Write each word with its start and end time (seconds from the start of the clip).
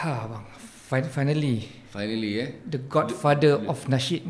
Ha 0.00 0.14
bang, 0.30 0.44
Fin- 0.88 1.12
finally 1.12 1.56
Finally 1.90 2.30
eh. 2.38 2.48
the 2.70 2.78
godfather 2.78 3.58
of 3.66 3.82
nasyid 3.90 4.22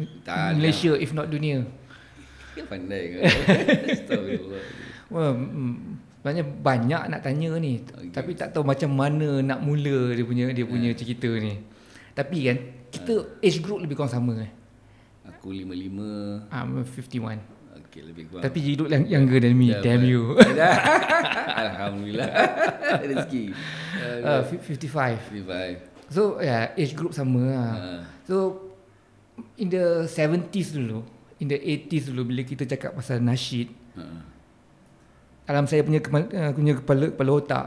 Malaysia 0.56 0.96
if 0.96 1.12
not 1.12 1.28
dunia. 1.28 1.62
Pandai 2.72 3.02
kan. 3.16 3.22
Astagfirullah. 3.94 4.62
Well, 5.12 5.36
mm, 5.36 5.74
sebenarnya 6.20 6.44
banyak 6.44 7.02
nak 7.12 7.20
tanya 7.20 7.50
ni 7.60 7.80
okay. 7.80 8.12
tapi 8.12 8.36
tak 8.36 8.52
tahu 8.52 8.64
macam 8.64 8.90
mana 8.92 9.40
nak 9.44 9.60
mula 9.60 10.12
dia 10.16 10.24
punya 10.24 10.52
dia 10.52 10.64
punya 10.64 10.90
cerita 10.96 11.28
ni. 11.28 11.60
Tapi 12.16 12.36
kan 12.48 12.56
kita 12.90 13.14
age 13.40 13.60
group 13.62 13.84
lebih 13.84 13.96
kurang 14.00 14.12
sama 14.12 14.34
eh. 14.40 14.50
Aku 15.28 15.52
55. 15.54 16.50
I'm 16.50 16.82
51. 16.84 17.59
Okey 17.90 18.06
lebih 18.06 18.30
kurang. 18.30 18.46
Tapi 18.46 18.58
look 18.78 18.86
yang 18.86 19.02
younger 19.02 19.42
than 19.42 19.58
me. 19.58 19.74
Dah, 19.74 19.82
Damn 19.82 20.06
you. 20.06 20.38
Alhamdulillah. 21.66 22.30
Rezeki. 23.02 23.44
uh, 24.22 24.42
55. 24.46 25.18
55. 25.42 26.14
So 26.14 26.38
yeah, 26.38 26.70
age 26.78 26.94
group 26.94 27.10
sama 27.10 27.42
lah. 27.50 27.70
Ha. 27.74 27.90
So 28.30 28.70
in 29.58 29.74
the 29.74 30.06
70s 30.06 30.70
dulu, 30.70 31.02
in 31.42 31.50
the 31.50 31.58
80s 31.58 32.14
dulu 32.14 32.30
bila 32.30 32.46
kita 32.46 32.62
cakap 32.62 32.94
pasal 32.94 33.18
nasyid, 33.18 33.74
Ha. 33.98 34.06
dalam 35.50 35.66
saya 35.66 35.82
punya 35.82 35.98
kepala, 35.98 36.30
uh, 36.30 36.54
punya 36.54 36.78
kepala 36.78 37.10
kepala 37.10 37.30
otak, 37.42 37.64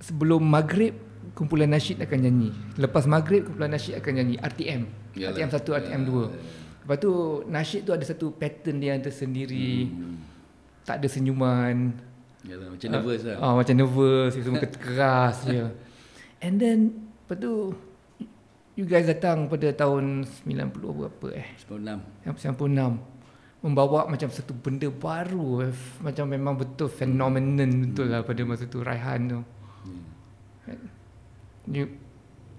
sebelum 0.00 0.40
maghrib 0.40 0.96
kumpulan 1.36 1.68
nasyid 1.68 2.00
akan 2.00 2.18
nyanyi. 2.24 2.48
Lepas 2.80 3.04
maghrib 3.04 3.44
kumpulan 3.44 3.76
nasyid 3.76 4.00
akan 4.00 4.12
nyanyi 4.16 4.40
RTM. 4.40 4.88
Yalah. 5.20 5.36
RTM 5.36 5.48
1, 5.52 5.80
RTM 5.84 6.02
2. 6.08 6.65
Lepas 6.86 7.02
tu 7.02 7.42
nasyid 7.50 7.82
tu 7.82 7.90
ada 7.90 8.06
satu 8.06 8.30
pattern 8.30 8.78
dia 8.78 8.94
yang 8.94 9.02
tersendiri. 9.02 9.90
Hmm. 9.90 10.22
Tak 10.86 11.02
ada 11.02 11.10
senyuman. 11.10 11.98
Yalah, 12.46 12.70
macam 12.70 12.88
nervous 12.94 13.26
lah. 13.26 13.36
Ah, 13.42 13.54
macam 13.58 13.74
nervous, 13.74 14.38
semua 14.38 14.62
keras 14.70 15.42
je. 15.50 15.66
And 16.38 16.62
then 16.62 16.78
lepas 17.26 17.42
tu 17.42 17.74
you 18.78 18.86
guys 18.86 19.10
datang 19.10 19.50
pada 19.50 19.74
tahun 19.74 20.22
90 20.46 20.78
berapa 20.78 21.26
eh? 21.34 21.48
96. 21.66 22.22
Yang 22.22 22.54
96 22.54 23.66
membawa 23.66 24.06
macam 24.06 24.30
satu 24.30 24.54
benda 24.54 24.86
baru 24.86 25.66
eh. 25.66 25.74
macam 25.98 26.30
memang 26.30 26.54
betul 26.54 26.86
phenomenon 26.86 27.90
betul 27.90 28.14
lah 28.14 28.22
pada 28.22 28.46
masa 28.46 28.70
tu 28.70 28.78
Raihan 28.78 29.26
tu. 29.26 29.40
You 31.66 31.90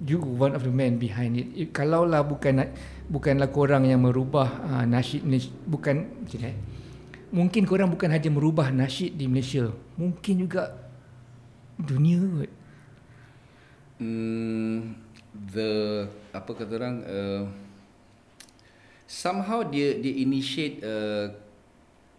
you 0.04 0.20
one 0.20 0.52
of 0.52 0.68
the 0.68 0.74
men 0.74 1.00
behind 1.00 1.40
it. 1.40 1.48
it 1.56 1.70
kalaulah 1.72 2.28
bukan 2.28 2.60
na- 2.60 2.74
bukanlah 3.08 3.50
korang 3.50 3.88
yang 3.88 4.04
merubah 4.04 4.48
uh, 4.68 4.86
nasyid 4.86 5.24
Malaysia, 5.24 5.52
bukan 5.64 5.96
macam 6.24 6.40
ni 6.44 6.50
eh. 6.52 6.56
Mungkin 7.28 7.68
korang 7.68 7.92
bukan 7.92 8.08
hanya 8.08 8.32
merubah 8.32 8.72
nasyid 8.72 9.20
di 9.20 9.28
Malaysia, 9.28 9.68
mungkin 10.00 10.48
juga 10.48 10.72
dunia 11.76 12.24
kot. 12.24 12.52
Hmm, 13.98 14.96
the 15.34 16.06
apa 16.34 16.52
kata 16.54 16.74
orang 16.78 16.96
uh, 17.06 17.44
somehow 19.10 19.64
dia 19.66 19.98
dia 19.98 20.14
initiate 20.22 20.84
uh, 20.86 21.34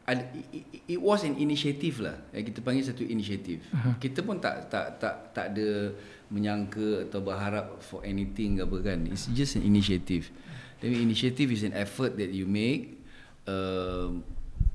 it, 0.08 0.96
it 0.96 1.00
was 1.00 1.20
an 1.26 1.36
initiative 1.36 2.00
lah 2.00 2.16
yang 2.32 2.44
kita 2.48 2.64
panggil 2.64 2.82
satu 2.86 3.04
initiative 3.04 3.60
uh-huh. 3.68 3.94
kita 4.00 4.24
pun 4.24 4.40
tak 4.40 4.72
tak 4.72 4.96
tak 4.96 5.14
tak 5.36 5.46
ada 5.54 5.92
menyangka 6.32 7.08
atau 7.08 7.20
berharap 7.20 7.80
for 7.84 8.00
anything 8.04 8.60
apa 8.60 8.76
kan 8.80 9.04
it's 9.08 9.28
just 9.36 9.60
an 9.60 9.64
initiative 9.64 10.32
then 10.80 10.94
initiative 10.94 11.50
is 11.50 11.62
an 11.66 11.74
effort 11.74 12.14
that 12.18 12.30
you 12.30 12.46
make 12.46 12.98
uh, 13.46 14.14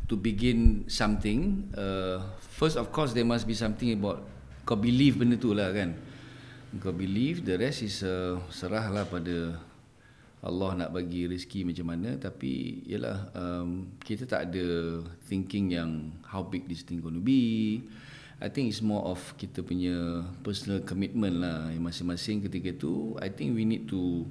to 0.07 0.15
begin 0.19 0.85
something. 0.87 1.69
Uh, 1.71 2.21
first 2.39 2.75
of 2.75 2.91
course 2.91 3.15
there 3.15 3.25
must 3.27 3.47
be 3.47 3.55
something 3.55 3.93
about 3.95 4.23
kau 4.67 4.75
believe 4.75 5.19
benda 5.19 5.39
tu 5.39 5.55
lah 5.55 5.71
kan. 5.71 5.95
Kau 6.81 6.91
believe 6.91 7.45
the 7.45 7.55
rest 7.55 7.85
is 7.85 8.01
uh, 8.01 8.41
serahlah 8.49 9.05
pada 9.05 9.61
Allah 10.43 10.75
nak 10.75 10.89
bagi 10.91 11.23
rezeki 11.23 11.63
macam 11.63 11.87
mana. 11.87 12.19
Tapi 12.19 12.83
yalah 12.83 13.31
um, 13.31 13.95
kita 14.03 14.27
tak 14.27 14.51
ada 14.51 14.99
thinking 15.31 15.71
yang 15.71 16.11
how 16.27 16.43
big 16.43 16.67
this 16.67 16.83
thing 16.83 16.99
going 16.99 17.15
to 17.15 17.23
be. 17.23 17.79
I 18.43 18.51
think 18.51 18.67
it's 18.67 18.83
more 18.83 19.07
of 19.07 19.23
kita 19.39 19.63
punya 19.63 20.27
personal 20.43 20.83
commitment 20.83 21.39
lah. 21.39 21.71
Masing-masing 21.79 22.43
ketika 22.43 22.75
tu 22.75 23.15
I 23.23 23.31
think 23.31 23.55
we 23.55 23.63
need 23.63 23.87
to 23.87 24.27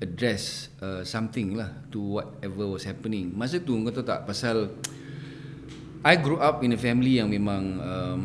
address 0.00 0.72
uh, 0.80 1.04
something 1.04 1.54
lah 1.54 1.68
to 1.92 2.00
whatever 2.20 2.64
was 2.66 2.88
happening. 2.88 3.30
Masa 3.36 3.60
tu 3.60 3.76
kau 3.84 3.92
tahu 3.92 4.04
tak 4.04 4.24
pasal 4.24 4.72
I 6.00 6.16
grew 6.16 6.40
up 6.40 6.64
in 6.64 6.72
a 6.72 6.80
family 6.80 7.20
yang 7.20 7.28
memang 7.28 7.62
um, 7.76 8.22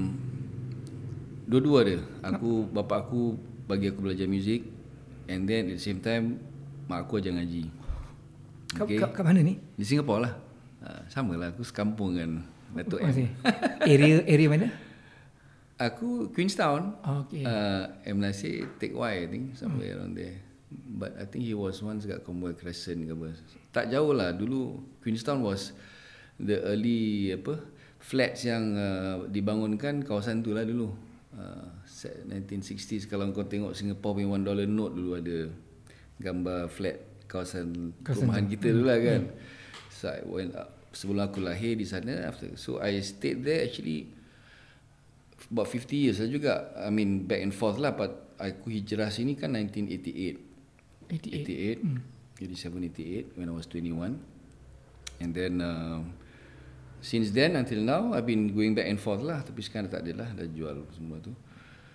dua-dua 1.43 1.79
dia 1.83 1.99
aku 2.23 2.63
bapa 2.71 3.03
aku 3.03 3.35
bagi 3.67 3.91
aku 3.91 3.99
belajar 4.07 4.25
muzik 4.25 4.63
and 5.27 5.43
then 5.43 5.67
at 5.67 5.75
the 5.75 5.83
same 5.83 5.99
time 5.99 6.39
mak 6.87 7.05
aku 7.05 7.19
ajar 7.19 7.35
ngaji. 7.35 7.67
Kat, 8.71 8.83
Okay. 8.87 8.99
kat, 8.99 9.11
kat 9.15 9.23
mana 9.23 9.39
ni? 9.39 9.55
di 9.75 9.85
Singapore 9.87 10.27
lah. 10.27 10.33
Uh, 10.79 11.01
sama 11.11 11.35
lah. 11.35 11.51
Aku 11.51 11.63
sekampung 11.67 12.15
kan 12.15 12.43
Datuk 12.75 12.99
M. 13.03 13.11
Area 13.83 14.23
area 14.23 14.47
mana? 14.47 14.67
aku 15.75 16.31
Queenstown. 16.31 16.95
Oh, 17.03 17.27
okay. 17.27 17.43
uh, 17.43 17.91
M 18.07 18.23
Nasir 18.23 18.63
Take 18.79 18.95
Y 18.95 19.11
I 19.11 19.27
think 19.27 19.59
somewhere 19.59 19.99
around 19.99 20.15
there 20.15 20.54
but 20.71 21.13
I 21.19 21.25
think 21.29 21.45
he 21.45 21.53
was 21.53 21.79
once 21.81 22.05
kat 22.05 22.25
Commonwealth 22.25 22.59
Crescent 22.61 23.05
ke 23.05 23.13
apa. 23.13 23.29
Tak 23.71 23.85
jauh 23.93 24.11
lah. 24.11 24.33
Dulu 24.33 24.81
Queenstown 25.01 25.45
was 25.45 25.75
the 26.41 26.59
early 26.65 27.31
apa 27.31 27.61
flats 28.01 28.45
yang 28.45 28.75
uh, 28.77 29.25
dibangunkan 29.29 30.05
kawasan 30.05 30.45
tu 30.45 30.53
lah 30.53 30.65
dulu. 30.65 30.93
Uh, 31.35 31.67
set 31.83 32.23
1960s 32.31 33.11
kalau 33.11 33.27
kau 33.35 33.43
tengok 33.43 33.75
Singapore 33.75 34.23
punya 34.23 34.29
one 34.31 34.45
dollar 34.47 34.63
note 34.63 34.95
dulu 34.95 35.11
ada 35.19 35.51
gambar 36.15 36.71
flat 36.71 37.27
kawasan, 37.27 37.91
Kawasan 37.99 38.31
perumahan 38.31 38.43
tu. 38.47 38.51
kita 38.55 38.67
dulu 38.71 38.85
lah 38.87 38.99
kan. 39.03 39.21
So 39.91 40.05
I 40.11 40.21
went 40.23 40.53
up. 40.55 40.69
Sebelum 40.95 41.27
aku 41.27 41.43
lahir 41.43 41.75
di 41.75 41.83
sana 41.83 42.31
after 42.31 42.55
so 42.55 42.79
I 42.79 43.03
stayed 43.03 43.43
there 43.43 43.67
actually 43.67 44.07
about 45.51 45.67
50 45.67 45.91
years 45.91 46.17
lah 46.23 46.29
juga. 46.31 46.53
I 46.79 46.87
mean 46.87 47.27
back 47.27 47.43
and 47.43 47.51
forth 47.51 47.83
lah. 47.83 47.91
But 47.91 48.39
aku 48.39 48.71
hijrah 48.71 49.11
sini 49.11 49.35
kan 49.35 49.51
1988 49.59 50.44
88. 51.09 51.79
88 51.79 52.15
87 52.41 52.83
88 52.91 53.39
when 53.39 53.47
I 53.47 53.53
was 53.55 53.65
21 53.67 54.19
and 55.23 55.31
then 55.31 55.63
uh, 55.63 56.03
since 56.99 57.31
then 57.31 57.55
until 57.55 57.79
now 57.79 58.11
I've 58.11 58.27
been 58.27 58.51
going 58.51 58.75
back 58.75 58.89
and 58.89 58.99
forth 58.99 59.23
lah. 59.23 59.45
Tapi 59.45 59.61
sekarang 59.63 59.87
tak 59.87 60.03
ada 60.03 60.25
lah 60.25 60.29
dah 60.35 60.47
jual 60.49 60.83
semua 60.91 61.21
tu. 61.21 61.31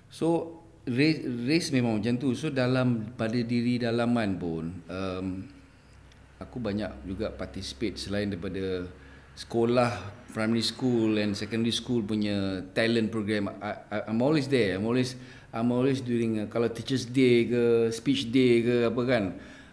So 0.09 0.59
race, 0.88 1.26
race 1.26 1.69
memang 1.75 2.00
macam 2.00 2.16
tu. 2.16 2.32
So 2.32 2.48
dalam 2.48 3.12
pada 3.19 3.37
diri 3.43 3.82
dalaman 3.82 4.38
pun 4.41 4.65
um, 4.88 5.27
aku 6.41 6.56
banyak 6.56 7.04
juga 7.04 7.28
participate 7.34 8.00
selain 8.00 8.32
daripada 8.32 8.88
sekolah 9.37 10.21
primary 10.31 10.65
school 10.65 11.19
and 11.19 11.34
secondary 11.34 11.75
school 11.75 12.00
punya 12.06 12.65
talent 12.72 13.10
program. 13.10 13.50
I, 13.60 13.77
I, 13.91 13.97
I'm 14.09 14.22
always 14.22 14.47
there. 14.47 14.78
I'm 14.78 14.87
always 14.87 15.19
I'm 15.50 15.74
always 15.74 15.98
during 15.98 16.38
uh, 16.38 16.46
kalau 16.46 16.70
teachers 16.70 17.10
day 17.10 17.50
ke 17.50 17.62
speech 17.90 18.30
day 18.30 18.62
ke 18.62 18.74
apa 18.86 19.02
kan 19.02 19.24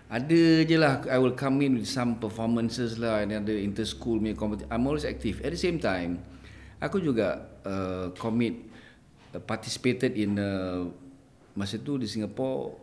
ada 0.09 0.41
je 0.65 0.77
lah 0.79 1.05
I 1.05 1.21
will 1.21 1.37
come 1.37 1.61
in 1.61 1.77
with 1.77 1.89
some 1.89 2.17
performances 2.17 2.97
lah 2.97 3.21
and 3.21 3.35
ada 3.35 3.53
inter 3.53 3.85
school 3.85 4.17
punya 4.17 4.33
competition 4.33 4.71
I'm 4.73 4.87
always 4.89 5.05
active. 5.05 5.43
At 5.45 5.53
the 5.53 5.61
same 5.61 5.77
time 5.77 6.23
aku 6.81 6.97
juga 6.97 7.45
uh, 7.61 8.09
commit 8.17 8.57
uh, 9.37 9.41
participated 9.43 10.17
in 10.17 10.41
uh, 10.41 10.89
masa 11.53 11.77
tu 11.77 12.01
di 12.01 12.09
Singapore 12.09 12.73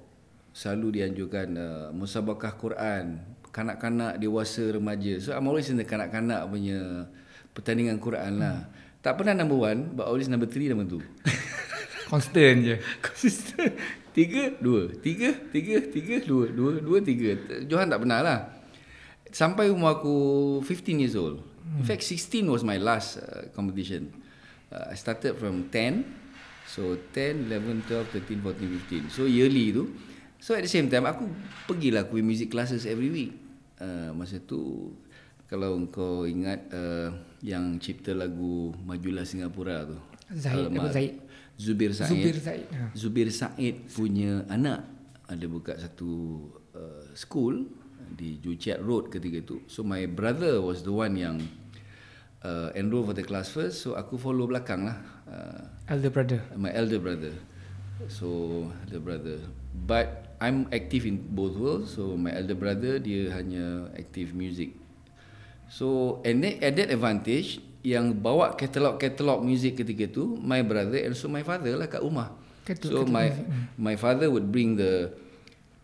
selalu 0.55 1.03
dianjurkan 1.03 1.49
uh, 1.59 1.89
musabakah 1.91 2.55
Quran 2.55 3.19
kanak-kanak 3.51 4.23
dewasa 4.23 4.71
remaja. 4.71 5.19
So 5.19 5.35
I'm 5.35 5.51
always 5.51 5.67
in 5.67 5.83
the 5.83 5.87
kanak-kanak 5.87 6.47
punya 6.47 7.11
pertandingan 7.55 7.99
Quran 7.99 8.39
lah. 8.39 8.71
Tak 9.03 9.19
pernah 9.19 9.35
number 9.35 9.59
one 9.59 9.99
but 9.99 10.07
always 10.07 10.31
number 10.31 10.47
three 10.47 10.71
number 10.71 10.87
two 10.87 11.03
Constant 12.09 12.59
je. 12.65 12.77
konsisten 13.07 13.75
tiga 14.15 14.55
dua. 14.61 14.93
Tiga 15.03 15.35
tiga 15.51 15.77
tiga 15.91 16.17
dua. 16.23 16.49
Dua 16.53 16.79
dua 16.79 16.99
tiga. 17.03 17.35
Johan 17.67 17.91
tak 17.91 18.01
pernah 18.05 18.21
lah. 18.23 18.39
Sampai 19.35 19.67
umur 19.67 19.99
aku 19.99 20.17
15 20.63 21.03
years 21.03 21.19
old. 21.19 21.43
In 21.75 21.83
fact 21.83 22.07
16 22.07 22.47
was 22.47 22.63
my 22.63 22.79
last 22.79 23.19
uh, 23.19 23.51
competition. 23.51 24.15
Uh, 24.71 24.93
I 24.93 24.95
started 24.95 25.35
from 25.41 25.73
10 25.73 26.07
so 26.71 26.97
10 27.13 27.51
11 27.51 27.89
12 27.89 28.15
13 28.15 28.41
14 28.41 29.11
15 29.11 29.11
so 29.11 29.27
yearly 29.27 29.75
tu. 29.75 29.91
So 30.39 30.53
at 30.55 30.63
the 30.63 30.71
same 30.71 30.93
time 30.93 31.09
aku 31.09 31.27
pergilah 31.67 32.07
aku 32.07 32.21
music 32.21 32.53
classes 32.53 32.87
every 32.87 33.11
week. 33.11 33.33
Uh, 33.81 34.15
masa 34.15 34.39
tu 34.39 34.93
kalau 35.51 35.83
kau 35.91 36.29
ingat 36.29 36.71
uh, 36.71 37.11
yang 37.43 37.81
cipta 37.83 38.15
lagu 38.15 38.71
Majulah 38.87 39.27
Singapura 39.27 39.89
tu. 39.89 39.99
Zahid. 40.31 40.69
Zahid? 40.93 41.13
Zubir 41.55 41.95
Said. 41.95 42.11
Zubir 42.11 42.37
Said, 42.39 42.67
ha. 42.71 42.85
Zubir 42.95 43.29
Said 43.31 43.75
punya 43.95 44.43
anak 44.51 44.85
ada 45.31 45.47
buka 45.49 45.79
satu 45.79 46.45
uh, 46.75 47.07
school 47.15 47.67
di 48.15 48.39
Juchiat 48.43 48.83
Road 48.83 49.09
ketika 49.11 49.41
itu. 49.41 49.57
So 49.71 49.87
my 49.87 50.05
brother 50.11 50.61
was 50.61 50.83
the 50.85 50.93
one 50.93 51.15
yang 51.17 51.39
uh, 52.45 52.69
enroll 52.77 53.03
for 53.09 53.17
the 53.17 53.25
class 53.25 53.51
first 53.51 53.81
so 53.83 53.97
aku 53.97 54.21
follow 54.21 54.45
belakang 54.45 54.85
lah 54.85 55.01
uh, 55.27 55.65
Elder 55.89 56.13
brother. 56.13 56.41
my 56.55 56.71
elder 56.71 57.01
brother 57.01 57.33
so 58.07 58.69
elder 58.87 59.01
brother 59.01 59.39
but 59.73 60.37
I'm 60.39 60.69
active 60.71 61.09
in 61.09 61.17
both 61.33 61.57
worlds 61.57 61.97
so 61.97 62.15
my 62.21 62.31
elder 62.37 62.55
brother 62.55 63.01
dia 63.01 63.33
hanya 63.33 63.89
active 63.97 64.37
music 64.37 64.77
so 65.73 66.21
and 66.23 66.45
then 66.45 66.61
at 66.61 66.77
that 66.77 66.93
advantage 66.93 67.65
yang 67.85 68.17
bawa 68.17 68.57
katalog-katalog 68.57 69.45
music 69.45 69.85
ketika 69.85 70.09
tu 70.09 70.41
my 70.41 70.65
brother 70.65 70.97
and 71.05 71.13
so 71.13 71.29
my 71.29 71.45
father 71.45 71.77
lah 71.77 71.85
kat 71.85 72.01
rumah. 72.01 72.33
Katalog- 72.65 73.05
so 73.05 73.13
my 73.13 73.29
my 73.77 73.93
father 74.01 74.33
would 74.33 74.49
bring 74.49 74.73
the 74.73 75.13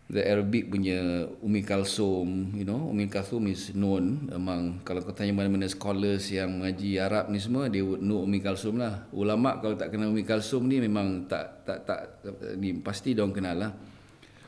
the 0.09 0.25
Arabic 0.25 0.73
punya 0.73 1.29
Umi 1.45 1.61
Kalsum 1.61 2.57
you 2.57 2.65
know. 2.65 2.89
Umi 2.89 3.05
Kalsum 3.05 3.45
is 3.45 3.77
known 3.77 4.33
among 4.33 4.81
kalau 4.81 5.05
kau 5.05 5.13
tanya 5.13 5.29
mana-mana 5.37 5.69
scholars 5.69 6.33
yang 6.33 6.57
mengaji 6.57 6.97
Arab 6.97 7.29
ni 7.29 7.37
semua 7.37 7.69
they 7.69 7.85
would 7.85 8.01
know 8.01 8.25
Umi 8.25 8.41
Kalsum 8.41 8.81
lah. 8.81 9.05
Ulama 9.13 9.61
kalau 9.61 9.77
tak 9.77 9.93
kenal 9.93 10.09
Umi 10.09 10.25
Kalsum 10.25 10.65
ni 10.65 10.81
memang 10.81 11.29
tak 11.29 11.69
tak 11.69 11.85
tak 11.85 12.17
ni 12.57 12.81
pasti 12.81 13.13
dia 13.13 13.21
orang 13.21 13.37
kenal 13.37 13.55
lah. 13.61 13.71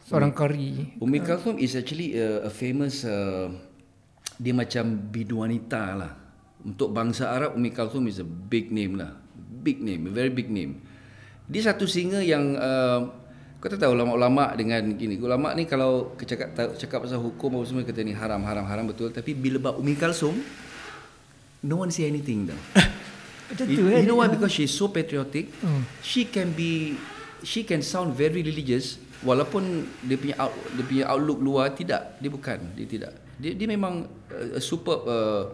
Seorang 0.10 0.34
kari. 0.34 0.98
Umi 0.98 1.22
Kalsum 1.22 1.62
is 1.62 1.78
actually 1.78 2.18
a, 2.18 2.50
a 2.50 2.52
famous 2.52 3.06
uh, 3.06 3.46
dia 4.42 4.58
macam 4.58 4.90
bidu 5.14 5.46
wanita 5.46 5.84
lah 5.94 6.23
untuk 6.64 6.96
bangsa 6.96 7.32
Arab 7.36 7.60
Umi 7.60 7.76
Kalsum 7.76 8.08
is 8.08 8.24
a 8.24 8.28
big 8.28 8.72
name 8.72 8.96
lah. 8.96 9.12
Big 9.64 9.84
name 9.84 10.08
a 10.08 10.12
very 10.12 10.32
big 10.32 10.48
name. 10.48 10.80
Dia 11.48 11.72
satu 11.72 11.84
singer 11.84 12.24
yang 12.24 12.56
uh, 12.56 13.12
kau 13.60 13.68
tak 13.68 13.84
tahu 13.84 13.96
ulama-ulama 13.96 14.56
dengan 14.56 14.96
gini. 14.96 15.20
Ulama 15.20 15.52
ni 15.56 15.68
kalau 15.68 16.16
cakap 16.20 16.56
cakap 16.56 17.00
pasal 17.04 17.20
hukum 17.20 17.60
apa 17.60 17.64
semua 17.68 17.84
kata 17.84 18.04
ni 18.04 18.16
haram 18.16 18.44
haram 18.44 18.64
haram 18.64 18.88
betul. 18.88 19.12
Tapi 19.12 19.36
bila 19.36 19.72
bab 19.72 19.76
Umi 19.80 19.96
Kalsum 20.00 20.36
no 21.64 21.84
one 21.84 21.92
say 21.92 22.08
anything 22.08 22.48
tau. 22.48 22.60
Macam 23.52 23.66
you, 23.68 23.76
tu 23.76 23.84
eh. 23.92 24.04
you 24.04 24.08
know 24.08 24.20
why? 24.24 24.32
Because 24.32 24.56
she's 24.56 24.72
so 24.72 24.88
patriotic. 24.88 25.52
Hmm. 25.60 25.84
she 26.00 26.28
can 26.28 26.56
be 26.56 26.96
she 27.44 27.68
can 27.68 27.84
sound 27.84 28.16
very 28.16 28.40
religious 28.40 29.00
walaupun 29.24 29.88
dia 30.04 30.16
punya 30.20 30.36
out, 30.40 30.56
dia 30.76 30.84
punya 30.84 31.06
outlook 31.12 31.40
luar 31.44 31.76
tidak. 31.76 32.20
Dia 32.24 32.32
bukan 32.32 32.60
dia 32.76 32.88
tidak. 32.88 33.12
Dia 33.36 33.52
dia 33.52 33.68
memang 33.68 34.08
uh, 34.32 34.60
superb 34.64 35.04
uh, 35.04 35.52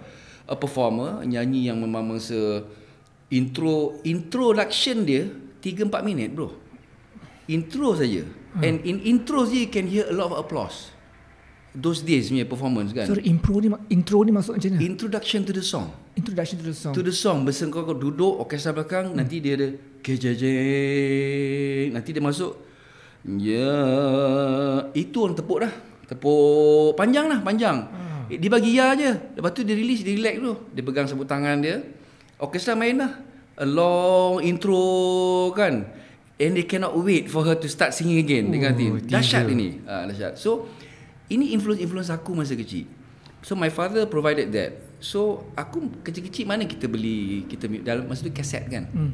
a 0.49 0.57
performer 0.57 1.21
nyanyi 1.21 1.69
yang 1.69 1.77
memang 1.77 2.17
mangsa 2.17 2.65
intro 3.29 4.01
introduction 4.01 5.05
dia 5.05 5.29
3 5.61 5.85
4 5.85 6.01
minit 6.01 6.33
bro 6.33 6.49
intro 7.45 7.93
saja 7.93 8.25
hmm. 8.25 8.65
and 8.65 8.81
in 8.81 8.97
intro 9.05 9.45
je 9.45 9.69
you 9.69 9.69
can 9.69 9.85
hear 9.85 10.09
a 10.09 10.15
lot 10.15 10.33
of 10.33 10.41
applause 10.41 10.89
those 11.77 12.01
days 12.01 12.33
punya 12.33 12.49
performance 12.49 12.89
kan 12.89 13.05
Sorry, 13.05 13.29
intro 13.29 13.61
ni 13.61 13.69
intro 13.93 14.25
ni 14.25 14.33
masuk 14.33 14.57
macam 14.57 14.73
mana? 14.73 14.81
introduction 14.81 15.45
to 15.45 15.53
the 15.53 15.61
song 15.61 15.93
Introduction 16.19 16.59
to 16.59 16.65
the 16.67 16.75
song. 16.75 16.91
To 16.91 16.99
the 16.99 17.15
song 17.15 17.47
Berseng 17.47 17.71
kau, 17.71 17.87
kau 17.87 17.95
duduk 17.95 18.43
Orkestra 18.43 18.75
belakang 18.75 19.15
hmm. 19.15 19.23
Nanti 19.23 19.39
dia 19.39 19.55
ada 19.55 19.71
Kejajeng 20.03 21.95
Nanti 21.95 22.11
dia 22.11 22.19
masuk 22.19 22.59
Ya 23.23 23.71
Itu 24.91 25.23
orang 25.23 25.39
tepuk 25.39 25.63
dah 25.63 25.71
Tepuk 26.11 26.99
Panjang 26.99 27.31
lah 27.31 27.39
Panjang 27.39 27.87
hmm. 27.87 28.08
Dia 28.29 28.49
bagi 28.49 28.77
ya 28.77 28.93
je. 28.93 29.11
Lepas 29.35 29.51
tu 29.57 29.65
dia 29.65 29.73
release 29.73 30.05
Dia 30.05 30.13
relax 30.13 30.35
dulu 30.37 30.53
Dia 30.69 30.83
pegang 30.85 31.07
sebut 31.09 31.25
tangan 31.25 31.57
dia. 31.59 31.81
Orkestra 32.37 32.77
main 32.77 33.01
lah. 33.01 33.17
A 33.57 33.65
long 33.65 34.39
intro 34.45 35.49
kan. 35.57 35.89
And 36.39 36.55
they 36.55 36.63
cannot 36.63 36.93
wait 36.95 37.27
For 37.27 37.43
her 37.43 37.57
to 37.57 37.67
start 37.67 37.91
singing 37.97 38.21
again. 38.21 38.53
Dia 38.53 38.69
kata 38.69 38.83
Oh, 38.85 39.01
Dahsyat 39.01 39.49
ini. 39.49 39.81
Ha, 39.89 40.05
Dahsyat. 40.05 40.37
So 40.37 40.69
Ini 41.29 41.53
influence-influence 41.53 42.09
aku 42.09 42.33
masa 42.33 42.57
kecil. 42.57 42.89
So 43.45 43.53
my 43.53 43.69
father 43.69 44.09
provided 44.09 44.49
that. 44.57 44.81
So 44.99 45.45
aku 45.53 46.01
kecil-kecil 46.01 46.43
mana 46.43 46.65
kita 46.65 46.89
beli 46.89 47.45
kita 47.45 47.69
dalam 47.85 48.09
masa 48.09 48.25
tu 48.25 48.33
kaset 48.33 48.65
kan. 48.65 48.89
Hmm. 48.89 49.13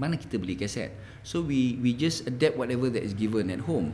Mana 0.00 0.16
kita 0.16 0.40
beli 0.40 0.56
kaset. 0.56 0.96
So 1.22 1.44
we 1.44 1.78
we 1.78 1.92
just 1.92 2.24
adapt 2.26 2.56
whatever 2.56 2.88
that 2.90 3.04
is 3.04 3.12
given 3.12 3.52
at 3.52 3.62
home. 3.68 3.92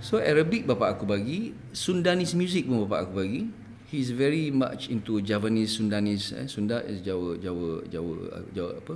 So 0.00 0.18
Arabic 0.18 0.64
bapak 0.66 0.98
aku 0.98 1.04
bagi, 1.04 1.52
Sundanese 1.70 2.34
music 2.34 2.64
pun 2.66 2.88
bapak 2.88 3.08
aku 3.08 3.12
bagi. 3.22 3.42
He's 3.86 4.10
very 4.10 4.50
much 4.50 4.90
into 4.90 5.22
Javanese 5.22 5.78
Sundanese 5.78 6.34
eh. 6.34 6.46
Sunda 6.50 6.82
is 6.82 7.06
Jawa 7.06 7.38
Jawa 7.38 7.86
Jawa 7.86 8.14
Jawa 8.50 8.70
apa? 8.82 8.94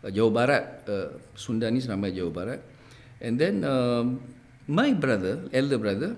Uh, 0.00 0.10
Jawa 0.10 0.30
Barat. 0.32 0.64
Uh, 0.88 1.08
Sundanese 1.36 1.92
nama 1.92 2.08
Jawa 2.08 2.32
Barat. 2.32 2.60
And 3.20 3.36
then 3.36 3.60
um, 3.68 4.24
my 4.64 4.96
brother, 4.96 5.44
elder 5.52 5.76
brother, 5.76 6.16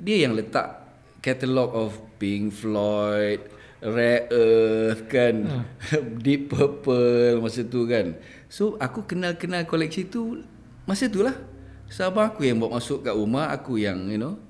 dia 0.00 0.24
yang 0.24 0.32
letak 0.32 0.88
catalog 1.20 1.76
of 1.76 2.00
Pink 2.16 2.56
Floyd, 2.56 3.44
Rare 3.84 4.24
Earth 4.32 5.04
kan, 5.12 5.68
Deep 6.24 6.48
Purple 6.48 7.44
masa 7.44 7.60
tu 7.60 7.84
kan. 7.84 8.16
So 8.48 8.80
aku 8.80 9.04
kenal-kenal 9.04 9.68
koleksi 9.68 10.08
tu 10.08 10.40
masa 10.88 11.12
tu 11.12 11.20
lah. 11.20 11.36
Sabar 11.92 12.32
aku 12.32 12.48
yang 12.48 12.56
bawa 12.56 12.80
masuk 12.80 13.04
kat 13.04 13.12
rumah, 13.12 13.52
aku 13.52 13.76
yang 13.76 14.08
you 14.08 14.16
know. 14.16 14.40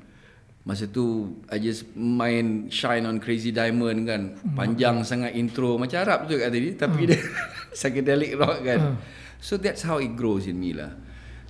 Masa 0.70 0.86
tu 0.86 1.34
I 1.50 1.58
just 1.58 1.82
main 1.98 2.70
Shine 2.70 3.02
on 3.02 3.18
Crazy 3.18 3.50
Diamond 3.50 4.06
kan. 4.06 4.38
Panjang 4.54 5.02
sangat 5.02 5.34
intro 5.34 5.74
macam 5.74 5.98
Arab 5.98 6.30
tu 6.30 6.38
kat 6.38 6.54
tadi 6.54 6.78
tapi 6.78 7.10
dia 7.10 7.18
psychedelic 7.74 8.38
rock 8.38 8.62
kan. 8.62 8.94
So 9.42 9.58
that's 9.58 9.82
how 9.82 9.98
it 9.98 10.14
grows 10.14 10.46
in 10.46 10.62
me 10.62 10.70
lah. 10.70 10.94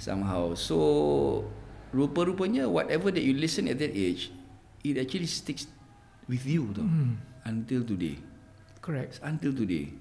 Somehow. 0.00 0.56
So 0.56 1.44
rupa-rupanya 1.92 2.64
whatever 2.64 3.12
that 3.12 3.20
you 3.20 3.36
listen 3.36 3.68
at 3.68 3.76
that 3.76 3.92
age 3.92 4.32
it 4.80 4.96
actually 4.96 5.28
sticks 5.28 5.68
with 6.24 6.48
you 6.48 6.72
tau. 6.72 6.88
Until 7.44 7.84
today. 7.84 8.16
Correct. 8.80 9.20
Until 9.20 9.52
today. 9.52 9.92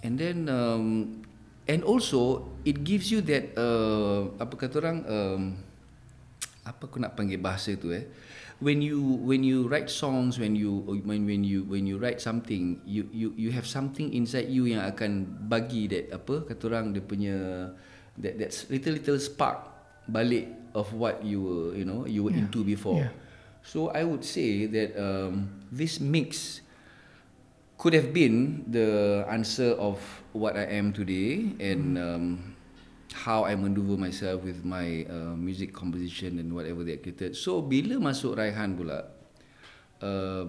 And 0.00 0.16
then 0.16 0.48
um, 0.48 1.20
and 1.68 1.84
also 1.84 2.48
it 2.64 2.88
gives 2.88 3.12
you 3.12 3.20
that 3.28 3.52
uh, 3.52 4.32
apa 4.40 4.54
kata 4.56 4.80
orang 4.80 4.98
um, 5.04 5.42
apa 6.66 6.86
aku 6.86 7.00
nak 7.00 7.16
panggil 7.16 7.40
bahasa 7.40 7.72
tu 7.74 7.88
eh 7.90 8.04
when 8.60 8.84
you 8.84 9.00
when 9.24 9.40
you 9.40 9.64
write 9.64 9.88
songs 9.88 10.36
when 10.36 10.52
you 10.52 10.84
when 11.08 11.24
when 11.24 11.40
you 11.40 11.64
when 11.64 11.88
you 11.88 11.96
write 11.96 12.20
something 12.20 12.76
you 12.84 13.08
you 13.10 13.32
you 13.34 13.48
have 13.48 13.64
something 13.64 14.12
inside 14.12 14.52
you 14.52 14.68
yang 14.68 14.84
akan 14.84 15.24
bagi 15.48 15.88
that 15.88 16.12
apa 16.12 16.44
kata 16.44 16.62
orang 16.68 16.92
dia 16.92 17.00
punya 17.00 17.36
that 18.20 18.36
that 18.36 18.52
little 18.68 18.92
little 19.00 19.16
spark 19.16 19.64
balik 20.04 20.52
of 20.76 20.92
what 20.92 21.24
you 21.24 21.40
were 21.40 21.72
you 21.72 21.88
know 21.88 22.04
you 22.04 22.20
were 22.20 22.32
Yeah. 22.34 22.44
into 22.44 22.60
before 22.60 23.00
Yeah. 23.08 23.12
so 23.64 23.88
i 23.96 24.04
would 24.04 24.22
say 24.22 24.68
that 24.68 24.92
um, 25.00 25.48
this 25.72 25.96
mix 25.96 26.60
could 27.80 27.96
have 27.96 28.12
been 28.12 28.68
the 28.68 29.24
answer 29.24 29.72
of 29.80 29.96
what 30.36 30.52
I 30.52 30.68
am 30.76 30.92
today 30.92 31.56
and 31.56 31.96
um, 31.96 32.49
how 33.12 33.44
I 33.44 33.58
maneuver 33.58 33.98
myself 33.98 34.42
with 34.46 34.62
my 34.64 35.06
uh, 35.10 35.34
music 35.34 35.74
composition 35.74 36.38
and 36.38 36.54
whatever 36.54 36.86
that 36.86 37.02
created. 37.02 37.34
So 37.34 37.62
bila 37.62 37.98
masuk 37.98 38.38
Raihan 38.38 38.78
pula, 38.78 39.10
uh, 40.02 40.46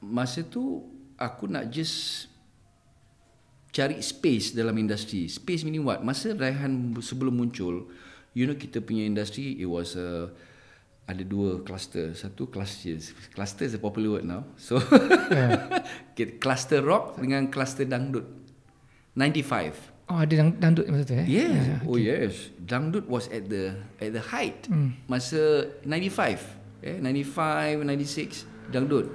masa 0.00 0.46
tu 0.46 0.86
aku 1.18 1.50
nak 1.50 1.66
just 1.72 2.28
cari 3.74 3.98
space 4.00 4.54
dalam 4.54 4.76
industri. 4.78 5.26
Space 5.26 5.66
meaning 5.66 5.84
what? 5.84 6.00
Masa 6.00 6.32
Raihan 6.32 6.94
sebelum 7.02 7.36
muncul, 7.42 7.90
you 8.32 8.46
know 8.46 8.56
kita 8.56 8.80
punya 8.80 9.04
industri 9.04 9.58
it 9.58 9.68
was 9.68 9.98
uh, 9.98 10.30
ada 11.06 11.22
dua 11.22 11.62
cluster. 11.62 12.14
Satu 12.14 12.50
cluster. 12.50 12.98
Cluster 13.34 13.64
is 13.66 13.74
a 13.74 13.82
popular 13.82 14.18
word 14.18 14.26
now. 14.26 14.46
So 14.58 14.78
yeah. 15.30 15.82
cluster 16.42 16.82
rock 16.82 17.18
dengan 17.18 17.50
cluster 17.50 17.86
dangdut. 17.86 18.26
95. 19.16 19.95
Oh, 20.06 20.22
ada 20.22 20.30
dang, 20.38 20.54
dangdut 20.62 20.86
masa 20.86 21.02
tu 21.02 21.14
eh? 21.18 21.26
Yes. 21.26 21.50
Yeah. 21.50 21.80
Oh 21.82 21.98
yes. 21.98 22.54
Dangdut 22.62 23.10
was 23.10 23.26
at 23.26 23.50
the 23.50 23.74
at 23.98 24.14
the 24.14 24.22
height. 24.22 24.70
Hmm. 24.70 24.94
Masa 25.10 25.66
95. 25.82 26.46
Eh 26.86 27.02
95, 27.02 27.82
96 27.82 28.46
dangdut. 28.70 29.10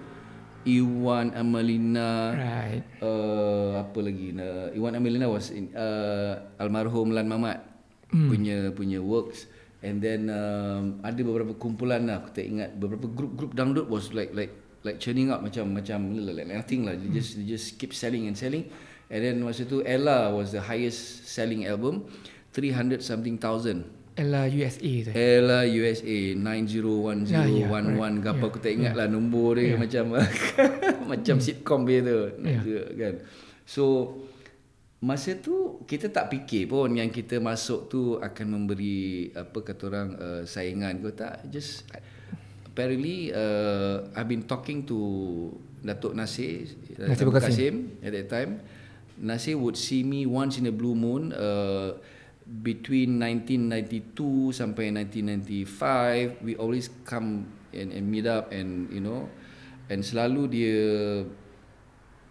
Iwan 0.61 1.33
Amalina 1.33 2.37
Right. 2.37 2.85
uh, 3.01 3.81
apa 3.81 3.97
lagi 3.97 4.29
uh, 4.37 4.69
Iwan 4.77 4.93
Amelina 4.93 5.25
was 5.25 5.49
in 5.49 5.73
uh, 5.73 6.37
almarhum 6.61 7.17
Lan 7.17 7.25
Mamat 7.25 7.65
mm. 8.13 8.29
punya 8.29 8.57
punya 8.69 9.01
works 9.01 9.49
and 9.81 9.97
then 9.97 10.29
um, 10.29 11.01
ada 11.01 11.17
beberapa 11.25 11.57
kumpulan 11.57 12.05
lah 12.05 12.21
aku 12.21 12.29
tak 12.37 12.45
ingat 12.45 12.77
beberapa 12.77 13.09
group-group 13.09 13.57
dangdut 13.57 13.89
was 13.89 14.13
like 14.13 14.29
like 14.37 14.53
like 14.85 15.01
churning 15.01 15.33
out 15.33 15.41
macam 15.41 15.73
macam 15.73 16.13
like 16.13 16.45
nothing 16.45 16.85
lah 16.85 16.93
they 16.93 17.09
just 17.09 17.41
they 17.41 17.45
just 17.49 17.81
keep 17.81 17.89
selling 17.89 18.29
and 18.29 18.37
selling 18.37 18.69
and 19.11 19.19
then 19.19 19.35
masa 19.43 19.67
tu 19.67 19.83
Ella 19.83 20.31
was 20.31 20.55
the 20.55 20.63
highest 20.63 21.27
selling 21.27 21.67
album 21.67 22.07
300 22.55 23.03
something 23.03 23.35
thousand 23.35 23.83
Ella 24.11 24.43
USA 24.43 24.91
tu. 25.07 25.11
Ella 25.15 25.63
USA 25.63 26.17
901011 26.35 27.31
Ya, 27.31 27.47
ya, 27.47 27.63
yeah, 27.63 27.67
correct. 27.71 28.19
Gapa 28.19 28.37
Ya, 28.37 28.47
aku 28.47 28.57
tak 28.59 28.71
ingat 28.75 28.93
lah 28.93 29.07
nombor 29.07 29.55
dia 29.55 29.79
macam 29.79 30.19
macam 31.11 31.35
sitcom 31.39 31.87
dia 31.87 32.03
tu 32.03 32.19
Ya. 32.43 32.59
kan. 32.91 33.23
So 33.63 33.83
masa 34.99 35.33
tu 35.33 35.81
kita 35.87 36.11
tak 36.11 36.29
fikir 36.29 36.67
pun 36.67 36.91
yang 36.93 37.09
kita 37.09 37.39
masuk 37.39 37.87
tu 37.87 38.01
akan 38.19 38.45
memberi 38.51 39.31
apa 39.33 39.63
kata 39.63 39.81
orang 39.87 40.09
uh, 40.13 40.41
saingan 40.45 41.01
ke 41.01 41.09
tak 41.15 41.47
just 41.49 41.87
apparently 42.67 43.33
uh, 43.33 44.05
I've 44.13 44.27
been 44.27 44.43
talking 44.43 44.85
to 44.85 44.97
Datuk 45.81 46.13
Nasir 46.13 46.69
Datuk 46.93 47.33
Berkasim. 47.33 47.97
at 48.05 48.13
that 48.13 48.27
time 48.29 48.61
Nasir 49.19 49.59
would 49.59 49.75
see 49.75 50.05
me 50.05 50.23
once 50.23 50.55
in 50.61 50.69
a 50.69 50.73
blue 50.73 50.95
moon 50.95 51.35
uh, 51.35 51.97
between 52.45 53.19
1992 53.19 54.55
sampai 54.55 54.91
1995 54.91 56.43
we 56.43 56.55
always 56.59 56.91
come 57.07 57.47
and, 57.71 57.91
and 57.95 58.03
meet 58.07 58.27
up 58.27 58.51
and 58.51 58.91
you 58.91 58.99
know 58.99 59.27
and 59.87 60.03
selalu 60.03 60.47
dia 60.51 60.79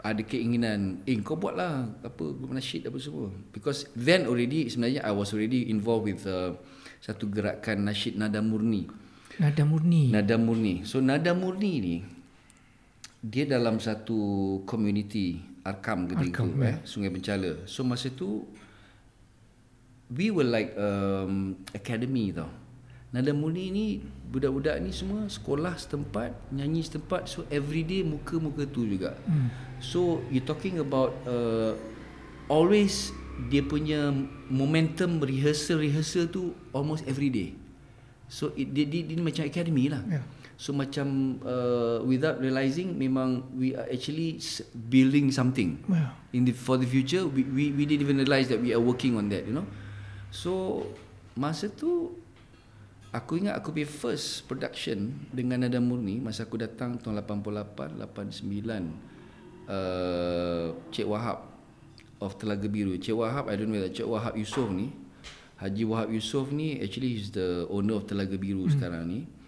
ada 0.01 0.25
keinginan 0.25 1.05
eh 1.05 1.21
kau 1.21 1.37
buat 1.37 1.61
lah 1.61 1.85
apa 2.01 2.25
grup 2.33 2.57
nasyid 2.57 2.89
apa 2.89 2.97
semua 2.97 3.29
because 3.53 3.85
then 3.93 4.25
already 4.25 4.65
sebenarnya 4.69 5.05
I 5.05 5.13
was 5.13 5.37
already 5.37 5.69
involved 5.69 6.09
with 6.09 6.25
uh, 6.25 6.57
satu 7.05 7.29
gerakan 7.29 7.85
nasyid 7.85 8.17
nada 8.17 8.41
murni 8.41 8.89
Nada 9.41 9.65
murni. 9.65 10.13
Nada 10.13 10.37
Murni. 10.37 10.85
So 10.85 11.01
Nada 11.01 11.33
Murni 11.33 11.73
ni 11.81 11.97
dia 13.21 13.45
dalam 13.49 13.81
satu 13.81 14.61
community 14.69 15.41
Arkam 15.71 16.11
ketika 16.11 16.43
Arkam, 16.43 16.59
itu 16.59 16.67
eh 16.67 16.77
Sungai 16.83 17.11
Bencala. 17.15 17.63
So 17.71 17.87
masa 17.87 18.11
tu 18.11 18.45
we 20.11 20.35
were 20.35 20.47
like 20.47 20.75
um, 20.75 21.55
academy 21.71 22.35
tau. 22.35 22.51
Nada 23.11 23.35
Murni 23.35 23.75
ni 23.75 23.87
budak-budak 24.31 24.79
ni 24.79 24.95
semua 24.95 25.27
sekolah 25.27 25.75
setempat, 25.75 26.31
nyanyi 26.55 26.87
setempat. 26.87 27.27
So 27.27 27.43
every 27.51 27.83
day 27.83 28.07
muka-muka 28.07 28.63
tu 28.71 28.87
juga. 28.87 29.19
Hmm. 29.27 29.51
So 29.83 30.23
you 30.31 30.39
talking 30.43 30.79
about 30.79 31.15
uh, 31.27 31.75
always 32.47 33.11
dia 33.51 33.67
punya 33.67 34.15
momentum 34.47 35.19
rehearsal 35.19 35.83
rehearsal 35.83 36.31
tu 36.31 36.55
almost 36.71 37.03
every 37.11 37.35
day. 37.35 37.59
So 38.31 38.55
it, 38.55 38.71
dia, 38.71 38.87
dia, 38.87 39.03
dia 39.03 39.19
macam 39.19 39.43
academy 39.43 39.91
lah. 39.91 40.07
Yeah. 40.07 40.23
So 40.61 40.77
macam 40.77 41.41
uh, 41.41 42.05
without 42.05 42.37
realizing 42.37 42.93
memang 42.93 43.49
we 43.57 43.73
are 43.73 43.89
actually 43.89 44.37
building 44.77 45.33
something. 45.33 45.81
Yeah. 45.89 46.13
In 46.37 46.45
the 46.45 46.53
for 46.53 46.77
the 46.77 46.85
future 46.85 47.25
we, 47.25 47.49
we 47.49 47.73
we 47.73 47.89
didn't 47.89 48.05
even 48.05 48.21
realize 48.21 48.53
that 48.53 48.61
we 48.61 48.77
are 48.77 48.83
working 48.83 49.17
on 49.17 49.33
that, 49.33 49.49
you 49.49 49.57
know. 49.57 49.65
So 50.29 50.85
masa 51.33 51.73
tu 51.73 52.13
aku 53.09 53.41
ingat 53.41 53.57
aku 53.57 53.73
punya 53.73 53.89
first 53.89 54.45
production 54.45 55.25
dengan 55.33 55.65
Nada 55.65 55.81
Murni 55.81 56.21
masa 56.21 56.45
aku 56.45 56.61
datang 56.61 57.01
tahun 57.01 57.25
88 57.25 57.97
89 58.13 59.65
uh, 59.65 60.77
Cik 60.93 61.09
Wahab 61.09 61.49
of 62.21 62.37
Telaga 62.37 62.69
Biru. 62.69 63.01
Cik 63.01 63.17
Wahab 63.17 63.49
I 63.49 63.57
don't 63.57 63.73
know 63.73 63.81
whether 63.81 63.89
Cik 63.89 64.05
Wahab 64.05 64.37
Yusof 64.37 64.69
ni 64.69 64.93
Haji 65.57 65.89
Wahab 65.89 66.13
Yusof 66.13 66.53
ni 66.53 66.85
actually 66.85 67.17
he's 67.17 67.33
the 67.33 67.65
owner 67.73 67.97
of 67.97 68.05
Telaga 68.05 68.37
Biru 68.37 68.69
hmm. 68.69 68.77
sekarang 68.77 69.09
ni. 69.09 69.40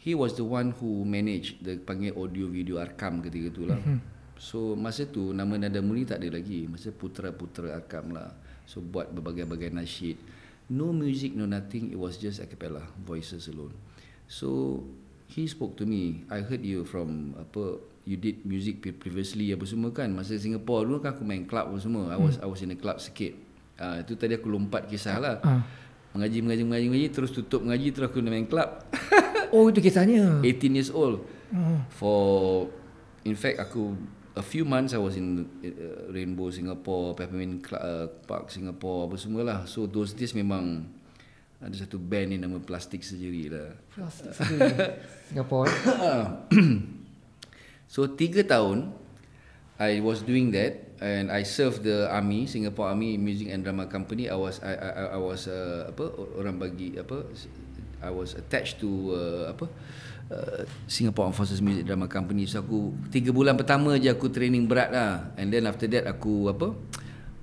He 0.00 0.16
was 0.16 0.32
the 0.32 0.48
one 0.48 0.72
who 0.80 1.04
manage 1.04 1.60
the 1.60 1.76
panggil 1.76 2.16
audio 2.16 2.48
video 2.48 2.80
Arkam 2.80 3.20
ketika 3.20 3.52
tu 3.52 3.68
lah. 3.68 3.76
Hmm. 3.76 4.00
So 4.40 4.72
masa 4.72 5.04
tu 5.04 5.36
nama 5.36 5.60
Nada 5.60 5.84
Murni 5.84 6.08
tak 6.08 6.24
ada 6.24 6.40
lagi. 6.40 6.64
Masa 6.64 6.88
putera-putera 6.88 7.76
Arkam 7.76 8.16
lah. 8.16 8.32
So 8.64 8.80
buat 8.80 9.12
berbagai-bagai 9.12 9.68
nasyid. 9.68 10.16
No 10.72 10.96
music, 10.96 11.36
no 11.36 11.44
nothing. 11.44 11.92
It 11.92 12.00
was 12.00 12.16
just 12.16 12.40
a 12.40 12.48
cappella, 12.48 12.80
voices 13.04 13.52
alone. 13.52 13.76
So 14.24 14.80
he 15.28 15.44
spoke 15.44 15.76
to 15.76 15.84
me. 15.84 16.24
I 16.32 16.40
heard 16.48 16.64
you 16.64 16.88
from 16.88 17.36
apa 17.36 17.84
you 18.08 18.16
did 18.16 18.48
music 18.48 18.80
pre- 18.80 18.96
previously 18.96 19.52
apa 19.52 19.68
semua 19.68 19.92
kan. 19.92 20.08
Masa 20.16 20.32
Singapore 20.40 20.88
dulu 20.88 21.04
kan 21.04 21.12
aku 21.12 21.28
main 21.28 21.44
club 21.44 21.76
apa 21.76 21.78
semua. 21.82 22.08
I 22.08 22.16
was 22.16 22.40
I 22.40 22.48
was 22.48 22.64
in 22.64 22.72
a 22.72 22.78
club 22.80 23.04
sikit. 23.04 23.36
Ah 23.76 24.00
uh, 24.00 24.06
itu 24.06 24.16
tadi 24.16 24.40
aku 24.40 24.48
lompat 24.48 24.88
kisah 24.88 25.20
lah. 25.20 25.36
Ah. 25.44 25.60
Mengaji 26.16 26.40
mengaji 26.40 26.62
mengaji 26.64 26.86
mengaji 26.88 27.08
terus 27.12 27.30
tutup 27.36 27.60
mengaji 27.60 27.92
terus 27.92 28.08
aku 28.08 28.24
main 28.24 28.48
club. 28.48 28.89
Oh 29.50 29.66
itu 29.68 29.78
kisahnya. 29.78 30.38
18 30.42 30.78
years 30.78 30.90
old. 30.90 31.22
Oh. 31.50 31.78
For 31.90 32.18
in 33.26 33.34
fact 33.34 33.58
aku 33.58 33.98
a 34.32 34.42
few 34.42 34.62
months 34.62 34.94
I 34.94 35.00
was 35.02 35.18
in 35.18 35.44
uh, 35.60 36.08
Rainbow 36.08 36.48
Singapore, 36.48 37.12
Peppermint 37.12 37.60
Cl- 37.60 37.82
uh, 37.82 38.06
Park 38.24 38.48
Singapore 38.48 39.10
apa 39.10 39.16
semualah. 39.18 39.58
So 39.66 39.84
those 39.84 40.14
days 40.14 40.32
memang 40.32 40.86
ada 41.60 41.76
satu 41.76 42.00
band 42.00 42.32
ni 42.32 42.36
nama 42.40 42.56
Plastic 42.56 43.04
Surgery 43.04 43.50
lah. 43.52 43.74
Singapore. 45.28 45.68
eh? 45.68 45.74
So 47.90 48.06
tiga 48.06 48.46
tahun 48.46 48.94
I 49.74 49.98
was 49.98 50.22
doing 50.22 50.54
that 50.54 50.94
and 51.02 51.26
I 51.26 51.42
served 51.42 51.82
the 51.82 52.06
army 52.06 52.46
Singapore 52.46 52.86
Army 52.86 53.18
Music 53.18 53.50
and 53.50 53.66
Drama 53.66 53.90
Company 53.90 54.30
I 54.30 54.38
was 54.38 54.62
I 54.62 54.78
I, 54.78 54.90
I 55.16 55.20
was 55.20 55.50
uh, 55.50 55.90
apa 55.90 56.06
orang 56.38 56.62
bagi 56.62 56.94
apa 56.94 57.26
I 58.00 58.10
was 58.10 58.32
attached 58.32 58.78
to 58.78 58.88
uh, 59.10 59.44
apa 59.50 59.66
uh, 60.28 60.62
Singapore 60.86 61.28
Armed 61.28 61.36
Forces 61.36 61.60
Music 61.60 61.84
Drama 61.84 62.06
Company 62.06 62.44
so 62.44 62.60
aku 62.60 62.92
tiga 63.08 63.30
bulan 63.30 63.54
pertama 63.54 63.96
je 63.96 64.08
aku 64.08 64.28
training 64.28 64.64
berat 64.64 64.90
lah 64.90 65.32
and 65.36 65.48
then 65.48 65.64
after 65.64 65.84
that 65.86 66.04
aku 66.04 66.48
apa 66.48 66.72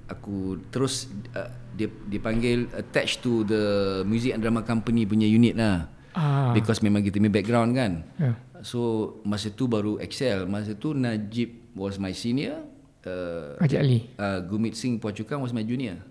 aku 0.08 0.58
terus 0.68 1.06
uh, 1.34 1.48
dia 1.74 1.86
dipanggil 2.08 2.72
attached 2.74 3.20
to 3.20 3.44
the 3.44 3.64
Music 4.04 4.32
and 4.32 4.42
Drama 4.42 4.62
Company 4.62 5.04
punya 5.04 5.26
unit 5.26 5.54
lah 5.54 5.94
Ah. 6.18 6.50
because 6.50 6.82
memang 6.82 7.06
kita 7.06 7.22
punya 7.22 7.30
background 7.32 7.72
kan 7.72 8.02
Yeah. 8.18 8.36
So 8.66 8.80
masa 9.22 9.54
tu 9.54 9.70
baru 9.70 10.02
excel. 10.02 10.50
Masa 10.50 10.74
tu 10.74 10.90
Najib 10.90 11.78
was 11.78 12.02
my 12.02 12.10
senior. 12.10 12.66
Uh, 13.06 13.54
Haji 13.62 13.76
Ali. 13.78 14.00
uh, 14.18 14.42
Gumit 14.42 14.74
Singh 14.74 14.98
Puachukan 14.98 15.38
was 15.38 15.54
my 15.54 15.62
junior. 15.62 16.02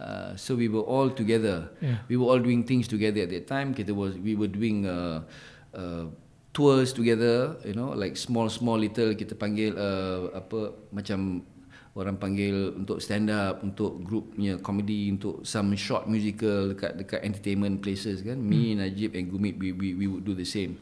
Uh, 0.00 0.32
so 0.32 0.56
we 0.56 0.64
were 0.64 0.80
all 0.80 1.12
together. 1.12 1.68
Yeah. 1.84 2.00
We 2.08 2.16
were 2.16 2.24
all 2.32 2.40
doing 2.40 2.64
things 2.64 2.88
together 2.88 3.20
at 3.20 3.30
that 3.36 3.44
time. 3.44 3.76
Kita 3.76 3.92
was 3.92 4.16
we 4.16 4.32
were 4.32 4.48
doing 4.48 4.88
uh, 4.88 5.28
uh, 5.76 6.08
tours 6.56 6.96
together. 6.96 7.60
You 7.68 7.76
know, 7.76 7.92
like 7.92 8.16
small 8.16 8.48
small 8.48 8.80
little 8.80 9.12
kita 9.12 9.36
panggil 9.36 9.76
uh, 9.76 10.32
apa 10.32 10.72
macam 10.88 11.44
orang 11.92 12.16
panggil 12.16 12.72
untuk 12.80 13.04
stand 13.04 13.28
up, 13.28 13.60
untuk 13.60 14.00
groupnya 14.00 14.56
comedy, 14.64 15.12
untuk 15.12 15.44
some 15.44 15.76
short 15.76 16.08
musical 16.08 16.72
dekat 16.72 16.96
dekat 16.96 17.20
entertainment 17.20 17.84
places 17.84 18.24
kan. 18.24 18.40
Me, 18.40 18.72
Najib 18.72 19.12
and 19.12 19.28
Gumit 19.28 19.60
we, 19.60 19.76
we 19.76 19.92
we 19.92 20.06
would 20.08 20.24
do 20.24 20.32
the 20.32 20.48
same 20.48 20.80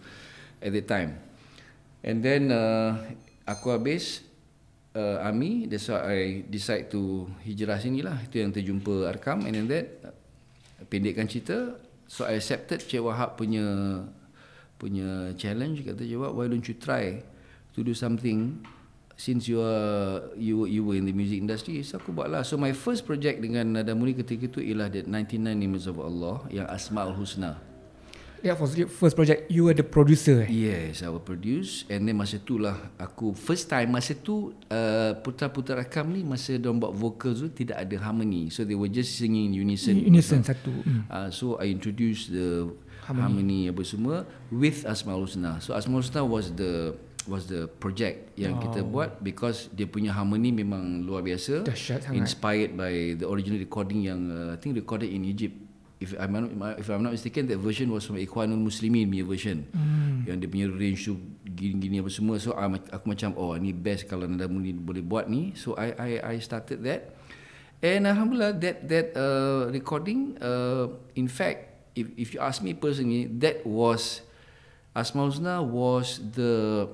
at 0.62 0.70
that 0.70 0.86
time. 0.86 1.18
And 2.06 2.22
then 2.22 2.54
uh, 2.54 3.02
aku 3.42 3.74
habis 3.74 4.22
uh, 4.98 5.22
army 5.22 5.70
that's 5.70 5.86
why 5.86 6.02
I 6.02 6.20
decide 6.50 6.90
to 6.90 7.30
hijrah 7.46 7.78
sini 7.78 8.02
lah. 8.02 8.18
Itu 8.26 8.42
yang 8.42 8.50
terjumpa 8.50 9.14
Arkam 9.14 9.46
and 9.46 9.54
then 9.54 9.66
that 9.70 9.86
pendekkan 10.90 11.30
cerita. 11.30 11.78
So 12.10 12.26
I 12.26 12.42
accepted 12.42 12.82
Cik 12.82 13.04
Wahab 13.04 13.38
punya 13.38 13.62
punya 14.80 15.36
challenge 15.38 15.86
kata 15.86 16.02
Cik 16.02 16.18
Wahab 16.18 16.34
why 16.34 16.50
don't 16.50 16.66
you 16.66 16.74
try 16.74 17.22
to 17.76 17.80
do 17.84 17.94
something 17.94 18.58
since 19.14 19.46
you 19.46 19.62
are 19.62 20.32
you 20.34 20.66
you 20.66 20.82
were 20.82 20.98
in 20.98 21.06
the 21.06 21.14
music 21.14 21.38
industry? 21.38 21.86
So 21.86 22.02
aku 22.02 22.10
buat 22.10 22.26
lah. 22.32 22.42
So 22.42 22.58
my 22.58 22.74
first 22.74 23.06
project 23.06 23.38
dengan 23.44 23.78
Nada 23.78 23.94
Murni 23.94 24.18
ketika 24.18 24.50
itu 24.50 24.58
ialah 24.64 24.90
that 24.90 25.06
99 25.06 25.54
Names 25.54 25.86
of 25.86 26.02
Allah 26.02 26.42
yang 26.50 26.66
Asmaul 26.66 27.14
Husna 27.14 27.67
Yeah, 28.42 28.54
for 28.54 28.70
the 28.70 28.86
first 28.86 29.18
project 29.18 29.50
you 29.50 29.66
were 29.66 29.74
the 29.74 29.86
producer. 29.86 30.46
Eh? 30.46 30.50
Yes, 30.50 31.02
I 31.02 31.10
will 31.10 31.22
produce 31.22 31.82
and 31.90 32.06
then 32.06 32.14
masa 32.14 32.38
tu 32.38 32.58
lah 32.58 32.78
aku 32.98 33.34
first 33.34 33.66
time 33.66 33.94
masa 33.94 34.14
tu 34.14 34.54
uh, 34.70 35.12
putra-putra 35.20 35.82
rakam 35.82 36.10
ni 36.14 36.22
masa 36.22 36.54
dia 36.54 36.70
buat 36.70 36.94
vocals 36.94 37.42
tu 37.42 37.50
tidak 37.50 37.82
ada 37.82 37.96
harmony. 37.98 38.50
So 38.54 38.62
they 38.62 38.78
were 38.78 38.90
just 38.90 39.18
singing 39.18 39.50
in 39.50 39.66
unison. 39.66 39.98
Innocent 39.98 40.46
satu. 40.46 40.70
Hmm. 40.70 41.02
Uh, 41.10 41.28
so 41.34 41.58
I 41.58 41.74
introduced 41.74 42.30
the 42.30 42.70
harmony. 43.04 43.22
harmony 43.22 43.60
apa 43.70 43.82
semua 43.82 44.16
with 44.54 44.86
Asmaul 44.86 45.26
Husna. 45.26 45.58
So 45.58 45.74
Asmaul 45.74 46.06
Husna 46.06 46.22
was 46.22 46.54
the 46.54 46.94
was 47.28 47.44
the 47.44 47.68
project 47.76 48.32
yang 48.40 48.56
wow. 48.56 48.62
kita 48.64 48.80
buat 48.88 49.10
because 49.20 49.68
dia 49.76 49.84
punya 49.84 50.16
harmony 50.16 50.48
memang 50.48 51.04
luar 51.04 51.20
biasa. 51.20 51.68
Dahsyat 51.68 52.08
sangat. 52.08 52.16
Inspired 52.16 52.72
by 52.72 53.20
the 53.20 53.28
original 53.28 53.60
recording 53.60 54.00
yang 54.08 54.32
uh, 54.32 54.56
I 54.56 54.58
think 54.58 54.74
recorded 54.74 55.12
in 55.12 55.28
Egypt. 55.28 55.67
If 55.98 56.14
I'm 56.14 56.30
not, 56.30 56.46
if 56.78 56.86
I'm 56.86 57.02
not 57.02 57.10
mistaken, 57.10 57.50
that 57.50 57.58
version 57.58 57.90
was 57.90 58.06
from 58.06 58.22
Ikhwanul 58.22 58.62
Muslimin 58.62 59.10
punya 59.10 59.26
version. 59.26 59.66
Mm. 59.74 60.30
Yang 60.30 60.36
dia 60.38 60.48
punya 60.48 60.66
range 60.70 61.00
tu 61.10 61.18
gini-gini 61.42 61.98
apa 61.98 62.10
semua. 62.10 62.38
So 62.38 62.54
I'm, 62.54 62.78
aku 62.78 63.04
macam 63.10 63.34
oh 63.34 63.58
ni 63.58 63.74
best 63.74 64.06
kalau 64.06 64.30
Nada 64.30 64.46
Murni 64.46 64.70
boleh 64.78 65.02
buat 65.02 65.26
ni. 65.26 65.58
So 65.58 65.74
I 65.74 65.90
I 65.98 66.10
I 66.22 66.34
started 66.38 66.86
that. 66.86 67.18
And 67.82 68.06
alhamdulillah 68.06 68.58
that 68.62 68.86
that 68.90 69.06
uh, 69.14 69.70
recording 69.74 70.38
uh, 70.38 70.90
in 71.18 71.26
fact 71.26 71.78
if 71.98 72.10
if 72.14 72.28
you 72.34 72.42
ask 72.42 72.62
me 72.62 72.74
personally 72.74 73.26
that 73.42 73.62
was 73.66 74.22
Asmaul 74.94 75.34
Husna 75.34 75.62
was 75.62 76.22
the 76.34 76.86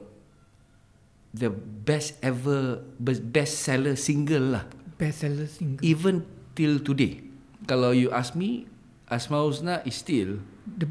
the 1.32 1.48
best 1.52 2.20
ever 2.20 2.84
best 3.00 3.64
seller 3.64 3.96
single 3.96 4.60
lah 4.60 4.64
Bestseller 4.94 5.50
single. 5.50 5.82
even 5.82 6.22
till 6.54 6.78
today 6.78 7.20
kalau 7.66 7.90
you 7.90 8.12
ask 8.14 8.38
me 8.38 8.68
Asmaul 9.14 9.54
Husna 9.54 9.80
is 9.86 9.94
still 9.94 10.42
the, 10.66 10.86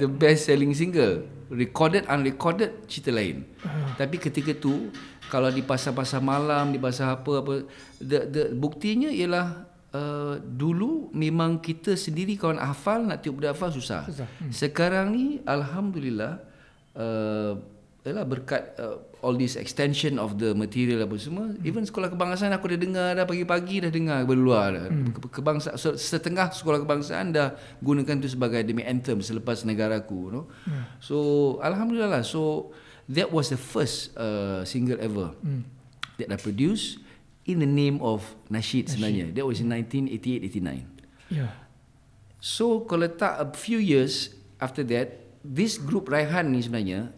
the 0.00 0.08
best 0.08 0.48
selling 0.48 0.72
single 0.72 1.28
recorded 1.52 2.08
unrecorded 2.10 2.88
cerita 2.90 3.14
lain 3.14 3.46
uh. 3.62 3.94
tapi 3.94 4.18
ketika 4.18 4.56
tu 4.56 4.90
kalau 5.30 5.50
di 5.50 5.62
pasar-pasar 5.62 6.22
malam 6.22 6.74
di 6.74 6.78
pasar 6.78 7.22
apa 7.22 7.32
apa 7.42 7.54
the, 8.02 8.18
the 8.26 8.42
buktinya 8.54 9.10
ialah 9.10 9.66
uh, 9.94 10.34
dulu 10.42 11.10
memang 11.14 11.62
kita 11.62 11.94
sendiri 11.94 12.34
kawan 12.34 12.58
hafal 12.58 13.06
nak 13.06 13.22
tiup 13.22 13.38
budak 13.38 13.54
hafal 13.54 13.70
susah, 13.70 14.06
Susah. 14.06 14.26
Hmm. 14.42 14.50
sekarang 14.50 15.14
ni 15.14 15.26
alhamdulillah 15.46 16.42
uh, 16.98 17.75
Yalah 18.06 18.22
berkat 18.22 18.78
uh, 18.78 19.02
all 19.18 19.34
this 19.34 19.58
extension 19.58 20.22
of 20.22 20.38
the 20.38 20.54
material 20.54 21.02
apa 21.02 21.18
semua 21.18 21.50
hmm. 21.50 21.66
even 21.66 21.82
sekolah 21.82 22.06
kebangsaan 22.06 22.54
aku 22.54 22.70
dah 22.70 22.78
dengar 22.78 23.08
dah 23.18 23.26
pagi-pagi 23.26 23.82
dah 23.82 23.90
dengar 23.90 24.22
berluar 24.22 24.70
dah 24.70 24.86
hmm. 24.86 25.18
kebangsaan 25.34 25.74
setengah 25.98 26.54
sekolah 26.54 26.86
kebangsaan 26.86 27.34
dah 27.34 27.58
gunakan 27.82 28.22
tu 28.22 28.30
sebagai 28.30 28.62
demi 28.62 28.86
anthem 28.86 29.18
selepas 29.18 29.66
negaraku 29.66 30.30
no? 30.30 30.46
hmm. 30.70 31.02
so 31.02 31.16
alhamdulillah 31.58 32.22
lah 32.22 32.22
so 32.22 32.70
that 33.10 33.26
was 33.34 33.50
the 33.50 33.58
first 33.58 34.14
uh, 34.14 34.62
single 34.62 35.02
ever 35.02 35.34
hmm. 35.42 35.66
that 36.22 36.30
I 36.30 36.38
produced 36.38 37.02
in 37.42 37.58
the 37.58 37.66
name 37.66 37.98
of 37.98 38.22
nasyid 38.46 38.86
sebenarnya 38.86 39.34
that 39.34 39.42
was 39.42 39.58
in 39.58 39.66
1988 39.74 40.46
89 40.54 41.34
yeah 41.34 41.50
so 42.38 42.86
kalau 42.86 43.10
tak 43.10 43.42
a 43.42 43.50
few 43.58 43.82
years 43.82 44.30
after 44.62 44.86
that 44.86 45.26
this 45.42 45.74
group 45.74 46.06
Raihan 46.06 46.54
ni 46.54 46.62
sebenarnya 46.62 47.10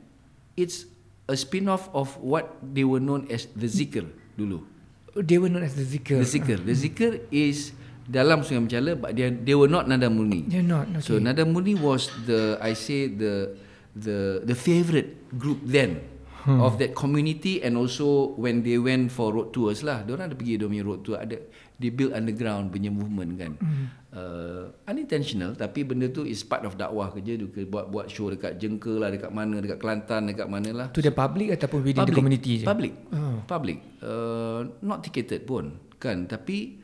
it's 0.59 0.91
a 1.31 1.39
spin-off 1.39 1.87
of 1.95 2.19
what 2.19 2.59
they 2.59 2.83
were 2.83 2.99
known 2.99 3.31
as 3.31 3.47
the 3.55 3.71
Zikr 3.71 4.11
dulu. 4.35 4.67
They 5.15 5.39
were 5.39 5.49
known 5.49 5.63
as 5.63 5.79
the 5.79 5.87
Zikr. 5.87 6.19
The 6.19 6.27
Zikr. 6.27 6.59
The 6.67 6.75
Zikr 6.75 7.13
is 7.31 7.73
dalam 8.09 8.43
Sungai 8.43 8.67
Mencala 8.67 8.93
but 8.99 9.15
they 9.15 9.31
they 9.31 9.55
were 9.55 9.71
not 9.71 9.87
Nada 9.87 10.11
Murni. 10.11 10.49
They're 10.49 10.65
not. 10.65 10.89
Okay. 10.99 11.05
So 11.05 11.21
Nada 11.23 11.45
Murni 11.47 11.77
was 11.79 12.11
the 12.27 12.57
I 12.59 12.75
say 12.75 13.07
the 13.07 13.55
the 13.93 14.43
the 14.43 14.57
favorite 14.57 15.29
group 15.37 15.61
then 15.63 16.01
hmm. 16.49 16.65
of 16.65 16.81
that 16.81 16.97
community 16.97 17.61
and 17.61 17.77
also 17.77 18.33
when 18.41 18.65
they 18.65 18.81
went 18.81 19.13
for 19.13 19.31
road 19.37 19.53
tours 19.53 19.85
lah. 19.85 20.01
Diorang 20.03 20.33
ada 20.33 20.35
pergi 20.35 20.57
dia 20.57 20.83
road 20.83 21.05
tour 21.05 21.21
ada 21.21 21.37
they 21.79 21.95
build 21.95 22.11
underground 22.13 22.75
punya 22.75 22.91
movement 22.91 23.39
kan. 23.39 23.53
Hmm. 23.63 23.87
Uh, 24.09 24.65
unintentional 24.91 25.55
tapi 25.55 25.87
benda 25.87 26.11
tu 26.11 26.27
is 26.27 26.43
part 26.43 26.67
of 26.67 26.75
dakwah 26.75 27.15
kerja 27.15 27.39
juga 27.39 27.63
buat 27.69 27.87
buat 27.93 28.07
show 28.11 28.33
dekat 28.33 28.59
Jengka 28.59 28.99
lah 28.99 29.15
dekat 29.15 29.31
mana 29.31 29.63
dekat 29.63 29.79
Kelantan 29.79 30.27
dekat 30.27 30.51
mana 30.51 30.71
lah. 30.75 30.87
To 30.91 31.01
the 31.01 31.15
public 31.15 31.55
ataupun 31.55 31.81
within 31.87 32.03
public, 32.03 32.13
the 32.13 32.19
community 32.19 32.53
je. 32.61 32.67
Public. 32.67 32.93
Oh. 33.15 33.39
Public. 33.47 33.79
Uh, 34.03 34.61
not 34.83 35.07
ticketed 35.07 35.47
pun 35.47 35.79
kan 36.03 36.27
tapi 36.27 36.79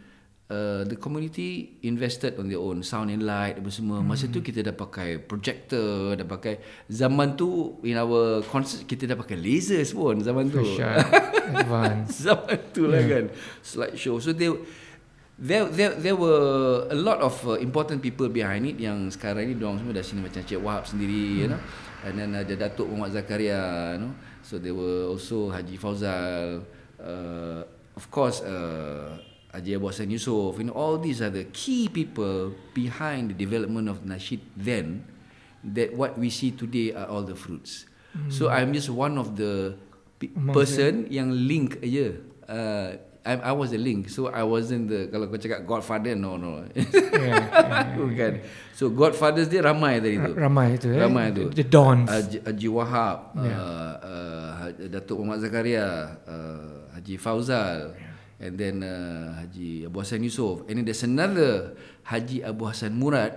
Uh, 0.45 0.85
the 0.85 0.93
community 0.93 1.81
invested 1.89 2.37
on 2.37 2.53
their 2.53 2.61
own 2.61 2.85
sound 2.85 3.09
and 3.09 3.25
light 3.25 3.57
apa 3.57 3.73
semua. 3.73 4.05
Hmm. 4.05 4.13
Masa 4.13 4.29
tu 4.29 4.45
kita 4.45 4.61
dah 4.61 4.77
pakai 4.77 5.17
projector, 5.17 6.13
dah 6.21 6.29
pakai 6.29 6.85
zaman 6.85 7.33
tu 7.33 7.81
in 7.81 7.97
our 7.97 8.45
concert 8.53 8.85
kita 8.85 9.09
dah 9.09 9.17
pakai 9.17 9.41
lasers 9.41 9.97
pun 9.97 10.21
zaman 10.21 10.53
tu. 10.53 10.61
Advance. 11.65 12.29
zaman 12.29 12.61
tu 12.77 12.85
lah 12.85 13.01
yeah. 13.01 13.09
kan. 13.09 13.25
Slide 13.65 13.97
show. 13.97 14.21
So 14.21 14.37
they 14.37 14.53
there 15.39 15.67
there 15.67 15.93
there 15.99 16.17
were 16.17 16.87
a 16.91 16.99
lot 16.99 17.19
of 17.19 17.35
uh, 17.47 17.59
important 17.59 17.99
people 18.03 18.31
behind 18.31 18.67
it 18.67 18.79
yang 18.79 19.11
sekarang 19.11 19.51
ni 19.51 19.55
diorang 19.59 19.83
semua 19.83 19.95
dah 19.95 20.05
sini 20.07 20.21
macam 20.23 20.43
Cik 20.47 20.61
Wahab 20.63 20.85
sendiri 20.87 21.25
hmm. 21.27 21.41
you 21.43 21.49
know. 21.51 21.63
And 22.05 22.21
then 22.21 22.37
ada 22.37 22.53
Datuk 22.53 22.87
Muhammad 22.87 23.17
Zakaria 23.17 23.97
you 23.97 24.01
know. 24.07 24.13
So 24.45 24.61
there 24.61 24.77
were 24.77 25.09
also 25.09 25.51
Haji 25.51 25.77
Fauzal 25.81 26.63
uh, 27.01 27.61
of 27.97 28.05
course 28.13 28.45
uh, 28.45 29.19
Haji 29.55 29.79
Abu 29.79 29.87
Hassan 29.87 30.11
Yusof, 30.11 30.59
you 30.59 30.67
know, 30.67 30.75
all 30.75 30.99
these 30.99 31.23
are 31.23 31.31
the 31.31 31.47
key 31.55 31.87
people 31.87 32.51
behind 32.75 33.31
the 33.31 33.39
development 33.39 33.87
of 33.87 34.03
Nasheed 34.03 34.43
then, 34.59 35.07
that 35.63 35.95
what 35.95 36.19
we 36.19 36.29
see 36.29 36.51
today 36.51 36.91
are 36.91 37.07
all 37.07 37.23
the 37.23 37.39
fruits. 37.39 37.87
Mm. 38.19 38.35
So 38.35 38.51
I'm 38.51 38.75
just 38.75 38.91
one 38.91 39.15
of 39.15 39.39
the 39.39 39.79
pe- 40.19 40.35
person 40.51 41.07
yang 41.07 41.31
link 41.31 41.79
aja. 41.87 42.19
Uh, 42.51 42.91
I, 43.25 43.51
I 43.51 43.53
was 43.57 43.73
the 43.73 43.81
link, 43.81 44.13
so 44.13 44.29
I 44.29 44.45
wasn't 44.45 44.93
the 44.93 45.09
kalau 45.09 45.33
kau 45.33 45.41
cakap 45.41 45.65
Godfather, 45.65 46.13
no 46.13 46.37
no. 46.37 46.69
yeah, 46.77 47.97
yeah, 47.97 48.09
yeah. 48.21 48.45
So 48.77 48.93
Godfathers 48.93 49.49
dia 49.49 49.65
ramai 49.65 49.97
tadi 50.05 50.21
tu. 50.21 50.37
Ramai 50.37 50.77
itu. 50.77 50.93
Eh? 50.93 51.01
Ramai 51.01 51.33
tu. 51.33 51.49
The 51.49 51.65
Dons. 51.65 52.13
Haji, 52.13 52.45
Haji 52.45 52.69
Wahab, 52.69 53.17
yeah. 53.41 53.57
uh, 53.57 53.95
uh, 54.05 54.89
Datuk 54.93 55.25
Muhammad 55.25 55.41
Zakaria, 55.41 56.21
uh, 56.29 56.93
Haji 56.93 57.17
Fauzal. 57.17 57.97
Yeah 57.97 58.13
and 58.45 58.59
then 58.59 58.83
uh, 58.83 59.41
Haji 59.41 59.87
Abu 59.87 59.97
Hassan 60.05 60.21
Yusof 60.21 60.69
and 60.69 60.77
then 60.77 60.85
there's 60.85 61.03
another 61.07 61.73
Haji 62.05 62.43
Abu 62.43 62.67
Hassan 62.67 62.93
Murad 62.93 63.33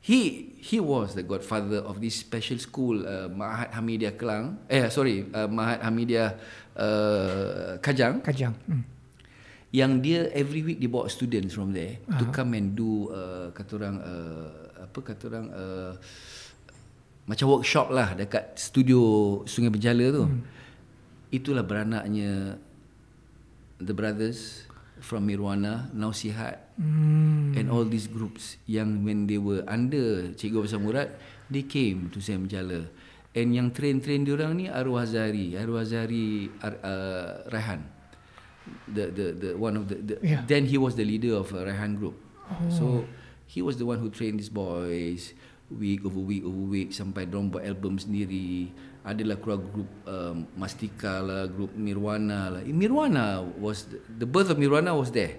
he 0.00 0.54
he 0.62 0.78
was 0.78 1.12
the 1.18 1.22
godfather 1.26 1.82
of 1.82 2.00
this 2.00 2.16
special 2.16 2.56
school 2.56 3.02
uh, 3.02 3.28
Mahat 3.28 3.74
Hamidiah 3.74 4.14
Kelang 4.14 4.56
eh 4.70 4.86
sorry 4.88 5.26
uh, 5.34 5.50
Mahat 5.50 5.82
Hamidiah 5.82 6.38
uh, 6.78 7.76
Kajang 7.82 8.22
Kajang 8.22 8.54
hmm. 8.64 8.95
Yang 9.76 10.00
dia 10.00 10.32
every 10.32 10.64
week 10.64 10.80
dia 10.80 10.88
bawa 10.88 11.04
students 11.12 11.52
from 11.52 11.76
there 11.76 12.00
uh-huh. 12.08 12.16
to 12.16 12.24
come 12.32 12.56
and 12.56 12.72
do 12.72 13.12
uh, 13.12 13.52
kata 13.52 13.76
orang 13.76 13.96
uh, 14.00 14.48
apa 14.88 14.98
kata 15.04 15.22
orang 15.28 15.46
uh, 15.52 15.92
macam 17.28 17.46
workshop 17.52 17.92
lah 17.92 18.16
dekat 18.16 18.56
studio 18.56 19.00
Sungai 19.44 19.68
Berjala 19.68 20.08
tu 20.08 20.24
hmm. 20.24 20.40
itulah 21.28 21.60
beranaknya 21.60 22.56
the 23.76 23.92
brothers 23.92 24.64
from 25.00 25.28
Mirwana, 25.28 25.92
now 25.92 26.12
Sihat, 26.12 26.56
mm. 26.80 27.52
and 27.56 27.68
all 27.68 27.84
these 27.84 28.08
groups 28.08 28.56
yang 28.64 29.04
when 29.04 29.28
they 29.28 29.36
were 29.36 29.60
under 29.68 30.32
Cikgu 30.32 30.64
Besar 30.64 30.80
Murad, 30.80 31.12
they 31.52 31.62
came 31.68 32.08
to 32.12 32.18
Sam 32.24 32.48
Jala. 32.48 32.88
And 33.36 33.52
yang 33.52 33.68
train-train 33.76 34.24
diorang 34.24 34.56
ni 34.56 34.72
Arwah 34.72 35.04
Zari, 35.04 35.52
Arwah 35.60 35.84
Zari 35.84 36.48
uh, 36.64 37.44
Rehan. 37.52 37.95
The 38.86 39.04
the 39.14 39.26
the 39.34 39.50
one 39.54 39.78
of 39.78 39.86
the, 39.86 39.96
the 39.98 40.14
yeah. 40.22 40.42
then 40.46 40.66
he 40.66 40.78
was 40.78 40.98
the 40.98 41.06
leader 41.06 41.38
of 41.38 41.54
uh, 41.54 41.62
Rehan 41.66 41.98
group. 41.98 42.18
Oh. 42.50 42.70
So 42.70 42.84
he 43.46 43.62
was 43.62 43.78
the 43.78 43.86
one 43.86 44.02
who 44.02 44.10
trained 44.10 44.42
these 44.42 44.50
boys 44.50 45.34
week 45.70 46.06
over 46.06 46.22
week 46.22 46.46
over 46.46 46.64
week 46.70 46.94
sampai 46.94 47.26
dorang 47.26 47.50
buat 47.50 47.66
album 47.66 47.98
sendiri 47.98 48.70
adalah 49.06 49.38
keluar 49.38 49.62
grup 49.62 49.90
um, 50.06 50.46
Mastika 50.58 51.22
lah, 51.22 51.46
grup 51.46 51.74
Mirwana 51.74 52.58
lah. 52.58 52.62
Mirwana 52.66 53.42
was 53.58 53.86
the, 53.86 53.98
the 54.22 54.26
birth 54.26 54.50
of 54.50 54.58
Mirwana 54.58 54.94
was 54.94 55.14
there. 55.14 55.38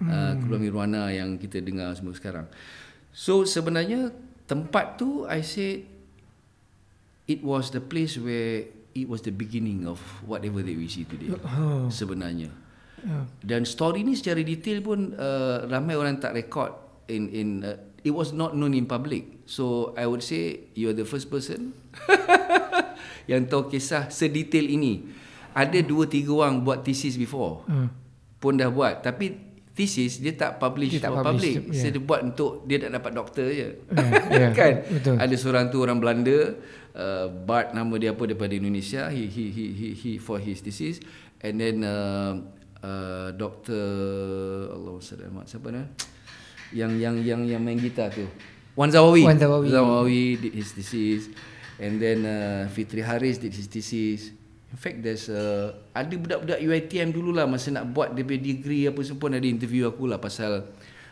Hmm. 0.00 0.08
Uh, 0.08 0.32
keluar 0.44 0.60
Mirwana 0.60 1.08
yang 1.12 1.40
kita 1.40 1.60
dengar 1.60 1.92
semua 1.96 2.16
sekarang. 2.16 2.48
So 3.12 3.48
sebenarnya 3.48 4.12
tempat 4.44 5.00
tu 5.00 5.24
I 5.24 5.40
say 5.44 5.88
it 7.28 7.40
was 7.44 7.72
the 7.72 7.80
place 7.80 8.16
where 8.16 8.68
it 9.04 9.08
was 9.08 9.22
the 9.22 9.34
beginning 9.34 9.86
of 9.86 10.02
whatever 10.26 10.62
that 10.64 10.74
we 10.74 10.90
see 10.90 11.06
today. 11.06 11.30
Oh. 11.34 11.86
Sebenarnya. 11.92 12.50
Yeah. 13.02 13.24
Dan 13.42 13.62
story 13.62 14.02
ni 14.02 14.18
secara 14.18 14.42
detail 14.42 14.82
pun 14.82 15.14
uh, 15.14 15.70
ramai 15.70 15.94
orang 15.94 16.18
tak 16.18 16.34
record 16.34 16.74
in 17.06 17.30
in 17.30 17.48
uh, 17.62 17.78
it 18.02 18.10
was 18.10 18.34
not 18.34 18.58
known 18.58 18.74
in 18.74 18.90
public. 18.90 19.46
So 19.46 19.94
I 19.94 20.10
would 20.10 20.26
say 20.26 20.70
you 20.74 20.90
are 20.90 20.96
the 20.96 21.06
first 21.06 21.30
person 21.30 21.72
yang 23.30 23.46
tahu 23.46 23.70
kisah 23.70 24.10
sedetail 24.10 24.66
ini. 24.66 25.06
Ada 25.54 25.82
dua 25.82 26.06
tiga 26.06 26.34
orang 26.44 26.62
buat 26.62 26.82
thesis 26.82 27.14
before. 27.14 27.66
Hmm. 27.70 27.90
Pun 28.38 28.58
dah 28.58 28.70
buat 28.70 29.02
tapi 29.02 29.48
thesis 29.78 30.18
dia 30.18 30.34
tak 30.34 30.58
publish 30.58 30.98
dia 30.98 31.06
tak 31.06 31.22
publish, 31.22 31.54
public. 31.54 31.54
Yeah. 31.70 31.82
So 31.86 31.86
dia 31.94 32.02
buat 32.02 32.20
untuk 32.26 32.52
dia 32.66 32.78
tak 32.82 32.90
dapat 32.98 33.12
doktor 33.14 33.46
je. 33.46 33.68
Yeah, 33.94 34.10
yeah, 34.26 34.50
kan? 34.58 34.72
Betul. 34.90 35.14
Ada 35.22 35.34
seorang 35.38 35.64
tu 35.70 35.78
orang 35.78 36.02
Belanda 36.02 36.58
uh, 36.98 37.30
Bart 37.30 37.72
nama 37.72 37.94
dia 37.96 38.12
apa 38.12 38.26
daripada 38.26 38.52
Indonesia. 38.52 39.08
He 39.08 39.30
he 39.30 39.48
he 39.54 39.64
he, 39.72 39.88
he 39.94 40.10
for 40.18 40.42
his 40.42 40.58
thesis 40.60 40.98
and 41.40 41.62
then 41.62 41.86
uh, 41.86 42.42
uh, 42.82 43.30
doktor 43.38 43.86
Allah 44.74 44.98
SWT 44.98 45.46
siapa 45.46 45.70
nama? 45.70 45.86
Yang 46.74 46.92
yang 47.00 47.16
yang 47.22 47.40
yang 47.46 47.62
main 47.62 47.78
gitar 47.78 48.12
tu. 48.12 48.26
Wan 48.76 48.90
Zawawi. 48.92 49.24
Wan 49.24 49.38
Zawawi. 49.40 49.66
Zawawi 49.72 50.24
did 50.36 50.54
his 50.54 50.70
thesis. 50.76 51.32
And 51.78 52.02
then 52.02 52.26
uh, 52.26 52.66
Fitri 52.74 53.06
Haris 53.06 53.38
did 53.38 53.54
his 53.54 53.70
thesis. 53.70 54.34
In 54.68 54.76
fact, 54.76 55.00
there's 55.00 55.32
uh, 55.32 55.72
ada 55.96 56.12
budak-budak 56.12 56.60
UiTM 56.60 57.08
dulu 57.08 57.32
lah 57.32 57.48
masa 57.48 57.72
nak 57.72 57.88
buat 57.88 58.12
dia 58.12 58.22
degree 58.22 58.84
apa 58.84 59.00
semua 59.00 59.22
pun 59.24 59.32
ada 59.32 59.46
interview 59.48 59.88
aku 59.88 60.04
lah 60.04 60.20
pasal 60.20 60.68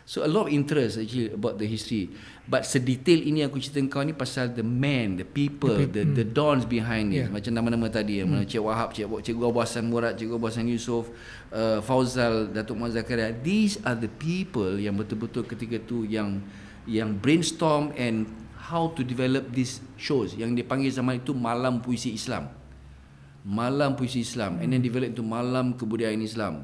So 0.07 0.23
a 0.23 0.31
lot 0.31 0.47
of 0.47 0.55
interest 0.55 0.95
actually 0.95 1.35
about 1.35 1.59
the 1.59 1.67
history. 1.67 2.07
But 2.47 2.63
sedetail 2.63 3.27
ini 3.27 3.43
aku 3.43 3.59
cerita 3.59 3.83
kau 3.91 4.07
ni 4.07 4.15
pasal 4.15 4.55
the 4.55 4.63
man, 4.63 5.19
the 5.19 5.27
people, 5.27 5.75
the 5.75 5.83
the, 5.83 6.23
the 6.23 6.23
hmm. 6.23 6.31
dons 6.31 6.63
behind 6.63 7.11
it. 7.11 7.27
Yeah. 7.27 7.35
Macam 7.35 7.51
nama-nama 7.51 7.91
tadi 7.91 8.23
yang 8.23 8.31
hmm. 8.31 8.47
Cik 8.47 8.63
Wahab, 8.63 8.95
Cik 8.95 9.03
Cikgu 9.03 9.51
Abu 9.51 9.59
Hassan 9.59 9.91
Murad, 9.91 10.15
Cikgu 10.15 10.39
Abu 10.39 10.47
Hassan 10.47 10.71
Yusof, 10.71 11.11
uh, 11.51 11.83
Fauzal, 11.83 12.55
Datuk 12.55 12.79
Muhammad 12.79 13.03
Zakaria. 13.03 13.35
These 13.35 13.83
are 13.83 13.99
the 13.99 14.07
people 14.07 14.79
yang 14.79 14.95
betul-betul 14.95 15.43
ketika 15.43 15.75
tu 15.83 16.07
yang 16.07 16.39
yang 16.87 17.19
brainstorm 17.19 17.91
and 17.99 18.31
how 18.71 18.95
to 18.95 19.03
develop 19.03 19.51
these 19.51 19.83
shows 19.99 20.39
yang 20.39 20.55
dipanggil 20.55 20.87
zaman 20.87 21.19
itu 21.19 21.35
malam 21.35 21.83
puisi 21.83 22.15
Islam. 22.15 22.47
Malam 23.43 23.99
puisi 23.99 24.23
Islam 24.23 24.63
and 24.63 24.71
then 24.71 24.79
develop 24.79 25.11
into 25.11 25.19
malam 25.19 25.75
kebudayaan 25.75 26.23
Islam. 26.23 26.63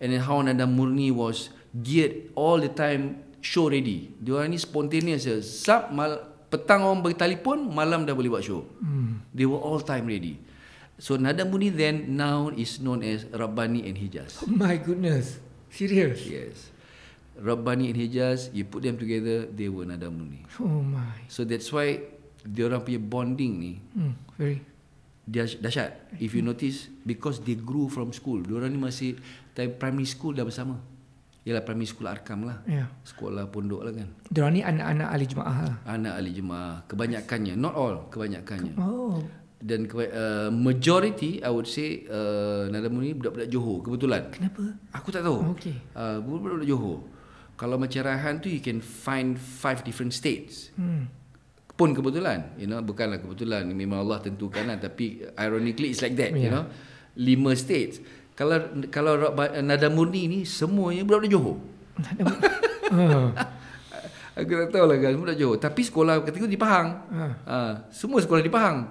And 0.00 0.16
then 0.16 0.24
how 0.24 0.40
Nada 0.40 0.64
Murni 0.64 1.12
was 1.12 1.52
geared 1.74 2.32
all 2.32 2.58
the 2.60 2.72
time 2.72 3.20
show 3.44 3.68
ready. 3.68 4.12
Dia 4.18 4.40
orang 4.40 4.52
ni 4.52 4.58
spontaneous 4.60 5.24
je. 5.24 5.40
Sab 5.44 5.92
mal, 5.94 6.24
petang 6.48 6.84
orang 6.84 7.04
bertelefon, 7.04 7.68
malam 7.68 8.04
dah 8.08 8.16
boleh 8.16 8.32
buat 8.32 8.44
show. 8.44 8.64
Hmm. 8.80 9.22
They 9.32 9.44
were 9.44 9.60
all 9.60 9.80
time 9.84 10.08
ready. 10.08 10.40
So 10.98 11.14
Nada 11.14 11.46
Murni 11.46 11.70
then 11.70 12.18
now 12.18 12.50
is 12.50 12.82
known 12.82 13.06
as 13.06 13.22
Rabbani 13.30 13.86
and 13.86 13.94
Hijaz. 13.94 14.42
Oh 14.42 14.50
my 14.66 14.74
goodness. 14.82 15.38
Serious? 15.70 16.26
Yes. 16.26 16.74
Rabbani 17.38 17.94
and 17.94 17.98
Hijaz, 17.98 18.50
you 18.50 18.66
put 18.66 18.82
them 18.82 18.98
together, 18.98 19.46
they 19.46 19.70
were 19.70 19.86
Nadamuni. 19.86 20.42
Oh 20.58 20.82
my. 20.82 21.22
So 21.30 21.46
that's 21.46 21.70
why 21.70 22.02
dia 22.42 22.66
orang 22.66 22.82
punya 22.82 22.98
bonding 22.98 23.52
ni. 23.62 23.72
Hmm, 23.94 24.18
very. 24.34 24.58
dahsyat. 25.28 26.16
If 26.16 26.32
you 26.32 26.40
notice 26.40 26.88
because 27.04 27.38
they 27.44 27.54
grew 27.54 27.92
from 27.92 28.16
school. 28.16 28.40
Diorang 28.40 28.72
ni 28.72 28.80
masih 28.80 29.20
time 29.52 29.76
primary 29.76 30.08
school 30.08 30.32
dah 30.32 30.42
bersama. 30.42 30.80
Yalah 31.46 31.62
primary 31.64 31.88
school 31.88 32.10
Arkam 32.10 32.44
lah. 32.44 32.60
Ya. 32.68 32.90
Sekolah 33.06 33.48
pondok 33.48 33.86
lah 33.86 33.92
kan. 33.94 34.08
Diorang 34.28 34.52
ni 34.52 34.60
anak-anak 34.60 35.08
ahli 35.08 35.26
jemaah 35.26 35.58
lah. 35.64 35.76
Anak 35.88 36.12
ahli 36.18 36.30
jemaah. 36.34 36.74
Kebanyakannya. 36.90 37.54
Not 37.56 37.74
all. 37.78 37.96
Kebanyakannya. 38.12 38.74
Oh. 38.76 39.22
Dan 39.58 39.90
uh, 39.90 40.52
majority 40.54 41.42
I 41.42 41.50
would 41.50 41.66
say 41.66 42.06
uh, 42.06 42.70
Nadamu 42.70 43.00
ni 43.00 43.16
budak-budak 43.16 43.48
Johor. 43.48 43.80
Kebetulan. 43.80 44.28
Kenapa? 44.30 44.76
Aku 44.92 45.08
tak 45.08 45.24
tahu. 45.24 45.56
Okey. 45.56 45.74
Uh, 45.96 46.20
budak-budak 46.20 46.68
Johor. 46.68 47.00
Kalau 47.58 47.74
macam 47.74 48.00
Raihan 48.06 48.38
tu 48.38 48.46
you 48.52 48.62
can 48.62 48.78
find 48.78 49.34
five 49.34 49.82
different 49.82 50.14
states. 50.14 50.70
Hmm. 50.78 51.10
Pun 51.74 51.94
kebetulan, 51.94 52.54
you 52.58 52.66
know, 52.66 52.82
bukanlah 52.82 53.22
kebetulan 53.22 53.66
memang 53.70 54.02
Allah 54.02 54.18
tentukan 54.18 54.66
lah 54.66 54.78
tapi 54.78 55.22
ironically 55.38 55.94
it's 55.94 56.02
like 56.02 56.18
that, 56.18 56.34
you 56.34 56.50
Yeah. 56.50 56.54
know. 56.54 56.64
Lima 57.18 57.54
states. 57.58 57.98
Kalau 58.38 58.54
kalau 58.94 59.34
Nada 59.66 59.90
Murni 59.90 60.30
ni 60.30 60.38
semuanya 60.46 61.02
budak-budak 61.02 61.30
Johor. 61.34 61.58
Ah. 62.94 63.34
Aku 64.38 64.54
tak 64.54 64.70
tahu 64.70 64.86
lah 64.86 64.96
kan 65.02 65.18
budak 65.18 65.34
Johor. 65.34 65.58
Tapi 65.58 65.82
sekolah 65.82 66.22
ketika 66.22 66.46
di 66.46 66.54
Pahang. 66.54 66.88
Ha. 67.10 67.26
Ha. 67.42 67.58
semua 67.90 68.22
sekolah 68.22 68.38
di 68.38 68.46
Pahang. 68.46 68.86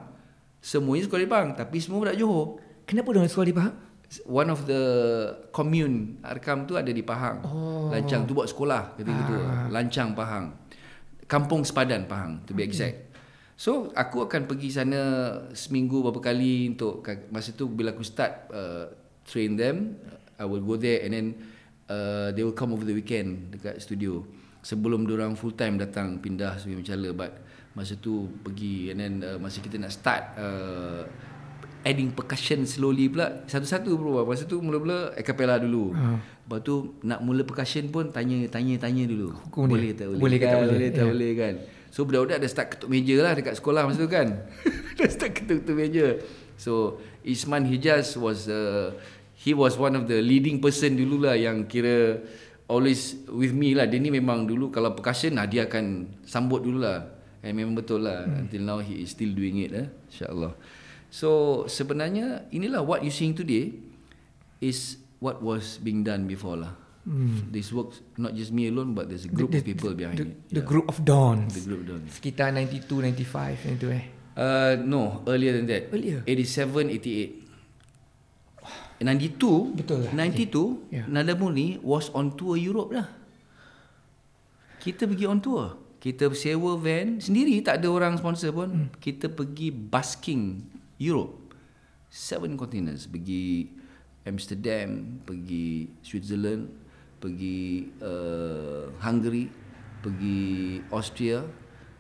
Semuanya 0.60 1.08
sekolah 1.08 1.24
di 1.24 1.32
Pahang 1.32 1.50
tapi 1.56 1.80
semua 1.80 2.04
budak 2.04 2.20
Johor. 2.20 2.60
Kenapa 2.84 3.16
diorang 3.16 3.32
sekolah 3.32 3.48
di 3.48 3.56
Pahang? 3.56 3.76
One 4.28 4.52
of 4.52 4.64
the 4.68 4.84
commune 5.52 6.20
Arkam 6.28 6.68
tu 6.68 6.76
ada 6.76 6.92
di 6.92 7.00
Pahang. 7.00 7.48
Oh. 7.48 7.88
Lancang 7.88 8.28
tu 8.28 8.36
buat 8.36 8.52
sekolah 8.52 9.00
ketika 9.00 9.22
tu. 9.32 9.36
Lancang 9.72 10.12
Pahang. 10.12 10.52
Kampung 11.24 11.64
Sepadan 11.64 12.04
Pahang 12.04 12.44
to 12.44 12.52
be 12.52 12.68
exact. 12.68 13.08
So 13.56 13.96
aku 13.96 14.28
akan 14.28 14.44
pergi 14.44 14.76
sana 14.76 15.02
seminggu 15.56 16.04
berapa 16.04 16.20
kali 16.20 16.76
untuk 16.76 17.00
masa 17.32 17.56
tu 17.56 17.72
bila 17.72 17.96
aku 17.96 18.04
start 18.04 18.52
uh, 18.52 19.07
train 19.28 19.54
them 19.54 20.00
I 20.36 20.44
will 20.44 20.62
go 20.62 20.76
there 20.76 21.02
and 21.02 21.12
then 21.12 21.28
uh, 21.86 22.32
they 22.32 22.42
will 22.42 22.54
come 22.54 22.72
over 22.72 22.82
the 22.82 22.94
weekend 22.94 23.52
dekat 23.52 23.78
studio 23.78 24.24
sebelum 24.60 25.06
orang 25.06 25.34
full 25.34 25.52
time 25.52 25.76
datang 25.76 26.18
pindah 26.18 26.56
sebagai 26.56 26.82
mencala 26.82 27.10
but 27.12 27.32
masa 27.74 27.94
tu 27.96 28.14
pergi 28.42 28.90
and 28.90 28.98
then 28.98 29.14
uh, 29.20 29.38
masa 29.38 29.60
kita 29.60 29.78
nak 29.78 29.92
start 29.92 30.34
uh, 30.36 31.06
adding 31.84 32.10
percussion 32.10 32.66
slowly 32.66 33.08
pula 33.08 33.46
satu-satu 33.46 33.94
bro 33.94 34.24
masa 34.24 34.44
tu 34.44 34.58
mula-mula 34.58 35.14
a 35.14 35.22
cappella 35.22 35.56
dulu 35.56 35.94
Ha. 35.94 36.18
lepas 36.42 36.60
tu 36.62 36.76
nak 37.02 37.22
mula 37.22 37.44
percussion 37.44 37.88
pun 37.88 38.10
tanya 38.10 38.44
tanya 38.48 38.76
tanya 38.78 39.04
dulu 39.04 39.30
Hukum 39.46 39.68
dia. 39.68 39.72
boleh 39.72 39.92
tak 39.94 40.06
boleh 40.10 40.20
Boleh 40.20 40.38
ke 40.38 40.44
tak 40.44 40.50
kan? 40.50 40.60
boleh? 40.60 40.74
boleh 40.74 40.90
tak 40.90 40.98
Ya. 40.98 41.08
boleh 41.08 41.32
kan 41.34 41.54
so 41.88 42.00
budak-budak 42.04 42.38
dah 42.38 42.50
start 42.50 42.68
ketuk 42.70 42.90
meja 42.90 43.16
lah 43.18 43.34
dekat 43.34 43.54
sekolah 43.56 43.82
masa 43.84 44.00
tu 44.00 44.10
kan 44.10 44.28
dah 44.98 45.08
start 45.08 45.32
ketuk-ketuk 45.34 45.76
meja 45.76 46.08
so 46.56 46.98
Isman 47.22 47.64
Hijaz 47.64 48.16
was 48.16 48.48
uh, 48.48 48.92
he 49.48 49.56
was 49.56 49.80
one 49.80 49.96
of 49.96 50.12
the 50.12 50.20
leading 50.20 50.60
person 50.60 51.00
dulu 51.00 51.24
lah 51.24 51.36
yang 51.40 51.64
kira 51.72 52.20
always 52.68 53.16
with 53.32 53.56
me 53.56 53.72
lah 53.72 53.88
dia 53.88 53.96
ni 53.96 54.12
memang 54.12 54.44
dulu 54.44 54.68
kalau 54.68 54.92
percussion 54.92 55.40
lah 55.40 55.48
dia 55.48 55.72
akan 55.72 56.20
sambut 56.28 56.68
dulu 56.68 56.84
lah 56.84 57.08
and 57.40 57.56
memang 57.56 57.80
betul 57.80 58.04
lah 58.04 58.28
hmm. 58.28 58.44
until 58.44 58.62
now 58.68 58.80
he 58.84 59.00
is 59.08 59.16
still 59.16 59.32
doing 59.32 59.64
it 59.64 59.72
eh 59.72 59.88
insyaallah 60.12 60.52
so 61.08 61.64
sebenarnya 61.72 62.52
inilah 62.52 62.84
what 62.84 63.00
you 63.00 63.12
seeing 63.14 63.32
today 63.32 63.72
is 64.60 65.00
what 65.24 65.40
was 65.40 65.80
being 65.80 66.04
done 66.04 66.28
before 66.28 66.60
lah 66.60 66.76
Hmm. 67.08 67.56
this 67.56 67.72
works 67.72 68.04
not 68.20 68.36
just 68.36 68.52
me 68.52 68.68
alone 68.68 68.92
but 68.92 69.08
there's 69.08 69.24
a 69.24 69.32
group 69.32 69.56
the, 69.56 69.64
of 69.64 69.64
people 69.64 69.96
behind 69.96 70.20
the, 70.20 70.28
it 70.28 70.60
The 70.60 70.60
group 70.60 70.92
of 70.92 71.08
Dawns. 71.08 71.56
the 71.56 71.64
group 71.64 71.88
done 71.88 72.04
Sekitar 72.12 72.52
92, 72.52 72.84
95 73.24 73.64
yang 73.64 73.76
tu 73.80 73.88
eh. 73.96 74.04
uh, 74.36 74.76
no 74.84 75.24
earlier 75.24 75.56
than 75.56 75.72
that 75.72 75.88
Earlier? 75.96 76.28
87 76.28 76.92
88 77.00 77.47
92 79.00 79.78
Betul 79.78 80.10
lah. 80.10 80.14
92 80.14 80.90
Yeah. 80.90 81.06
Nada 81.06 81.38
Murni 81.38 81.78
was 81.86 82.10
on 82.16 82.34
tour 82.34 82.58
Europe 82.58 82.96
dah 82.96 83.08
kita 84.82 85.04
pergi 85.04 85.26
on 85.28 85.44
tour 85.44 85.76
kita 85.98 86.30
sewa 86.32 86.78
van 86.78 87.20
sendiri 87.20 87.60
tak 87.60 87.84
ada 87.84 87.90
orang 87.90 88.16
sponsor 88.16 88.54
pun 88.54 88.70
hmm. 88.70 88.90
kita 89.02 89.28
pergi 89.28 89.74
busking 89.74 90.64
Europe 91.02 91.52
seven 92.08 92.56
continents 92.56 93.10
pergi 93.10 93.68
Amsterdam 94.24 95.20
pergi 95.28 95.92
Switzerland 96.00 96.72
pergi 97.20 97.90
uh, 98.00 98.94
Hungary 99.02 99.50
pergi 100.00 100.80
Austria 100.94 101.44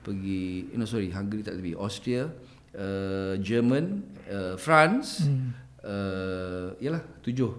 pergi 0.06 0.72
no 0.78 0.88
sorry 0.88 1.12
Hungary 1.12 1.44
tak 1.44 1.60
pergi 1.60 1.76
Austria 1.76 2.30
uh, 2.78 3.36
German 3.42 4.06
uh, 4.30 4.56
France 4.56 5.28
hmm. 5.28 5.67
Uh, 5.88 6.76
yalah 6.84 7.02
tujuh. 7.23 7.56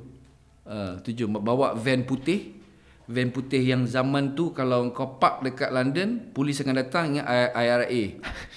Uh, 0.69 1.01
tujuh. 1.01 1.25
Bawa 1.33 1.73
van 1.73 2.05
putih. 2.05 2.61
Van 3.09 3.33
putih 3.33 3.65
yang 3.65 3.89
zaman 3.89 4.37
tu 4.37 4.53
kalau 4.53 4.93
kau 4.93 5.17
park 5.17 5.41
dekat 5.41 5.73
London 5.73 6.29
polis 6.37 6.61
akan 6.61 6.77
datang 6.77 7.17
I- 7.17 7.53
IRA 7.57 8.03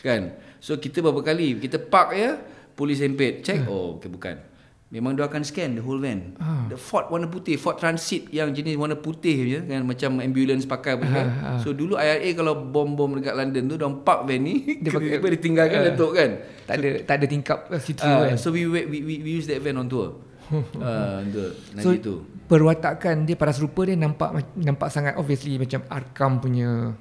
kan? 0.03 0.35
So 0.59 0.75
kita 0.75 0.99
berapa 0.99 1.23
kali? 1.23 1.55
Kita 1.55 1.79
park 1.79 2.09
ya 2.11 2.35
polis 2.75 2.99
sempit. 2.99 3.47
Check. 3.47 3.63
Oh 3.63 3.95
okay, 3.95 4.11
bukan 4.11 4.50
memang 4.91 5.15
dia 5.15 5.23
akan 5.23 5.39
scan 5.41 5.73
the 5.73 5.81
whole 5.81 5.97
van 5.97 6.35
Ah. 6.35 6.67
the 6.67 6.75
Ford 6.75 7.07
warna 7.07 7.25
putih 7.25 7.55
Ford 7.55 7.75
Transit 7.75 8.27
yang 8.27 8.51
jenis 8.51 8.75
warna 8.75 8.93
putih 8.93 9.33
je 9.41 9.59
kan 9.63 9.81
macam 9.81 10.19
ambulance 10.19 10.63
pakai 10.63 10.93
pun 10.93 11.07
kan 11.07 11.27
Ah, 11.31 11.47
ah. 11.47 11.57
so 11.57 11.71
dulu 11.71 11.95
IRA 11.95 12.29
kalau 12.33 12.59
bom-bom 12.61 13.15
dekat 13.15 13.33
London 13.33 13.63
tu 13.65 13.73
dia 13.73 13.83
orang 13.83 13.99
park 14.01 14.21
van 14.25 14.39
ni 14.39 14.55
Dia 14.77 14.91
pakai- 14.91 15.17
dia 15.25 15.39
tinggalkan 15.39 15.77
Ah. 15.77 15.85
datuk 15.89 16.11
kan 16.13 16.29
Tak 16.61 16.75
ada 16.77 16.89
tak 17.01 17.15
ada 17.15 17.25
tingkap 17.25 17.59
situ 17.77 18.03
Uh, 18.03 18.19
kan. 18.25 18.35
so 18.35 18.47
we, 18.49 18.63
we 18.63 18.83
we 18.85 19.15
we 19.17 19.31
use 19.33 19.43
that 19.45 19.59
van 19.59 19.75
on 19.75 19.87
tour. 19.87 20.19
uh, 20.77 21.23
the, 21.25 21.55
So 21.79 21.95
tu. 21.95 22.27
perwatakan 22.45 23.23
dia 23.23 23.33
paras 23.33 23.55
rupa 23.57 23.83
dia 23.83 23.95
nampak 23.95 24.27
nampak 24.53 24.87
sangat 24.87 25.15
obviously 25.15 25.55
macam 25.55 25.87
Arkam 25.87 26.37
punya 26.37 26.91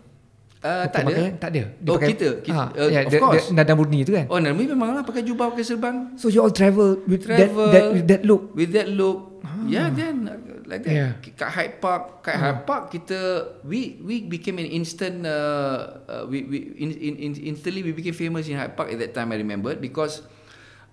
Uh, 0.61 0.85
tak 0.93 1.09
ada. 1.09 1.09
pemakaian. 1.09 1.33
Tak 1.41 1.49
ada. 1.49 1.63
Oh, 1.89 1.97
kita- 1.97 2.37
kita- 2.45 2.53
ha, 2.53 2.77
uh, 2.77 2.89
ya, 2.93 3.01
of 3.01 3.09
dia- 3.09 3.17
course. 3.17 3.49
dia 3.49 3.57
nada 3.57 3.73
murni 3.73 4.05
tu 4.05 4.13
kan. 4.13 4.29
Oh, 4.29 4.37
Nami 4.37 4.69
memang 4.69 4.93
lah 4.93 5.01
pakai 5.01 5.25
jubah, 5.25 5.49
pakai 5.49 5.65
serban. 5.65 6.13
So 6.21 6.29
you 6.29 6.45
all 6.45 6.53
travel 6.53 7.01
with 7.09 7.25
Travel. 7.25 7.73
that 7.73 7.73
that 7.73 7.85
with 7.97 8.07
that 8.07 8.23
look. 8.29 8.43
With 8.53 8.71
that 8.77 8.89
look. 8.93 9.41
Yeah, 9.65 9.89
then 9.89 10.29
uh, 10.29 10.37
like 10.69 10.85
that. 10.85 10.93
Yeah. 10.93 11.11
Kat 11.33 11.49
Hyde 11.49 11.81
Park, 11.81 12.21
kat 12.21 12.37
Hyde 12.37 12.63
Park 12.63 12.93
kita 12.93 13.17
we 13.65 14.05
we 14.05 14.21
became 14.23 14.61
an 14.61 14.69
instant 14.69 15.25
uh, 15.25 16.05
uh, 16.05 16.23
we 16.29 16.45
we 16.45 16.77
in, 16.77 16.93
in, 16.93 17.15
in, 17.19 17.31
instantly 17.47 17.81
we 17.81 17.97
became 17.97 18.13
famous 18.13 18.45
in 18.45 18.61
Hyde 18.61 18.77
Park 18.77 18.93
at 18.93 19.01
that 19.01 19.13
time 19.13 19.33
I 19.33 19.41
remember 19.41 19.73
because 19.75 20.21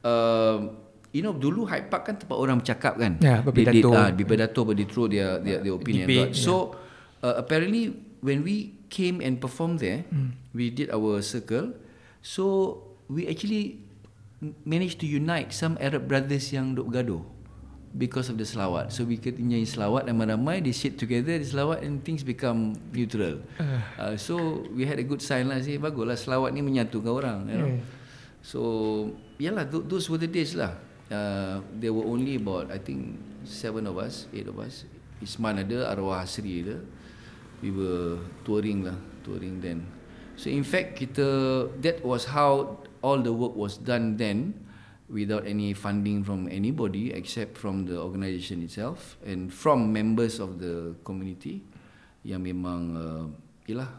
um, 0.01 0.79
you 1.11 1.19
know 1.19 1.35
dulu 1.35 1.67
Hyde 1.67 1.91
Park 1.91 2.07
kan 2.07 2.15
tempat 2.15 2.39
orang 2.39 2.63
bercakap 2.63 2.95
kan. 2.95 3.19
Ya, 3.19 3.43
berpidato. 3.43 3.91
They, 3.91 3.99
uh, 3.99 4.09
berpidato, 4.13 4.59
but 4.63 4.75
they 4.75 4.87
throw 4.87 5.11
their 5.11 5.43
their, 5.43 5.59
their 5.59 5.75
opinion. 5.75 6.07
Debate? 6.07 6.39
So 6.39 6.71
uh, 7.19 7.35
apparently 7.35 7.91
when 8.23 8.47
we 8.47 8.76
came 8.87 9.19
and 9.19 9.39
performed 9.39 9.79
there, 9.79 10.07
we 10.55 10.71
did 10.71 10.91
our 10.91 11.21
circle. 11.21 11.75
So 12.23 12.81
we 13.07 13.27
actually 13.27 13.79
managed 14.67 14.99
to 15.01 15.07
unite 15.07 15.53
some 15.53 15.77
Arab 15.81 16.07
brothers 16.07 16.51
yang 16.53 16.75
duk 16.75 16.91
gaduh 16.91 17.23
because 17.97 18.29
of 18.29 18.37
the 18.37 18.45
selawat. 18.45 18.93
So 18.93 19.07
we 19.07 19.17
could 19.17 19.41
nyanyi 19.41 19.65
selawat 19.65 20.05
ramai-ramai, 20.05 20.61
they 20.61 20.75
sit 20.75 20.99
together, 21.01 21.39
the 21.39 21.47
selawat 21.47 21.81
and 21.81 22.03
things 22.03 22.21
become 22.21 22.77
neutral. 22.93 23.41
Uh, 23.97 24.13
so 24.19 24.61
we 24.75 24.85
had 24.85 24.99
a 25.01 25.05
good 25.07 25.23
sign 25.23 25.49
lah 25.49 25.57
sih, 25.57 25.81
baguslah 25.81 26.19
selawat 26.19 26.53
ni 26.53 26.61
menyatukan 26.61 27.09
orang. 27.09 27.39
You 27.49 27.57
know? 27.57 27.71
Yeah. 27.73 27.81
So 28.45 28.59
yalah, 29.41 29.65
th- 29.65 29.87
those 29.89 30.07
were 30.11 30.21
the 30.21 30.29
days 30.29 30.53
lah. 30.53 30.77
Uh, 31.07 31.63
there 31.79 31.95
were 31.95 32.03
only 32.03 32.35
about 32.35 32.67
I 32.69 32.77
think 32.77 33.17
seven 33.47 33.87
of 33.87 33.97
us, 33.97 34.27
eight 34.35 34.45
of 34.45 34.59
us. 34.59 34.83
Isman 35.23 35.65
ada, 35.65 35.89
Arwah 35.89 36.21
Hasri 36.21 36.61
ada. 36.61 36.77
We 37.57 37.73
were 37.73 38.21
touring 38.45 38.85
lah, 38.85 38.97
touring 39.25 39.59
then. 39.59 39.89
So 40.37 40.53
in 40.53 40.61
fact 40.61 41.01
kita 41.01 41.25
that 41.81 42.05
was 42.05 42.29
how 42.29 42.77
all 43.01 43.17
the 43.17 43.33
work 43.33 43.57
was 43.57 43.81
done 43.81 44.13
then 44.15 44.53
without 45.09 45.47
any 45.49 45.73
funding 45.73 46.21
from 46.21 46.45
anybody 46.51 47.09
except 47.09 47.57
from 47.57 47.89
the 47.89 47.97
organisation 47.97 48.61
itself 48.61 49.17
and 49.25 49.49
from 49.49 49.89
members 49.89 50.37
of 50.37 50.61
the 50.61 50.93
community 51.01 51.65
yang 52.21 52.45
memang 52.45 52.81
uh, 52.93 53.25
yalah 53.65 53.89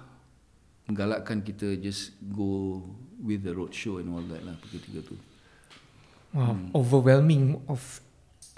menggalakkan 0.87 1.43
kita 1.43 1.75
just 1.83 2.15
go 2.31 2.79
with 3.19 3.43
the 3.43 3.51
road 3.51 3.75
show 3.75 3.99
and 3.99 4.07
all 4.09 4.23
that 4.31 4.41
lah 4.47 4.55
ketika 4.71 5.03
tu. 5.03 5.17
Wow, 6.31 6.55
Hmm. 6.55 6.71
overwhelming 6.77 7.59
of 7.67 7.99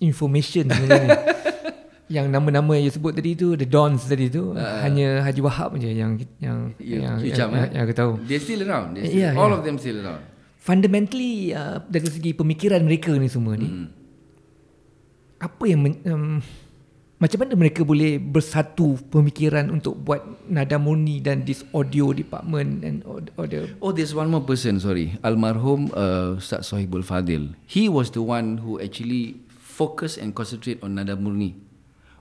information 0.03 0.69
sebenarnya. 0.69 1.17
yang 2.11 2.27
nama-nama 2.27 2.75
yang 2.75 2.91
you 2.91 2.93
sebut 2.93 3.15
tadi 3.15 3.39
tu, 3.39 3.55
the 3.55 3.63
Dons 3.65 4.03
tadi 4.03 4.27
tu, 4.27 4.51
Ah, 4.59 4.83
hanya 4.83 5.23
Haji 5.23 5.41
Wahab 5.41 5.79
je 5.79 5.95
yang 5.95 6.19
yang 6.43 6.75
You, 6.83 6.99
yang, 7.07 7.23
yang, 7.23 7.39
yang, 7.39 7.51
eh? 7.55 7.67
yang 7.71 7.83
aku 7.87 7.95
tahu. 7.95 8.13
They're 8.27 8.43
still 8.43 8.67
around. 8.67 8.99
Eh, 8.99 9.07
still, 9.07 9.31
yeah, 9.31 9.39
all 9.39 9.49
yeah. 9.49 9.57
of 9.57 9.63
them 9.63 9.79
still 9.79 10.03
around. 10.03 10.27
Fundamentally 10.59 11.55
uh, 11.55 11.79
dari 11.87 12.11
segi 12.11 12.35
pemikiran 12.35 12.83
mereka 12.83 13.15
ni 13.15 13.31
semua 13.31 13.55
ni, 13.55 13.71
Hmm. 13.71 13.89
apa 15.41 15.65
yang 15.65 15.81
men, 15.81 15.95
um, 16.05 16.45
macam 17.17 17.39
mana 17.45 17.53
mereka 17.57 17.81
boleh 17.85 18.17
bersatu 18.17 18.97
pemikiran 19.09 19.69
untuk 19.69 19.97
buat 19.97 20.21
nada 20.49 20.77
murni 20.77 21.21
dan 21.21 21.45
this 21.45 21.65
audio 21.73 22.13
department 22.13 22.81
and 22.85 23.05
audio 23.37 23.65
Oh, 23.81 23.93
there's 23.93 24.13
one 24.13 24.29
more 24.29 24.45
person, 24.45 24.81
sorry. 24.81 25.17
Almarhum 25.21 25.93
uh, 25.93 26.37
Ustaz 26.37 26.69
Sohibul 26.69 27.05
Fadil. 27.05 27.53
He 27.65 27.89
was 27.89 28.13
the 28.13 28.21
one 28.21 28.61
who 28.61 28.81
actually 28.81 29.41
focus 29.61 30.21
and 30.21 30.35
concentrate 30.35 30.81
on 30.83 30.97
nada 30.99 31.17
murni. 31.17 31.70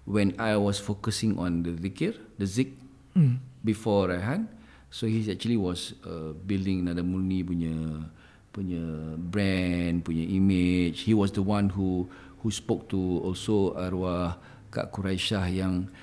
When 0.10 0.34
I 0.41 0.58
was 0.58 0.82
focusing 0.82 1.38
on 1.38 1.62
the 1.62 1.78
zikir, 1.78 2.17
the 2.41 2.50
zik, 2.50 2.74
mm. 3.13 3.38
before 3.63 4.10
Raihan. 4.10 4.48
So 4.89 5.06
he 5.06 5.22
actually 5.30 5.58
was 5.60 5.93
uh, 6.02 6.34
building 6.34 6.89
nada 6.89 7.06
murni 7.06 7.45
punya 7.45 8.10
punya 8.50 8.82
brand, 9.22 10.02
punya 10.02 10.26
image. 10.26 11.06
He 11.06 11.13
was 11.13 11.30
the 11.38 11.45
one 11.45 11.69
who 11.69 12.10
who 12.41 12.50
spoke 12.50 12.89
to 12.89 13.22
also 13.22 13.78
arwah 13.78 14.41
Kak 14.74 14.89
Quraisyah 14.89 15.45
yang 15.54 15.93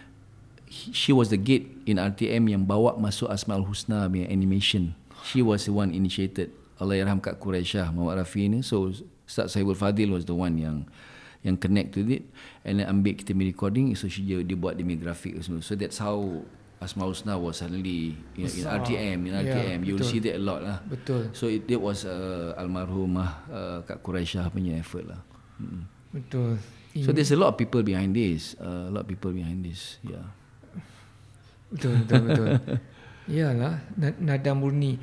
she 0.70 1.10
was 1.10 1.34
the 1.34 1.40
gate 1.40 1.66
in 1.86 1.98
RTM 1.98 2.46
yang 2.46 2.62
bawa 2.62 2.94
masuk 2.94 3.26
Asmaul 3.26 3.66
Husna 3.66 4.06
punya 4.06 4.30
animation. 4.30 4.94
She 5.26 5.42
was 5.42 5.66
the 5.66 5.74
one 5.74 5.90
initiated. 5.90 6.54
Allah 6.78 7.02
yarham 7.02 7.18
Kak 7.18 7.42
Quraisyah 7.42 7.90
Muhammad 7.90 8.22
Rafi 8.22 8.46
ni. 8.46 8.62
So 8.62 8.94
Ustaz 9.26 9.50
Sahibul 9.50 9.74
Fadil 9.74 10.14
was 10.14 10.22
the 10.22 10.36
one 10.36 10.54
yang 10.54 10.86
yang 11.46 11.54
connect 11.54 11.94
to 11.94 12.02
it 12.10 12.26
and 12.66 12.82
then 12.82 12.90
ambil 12.90 13.14
kita 13.14 13.30
punya 13.30 13.54
recording 13.54 13.94
so 13.94 14.10
she 14.10 14.26
dia, 14.26 14.42
dia 14.42 14.58
buat 14.58 14.74
demi 14.74 14.98
grafik 14.98 15.38
semua. 15.38 15.62
So 15.62 15.78
that's 15.78 16.02
how 16.02 16.42
Asmaul 16.82 17.14
Husna 17.14 17.38
was 17.38 17.62
suddenly 17.62 18.18
in, 18.34 18.50
in 18.50 18.64
RTM 18.66 19.18
in 19.30 19.32
RTM 19.32 19.78
yeah, 19.80 19.86
you'll 19.86 20.02
see 20.02 20.18
that 20.26 20.36
a 20.36 20.42
lot 20.42 20.60
lah. 20.60 20.82
Betul. 20.82 21.30
So 21.30 21.46
it, 21.46 21.70
it 21.70 21.78
was 21.78 22.02
uh, 22.02 22.58
almarhumah 22.58 23.30
uh, 23.48 23.78
Kak 23.86 24.02
Quraisyah 24.02 24.50
punya 24.50 24.82
effort 24.82 25.06
lah. 25.06 25.22
Hmm. 25.62 25.86
Betul. 26.10 26.58
So 27.04 27.12
there's 27.12 27.32
a 27.32 27.36
lot 27.36 27.52
of 27.52 27.56
people 27.60 27.84
behind 27.84 28.16
this. 28.16 28.56
Uh, 28.56 28.88
a 28.88 28.92
lot 28.92 29.04
of 29.04 29.08
people 29.08 29.32
behind 29.32 29.60
this. 29.64 30.00
Yeah. 30.00 30.24
Betul, 31.68 31.92
betul, 32.04 32.20
betul. 32.24 32.48
Iyalah, 33.36 33.74
Nada 34.22 34.52
Murni. 34.56 34.96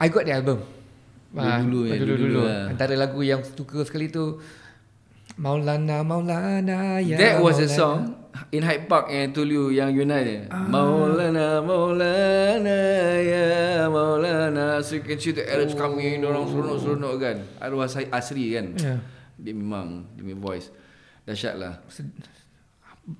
I 0.00 0.08
got 0.08 0.24
the 0.24 0.32
album. 0.32 0.64
Dulu-dulu, 1.30 1.80
ya, 1.86 1.94
dulu, 2.00 2.14
dulu, 2.16 2.40
lah. 2.42 2.72
Antara 2.72 2.94
lagu 2.96 3.20
yang 3.22 3.44
suka 3.44 3.84
sekali 3.86 4.10
tu 4.10 4.40
Maulana, 5.40 6.04
Maulana, 6.04 7.00
ya 7.00 7.16
That 7.16 7.40
was 7.40 7.56
Maulana. 7.56 7.64
a 7.64 7.68
song 7.72 8.00
in 8.52 8.60
Hyde 8.60 8.84
Park 8.84 9.08
yang 9.08 9.32
told 9.32 9.48
you 9.48 9.72
yang 9.72 9.88
United. 9.96 10.52
Ah. 10.52 10.68
Maulana, 10.68 11.64
Maulana, 11.64 12.78
ya 13.24 13.88
Maulana. 13.88 14.84
So 14.84 15.00
you 15.00 15.04
can 15.04 15.16
see 15.16 15.32
the 15.32 15.48
Arabs 15.48 15.72
oh. 15.72 15.80
coming, 15.80 16.20
orang 16.28 16.44
seronok-seronok 16.44 17.14
kan. 17.16 17.36
Arwah 17.56 17.88
Asri 17.88 18.52
kan. 18.52 18.76
Yeah. 18.76 19.00
Dia 19.40 19.56
memang, 19.56 20.12
dia 20.12 20.28
memang 20.28 20.44
voice. 20.44 20.68
Dahsyat 21.24 21.56
lah. 21.56 21.80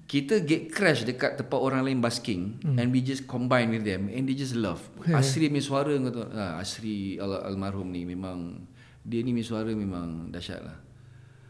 Kita 0.05 0.45
get 0.45 0.69
crash 0.69 1.09
dekat 1.09 1.41
tempat 1.41 1.57
orang 1.57 1.89
lain 1.89 2.05
basking 2.05 2.61
hmm. 2.61 2.77
and 2.77 2.93
we 2.93 3.01
just 3.01 3.25
combine 3.25 3.73
with 3.73 3.83
them 3.83 4.13
and 4.13 4.29
they 4.29 4.37
just 4.37 4.53
love. 4.53 4.85
Yeah. 5.09 5.25
Asri 5.25 5.49
punya 5.49 5.65
suara 5.65 5.97
kata, 5.97 6.23
ah, 6.37 6.53
Asri 6.61 7.17
al 7.17 7.49
almarhum 7.49 7.89
ni 7.89 8.05
memang 8.05 8.69
dia 9.01 9.25
ni 9.25 9.33
punya 9.33 9.57
suara 9.57 9.73
memang 9.73 10.29
dahsyat 10.29 10.61
lah. 10.61 10.90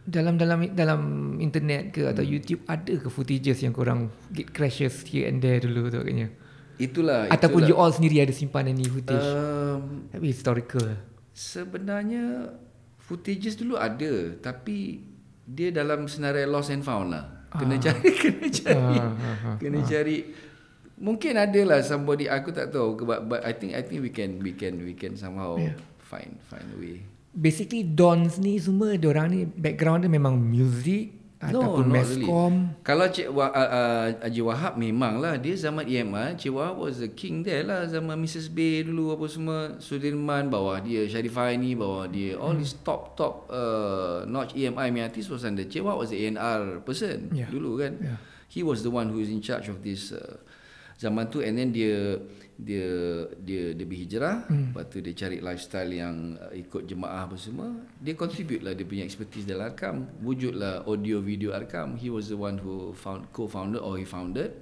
Dalam 0.06 0.40
dalam 0.40 0.72
dalam 0.72 1.00
internet 1.38 1.92
ke 1.92 2.08
atau 2.08 2.24
hmm. 2.24 2.32
YouTube 2.32 2.62
ada 2.64 2.94
ke 2.96 3.08
footages 3.12 3.60
yang 3.60 3.76
korang 3.76 4.08
get 4.32 4.50
crashes 4.50 5.04
here 5.04 5.28
and 5.28 5.44
there 5.44 5.60
dulu 5.60 5.92
tu 5.92 6.00
agaknya? 6.00 6.32
Itulah. 6.80 7.28
Ataupun 7.28 7.68
itulah. 7.68 7.70
you 7.70 7.76
all 7.76 7.92
sendiri 7.92 8.24
ada 8.24 8.32
simpanan 8.32 8.72
ni 8.72 8.88
footage? 8.88 9.20
Um, 9.20 10.08
Tapi 10.08 10.26
historical. 10.32 10.96
Sebenarnya 11.36 12.56
footages 13.04 13.60
dulu 13.60 13.76
ada 13.76 14.38
tapi 14.40 15.04
dia 15.44 15.68
dalam 15.74 16.08
senarai 16.08 16.48
lost 16.48 16.72
and 16.72 16.80
found 16.80 17.12
lah. 17.12 17.44
Kena 17.50 17.76
ah. 17.76 17.80
cari, 17.82 18.10
kena 18.22 18.46
cari. 18.48 18.96
Ah, 18.96 19.10
ah, 19.10 19.36
ah, 19.52 19.56
kena 19.58 19.82
ah. 19.82 19.84
cari. 19.84 20.18
Mungkin 21.00 21.32
ada 21.36 21.60
lah 21.64 21.80
somebody 21.84 22.28
aku 22.28 22.52
tak 22.52 22.72
tahu 22.72 22.96
but, 23.04 23.24
but 23.28 23.40
I 23.44 23.56
think 23.56 23.72
I 23.72 23.82
think 23.84 24.04
we 24.04 24.12
can 24.12 24.40
we 24.40 24.52
can 24.52 24.78
we 24.84 24.92
can 24.92 25.16
somehow 25.16 25.56
yeah. 25.56 25.76
find 26.00 26.38
find 26.48 26.64
a 26.64 26.78
way. 26.78 27.02
Basically 27.30 27.86
Dons 27.86 28.42
ni 28.42 28.58
semua 28.58 28.98
dia 28.98 29.06
orang 29.06 29.30
ni 29.30 29.40
background 29.46 30.02
dia 30.02 30.10
memang 30.10 30.34
music 30.34 31.20
ataupun 31.40 31.88
no, 31.88 31.92
meskom. 31.96 32.52
Really. 32.68 32.84
Kalau 32.84 33.06
Cik 33.08 33.28
Wah, 33.32 33.48
uh, 33.48 33.70
uh, 33.72 34.06
Haji 34.28 34.42
Wahab 34.44 34.72
memanglah 34.76 35.40
dia 35.40 35.56
zaman 35.56 35.88
EMR, 35.88 36.36
Cik 36.36 36.52
Wahab 36.52 36.76
was 36.84 37.00
the 37.00 37.08
king 37.16 37.40
there 37.40 37.64
lah 37.64 37.88
zaman 37.88 38.20
Mrs. 38.20 38.52
Bay 38.52 38.84
dulu 38.84 39.16
apa 39.16 39.24
semua 39.24 39.58
Sudirman 39.80 40.52
bawah 40.52 40.76
dia, 40.84 41.08
Sharifah 41.08 41.56
ni 41.56 41.72
bawah 41.72 42.04
dia. 42.12 42.36
All 42.36 42.52
hmm. 42.52 42.60
these 42.60 42.76
top 42.84 43.16
top 43.16 43.48
uh, 43.48 44.28
notch 44.28 44.52
EMI 44.52 44.92
punya 44.92 45.08
artist 45.08 45.32
was 45.32 45.48
under 45.48 45.64
Cik 45.64 45.80
Wahab 45.80 46.04
was 46.04 46.12
the 46.12 46.20
A&R 46.28 46.84
person 46.84 47.32
yeah. 47.32 47.48
dulu 47.48 47.80
kan. 47.80 47.96
Yeah. 47.96 48.18
He 48.52 48.60
was 48.60 48.84
the 48.84 48.92
one 48.92 49.08
who 49.08 49.24
is 49.24 49.32
in 49.32 49.40
charge 49.40 49.72
of 49.72 49.80
this 49.80 50.12
uh, 50.12 50.36
zaman 51.00 51.32
tu 51.32 51.40
and 51.40 51.56
then 51.56 51.72
dia 51.72 52.20
dia 52.60 52.88
dia 53.40 53.72
dia 53.72 53.86
berhijrah 53.88 54.44
hmm. 54.46 54.76
lepas 54.76 54.84
tu 54.92 55.00
dia 55.00 55.16
cari 55.16 55.40
lifestyle 55.40 55.90
yang 55.90 56.36
uh, 56.36 56.52
ikut 56.52 56.84
jemaah 56.84 57.24
apa 57.24 57.40
semua 57.40 57.72
dia 58.00 58.12
contribute 58.12 58.60
lah 58.60 58.76
dia 58.76 58.84
punya 58.88 59.04
expertise 59.04 59.44
dalam 59.44 59.70
arkam. 59.70 60.08
Wujudlah 60.24 60.88
audio 60.88 61.20
video 61.20 61.52
arkam. 61.52 62.00
He 62.00 62.08
was 62.08 62.32
the 62.32 62.38
one 62.40 62.56
who 62.56 62.96
found 62.96 63.28
co-founder 63.32 63.80
or 63.80 64.00
he 64.00 64.08
founded. 64.08 64.56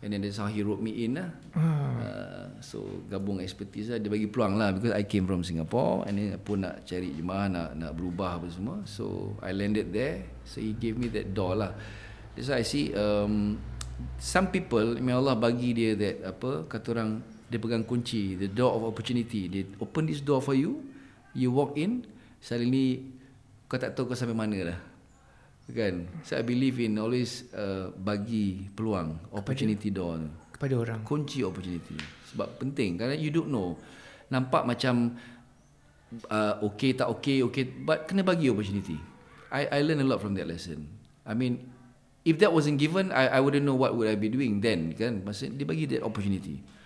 And 0.00 0.16
then 0.16 0.24
that's 0.24 0.40
how 0.40 0.48
he 0.48 0.64
wrote 0.64 0.80
me 0.80 1.04
in 1.04 1.20
lah. 1.20 1.28
Hmm. 1.52 2.00
uh, 2.00 2.46
so 2.64 3.04
gabung 3.12 3.36
expertise 3.38 3.92
lah. 3.92 4.00
Dia 4.00 4.08
bagi 4.08 4.32
peluang 4.32 4.56
lah 4.56 4.72
because 4.72 4.96
I 4.96 5.04
came 5.04 5.28
from 5.28 5.44
Singapore 5.44 6.08
and 6.08 6.16
then 6.16 6.40
pun 6.40 6.64
nak 6.64 6.88
cari 6.88 7.12
jemaah 7.12 7.52
nak 7.52 7.68
nak 7.76 7.92
berubah 7.92 8.40
apa 8.40 8.48
semua. 8.48 8.80
So 8.88 9.36
I 9.44 9.52
landed 9.52 9.92
there. 9.92 10.24
So 10.48 10.64
he 10.64 10.72
gave 10.72 10.96
me 10.96 11.12
that 11.12 11.36
door 11.36 11.52
lah. 11.52 11.76
That's 12.32 12.48
why 12.48 12.64
I 12.64 12.66
see 12.66 12.96
um, 12.96 13.60
some 14.16 14.48
people 14.48 14.96
may 15.04 15.12
Allah 15.12 15.36
bagi 15.36 15.76
dia 15.76 15.92
that 16.00 16.32
apa 16.32 16.64
kata 16.64 16.86
orang 16.96 17.10
dia 17.50 17.58
pegang 17.58 17.82
kunci 17.82 18.38
the 18.38 18.46
door 18.46 18.78
of 18.78 18.86
opportunity. 18.86 19.50
Dia 19.50 19.66
open 19.82 20.06
this 20.06 20.22
door 20.22 20.38
for 20.38 20.54
you 20.54 20.86
you 21.34 21.50
walk 21.50 21.74
in 21.74 22.06
suddenly 22.38 23.02
kau 23.66 23.78
tak 23.78 23.94
tahu 23.94 24.10
kau 24.10 24.16
sampai 24.18 24.38
mana 24.38 24.56
dah. 24.74 24.80
Kan? 25.70 26.10
So 26.26 26.34
I 26.34 26.42
believe 26.42 26.82
in 26.82 26.98
always 26.98 27.46
uh, 27.54 27.94
bagi 27.94 28.58
peluang 28.74 29.30
opportunity 29.30 29.94
kepada, 29.94 29.98
door 30.02 30.14
kepada 30.50 30.74
orang. 30.82 31.00
Kunci 31.06 31.46
opportunity. 31.46 31.94
Sebab 32.34 32.58
penting 32.58 32.98
kerana 32.98 33.14
you 33.14 33.30
don't 33.30 33.50
know. 33.50 33.78
Nampak 34.30 34.66
macam 34.66 35.14
uh, 36.26 36.54
okay 36.66 36.94
tak 36.94 37.10
okay 37.18 37.42
okay 37.46 37.66
but 37.66 38.06
kena 38.06 38.26
bagi 38.26 38.50
opportunity. 38.50 38.98
I 39.50 39.66
I 39.66 39.78
learn 39.82 40.02
a 40.02 40.06
lot 40.06 40.18
from 40.22 40.34
that 40.38 40.46
lesson. 40.46 40.90
I 41.22 41.38
mean 41.38 41.70
if 42.26 42.38
that 42.42 42.50
wasn't 42.50 42.78
given 42.82 43.14
I 43.14 43.38
I 43.38 43.38
wouldn't 43.38 43.62
know 43.62 43.78
what 43.78 43.94
would 43.94 44.10
I 44.10 44.18
be 44.18 44.26
doing 44.26 44.58
then 44.58 44.90
kan? 44.98 45.22
Maksud 45.22 45.54
dia 45.54 45.66
bagi 45.66 45.86
that 45.94 46.02
opportunity 46.02 46.79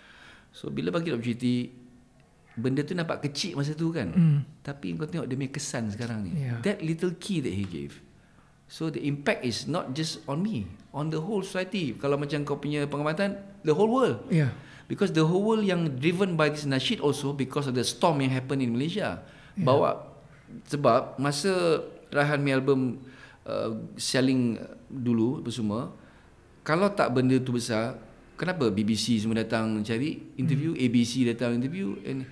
So 0.55 0.71
bila 0.71 0.87
bagi 0.95 1.11
opportunity 1.11 1.67
benda 2.55 2.79
tu 2.87 2.95
nampak 2.95 3.27
kecil 3.27 3.59
masa 3.59 3.75
tu 3.75 3.91
kan. 3.91 4.07
Mm. 4.15 4.39
Tapi 4.63 4.95
kau 4.95 5.03
tengok 5.03 5.27
dia 5.27 5.35
punya 5.35 5.51
kesan 5.51 5.91
sekarang 5.91 6.23
ni. 6.23 6.31
Yeah. 6.39 6.63
That 6.63 6.79
little 6.79 7.11
key 7.19 7.43
that 7.43 7.51
he 7.51 7.67
gave. 7.67 7.99
So 8.71 8.87
the 8.87 9.03
impact 9.03 9.43
is 9.43 9.67
not 9.67 9.91
just 9.91 10.23
on 10.25 10.41
me, 10.41 10.65
on 10.95 11.11
the 11.11 11.19
whole 11.19 11.43
society. 11.43 11.93
Kalau 11.99 12.15
macam 12.15 12.47
kau 12.47 12.55
punya 12.57 12.87
pengamatan, 12.87 13.37
the 13.67 13.75
whole 13.75 13.91
world. 13.91 14.23
Yeah. 14.31 14.55
Because 14.87 15.11
the 15.11 15.27
whole 15.27 15.43
world 15.43 15.67
yang 15.67 15.99
driven 15.99 16.39
by 16.39 16.49
this 16.49 16.63
nasyid 16.63 17.03
also 17.03 17.35
because 17.35 17.67
of 17.67 17.75
the 17.75 17.83
storm 17.83 18.23
yang 18.23 18.31
happen 18.31 18.63
in 18.63 18.71
Malaysia. 18.71 19.21
Yeah. 19.59 19.67
Bawa 19.67 20.07
sebab 20.71 21.19
masa 21.19 21.83
Rahan 22.15 22.39
mi 22.39 22.55
album 22.55 23.03
uh, 23.43 23.91
selling 23.99 24.55
dulu 24.87 25.43
apa 25.43 25.51
semua, 25.51 25.91
kalau 26.63 26.87
tak 26.95 27.11
benda 27.11 27.35
tu 27.43 27.51
besar, 27.51 27.99
kenapa 28.35 28.71
BBC 28.71 29.19
semua 29.19 29.41
datang 29.41 29.81
cari 29.81 30.35
interview, 30.35 30.75
hmm. 30.75 30.83
ABC 30.83 31.23
datang 31.27 31.57
interview 31.57 31.95
and 32.03 32.27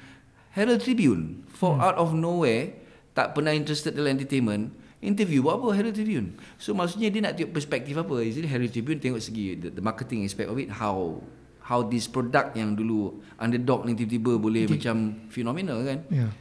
Herald 0.53 0.83
Tribune 0.83 1.47
for 1.49 1.75
hmm. 1.75 1.83
out 1.83 1.97
of 1.97 2.11
nowhere 2.13 2.77
tak 3.15 3.33
pernah 3.33 3.55
interested 3.55 3.95
dalam 3.95 4.19
entertainment 4.19 4.69
interview 5.03 5.43
buat 5.43 5.59
apa 5.59 5.67
Herald 5.75 5.95
Tribune 5.95 6.39
so 6.55 6.71
maksudnya 6.71 7.11
dia 7.11 7.21
nak 7.23 7.35
tengok 7.35 7.51
perspektif 7.51 7.95
apa 7.99 8.15
is 8.23 8.39
it 8.39 8.47
Herald 8.47 8.71
Tribune 8.71 8.99
tengok 8.99 9.19
segi 9.19 9.59
the, 9.59 9.69
the 9.71 9.83
marketing 9.83 10.23
aspect 10.23 10.47
of 10.47 10.55
it 10.59 10.71
how 10.71 11.19
how 11.63 11.83
this 11.83 12.07
product 12.11 12.55
yang 12.59 12.75
dulu 12.75 13.23
underdog 13.39 13.87
ni 13.87 13.95
tiba-tiba 13.95 14.35
boleh 14.35 14.67
Indeed. 14.67 14.79
macam 14.79 14.95
fenomenal 15.31 15.79
kan 15.83 15.99
yeah. 16.11 16.31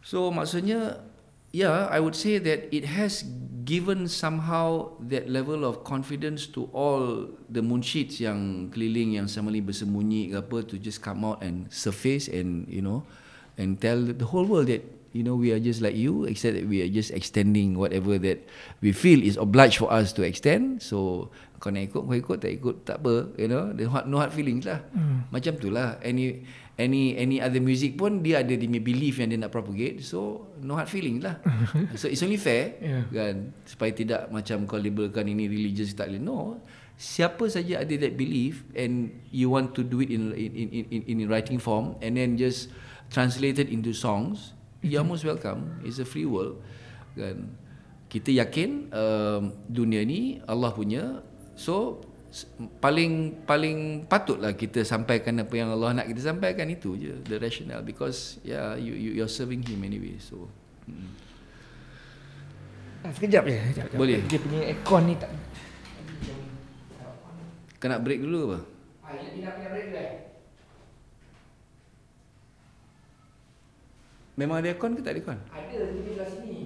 so 0.00 0.32
maksudnya 0.32 1.09
yeah, 1.52 1.86
I 1.90 2.00
would 2.00 2.14
say 2.14 2.38
that 2.38 2.70
it 2.74 2.84
has 2.86 3.26
given 3.64 4.08
somehow 4.08 4.96
that 5.06 5.28
level 5.30 5.64
of 5.64 5.84
confidence 5.84 6.46
to 6.46 6.66
all 6.74 7.28
the 7.46 7.62
moonshids 7.62 8.18
yang 8.18 8.70
keliling 8.74 9.14
yang 9.14 9.30
sama 9.30 9.54
ni 9.54 9.62
bersembunyi 9.62 10.34
ke 10.34 10.36
apa 10.42 10.58
to 10.66 10.74
just 10.80 10.98
come 11.04 11.22
out 11.22 11.38
and 11.44 11.70
surface 11.70 12.26
and 12.26 12.66
you 12.66 12.82
know 12.82 13.06
and 13.60 13.78
tell 13.78 14.00
the 14.00 14.26
whole 14.26 14.42
world 14.48 14.66
that 14.66 14.82
you 15.12 15.22
know 15.22 15.34
we 15.34 15.54
are 15.54 15.60
just 15.62 15.82
like 15.82 15.94
you 15.94 16.24
except 16.26 16.56
that 16.56 16.66
we 16.66 16.82
are 16.82 16.90
just 16.90 17.10
extending 17.14 17.78
whatever 17.78 18.18
that 18.18 18.42
we 18.80 18.90
feel 18.90 19.22
is 19.22 19.36
obliged 19.36 19.78
for 19.78 19.90
us 19.92 20.10
to 20.14 20.22
extend. 20.26 20.82
So 20.82 21.28
kau 21.60 21.68
nak 21.68 21.92
ikut 21.92 22.02
kau 22.08 22.16
ikut 22.16 22.38
tak 22.40 22.52
ikut 22.56 22.76
tak 22.88 22.96
apa 23.04 23.28
you 23.36 23.50
know 23.50 23.70
the 23.76 23.84
hard, 23.86 24.08
no 24.08 24.22
hard 24.22 24.32
feelings 24.32 24.64
lah. 24.64 24.80
Mm. 24.94 25.28
macam 25.28 25.52
tu 25.60 25.68
lah. 25.68 26.00
Any 26.00 26.46
any 26.80 27.12
any 27.20 27.36
other 27.44 27.60
music 27.60 28.00
pun 28.00 28.24
dia 28.24 28.40
ada 28.40 28.56
dia 28.56 28.64
punya 28.64 28.80
belief 28.80 29.20
yang 29.20 29.28
dia 29.28 29.36
nak 29.36 29.52
propagate. 29.52 30.00
So 30.00 30.48
no 30.64 30.80
hard 30.80 30.88
feelings 30.88 31.20
lah. 31.20 31.36
So 32.00 32.08
it's 32.08 32.24
only 32.24 32.40
fair 32.40 32.80
yeah. 32.80 33.04
kan? 33.12 33.52
Supaya 33.68 33.92
tidak 33.92 34.32
macam 34.32 34.64
kau 34.64 34.80
labelkan 34.80 35.28
ini 35.28 35.44
religious 35.44 35.92
tak 35.92 36.08
boleh. 36.08 36.22
No. 36.24 36.64
Siapa 36.96 37.48
saja 37.48 37.84
ada 37.84 37.94
that 38.00 38.16
belief 38.16 38.64
and 38.72 39.12
you 39.28 39.52
want 39.52 39.76
to 39.76 39.84
do 39.84 40.00
it 40.00 40.08
in 40.08 40.32
in 40.32 40.52
in 40.56 40.84
in, 40.88 41.00
in 41.04 41.18
writing 41.28 41.60
form 41.60 41.96
and 42.00 42.16
then 42.16 42.40
just 42.40 42.72
translated 43.12 43.68
into 43.68 43.92
songs 43.92 44.56
you're 44.80 45.04
most 45.04 45.24
welcome. 45.24 45.80
It's 45.84 46.00
a 46.00 46.08
free 46.08 46.28
world 46.28 46.60
kan? 47.16 47.52
Kita 48.10 48.34
yakin 48.34 48.90
um, 48.90 49.42
dunia 49.70 50.02
ni 50.02 50.42
Allah 50.48 50.74
punya. 50.74 51.22
So 51.54 52.02
paling 52.78 53.42
paling 53.42 54.06
patutlah 54.06 54.54
kita 54.54 54.86
sampaikan 54.86 55.42
apa 55.42 55.54
yang 55.58 55.74
Allah 55.74 55.98
nak 56.02 56.06
kita 56.06 56.30
sampaikan 56.30 56.70
itu 56.70 56.94
je 56.94 57.18
the 57.26 57.36
rationale 57.42 57.82
because 57.82 58.38
yeah 58.46 58.78
you, 58.78 58.94
you 58.94 59.18
you're 59.18 59.30
serving 59.30 59.66
him 59.66 59.82
anyway 59.82 60.14
so 60.22 60.46
mm. 60.86 61.30
Ah, 63.00 63.08
sekejap 63.16 63.48
je. 63.48 63.56
Sekejap, 63.56 63.86
sekejap. 63.88 63.96
Boleh. 63.96 64.20
Dia 64.28 64.38
punya 64.44 64.60
aircon 64.60 65.02
ni 65.08 65.16
tak... 65.16 65.32
kau 67.80 67.88
nak 67.88 68.04
break 68.04 68.20
dulu 68.20 68.40
apa 68.52 68.58
Ah, 69.08 69.16
dia 69.16 69.40
nak 69.40 69.56
kena 69.56 69.68
break 69.72 69.86
dulu 69.88 69.98
eh? 70.04 70.12
memang 74.36 74.56
ada 74.60 74.68
aircon 74.72 74.92
ke 74.96 75.00
tak 75.04 75.16
ada 75.16 75.20
aircon 75.20 75.38
Ada, 75.48 75.76
dia 75.96 76.02
belah 76.12 76.28
sini. 76.28 76.60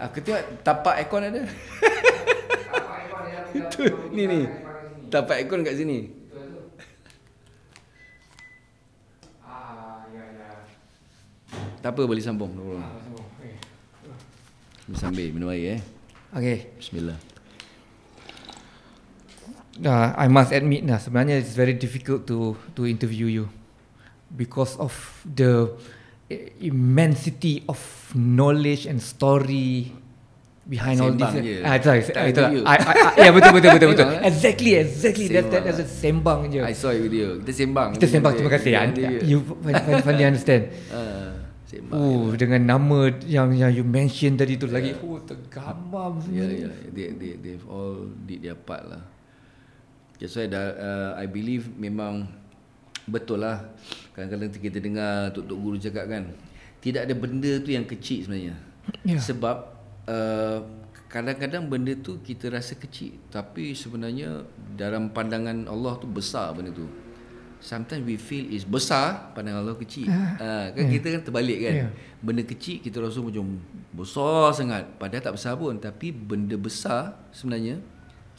aku 0.00 0.16
tengok 0.22 0.42
tapak 0.62 0.94
aircon 1.02 1.22
ada 1.26 1.42
Itu, 3.50 3.82
ni 4.16 4.24
ni 4.24 4.40
tapak 5.10 5.42
aircon 5.42 5.62
kat 5.62 5.74
sini 5.74 6.06
Ah, 9.42 10.06
ya, 10.08 10.22
ya. 10.22 10.50
tak 11.82 11.90
apa 11.92 12.02
boleh 12.06 12.22
sambung 12.22 12.54
tak 12.54 12.62
apa. 12.62 12.76
Ah. 12.78 12.94
Okey. 13.10 13.52
sambil 14.94 15.26
minum 15.30 15.50
air 15.50 15.78
eh 15.78 15.82
Okay. 16.30 16.70
bismillah 16.78 17.18
Uh, 19.80 20.12
I 20.12 20.28
must 20.28 20.52
admit 20.52 20.84
nah 20.84 21.00
sebenarnya 21.00 21.40
it's 21.40 21.56
very 21.56 21.72
difficult 21.72 22.28
to 22.28 22.52
to 22.76 22.84
interview 22.84 23.24
you 23.32 23.48
because 24.28 24.76
of 24.76 24.92
the 25.24 25.72
immensity 26.60 27.64
of 27.64 27.80
knowledge 28.12 28.84
and 28.84 29.00
story 29.00 29.88
behind 30.70 30.96
all 30.96 31.10
this. 31.10 31.18
Sembang 31.18 31.34
je. 31.42 31.56
Ah, 31.60 31.74
sorry, 31.76 32.00
Tak 32.00 32.24
itu 32.30 32.38
lah. 32.38 32.50
interview. 32.54 32.62
I, 32.62 32.76
I, 32.78 32.94
I, 32.94 32.94
yeah, 33.18 33.32
betul 33.34 33.50
betul 33.52 33.70
betul 33.74 33.88
betul. 33.92 34.06
Sembang, 34.06 34.22
exactly 34.22 34.72
exactly 34.78 35.26
that 35.26 35.44
that 35.44 35.50
Sembang. 35.50 35.64
that's 35.66 35.82
a 35.82 35.86
sembang 35.90 36.40
je. 36.46 36.60
I 36.62 36.72
saw 36.72 36.90
video 36.94 37.26
kita 37.42 37.52
sembang 37.52 37.88
Kita 37.98 38.06
sembang 38.06 38.32
terima 38.38 38.50
kasih. 38.54 38.72
Ah. 38.72 38.86
You 39.20 39.38
finally, 40.06 40.24
understand. 40.24 40.62
Ah, 40.94 41.34
sembang 41.66 41.94
Oh, 41.94 42.30
dengan 42.34 42.60
nama 42.62 42.98
yang 43.26 43.50
yang 43.50 43.70
you 43.70 43.82
mention 43.82 44.34
tadi 44.34 44.54
tu 44.54 44.66
lagi 44.66 44.94
oh 44.96 45.18
tergambar. 45.20 46.22
Ya, 46.30 46.46
ya, 46.46 46.70
they, 46.90 47.14
they, 47.14 47.34
they've 47.36 47.66
all 47.66 48.06
did 48.24 48.40
their 48.40 48.54
part 48.54 48.86
lah. 48.86 49.02
That's 50.18 50.34
why 50.34 50.46
dah, 50.46 50.64
uh, 50.76 51.10
I 51.16 51.26
believe 51.26 51.66
memang 51.72 52.26
betul 53.06 53.40
lah. 53.40 53.70
Kadang-kadang 54.12 54.50
kita 54.52 54.78
dengar 54.78 55.30
tok-tok 55.32 55.58
guru 55.58 55.76
cakap 55.78 56.06
kan, 56.06 56.30
tidak 56.78 57.08
ada 57.08 57.14
benda 57.14 57.58
tu 57.58 57.70
yang 57.70 57.86
kecil 57.86 58.26
sebenarnya. 58.26 58.54
Ya. 59.00 59.16
Sebab 59.16 59.79
uh, 60.10 60.58
kadang-kadang 61.06 61.70
benda 61.70 61.94
tu 61.94 62.18
kita 62.18 62.50
rasa 62.50 62.74
kecil, 62.74 63.18
tapi 63.30 63.78
sebenarnya 63.78 64.42
dalam 64.74 65.14
pandangan 65.14 65.70
Allah 65.70 65.94
tu 66.02 66.10
besar 66.10 66.50
benda 66.54 66.74
tu. 66.74 66.86
Sometimes 67.60 68.08
we 68.08 68.16
feel 68.16 68.48
is 68.48 68.64
besar, 68.64 69.36
pandangan 69.36 69.60
Allah 69.60 69.76
kecil. 69.76 70.08
Ah, 70.08 70.72
kan 70.72 70.88
kita 70.88 71.12
kan 71.12 71.20
terbalik 71.28 71.60
kan. 71.60 71.74
Ya. 71.76 71.88
Benda 72.24 72.40
kecil 72.40 72.80
kita 72.80 73.04
rasa 73.04 73.20
macam 73.20 73.60
besar 73.92 74.56
sangat 74.56 74.84
padahal 74.96 75.20
tak 75.20 75.34
besar 75.36 75.60
pun 75.60 75.76
tapi 75.76 76.08
benda 76.08 76.56
besar 76.56 77.20
sebenarnya 77.34 77.82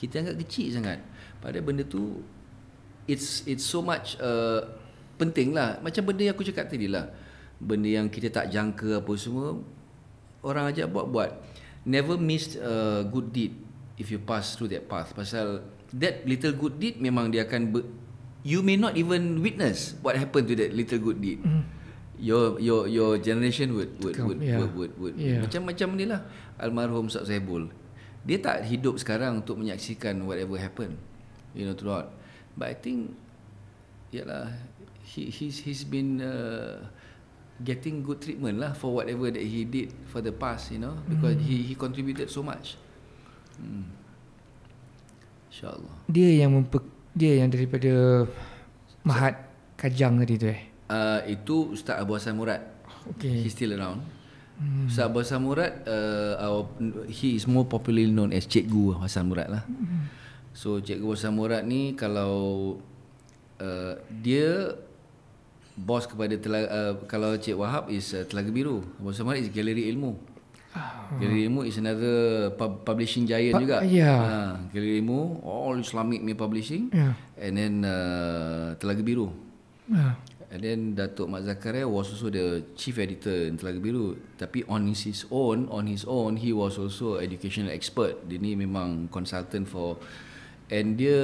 kita 0.01 0.25
anggap 0.25 0.41
kecil 0.41 0.73
sangat. 0.73 1.05
Padahal 1.37 1.61
benda 1.61 1.85
tu 1.85 2.25
it's 3.05 3.45
it's 3.45 3.61
so 3.61 3.85
much 3.85 4.17
uh, 4.17 4.65
penting 5.21 5.53
lah. 5.53 5.77
Macam 5.85 6.01
benda 6.01 6.25
yang 6.25 6.33
aku 6.33 6.47
cakap 6.47 6.65
tadi 6.73 6.89
lah. 6.89 7.05
Benda 7.61 7.93
yang 7.93 8.09
kita 8.09 8.33
tak 8.33 8.49
jangka 8.49 9.05
apa 9.05 9.13
semua 9.21 9.53
orang 10.41 10.73
ajak 10.73 10.89
buat-buat. 10.89 11.29
Never 11.81 12.13
miss 12.15 12.53
a 12.61 13.01
good 13.01 13.33
deed 13.33 13.57
if 13.97 14.13
you 14.13 14.21
pass 14.21 14.53
through 14.53 14.69
that 14.69 14.85
path. 14.85 15.17
Pasal 15.17 15.65
that 15.97 16.21
little 16.29 16.53
good 16.53 16.77
deed 16.77 17.01
memang 17.01 17.33
dia 17.33 17.43
akan 17.49 17.73
ber, 17.73 17.83
you 18.45 18.61
may 18.61 18.77
not 18.77 18.93
even 18.93 19.41
witness 19.41 19.97
what 20.05 20.13
happened 20.13 20.45
to 20.45 20.55
that 20.57 20.71
little 20.77 21.01
good 21.01 21.17
deed. 21.17 21.41
Mm. 21.41 21.63
Your 22.21 22.61
your 22.61 22.85
your 22.85 23.17
generation 23.17 23.73
would 23.73 23.97
would 24.05 24.13
Come, 24.13 24.27
would, 24.29 24.39
yeah. 24.45 24.61
would 24.61 24.73
would 24.77 24.93
would 25.01 25.15
Yeah. 25.17 25.41
macam 25.41 25.65
macam 25.65 25.97
ni 25.97 26.05
lah 26.05 26.21
almarhum 26.61 27.09
Ustaz 27.09 27.25
Zahibul. 27.25 27.73
Dia 28.21 28.37
tak 28.37 28.61
hidup 28.69 29.01
sekarang 29.01 29.41
untuk 29.41 29.57
menyaksikan 29.57 30.21
whatever 30.29 30.53
happened 30.61 31.01
you 31.57 31.65
know 31.65 31.73
throughout. 31.73 32.13
But 32.53 32.69
I 32.69 32.75
think 32.77 33.17
yalah 34.13 34.53
he 35.01 35.33
he's 35.33 35.65
he's 35.65 35.81
been 35.81 36.21
uh, 36.21 36.85
getting 37.61 38.01
good 38.01 38.17
treatment 38.19 38.57
lah 38.57 38.73
for 38.73 38.89
whatever 38.91 39.29
that 39.29 39.41
he 39.41 39.63
did 39.63 39.93
for 40.09 40.19
the 40.19 40.33
past 40.33 40.73
you 40.73 40.81
know 40.81 40.97
because 41.05 41.37
Hmm. 41.37 41.45
he 41.45 41.55
he 41.61 41.73
contributed 41.73 42.27
so 42.27 42.41
much. 42.41 42.75
Hmm. 43.57 43.85
InsyaAllah. 45.51 45.95
Dia 46.07 46.29
yang 46.43 46.51
mempe, 46.55 46.79
dia 47.11 47.43
yang 47.43 47.51
daripada 47.51 48.23
Mahat 49.03 49.35
Kajang 49.75 50.21
tadi 50.21 50.35
tu 50.37 50.47
eh. 50.47 50.61
Uh, 50.87 51.19
itu 51.25 51.73
Ustaz 51.73 51.97
Abu 51.99 52.15
Hassan 52.15 52.37
Murad. 52.37 52.61
Okay. 53.17 53.43
He's 53.43 53.51
still 53.51 53.73
around. 53.73 54.05
Hmm. 54.61 54.85
Ustaz 54.85 55.09
Abu 55.09 55.25
Hassan 55.25 55.41
Murad, 55.41 55.73
uh, 55.89 56.37
our, 56.37 56.69
he 57.09 57.33
is 57.35 57.49
more 57.49 57.65
popularly 57.65 58.13
known 58.13 58.29
as 58.31 58.45
Cikgu 58.45 59.01
Hassan 59.01 59.27
Murad 59.27 59.49
lah. 59.49 59.63
Hmm. 59.65 60.07
So 60.53 60.77
Cikgu 60.79 61.17
Hassan 61.17 61.33
Murad 61.33 61.65
ni 61.65 61.97
kalau 61.97 62.77
uh, 63.57 63.93
dia 64.21 64.77
bos 65.75 66.03
kepada 66.05 66.35
telaga, 66.35 66.67
uh, 66.69 66.93
kalau 67.07 67.35
Cik 67.35 67.55
Wahab 67.55 67.87
is 67.89 68.11
uh, 68.11 68.27
Telaga 68.27 68.51
Biru. 68.51 68.83
Abu 68.99 69.11
Hassan 69.11 69.23
Murad 69.25 69.41
is 69.41 69.49
Galeri 69.49 69.87
Ilmu. 69.91 70.11
Galeri 71.19 71.51
Ilmu 71.51 71.67
is 71.67 71.75
another 71.75 72.15
pub- 72.55 72.87
publishing 72.87 73.27
giant 73.27 73.55
Pa- 73.55 73.61
juga. 73.63 73.77
ya. 73.83 74.13
Ha, 74.15 74.37
Galeri 74.71 75.03
Ilmu, 75.03 75.43
all 75.43 75.83
Islamic 75.83 76.23
punya 76.23 76.37
publishing. 76.39 76.87
Ya. 76.91 77.11
And 77.35 77.53
then 77.59 77.73
uh, 77.83 78.75
Telaga 78.79 79.03
Biru. 79.03 79.31
Ah. 79.91 80.15
And 80.51 80.59
then 80.59 80.79
Datuk 80.99 81.31
Mat 81.31 81.47
Zakaria 81.47 81.87
was 81.87 82.11
also 82.11 82.27
the 82.27 82.63
chief 82.75 82.99
editor 82.99 83.47
in 83.47 83.55
Telaga 83.55 83.79
Biru. 83.79 84.15
Tapi 84.35 84.63
on 84.67 84.87
his, 84.87 85.07
his 85.07 85.21
own, 85.31 85.67
on 85.71 85.87
his 85.87 86.03
own, 86.03 86.35
he 86.35 86.51
was 86.51 86.75
also 86.79 87.19
educational 87.19 87.71
expert. 87.71 88.19
Dia 88.27 88.39
ni 88.39 88.55
memang 88.55 89.07
consultant 89.11 89.67
for 89.67 89.95
and 90.71 90.95
dia 90.95 91.19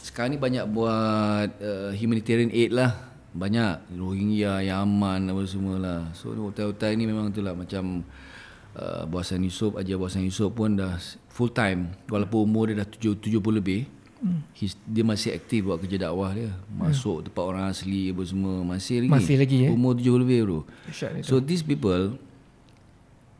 sekarang 0.00 0.36
ni 0.36 0.40
banyak 0.40 0.64
buat 0.72 1.52
uh, 1.60 1.92
humanitarian 1.92 2.48
aid 2.48 2.72
lah. 2.72 3.09
Banyak 3.30 3.94
Rohingya, 3.94 4.66
Yaman 4.66 5.30
apa 5.30 5.42
semua 5.46 5.78
lah. 5.78 6.00
So 6.18 6.34
hotel-hotel 6.34 6.98
ni 6.98 7.06
memang 7.06 7.30
tu 7.30 7.40
lah 7.40 7.54
macam 7.54 8.02
uh, 8.74 9.02
Buasan 9.06 9.46
Yusof, 9.46 9.78
Ajar 9.78 9.96
Buasan 9.98 10.26
Yusof 10.26 10.50
pun 10.50 10.74
dah 10.74 10.98
full 11.30 11.50
time 11.54 11.94
walaupun 12.10 12.42
umur 12.42 12.70
dia 12.70 12.82
dah 12.82 12.88
7, 12.90 13.22
70 13.22 13.58
lebih. 13.62 13.86
Hmm. 14.20 14.44
He's, 14.52 14.76
dia 14.84 15.00
masih 15.00 15.32
aktif 15.32 15.64
buat 15.64 15.80
kerja 15.80 16.10
dakwah 16.10 16.34
dia. 16.36 16.52
Masuk 16.68 17.24
tempat 17.24 17.40
orang 17.40 17.72
asli 17.72 18.12
apa 18.12 18.22
semua 18.26 18.60
masih 18.66 19.06
lagi. 19.06 19.10
Masih 19.14 19.36
lagi, 19.40 19.56
eh? 19.64 19.70
Umur 19.72 19.96
70 19.96 20.22
lebih 20.26 20.38
bro. 20.44 20.60
So 21.24 21.40
these 21.40 21.64
people 21.64 22.20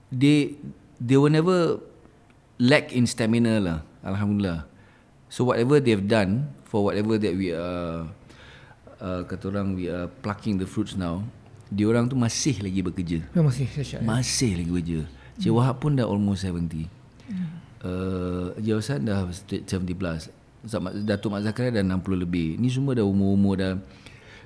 they 0.09 0.57
they 0.96 1.20
will 1.20 1.35
never 1.35 1.85
lack 2.57 2.94
in 2.96 3.05
stamina 3.05 3.61
lah. 3.61 3.79
Alhamdulillah. 4.00 4.64
So 5.29 5.44
whatever 5.46 5.79
they've 5.79 6.07
done 6.07 6.48
for 6.64 6.87
whatever 6.87 7.20
that 7.20 7.35
we 7.37 7.53
are 7.53 8.09
uh, 9.00 9.22
kata 9.26 9.50
orang 9.50 9.74
we 9.74 9.88
are 9.88 10.06
plucking 10.20 10.60
the 10.60 10.68
fruits 10.68 10.94
now, 10.94 11.24
dia 11.72 11.88
orang 11.88 12.06
tu 12.06 12.14
masih 12.14 12.60
lagi 12.60 12.80
bekerja. 12.84 13.18
Memang 13.32 13.50
masih 13.50 13.66
eh. 13.66 14.02
Masih 14.04 14.52
lagi 14.60 14.70
bekerja. 14.70 15.00
Cik 15.40 15.52
Wahab 15.56 15.80
pun 15.80 15.96
dah 15.96 16.04
almost 16.04 16.44
70. 16.44 16.84
Uh, 17.80 18.52
Encik 18.60 18.76
Hassan 18.76 19.08
dah 19.08 19.24
70 19.24 19.64
plus. 19.96 20.28
Datuk 21.08 21.32
Mat 21.32 21.40
Zakaria 21.40 21.80
dah 21.80 21.84
60 21.84 22.24
lebih. 22.28 22.60
Ni 22.60 22.68
semua 22.68 22.92
dah 22.92 23.06
umur-umur 23.08 23.56
dah 23.56 23.80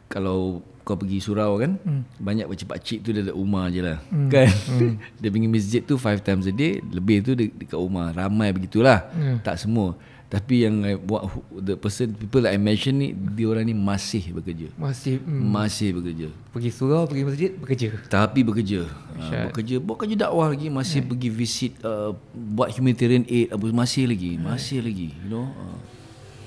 kalau 0.07 0.63
kau 0.85 1.01
pergi 1.01 1.17
surau 1.17 1.57
kan 1.57 1.81
hmm. 1.81 2.21
banyak 2.21 2.45
pakcik-pakcik 2.45 3.01
tu 3.01 3.17
dia 3.17 3.25
dekat 3.25 3.41
rumah 3.41 3.73
je 3.73 3.81
lah 3.81 3.99
hmm. 4.13 4.29
kan 4.29 4.53
hmm. 4.53 4.95
dia 5.25 5.29
pergi 5.33 5.49
masjid 5.49 5.81
tu 5.81 5.97
five 5.97 6.21
times 6.21 6.45
a 6.45 6.53
day 6.53 6.77
lebih 6.93 7.25
tu 7.25 7.33
de- 7.33 7.49
dekat 7.57 7.81
rumah 7.81 8.13
ramai 8.13 8.53
begitulah 8.53 9.09
hmm. 9.17 9.41
tak 9.41 9.57
semua 9.57 9.97
tapi 10.35 10.67
yang 10.67 10.83
I 10.83 10.99
buat 10.99 11.31
the 11.55 11.79
person 11.79 12.11
people 12.11 12.43
that 12.43 12.51
I 12.51 12.59
mention 12.59 12.99
ni 12.99 13.15
dia 13.15 13.47
orang 13.47 13.71
ni 13.71 13.75
masih 13.77 14.35
bekerja. 14.35 14.67
Masih 14.75 15.23
mm, 15.23 15.31
masih 15.47 15.95
bekerja. 15.95 16.27
Pergi 16.51 16.71
surau, 16.75 17.07
pergi 17.07 17.23
masjid, 17.23 17.51
bekerja. 17.55 17.95
tapi 18.11 18.43
bekerja. 18.43 18.83
Ha, 19.15 19.55
bekerja 19.55 19.79
buat 19.79 19.95
kerja 19.95 20.27
dakwah 20.27 20.51
lagi 20.51 20.67
masih 20.75 21.07
yeah. 21.07 21.11
pergi 21.15 21.29
visit 21.31 21.73
uh, 21.87 22.19
buat 22.35 22.75
humanitarian 22.75 23.23
aid 23.31 23.55
apa 23.55 23.63
masih 23.71 24.11
lagi 24.11 24.35
masih 24.35 24.83
lagi 24.83 25.15
you 25.23 25.31
know 25.31 25.47
uh, 25.55 25.79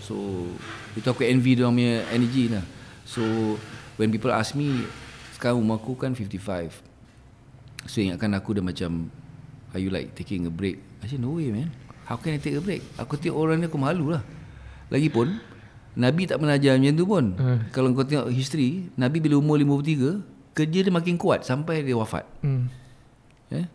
so 0.04 0.16
itu 1.00 1.08
aku 1.08 1.24
envy 1.24 1.56
dia 1.56 1.72
punya 1.72 2.04
energy 2.12 2.52
lah. 2.52 2.68
So 3.08 3.24
when 3.96 4.12
people 4.12 4.36
ask 4.36 4.52
me 4.52 4.84
sekarang 5.40 5.64
umur 5.64 5.80
aku 5.80 5.96
kan 5.96 6.12
55 6.12 7.88
so 7.88 8.04
ingatkan 8.04 8.36
aku 8.36 8.52
dah 8.52 8.64
macam 8.68 9.08
are 9.72 9.80
you 9.80 9.88
like 9.88 10.12
taking 10.12 10.44
a 10.44 10.52
break? 10.52 10.84
I 11.00 11.08
say 11.08 11.16
no 11.16 11.40
way 11.40 11.56
man 11.56 11.87
How 12.08 12.16
can 12.16 12.36
I 12.36 12.39
take 12.39 12.55
a 12.55 12.64
break? 12.64 12.82
Aku 12.95 13.20
tengok 13.20 13.36
orang 13.36 13.60
ni 13.60 13.68
aku 13.68 13.76
malu 13.76 14.16
lah. 14.16 14.24
Lagipun 14.88 15.43
Nabi 15.97 16.30
tak 16.30 16.39
pernah 16.39 16.55
ajar 16.55 16.78
macam 16.78 16.93
tu 16.93 17.05
pun. 17.10 17.26
Hmm. 17.36 17.60
Kalau 17.74 17.89
kau 17.91 18.05
tengok 18.05 18.30
history, 18.30 18.88
Nabi 18.95 19.18
bila 19.18 19.41
umur 19.41 19.60
53, 19.60 20.22
kerja 20.53 20.80
dia 20.86 20.93
makin 20.93 21.18
kuat 21.18 21.41
sampai 21.43 21.82
dia 21.82 21.97
wafat. 21.97 22.24
Hmm. 22.45 22.70
Yeah? 23.49 23.68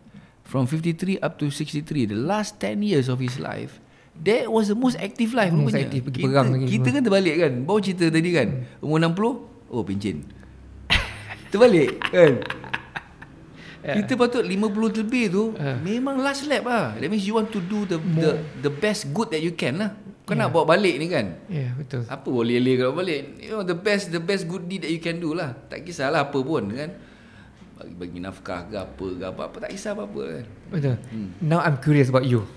From 0.47 0.65
53 0.65 1.19
up 1.19 1.35
to 1.37 1.51
63, 1.51 2.09
the 2.09 2.17
last 2.17 2.57
10 2.63 2.79
years 2.81 3.11
of 3.11 3.19
his 3.19 3.37
life, 3.37 3.83
that 4.23 4.47
was 4.47 4.71
the 4.71 4.77
most 4.77 4.95
active 4.97 5.35
life 5.35 5.51
Most 5.51 5.75
rupanya. 5.75 5.91
active, 5.91 6.03
pergi 6.07 6.21
kita, 6.23 6.27
perang 6.31 6.47
lagi 6.55 6.65
Kita 6.71 6.87
kan 6.95 7.01
terbalik 7.03 7.35
kan. 7.37 7.53
Baru 7.67 7.79
cerita 7.83 8.05
tadi 8.07 8.29
kan. 8.31 8.47
Umur 8.79 8.97
60, 9.03 9.75
oh 9.75 9.83
pencen. 9.83 10.17
terbalik 11.51 11.99
kan. 12.07 12.33
Kita 13.83 14.15
patut 14.15 14.41
50 14.41 15.03
lebih 15.03 15.25
tu 15.27 15.43
Ah. 15.59 15.75
memang 15.77 16.15
last 16.17 16.47
lap 16.47 16.63
lah. 16.63 16.95
That 16.95 17.07
means 17.07 17.27
you 17.27 17.35
want 17.35 17.51
to 17.51 17.59
do 17.59 17.83
the 17.83 17.99
the 17.99 18.31
the 18.63 18.71
best 18.71 19.11
good 19.11 19.27
that 19.29 19.43
you 19.43 19.51
can 19.51 19.75
lah. 19.75 19.91
Kau 20.23 20.33
nak 20.33 20.55
bawa 20.55 20.63
balik 20.71 20.95
ni 20.95 21.11
kan. 21.11 21.35
Ya, 21.51 21.67
yeah, 21.67 21.71
betul. 21.75 22.07
Apa 22.07 22.23
boleh 22.23 22.55
lele 22.55 22.79
kalau 22.79 22.95
balik 22.95 23.43
You 23.43 23.51
know 23.51 23.67
the 23.67 23.75
best 23.75 24.07
The 24.07 24.23
best 24.23 24.47
good 24.47 24.71
deed 24.71 24.87
that 24.87 24.91
you 24.91 25.03
can 25.03 25.19
do 25.19 25.35
lah 25.35 25.51
Tak 25.67 25.83
kisahlah 25.83 26.31
apa 26.31 26.39
pun 26.39 26.63
kan 26.71 26.95
Bagi, 27.75 27.91
bagi 27.91 28.19
nafkah 28.23 28.63
ke 28.63 28.77
apa 28.79 29.03
ke 29.19 29.25
apa-apa 29.27 29.67
Tak 29.67 29.75
kisah 29.75 29.91
apa-apa 29.91 30.21
kan 30.23 30.45
Betul. 30.71 30.95
Now 31.43 31.59
I'm 31.59 31.75
curious 31.75 32.07
about 32.07 32.23
you. 32.23 32.47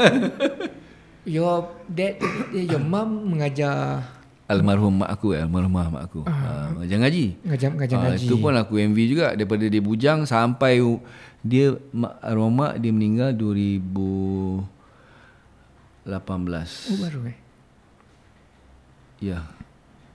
your 1.24 1.76
dad, 1.86 2.20
eh, 2.52 2.64
your 2.64 2.80
mum 2.80 3.36
mengajar 3.36 4.00
Almarhum 4.44 5.00
mak 5.00 5.08
aku 5.08 5.32
eh, 5.32 5.40
Almarhumah 5.40 5.88
mak 5.88 6.02
aku. 6.12 6.20
Uh, 6.28 6.68
Mengajar 6.76 6.98
ngaji. 7.00 7.26
Mengajar 7.40 7.68
mengajar 7.72 7.96
Ah, 7.96 8.02
ngaji. 8.12 8.26
Itu 8.28 8.36
pun 8.36 8.52
aku 8.52 8.76
envy 8.76 9.08
juga. 9.08 9.32
Daripada 9.32 9.64
dia 9.64 9.80
bujang 9.80 10.28
Sampai 10.28 10.84
Dia 11.40 11.72
mak, 11.96 12.20
Arwah 12.20 12.52
mak 12.52 12.72
Dia 12.76 12.92
meninggal 12.92 13.32
2018 13.36 14.68
Oh 16.92 16.96
baru 17.00 17.20
eh. 17.32 17.36
Ya. 19.24 19.48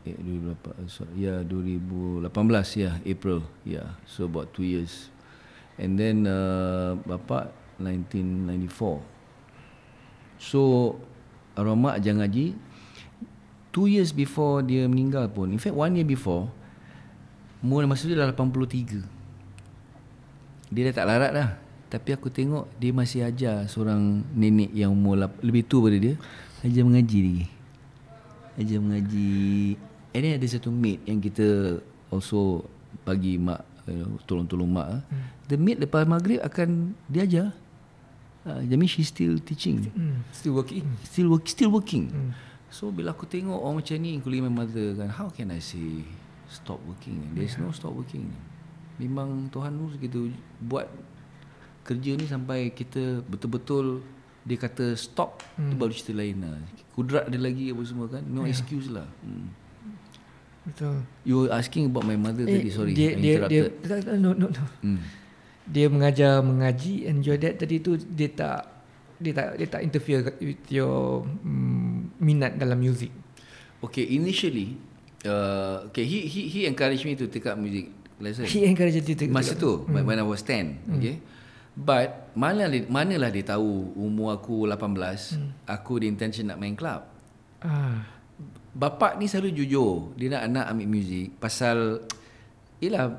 Eh, 0.06 0.14
2018 0.14 0.86
sorry. 0.94 1.26
Ya 1.26 1.42
2018 1.42 2.30
ya 2.78 3.02
April. 3.02 3.42
Ya 3.66 3.98
So 4.06 4.30
about 4.30 4.54
2 4.54 4.62
years. 4.62 5.10
And 5.82 5.98
then 5.98 6.30
uh, 6.30 7.02
Bapa 7.02 7.50
1994 7.82 9.02
So 10.38 10.94
Arwah 11.58 11.74
mak 11.74 11.98
ngaji 12.06 12.69
2 13.70 13.86
years 13.86 14.10
before 14.10 14.66
dia 14.66 14.90
meninggal 14.90 15.30
pun 15.30 15.54
In 15.54 15.62
fact 15.62 15.78
1 15.78 15.94
year 15.98 16.08
before 16.08 16.50
Umur 17.60 17.84
masa 17.86 18.08
tu 18.08 18.16
dah 18.16 18.30
83 18.32 19.04
Dia 20.70 20.82
dah 20.90 20.96
tak 20.96 21.06
larat 21.10 21.32
dah. 21.34 21.50
Tapi 21.90 22.10
aku 22.14 22.30
tengok 22.30 22.66
Dia 22.78 22.92
masih 22.94 23.26
ajar 23.26 23.66
Seorang 23.68 24.26
nenek 24.34 24.72
yang 24.74 24.94
umur 24.94 25.26
lap- 25.26 25.42
lebih 25.42 25.66
tua 25.66 25.90
pada 25.90 25.98
dia 25.98 26.16
Ajar 26.60 26.84
mengaji 26.84 27.20
lagi. 27.24 27.46
Ajar 28.60 28.80
mengaji. 28.84 29.32
And 30.12 30.22
then 30.26 30.34
ada 30.36 30.48
satu 30.50 30.70
maid 30.74 31.00
Yang 31.06 31.20
kita 31.32 31.48
Also 32.10 32.66
Bagi 33.06 33.38
mak 33.38 33.62
you 33.86 34.02
know, 34.02 34.18
Tolong-tolong 34.26 34.70
mak 34.70 35.06
hmm. 35.06 35.26
The 35.46 35.58
maid 35.58 35.78
lepas 35.82 36.06
maghrib 36.10 36.42
Akan 36.42 36.94
Dia 37.06 37.26
ajar. 37.26 37.48
Uh, 38.48 38.64
That 38.66 38.78
means 38.80 38.96
she's 38.96 39.12
still 39.12 39.36
teaching. 39.44 39.92
Hmm, 39.92 40.24
still 40.32 40.56
working. 40.56 40.88
Still 41.04 41.28
work, 41.28 41.44
Still 41.46 41.76
working. 41.76 42.08
Hmm. 42.08 42.32
So 42.70 42.94
bila 42.94 43.18
aku 43.18 43.26
tengok 43.26 43.58
orang 43.58 43.82
macam 43.82 43.98
ni 43.98 44.10
Including 44.14 44.46
my 44.46 44.54
mother 44.64 44.94
kan 44.94 45.10
How 45.10 45.28
can 45.34 45.50
I 45.50 45.62
say 45.62 46.06
Stop 46.50 46.82
working 46.86 47.34
There's 47.34 47.58
no 47.58 47.74
stop 47.74 47.98
working 47.98 48.30
Memang 49.02 49.50
Tuhan 49.50 49.74
tu 49.74 49.86
gitu 49.98 50.20
Buat 50.62 50.90
Kerja 51.82 52.14
ni 52.14 52.30
sampai 52.30 52.70
kita 52.70 53.26
Betul-betul 53.26 54.06
Dia 54.46 54.58
kata 54.62 54.94
stop 54.94 55.42
hmm. 55.58 55.74
Itu 55.74 55.76
baru 55.78 55.92
cerita 55.94 56.14
lain 56.14 56.46
lah 56.46 56.62
Kudrat 56.94 57.26
ada 57.26 57.40
lagi 57.42 57.74
apa 57.74 57.82
semua 57.86 58.06
kan 58.06 58.22
No 58.30 58.46
yeah. 58.46 58.54
excuse 58.54 58.90
lah 58.94 59.10
hmm. 59.26 59.70
Betul. 60.70 61.02
You 61.26 61.36
were 61.46 61.54
asking 61.56 61.90
about 61.90 62.06
my 62.06 62.20
mother 62.20 62.46
eh, 62.46 62.62
tadi 62.62 62.70
Sorry 62.70 62.94
dia 62.94 63.18
I 63.18 63.50
dia 63.50 63.74
dia 63.74 64.14
no 64.22 64.38
no 64.38 64.54
no. 64.54 64.64
hmm. 64.86 65.02
Dia 65.66 65.86
mengajar 65.90 66.46
mengaji 66.46 67.10
and 67.10 67.26
your 67.26 67.38
dad 67.42 67.58
tadi 67.58 67.82
tu 67.82 67.98
dia 67.98 68.30
tak 68.30 68.79
dia 69.20 69.36
tak 69.36 69.48
dia 69.60 69.68
tak 69.68 69.82
interfere 69.84 70.24
with 70.40 70.64
your 70.72 71.28
mm, 71.44 72.18
minat 72.24 72.56
dalam 72.56 72.80
music. 72.80 73.12
Okay 73.80 74.04
initially 74.12 74.76
uh, 75.24 75.88
Okay 75.88 76.04
he, 76.04 76.28
he, 76.28 76.42
he 76.52 76.60
encouraged 76.68 77.08
me 77.08 77.16
to 77.16 77.32
take 77.32 77.48
up 77.48 77.56
music 77.56 77.88
lesson 78.20 78.46
He 78.46 78.68
encourage 78.68 79.00
you 79.00 79.04
to 79.04 79.28
Masa 79.32 79.56
tu 79.56 79.88
hmm. 79.88 80.04
when 80.04 80.20
I 80.20 80.26
was 80.28 80.44
10 80.44 81.00
okay 81.00 81.24
but 81.80 82.36
mana 82.36 82.68
manalah 82.92 83.32
dia 83.32 83.56
tahu 83.56 83.96
umur 83.96 84.36
aku 84.36 84.68
18 84.68 84.76
hmm. 84.76 85.50
aku 85.64 86.04
ada 86.04 86.06
intention 86.12 86.52
nak 86.52 86.60
main 86.60 86.76
club 86.76 87.08
ah 87.64 88.04
bapak 88.76 89.16
ni 89.16 89.32
selalu 89.32 89.64
jujur 89.64 90.12
dia 90.20 90.36
nak 90.36 90.44
anak 90.52 90.66
ambil 90.76 90.88
muzik 91.00 91.28
pasal 91.40 92.04
yalah 92.84 93.16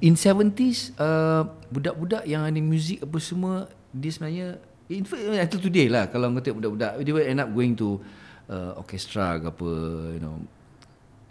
in 0.00 0.16
70s 0.16 0.96
uh, 0.96 1.44
budak-budak 1.68 2.24
yang 2.24 2.44
ada 2.48 2.56
muzik 2.60 3.04
apa 3.04 3.18
semua 3.20 3.68
dia 3.92 4.10
sebenarnya 4.12 4.56
in 4.88 5.04
fact 5.04 5.24
until 5.24 5.60
today 5.60 5.88
lah 5.88 6.08
kalau 6.12 6.28
kau 6.36 6.42
tengok 6.44 6.58
budak-budak 6.60 6.92
dia 7.00 7.12
will 7.12 7.24
end 7.24 7.40
up 7.40 7.48
going 7.52 7.72
to 7.72 8.00
uh, 8.48 8.76
orchestra 8.76 9.40
ke 9.40 9.46
apa 9.48 9.70
you 10.16 10.20
know 10.20 10.36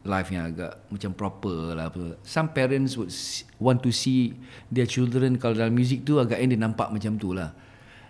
life 0.03 0.29
yang 0.35 0.51
agak 0.51 0.83
macam 0.91 1.11
proper 1.15 1.75
lah 1.75 1.87
apa. 1.87 2.19
Some 2.27 2.51
parents 2.51 2.99
would 2.99 3.11
want 3.59 3.79
to 3.87 3.91
see 3.95 4.35
their 4.67 4.87
children 4.87 5.39
kalau 5.39 5.55
dalam 5.55 5.71
music 5.71 6.03
tu 6.03 6.19
agak 6.19 6.43
dia 6.43 6.59
nampak 6.59 6.91
macam 6.91 7.15
tu 7.15 7.31
lah. 7.31 7.55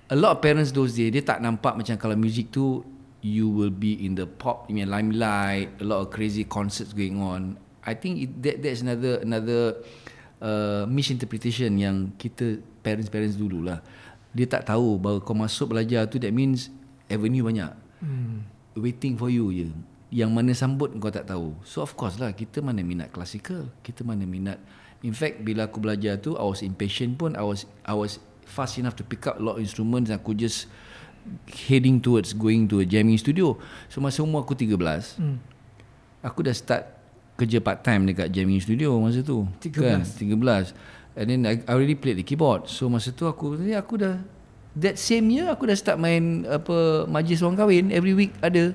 A 0.10 0.18
lot 0.18 0.38
of 0.38 0.40
parents 0.42 0.74
those 0.74 0.98
days 0.98 1.14
dia 1.14 1.22
tak 1.22 1.40
nampak 1.40 1.78
macam 1.78 1.96
kalau 2.02 2.18
music 2.18 2.50
tu 2.50 2.82
you 3.24 3.48
will 3.48 3.72
be 3.72 4.04
in 4.04 4.20
the 4.20 4.28
pop 4.28 4.68
in 4.68 4.82
the 4.82 4.88
limelight, 4.90 5.72
a 5.80 5.86
lot 5.86 6.04
of 6.04 6.12
crazy 6.12 6.44
concerts 6.44 6.92
going 6.92 7.22
on. 7.22 7.56
I 7.86 7.96
think 7.96 8.20
it, 8.20 8.30
that 8.44 8.60
that's 8.60 8.84
another 8.84 9.24
another 9.24 9.80
uh, 10.44 10.84
misinterpretation 10.90 11.78
yang 11.80 12.12
kita 12.20 12.60
parents-parents 12.84 13.40
dulu 13.40 13.64
lah. 13.64 13.80
Dia 14.34 14.50
tak 14.50 14.66
tahu 14.66 14.98
bahawa 14.98 15.22
kau 15.22 15.38
masuk 15.38 15.78
belajar 15.78 16.10
tu 16.10 16.18
that 16.18 16.34
means 16.34 16.74
avenue 17.08 17.46
banyak. 17.46 17.72
Hmm. 18.04 18.44
waiting 18.74 19.14
for 19.16 19.30
you 19.30 19.54
je. 19.54 19.70
Yang 20.10 20.30
mana 20.34 20.52
sambut 20.54 20.90
kau 20.98 21.14
tak 21.14 21.30
tahu. 21.30 21.54
So 21.62 21.86
of 21.86 21.94
course 21.94 22.18
lah 22.18 22.34
kita 22.34 22.62
mana 22.62 22.82
minat 22.82 23.14
classical. 23.14 23.70
Kita 23.86 24.02
mana 24.02 24.26
minat 24.26 24.58
in 25.06 25.14
fact 25.14 25.46
bila 25.46 25.70
aku 25.70 25.78
belajar 25.78 26.18
tu 26.18 26.34
I 26.34 26.46
was 26.46 26.66
impatient 26.66 27.18
pun. 27.18 27.38
I 27.38 27.46
was 27.46 27.70
I 27.86 27.94
was 27.94 28.18
fast 28.44 28.82
enough 28.82 28.98
to 28.98 29.06
pick 29.06 29.24
up 29.30 29.38
a 29.38 29.44
lot 29.46 29.58
of 29.58 29.64
instruments 29.64 30.10
aku 30.10 30.34
just 30.34 30.66
heading 31.70 32.04
towards 32.04 32.36
going 32.36 32.68
to 32.68 32.82
a 32.82 32.86
jamming 32.86 33.18
studio. 33.22 33.56
So 33.88 34.02
masa 34.04 34.26
umur 34.26 34.44
aku 34.44 34.58
13 34.58 35.22
Hmm. 35.22 35.38
aku 36.20 36.44
dah 36.44 36.56
start 36.56 36.84
kerja 37.34 37.58
part 37.64 37.82
time 37.82 38.06
dekat 38.06 38.30
jamming 38.30 38.62
studio 38.62 38.94
masa 39.00 39.22
tu. 39.26 39.46
13. 39.62 39.74
kan? 39.80 40.02
13 40.04 40.74
and 41.14 41.26
then 41.30 41.42
I, 41.46 41.62
I 41.66 41.72
already 41.74 41.98
played 41.98 42.18
the 42.20 42.26
keyboard. 42.26 42.70
So 42.70 42.90
masa 42.90 43.14
tu 43.14 43.30
aku 43.30 43.58
ni 43.58 43.74
aku 43.78 44.02
dah 44.02 44.18
that 44.78 44.98
same 44.98 45.30
year 45.30 45.50
aku 45.54 45.70
dah 45.70 45.78
start 45.78 46.02
main 46.02 46.46
apa 46.50 47.06
majlis 47.10 47.42
orang 47.46 47.58
kahwin. 47.58 47.94
Every 47.94 48.18
week 48.18 48.34
ada 48.42 48.74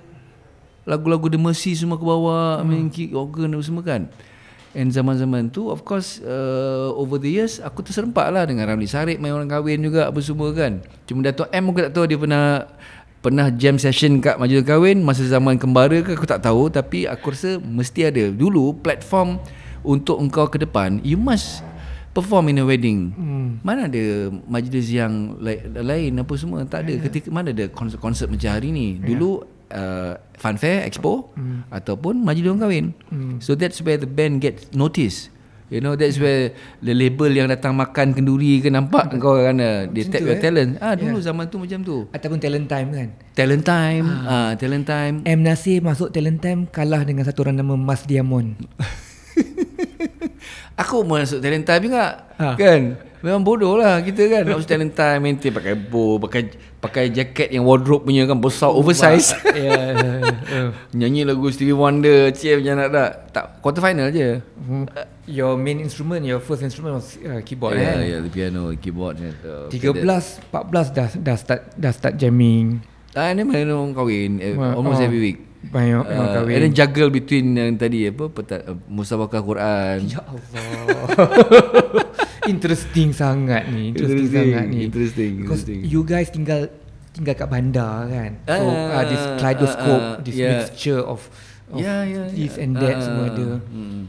lagu-lagu 0.89 1.29
The 1.29 1.41
Mercy 1.41 1.77
semua 1.77 1.99
aku 2.01 2.07
bawa 2.07 2.63
hmm. 2.63 2.67
main 2.67 2.87
key 2.89 3.13
organ 3.13 3.55
apa 3.55 3.65
semua 3.65 3.85
kan. 3.85 4.07
And 4.77 4.93
zaman-zaman 4.93 5.51
tu 5.51 5.73
of 5.73 5.83
course 5.83 6.21
uh, 6.23 6.93
over 6.95 7.19
the 7.19 7.29
years 7.29 7.59
aku 7.59 7.83
terserempak 7.83 8.29
lah 8.31 8.45
dengan 8.47 8.69
Ramli 8.69 8.87
Sarip 8.87 9.19
main 9.19 9.35
orang 9.35 9.51
kahwin 9.51 9.83
juga 9.83 10.07
apa 10.07 10.21
semua 10.23 10.55
kan. 10.55 10.81
Cuma 11.09 11.25
Dato' 11.27 11.49
M 11.51 11.73
aku 11.73 11.81
tak 11.83 11.93
tahu 11.97 12.05
dia 12.07 12.19
pernah 12.21 12.69
pernah 13.19 13.51
jam 13.51 13.75
session 13.81 14.23
kat 14.23 14.39
majlis 14.39 14.63
kahwin. 14.63 15.03
Masa 15.03 15.27
zaman 15.27 15.59
kembara 15.59 15.99
ke 16.05 16.15
aku 16.15 16.29
tak 16.29 16.45
tahu. 16.45 16.71
Tapi 16.71 17.11
aku 17.11 17.35
rasa 17.35 17.59
mesti 17.59 18.07
ada. 18.07 18.31
Dulu 18.31 18.79
platform 18.79 19.41
untuk 19.83 20.19
engkau 20.21 20.47
ke 20.51 20.59
depan 20.61 20.99
you 21.07 21.19
must 21.19 21.63
perform 22.19 22.51
in 22.51 22.59
a 22.59 22.67
wedding. 22.67 23.15
Hmm. 23.15 23.49
mana 23.63 23.87
ada 23.87 24.35
majlis 24.51 24.91
yang 24.91 25.39
lain, 25.39 25.61
lain 25.79 26.13
apa 26.19 26.35
semua? 26.35 26.67
Tak 26.67 26.87
ada 26.87 26.95
ketika 27.07 27.31
mana 27.31 27.55
ada 27.55 27.71
konsert-konsert 27.71 28.27
macam 28.27 28.51
hari 28.51 28.75
ni? 28.75 28.99
Dulu 28.99 29.47
uh, 29.73 30.13
fun 30.35 30.57
fair 30.59 30.85
expo 30.85 31.31
hmm. 31.39 31.71
ataupun 31.71 32.19
majlis 32.27 32.51
orang 32.51 32.63
kahwin. 32.63 32.87
Hmm. 33.09 33.39
so 33.39 33.55
that's 33.55 33.79
where 33.85 33.97
the 33.97 34.09
band 34.09 34.43
get 34.43 34.69
notice 34.75 35.31
you 35.69 35.81
know 35.85 35.95
that's 35.95 36.17
where 36.17 36.53
the 36.81 36.97
label 36.97 37.29
yang 37.29 37.49
datang 37.49 37.77
makan 37.77 38.17
kenduri 38.17 38.61
ke 38.65 38.73
nampak 38.73 39.13
kau 39.21 39.37
kan 39.37 39.61
uh, 39.61 39.85
dia 39.89 40.09
tap 40.09 40.25
your 40.25 40.37
eh? 40.37 40.41
talent. 40.41 40.81
Ah 40.81 40.97
dulu 40.97 41.21
zaman 41.21 41.45
tu 41.53 41.61
macam 41.61 41.79
tu. 41.85 42.09
Ataupun 42.13 42.41
talent 42.41 42.67
time 42.69 42.89
kan. 42.93 43.09
talent 43.37 43.65
time 43.65 44.07
ah 44.25 44.57
talent 44.57 44.85
time. 44.89 45.15
M 45.29 45.41
Nasir 45.45 45.85
masuk 45.85 46.09
talent 46.11 46.41
time 46.41 46.65
kalah 46.73 47.05
dengan 47.05 47.29
satu 47.29 47.45
orang 47.45 47.61
nama 47.61 47.77
Mas 47.77 48.09
Diamond. 48.09 48.57
Aku 50.79 51.03
mau 51.03 51.19
masuk 51.19 51.43
talent 51.43 51.67
time 51.67 51.91
juga 51.91 52.25
Ha. 52.39 52.55
Kan 52.55 52.95
Memang 53.19 53.43
bodoh 53.43 53.75
lah 53.75 53.99
kita 53.99 54.31
kan 54.31 54.47
Nak 54.47 54.63
stand 54.63 54.95
time 54.95 55.19
Maintain 55.27 55.51
pakai 55.51 55.75
bow 55.75 56.23
Pakai 56.23 56.55
pakai 56.79 57.11
jaket 57.11 57.51
yang 57.51 57.67
wardrobe 57.67 58.07
punya 58.07 58.23
kan 58.31 58.39
Besar 58.39 58.71
oversize 58.71 59.35
Ya, 59.59 59.75
ya, 59.91 60.11
ya. 60.23 60.63
Nyanyi 60.95 61.27
lagu 61.27 61.51
Stevie 61.51 61.75
Wonder 61.75 62.31
Cik 62.31 62.63
macam 62.63 62.75
nak 62.79 62.89
tak 62.95 63.11
Tak 63.35 63.45
quarter 63.59 63.83
final 63.83 64.15
je 64.15 64.39
Hmm. 64.69 64.85
Your 65.25 65.57
main 65.57 65.81
instrument, 65.81 66.21
your 66.29 66.45
first 66.45 66.61
instrument 66.61 67.01
was 67.01 67.17
uh, 67.25 67.41
keyboard 67.41 67.73
Ya 67.81 67.97
kan? 67.97 68.05
yeah, 68.05 68.05
yeah, 68.05 68.21
the 68.21 68.29
piano 68.29 68.69
Keyboard 68.77 69.17
ni 69.17 69.33
uh, 69.49 69.73
13, 69.73 70.05
14 70.05 70.93
dah 70.93 71.09
dah 71.25 71.37
start 71.41 71.61
dah 71.73 71.93
start 71.93 72.15
jamming. 72.21 72.85
Ah, 73.17 73.33
ni 73.33 73.49
main 73.49 73.65
orang 73.65 73.97
kahwin 73.97 74.37
eh, 74.45 74.53
Almost 74.53 75.01
oh. 75.01 75.07
every 75.09 75.21
week 75.25 75.48
Banyak 75.61 76.01
uh, 76.01 76.15
Uh, 76.15 76.29
kahwin. 76.37 76.55
and 76.55 76.63
then 76.65 76.73
juggle 76.73 77.11
between 77.11 77.53
yang 77.53 77.75
tadi 77.75 78.07
apa 78.07 78.25
peta, 78.29 78.63
uh, 78.63 78.79
musabakah 78.87 79.43
Quran. 79.43 80.07
Ya 80.07 80.23
Allah. 80.23 80.47
interesting 82.47 83.11
sangat 83.11 83.67
ni, 83.67 83.91
interesting, 83.91 84.23
Interesting, 84.23 84.49
sangat 84.49 84.65
ni. 84.67 84.79
interesting, 84.83 85.33
Because 85.37 85.63
interesting. 85.67 85.81
you 85.85 86.01
guys 86.03 86.29
tinggal 86.29 86.71
tinggal 87.11 87.35
kat 87.35 87.49
bandar 87.49 88.07
kan. 88.07 88.31
So 88.47 88.65
Ah, 88.65 89.03
uh, 89.03 89.05
this 89.05 89.23
kaleidoscope, 89.37 89.99
ah, 90.01 90.15
ah, 90.15 90.23
this 90.23 90.37
yeah. 90.37 90.63
mixture 90.63 91.03
of, 91.03 91.21
of 91.69 91.77
Ya 91.77 92.07
ya. 92.07 92.31
this 92.31 92.55
and 92.55 92.73
that 92.75 93.03
semua 93.03 93.27
ada. 93.29 93.59
Hmm. 93.67 94.07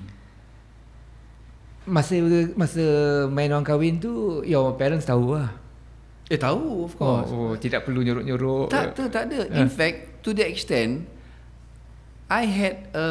Masa 1.83 2.13
masa 2.53 2.83
main 3.27 3.49
orang 3.49 3.65
kahwin 3.65 3.97
tu 3.97 4.45
your 4.45 4.77
parents 4.77 5.03
tahu 5.03 5.33
lah. 5.33 5.49
Eh 6.29 6.37
tahu 6.37 6.85
of 6.85 6.93
Oh, 6.93 6.99
course. 7.17 7.29
oh 7.33 7.53
tidak 7.57 7.81
perlu 7.83 8.05
nyuruh-nyuruh. 8.05 8.69
Tak 8.69 8.93
tak 8.93 9.09
tak 9.09 9.23
ada. 9.25 9.49
In 9.51 9.65
fact 9.65 10.21
to 10.21 10.29
the 10.29 10.45
extent 10.45 11.09
I 12.29 12.45
had 12.45 12.93
a 12.93 13.07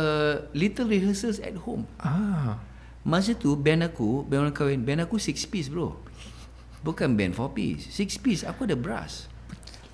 little 0.54 0.86
rehearsals 0.86 1.42
at 1.42 1.58
home. 1.66 1.90
Ah. 1.98 2.62
Masa 3.02 3.34
tu 3.34 3.58
band 3.58 3.82
aku, 3.82 4.22
band 4.22 4.46
orang 4.46 4.54
kahwin, 4.54 4.80
band 4.86 5.02
aku 5.02 5.18
six 5.18 5.42
piece 5.42 5.66
bro. 5.66 5.98
Bukan 6.86 7.18
band 7.18 7.34
four 7.34 7.50
piece. 7.50 7.90
Six 7.90 8.14
piece 8.14 8.46
aku 8.46 8.62
ada 8.70 8.78
brass. 8.78 9.26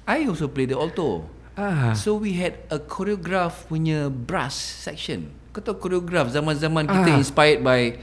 I 0.05 0.29
also 0.29 0.45
play 0.45 0.69
the 0.69 0.77
alto. 0.77 1.25
Ah. 1.57 1.97
So 1.97 2.21
we 2.21 2.37
had 2.37 2.61
a 2.69 2.77
choreograph 2.77 3.65
punya 3.73 4.13
brass 4.13 4.53
section. 4.53 5.33
Kau 5.57 5.65
tahu 5.65 5.81
choreograph 5.81 6.29
zaman-zaman 6.29 6.85
kita 6.85 7.11
Ah. 7.15 7.17
inspired 7.17 7.65
by 7.65 7.97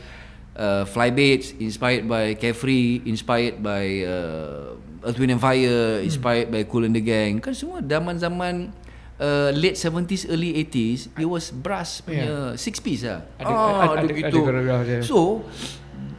uh, 0.57 0.89
Flybaits, 0.89 1.53
inspired 1.61 2.09
by 2.09 2.33
Carefree, 2.33 3.05
inspired 3.05 3.61
by 3.61 4.07
uh, 4.07 4.73
Earth, 5.05 5.19
Wind 5.21 5.37
and 5.37 5.41
Fire, 5.43 6.01
inspired 6.01 6.49
by 6.49 6.65
Cool 6.65 6.89
and 6.89 6.95
the 6.97 7.03
Gang. 7.03 7.37
Kan 7.43 7.53
semua 7.53 7.83
zaman-zaman 7.83 8.73
uh, 9.21 9.53
late 9.53 9.77
70s, 9.77 10.25
early 10.25 10.57
80s, 10.59 11.13
it 11.13 11.23
was 11.23 11.53
brass 11.53 12.01
punya 12.01 12.25
six 12.57 12.81
piece 12.81 13.05
lah. 13.05 13.21
Ada- 13.37 13.45
Ah, 13.47 13.61
ada- 13.93 13.93
ada- 13.95 14.07
begitu. 14.07 14.39
ada. 14.41 14.95
So, 15.01 15.45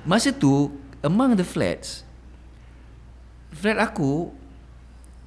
masa 0.03 0.31
tu, 0.31 0.71
among 1.01 1.35
the 1.35 1.43
flats, 1.43 2.07
flat 3.53 3.77
aku 3.77 4.31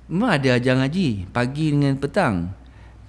Memang 0.06 0.38
ada 0.38 0.54
ajar 0.54 0.78
ngaji 0.78 1.26
Pagi 1.30 1.74
dengan 1.74 1.98
petang 1.98 2.54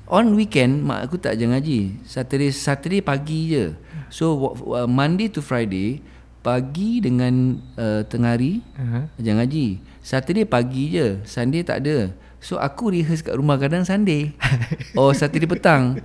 On 0.08 0.24
weekend 0.32 0.80
Mak 0.80 1.04
aku 1.04 1.16
tak 1.16 1.36
ajar 1.36 1.52
ngaji 1.52 2.00
Saturday 2.04 2.48
Saturday 2.48 3.00
pagi 3.00 3.52
je 3.52 3.76
So 4.08 4.32
uh, 4.66 4.88
Monday 4.88 5.28
to 5.28 5.40
Friday 5.40 6.00
Pagi 6.40 7.04
dengan 7.04 7.60
uh, 7.76 8.00
Tengah 8.02 8.32
hari 8.32 8.64
Uh-huh. 8.76 9.04
Ajar 9.12 9.34
ngaji 9.36 9.66
Saturday 10.00 10.44
pagi 10.44 10.96
je 10.96 11.20
Sunday 11.24 11.60
tak 11.60 11.84
ada 11.84 12.16
So 12.40 12.60
aku 12.60 12.92
rehearse 12.92 13.24
kat 13.24 13.34
rumah 13.34 13.56
kadang 13.56 13.82
Sunday. 13.82 14.32
Oh 14.98 15.12
Saturday 15.12 15.48
petang. 15.48 16.00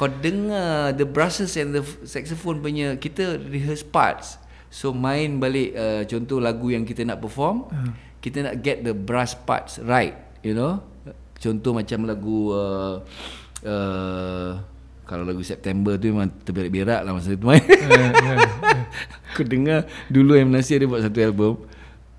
Kau 0.00 0.08
dengar 0.08 0.96
The 0.96 1.04
brushes 1.04 1.60
and 1.60 1.76
the 1.76 1.84
saxophone 2.08 2.64
punya 2.64 2.96
Kita 2.96 3.36
rehearse 3.36 3.84
parts. 3.84 4.40
So 4.72 4.96
main 4.96 5.36
balik 5.36 5.76
uh, 5.76 6.02
Contoh 6.08 6.40
lagu 6.40 6.72
yang 6.72 6.88
kita 6.88 7.04
nak 7.04 7.20
perform 7.20 7.68
uh. 7.68 7.92
Kita 8.24 8.40
nak 8.40 8.64
get 8.64 8.80
the 8.80 8.96
brass 8.96 9.36
parts 9.36 9.76
right 9.82 10.16
You 10.40 10.56
know? 10.56 10.80
Contoh 11.36 11.76
macam 11.76 12.08
lagu 12.08 12.52
uh, 12.52 13.04
uh, 13.64 14.50
Kalau 15.04 15.24
lagu 15.28 15.44
September 15.44 16.00
tu 16.00 16.12
memang 16.12 16.32
terberak-berak 16.46 17.00
lah 17.02 17.10
masa 17.10 17.34
tu 17.34 17.42
main. 17.42 17.64
Aku 19.34 19.42
dengar 19.42 19.90
Dulu 20.06 20.38
M. 20.38 20.54
Nasir 20.54 20.78
dia 20.78 20.86
buat 20.86 21.02
satu 21.02 21.18
album 21.18 21.66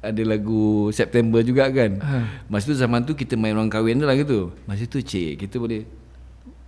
Ada 0.01 0.25
lagu 0.25 0.89
September 0.89 1.45
juga 1.45 1.69
kan 1.69 2.01
Masa 2.49 2.73
tu 2.73 2.77
zaman 2.77 3.05
tu 3.05 3.13
kita 3.13 3.37
main 3.37 3.53
orang 3.53 3.69
kahwin 3.69 4.01
lah 4.01 4.17
gitu 4.17 4.49
Masa 4.65 4.89
tu 4.89 4.97
cik 4.97 5.45
kita 5.45 5.61
boleh 5.61 5.85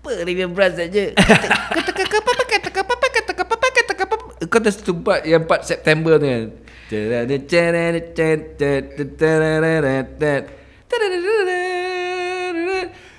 Apa 0.06 0.22
dia 0.22 0.46
brass 0.46 0.78
saja 0.78 1.18
Kata 1.18 1.92
kata 1.92 2.18
apa 2.22 2.32
kata 2.46 2.70
kata 2.70 2.80
apa 2.86 2.94
kata 2.94 3.32
kata 3.34 3.42
apa 3.42 3.56
kata 3.58 3.94
kata 3.98 4.04
apa 4.06 4.16
Kau 4.46 4.60
dah 4.62 4.72
satu 4.72 4.94
yang 5.26 5.50
part 5.50 5.66
September 5.66 6.22
tu 6.22 6.30
kan 6.30 6.44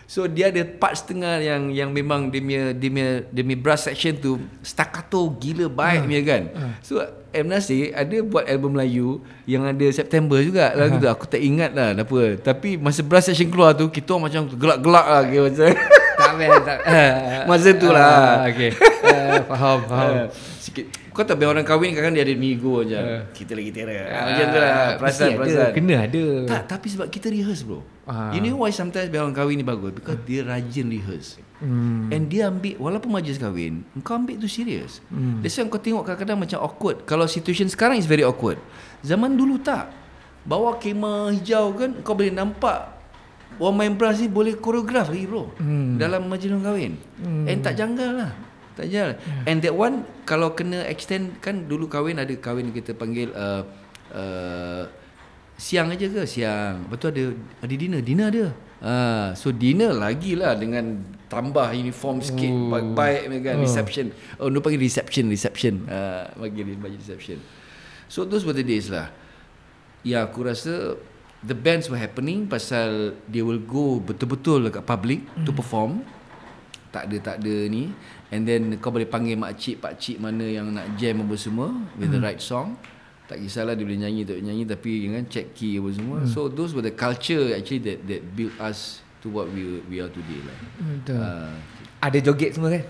So 0.05 0.29
dia 0.29 0.53
ada 0.53 0.61
part 0.65 0.95
setengah 0.95 1.41
yang 1.41 1.73
yang 1.73 1.91
memang 1.91 2.29
dia 2.29 2.41
punya 2.45 2.63
dia 2.77 2.89
punya, 2.93 3.11
dia 3.29 3.43
punya 3.43 3.59
brass 3.59 3.89
section 3.89 4.15
tu 4.21 4.33
staccato 4.61 5.33
gila 5.41 5.67
baik 5.73 6.05
punya 6.05 6.23
kan. 6.23 6.43
So 6.85 7.01
M 7.35 7.51
Nasir 7.51 7.91
ada 7.97 8.17
buat 8.23 8.47
album 8.47 8.79
Melayu 8.79 9.19
yang 9.49 9.67
ada 9.67 9.87
September 9.91 10.39
juga 10.39 10.71
lagu 10.77 11.03
tu 11.03 11.09
aku 11.09 11.25
tak 11.27 11.41
ingat 11.41 11.73
lah 11.73 11.97
apa. 11.97 12.37
Tapi 12.39 12.77
masa 12.77 13.01
brass 13.03 13.33
section 13.33 13.49
keluar 13.49 13.73
tu 13.73 13.89
kita 13.89 14.15
orang 14.15 14.31
macam 14.31 14.43
gelak-gelak 14.55 15.07
lah 15.09 15.23
kira 15.27 15.43
macam. 15.51 15.67
tak 16.15 16.31
payah 16.39 16.61
tak. 16.63 16.79
Masa 17.51 17.71
tu 17.75 17.89
lah. 17.91 18.07
Ah, 18.07 18.47
okay. 18.49 18.71
Uh, 19.03 19.43
faham, 19.51 19.79
faham. 19.91 20.13
Ah, 20.15 20.27
sikit 20.31 20.54
kau 21.15 21.23
tak 21.23 21.39
biar 21.39 21.55
orang 21.55 21.63
kahwin 21.63 21.95
kadang 21.95 22.11
dia 22.11 22.27
ada 22.27 22.35
nego 22.35 22.83
je. 22.83 22.99
Kita 23.31 23.55
lagi 23.55 23.71
tera. 23.71 23.95
Macam 24.11 24.45
tu 24.51 24.59
lah 24.59 24.71
Ah, 24.75 24.91
perasaan 24.99 25.31
ada, 25.31 25.39
perasaan. 25.39 25.71
Kena 25.71 25.95
ada. 26.03 26.25
Tak, 26.51 26.63
tapi 26.67 26.87
sebab 26.91 27.07
kita 27.07 27.31
rehearse 27.31 27.63
bro. 27.63 27.87
Ah. 28.05 28.35
You 28.35 28.43
know 28.43 28.61
why 28.61 28.75
sometimes 28.75 29.09
biar 29.09 29.23
orang 29.23 29.33
kahwin 29.33 29.57
ni 29.57 29.65
bagus? 29.65 29.95
Because 29.95 30.19
dia 30.27 30.43
rajin 30.43 30.91
rehearse. 30.91 31.39
Hmm. 31.63 32.11
And 32.11 32.27
dia 32.27 32.51
ambil 32.51 32.77
walaupun 32.77 33.15
majlis 33.15 33.39
kahwin, 33.39 33.87
kau 34.03 34.19
ambil 34.19 34.37
tu 34.37 34.51
serius. 34.51 34.99
Hmm. 35.09 35.39
That's 35.39 35.55
why 35.55 35.71
kau 35.71 35.79
tengok 35.79 36.03
kadang-kadang 36.03 36.37
macam 36.37 36.59
awkward. 36.61 37.07
Kalau 37.07 37.25
situation 37.25 37.71
sekarang 37.71 37.95
is 37.97 38.05
very 38.05 38.27
awkward. 38.27 38.59
Zaman 39.01 39.39
dulu 39.39 39.63
tak. 39.63 39.95
Bawa 40.45 40.77
kemah 40.77 41.33
hijau 41.33 41.73
kan 41.73 42.05
kau 42.05 42.13
boleh 42.13 42.29
nampak 42.29 42.93
orang 43.57 43.77
main 43.81 43.95
brass 43.95 44.19
ni 44.19 44.27
boleh 44.27 44.59
koreograf 44.59 45.09
lagi 45.09 45.31
bro. 45.31 45.55
Hmm. 45.57 45.95
Dalam 45.97 46.27
majlis 46.27 46.51
orang 46.53 46.67
kahwin. 46.67 46.93
Hmm. 47.23 47.47
And 47.47 47.63
tak 47.63 47.79
janggal 47.79 48.11
lah. 48.19 48.33
Tak 48.75 48.91
janggal. 48.91 49.13
Yeah. 49.19 49.49
And 49.49 49.59
that 49.63 49.75
one 49.75 50.03
kalau 50.27 50.55
kena 50.59 50.83
extend 50.91 51.39
kan 51.39 51.71
dulu 51.71 51.87
kahwin 51.87 52.19
ada 52.19 52.35
kahwin 52.35 52.75
kita 52.75 52.95
panggil 52.95 53.31
uh, 53.31 53.63
uh, 54.11 54.83
siang 55.55 55.91
aja 55.95 56.07
ke 56.11 56.23
siang. 56.27 56.87
Lepas 56.87 56.99
tu 56.99 57.07
ada 57.11 57.25
ada 57.63 57.75
dinner, 57.75 58.01
dinner 58.03 58.29
ada. 58.31 58.47
Ah, 58.85 59.33
so 59.33 59.49
dinner 59.49 59.97
lagi 59.97 60.37
lah 60.37 60.53
dengan 60.59 61.01
tambah 61.33 61.73
uniform 61.73 62.21
sikit 62.21 62.53
Oh. 62.53 62.69
baik 62.69 62.93
baik 62.93 63.41
kan 63.41 63.57
Oh. 63.57 63.65
reception. 63.65 64.07
Oh, 64.37 64.53
nu 64.53 64.61
panggil 64.61 64.83
reception, 64.83 65.33
reception. 65.33 65.89
Ah, 65.89 66.29
bagi 66.37 66.67
bagi 66.77 67.01
reception. 67.01 67.41
So 68.13 68.29
those 68.29 68.45
were 68.45 68.53
the 68.53 68.67
days 68.67 68.93
lah. 68.93 69.09
Ya, 70.05 70.29
aku 70.29 70.45
rasa 70.45 71.01
the 71.41 71.57
bands 71.57 71.89
were 71.89 71.97
happening 71.97 72.45
pasal 72.45 73.17
they 73.25 73.41
will 73.41 73.63
go 73.63 74.05
betul-betul 74.05 74.69
dekat 74.69 74.85
public 74.85 75.25
mm. 75.33 75.49
to 75.49 75.51
perform. 75.57 76.05
Tak 76.93 77.09
ada 77.09 77.17
tak 77.25 77.37
ada 77.41 77.57
ni 77.73 77.89
and 78.33 78.45
then 78.45 78.77
kau 78.79 78.89
boleh 78.89 79.05
panggil 79.05 79.37
mak 79.37 79.57
cik 79.57 79.81
pak 79.81 79.97
cik 79.97 80.17
mana 80.17 80.45
yang 80.45 80.71
nak 80.71 80.97
jam 80.97 81.21
apa 81.21 81.35
semua 81.35 81.69
with 81.97 82.09
the 82.09 82.21
right 82.21 82.41
song. 82.41 82.77
Tak 83.25 83.41
kisahlah 83.41 83.73
dia 83.73 83.89
boleh 83.89 84.05
nyanyi 84.05 84.21
tak 84.23 84.37
boleh 84.37 84.47
nyanyi 84.53 84.65
tapi 84.69 84.91
kan 85.09 85.25
check 85.29 85.47
key 85.57 85.81
apa 85.81 85.89
semua. 85.97 86.17
Mm. 86.23 86.29
So 86.29 86.47
those 86.47 86.73
were 86.73 86.85
the 86.85 86.93
culture 86.93 87.57
actually 87.57 87.81
that 87.89 88.05
that 88.05 88.21
built 88.33 88.53
us 88.61 89.01
to 89.25 89.33
what 89.33 89.49
we 89.49 89.81
we 89.89 89.97
are 89.99 90.13
today 90.13 90.41
lah. 90.45 90.57
Betul. 90.77 91.19
Uh, 91.21 91.53
Ada 92.05 92.19
joget 92.21 92.53
semua 92.53 92.69
kan? 92.77 92.85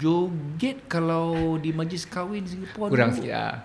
joget 0.00 0.88
kalau 0.88 1.60
di 1.60 1.70
majlis 1.70 2.08
kahwin 2.08 2.42
Singapore 2.48 2.88
Kurang 2.88 3.12
dulu, 3.12 3.22
sikit 3.22 3.34
lah. 3.36 3.56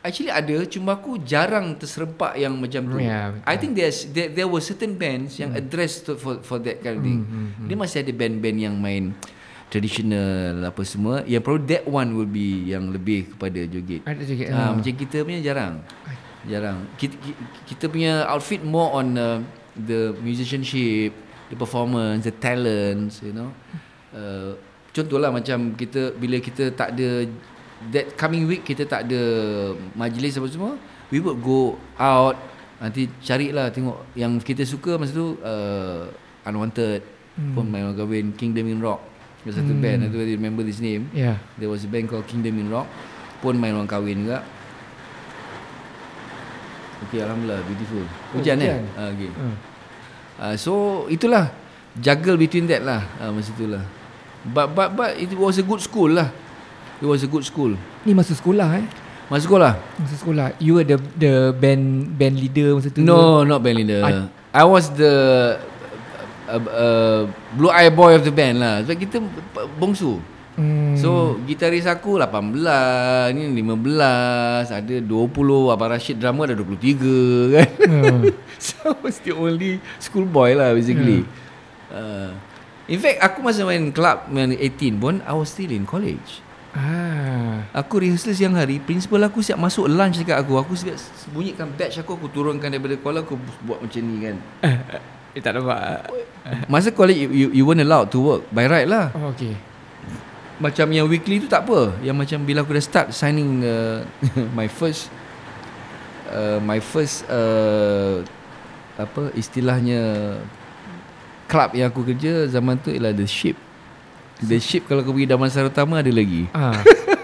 Actually 0.00 0.30
ada 0.30 0.56
cuma 0.70 0.94
aku 0.94 1.18
jarang 1.18 1.74
terserempak 1.74 2.38
yang 2.38 2.54
macam 2.54 2.86
tu. 2.86 2.94
Betul. 3.02 3.42
I 3.42 3.54
think 3.58 3.74
there's 3.74 4.06
there, 4.14 4.30
there 4.30 4.46
were 4.46 4.62
certain 4.62 4.94
bands 4.94 5.34
yang 5.36 5.50
Hmm. 5.50 5.60
address 5.60 5.98
to, 6.06 6.14
for 6.14 6.38
for 6.46 6.62
that 6.62 6.78
kind 6.78 6.96
of 6.96 7.02
thing. 7.02 7.20
Dia 7.66 7.74
masih 7.74 8.06
ada 8.06 8.12
band-band 8.14 8.58
yang 8.62 8.78
main 8.78 9.18
traditional 9.68 10.62
apa 10.66 10.82
semua. 10.86 11.22
Yang 11.26 11.42
probably 11.42 11.66
that 11.74 11.84
one 11.86 12.14
will 12.14 12.28
be 12.28 12.70
yang 12.70 12.90
lebih 12.90 13.34
kepada 13.34 13.66
joget. 13.66 14.02
Ada 14.06 14.22
joget. 14.22 14.48
Ha, 14.50 14.58
ah. 14.58 14.70
macam 14.74 14.94
kita 14.94 15.16
punya 15.26 15.40
jarang. 15.42 15.74
Jarang. 16.46 16.78
Kita, 16.94 17.14
kita 17.66 17.84
punya 17.90 18.26
outfit 18.30 18.62
more 18.62 19.02
on 19.02 19.06
uh, 19.18 19.38
the 19.74 20.14
musicianship, 20.22 21.10
the 21.50 21.56
performance, 21.58 22.24
the 22.24 22.34
talents, 22.34 23.20
you 23.20 23.34
know. 23.34 23.50
Uh, 24.14 24.54
contohlah 24.94 25.28
macam 25.28 25.74
kita 25.76 26.14
bila 26.16 26.40
kita 26.40 26.72
tak 26.72 26.96
ada 26.96 27.28
that 27.92 28.16
coming 28.16 28.48
week 28.48 28.64
kita 28.64 28.88
tak 28.88 29.04
ada 29.10 29.22
majlis 29.92 30.40
apa 30.40 30.48
semua, 30.48 30.72
we 31.12 31.20
would 31.20 31.36
go 31.44 31.76
out 32.00 32.38
nanti 32.76 33.08
carilah 33.24 33.72
tengok 33.72 34.04
yang 34.12 34.36
kita 34.40 34.64
suka 34.64 35.00
masa 35.00 35.16
tu 35.16 35.36
uh, 35.40 36.04
Unwanted 36.46 37.02
hmm. 37.34 37.58
pun 37.58 37.66
main 37.66 37.90
kahwin 37.96 38.30
Kingdom 38.38 38.70
in 38.70 38.78
Rock. 38.78 39.15
Ada 39.46 39.62
satu 39.62 39.78
hmm. 39.78 39.82
band, 39.82 39.98
I 40.02 40.08
don't 40.10 40.26
remember 40.26 40.66
this 40.66 40.82
name. 40.82 41.06
Ya. 41.14 41.38
There 41.54 41.70
was 41.70 41.86
a 41.86 41.90
band 41.90 42.10
called 42.10 42.26
Kingdom 42.26 42.58
in 42.58 42.66
Rock 42.66 42.90
Pun 43.38 43.54
main 43.62 43.70
orang 43.78 43.86
kahwin 43.86 44.26
juga 44.26 44.42
Okay, 47.06 47.22
Alhamdulillah, 47.22 47.60
beautiful. 47.68 48.02
Hujan, 48.34 48.56
hujan. 48.58 48.82
eh? 48.82 48.98
Ah, 48.98 49.12
okay. 49.12 49.30
Uh. 49.30 49.54
Uh, 50.40 50.54
so, 50.58 50.72
itulah. 51.12 51.52
Juggle 52.00 52.40
between 52.40 52.66
that 52.66 52.82
lah. 52.82 53.04
Uh, 53.20 53.30
masa 53.36 53.52
itulah. 53.52 53.84
But, 54.42 54.72
but, 54.72 54.88
but, 54.96 55.10
it 55.14 55.30
was 55.36 55.60
a 55.60 55.64
good 55.64 55.84
school 55.84 56.10
lah. 56.10 56.32
It 56.98 57.06
was 57.06 57.20
a 57.22 57.28
good 57.28 57.44
school. 57.44 57.76
Ni 58.08 58.16
masa 58.16 58.32
sekolah 58.32 58.80
eh. 58.80 58.86
Masa 59.28 59.44
sekolah? 59.44 59.76
Masa 60.00 60.14
sekolah. 60.16 60.56
You 60.56 60.80
were 60.80 60.86
the 60.88 60.96
the 61.20 61.52
band 61.52 62.16
band 62.16 62.40
leader 62.40 62.72
masa 62.72 62.88
tu. 62.88 63.04
No, 63.04 63.44
not 63.44 63.60
band 63.60 63.76
leader. 63.84 64.00
I- 64.00 64.32
I, 64.56 64.64
was 64.64 64.88
the 64.96 65.60
uh, 66.48 66.62
uh, 66.66 67.20
blue 67.54 67.70
eye 67.70 67.90
boy 67.90 68.14
of 68.14 68.22
the 68.22 68.32
band 68.32 68.62
lah. 68.62 68.82
Sebab 68.82 68.96
kita 68.96 69.16
bongsu. 69.76 70.18
Hmm. 70.56 70.96
So 70.96 71.36
gitaris 71.44 71.84
aku 71.84 72.16
18 72.16 73.36
Ni 73.36 73.60
15 73.60 74.72
Ada 74.72 75.04
20 75.04 75.04
Abang 75.68 75.92
Rashid 75.92 76.16
drummer 76.16 76.48
ada 76.48 76.56
23 76.56 77.52
kan 77.52 77.68
Hmm. 77.84 78.32
So 78.56 78.96
I 78.96 78.96
was 79.04 79.20
the 79.20 79.36
only 79.36 79.84
School 80.00 80.24
boy 80.24 80.56
lah 80.56 80.72
basically 80.72 81.28
uh, 81.92 82.32
In 82.88 82.96
fact 83.04 83.20
aku 83.20 83.44
masa 83.44 83.68
main 83.68 83.92
club 83.92 84.32
Main 84.32 84.56
18 84.56 84.96
pun 84.96 85.20
I 85.28 85.36
was 85.36 85.52
still 85.52 85.68
in 85.68 85.84
college 85.84 86.40
Ah. 86.76 87.64
Aku 87.72 88.00
rehearsal 88.00 88.32
siang 88.36 88.56
hari 88.56 88.80
Principal 88.80 89.28
aku 89.28 89.40
siap 89.44 89.60
masuk 89.60 89.88
lunch 89.88 90.20
dekat 90.20 90.40
aku 90.40 90.56
Aku 90.56 90.72
siap 90.72 90.96
bunyikan 91.36 91.68
badge 91.72 92.00
aku 92.00 92.16
Aku 92.16 92.32
turunkan 92.32 92.72
daripada 92.72 92.96
sekolah 92.96 93.24
Aku 93.28 93.36
buat 93.64 93.84
macam 93.84 94.00
ni 94.00 94.24
kan 94.24 94.36
Eh 95.36 95.44
tak 95.44 95.52
nampak. 95.52 96.08
Masa 96.66 96.88
college 96.88 97.18
you, 97.18 97.28
you, 97.28 97.46
you 97.52 97.62
weren't 97.62 97.82
allowed 97.82 98.06
to 98.06 98.18
work 98.18 98.42
By 98.48 98.64
right 98.64 98.86
lah 98.86 99.10
Oh, 99.12 99.34
okay. 99.34 99.52
Macam 100.56 100.86
yang 100.88 101.04
weekly 101.04 101.42
tu 101.42 101.46
tak 101.46 101.66
apa 101.66 101.90
Yang 102.00 102.16
macam 102.16 102.38
bila 102.40 102.62
aku 102.62 102.70
dah 102.72 102.80
start 102.80 103.06
signing 103.10 103.60
uh, 103.60 104.06
My 104.58 104.64
first 104.64 105.10
uh, 106.30 106.62
My 106.62 106.78
first 106.78 107.26
uh, 107.26 108.22
Apa 108.94 109.34
istilahnya 109.34 110.38
Club 111.44 111.74
yang 111.74 111.90
aku 111.90 112.06
kerja 112.06 112.46
Zaman 112.46 112.78
tu 112.78 112.88
ialah 112.88 113.10
The 113.10 113.26
Ship 113.26 113.58
The 114.38 114.56
Ship 114.56 114.86
kalau 114.86 115.02
kau 115.02 115.10
pergi 115.10 115.26
Damansara 115.26 115.66
Utama 115.66 115.98
ada 115.98 116.08
lagi 116.08 116.46
Ah. 116.54 116.78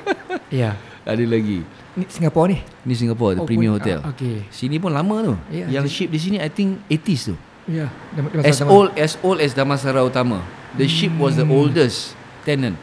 ya. 0.53 0.75
Ada 1.03 1.23
lagi 1.23 1.63
Ni 1.93 2.05
Singapura 2.07 2.51
ni. 2.51 2.59
Ni 2.83 2.93
Singapore 2.93 3.39
The 3.39 3.41
Oh, 3.41 3.47
Premier 3.47 3.71
pun- 3.71 3.79
Hotel 3.79 3.99
ah, 4.01 4.11
okay. 4.11 4.45
Sini 4.51 4.77
pun 4.77 4.91
lama 4.91 5.17
tu 5.23 5.35
Ya, 5.49 5.71
Yang 5.71 5.95
ship 5.95 6.09
di 6.11 6.19
sini 6.19 6.37
I 6.37 6.51
think 6.51 6.83
80s 6.91 7.31
tu 7.31 7.37
Dah- 7.63 7.91
dah 8.13 8.43
As 8.43 8.59
old 8.61 8.91
as 8.95 9.13
old 9.21 9.39
as 9.39 9.53
Damansara 9.53 10.03
Utama 10.03 10.43
The 10.75 10.85
ship 10.85 11.15
was 11.15 11.37
the 11.37 11.45
Hmm. 11.45 11.55
oldest 11.55 12.17
tenant 12.43 12.75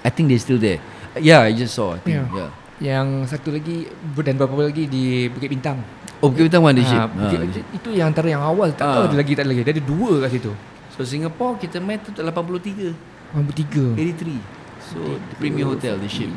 I 0.00 0.08
think 0.08 0.28
they 0.28 0.38
still 0.38 0.56
there 0.56 0.80
Yeah 1.14 1.42
I 1.42 1.52
just 1.52 1.74
saw 1.74 1.94
I 1.94 2.00
think 2.00 2.16
Ya. 2.16 2.24
yeah. 2.32 2.50
Yang 2.80 3.28
satu 3.28 3.52
lagi 3.52 3.84
dan 4.16 4.34
beberapa 4.34 4.64
lagi 4.64 4.88
di 4.88 5.28
Bukit 5.28 5.52
Bintang. 5.52 5.84
Oh 6.18 6.32
Bukit 6.32 6.48
Bintang 6.48 6.64
mana 6.64 6.80
ship 6.80 6.96
Ah, 6.96 7.04
Bukit, 7.04 7.36
Ah, 7.36 7.44
Bintang, 7.44 7.66
itu 7.70 7.88
yang 7.92 8.08
antara 8.08 8.24
yang 8.26 8.40
awal 8.40 8.72
tak 8.72 8.88
tahu 8.88 9.04
Ah. 9.04 9.06
ada 9.06 9.16
lagi 9.16 9.32
tak 9.36 9.44
ada 9.44 9.50
lagi. 9.52 9.60
Dia 9.60 9.74
ada 9.74 9.84
dua 9.84 10.10
kat 10.24 10.30
situ. 10.32 10.52
So 10.90 11.04
Singapore 11.04 11.60
kita 11.60 11.76
main 11.76 12.00
tu 12.00 12.08
83 12.14 12.96
83. 13.36 13.94
83 13.94 14.40
So 14.80 14.96
the 14.96 15.36
Premier 15.36 15.68
Hotel 15.68 15.94
The 15.96 16.08
ship 16.08 16.32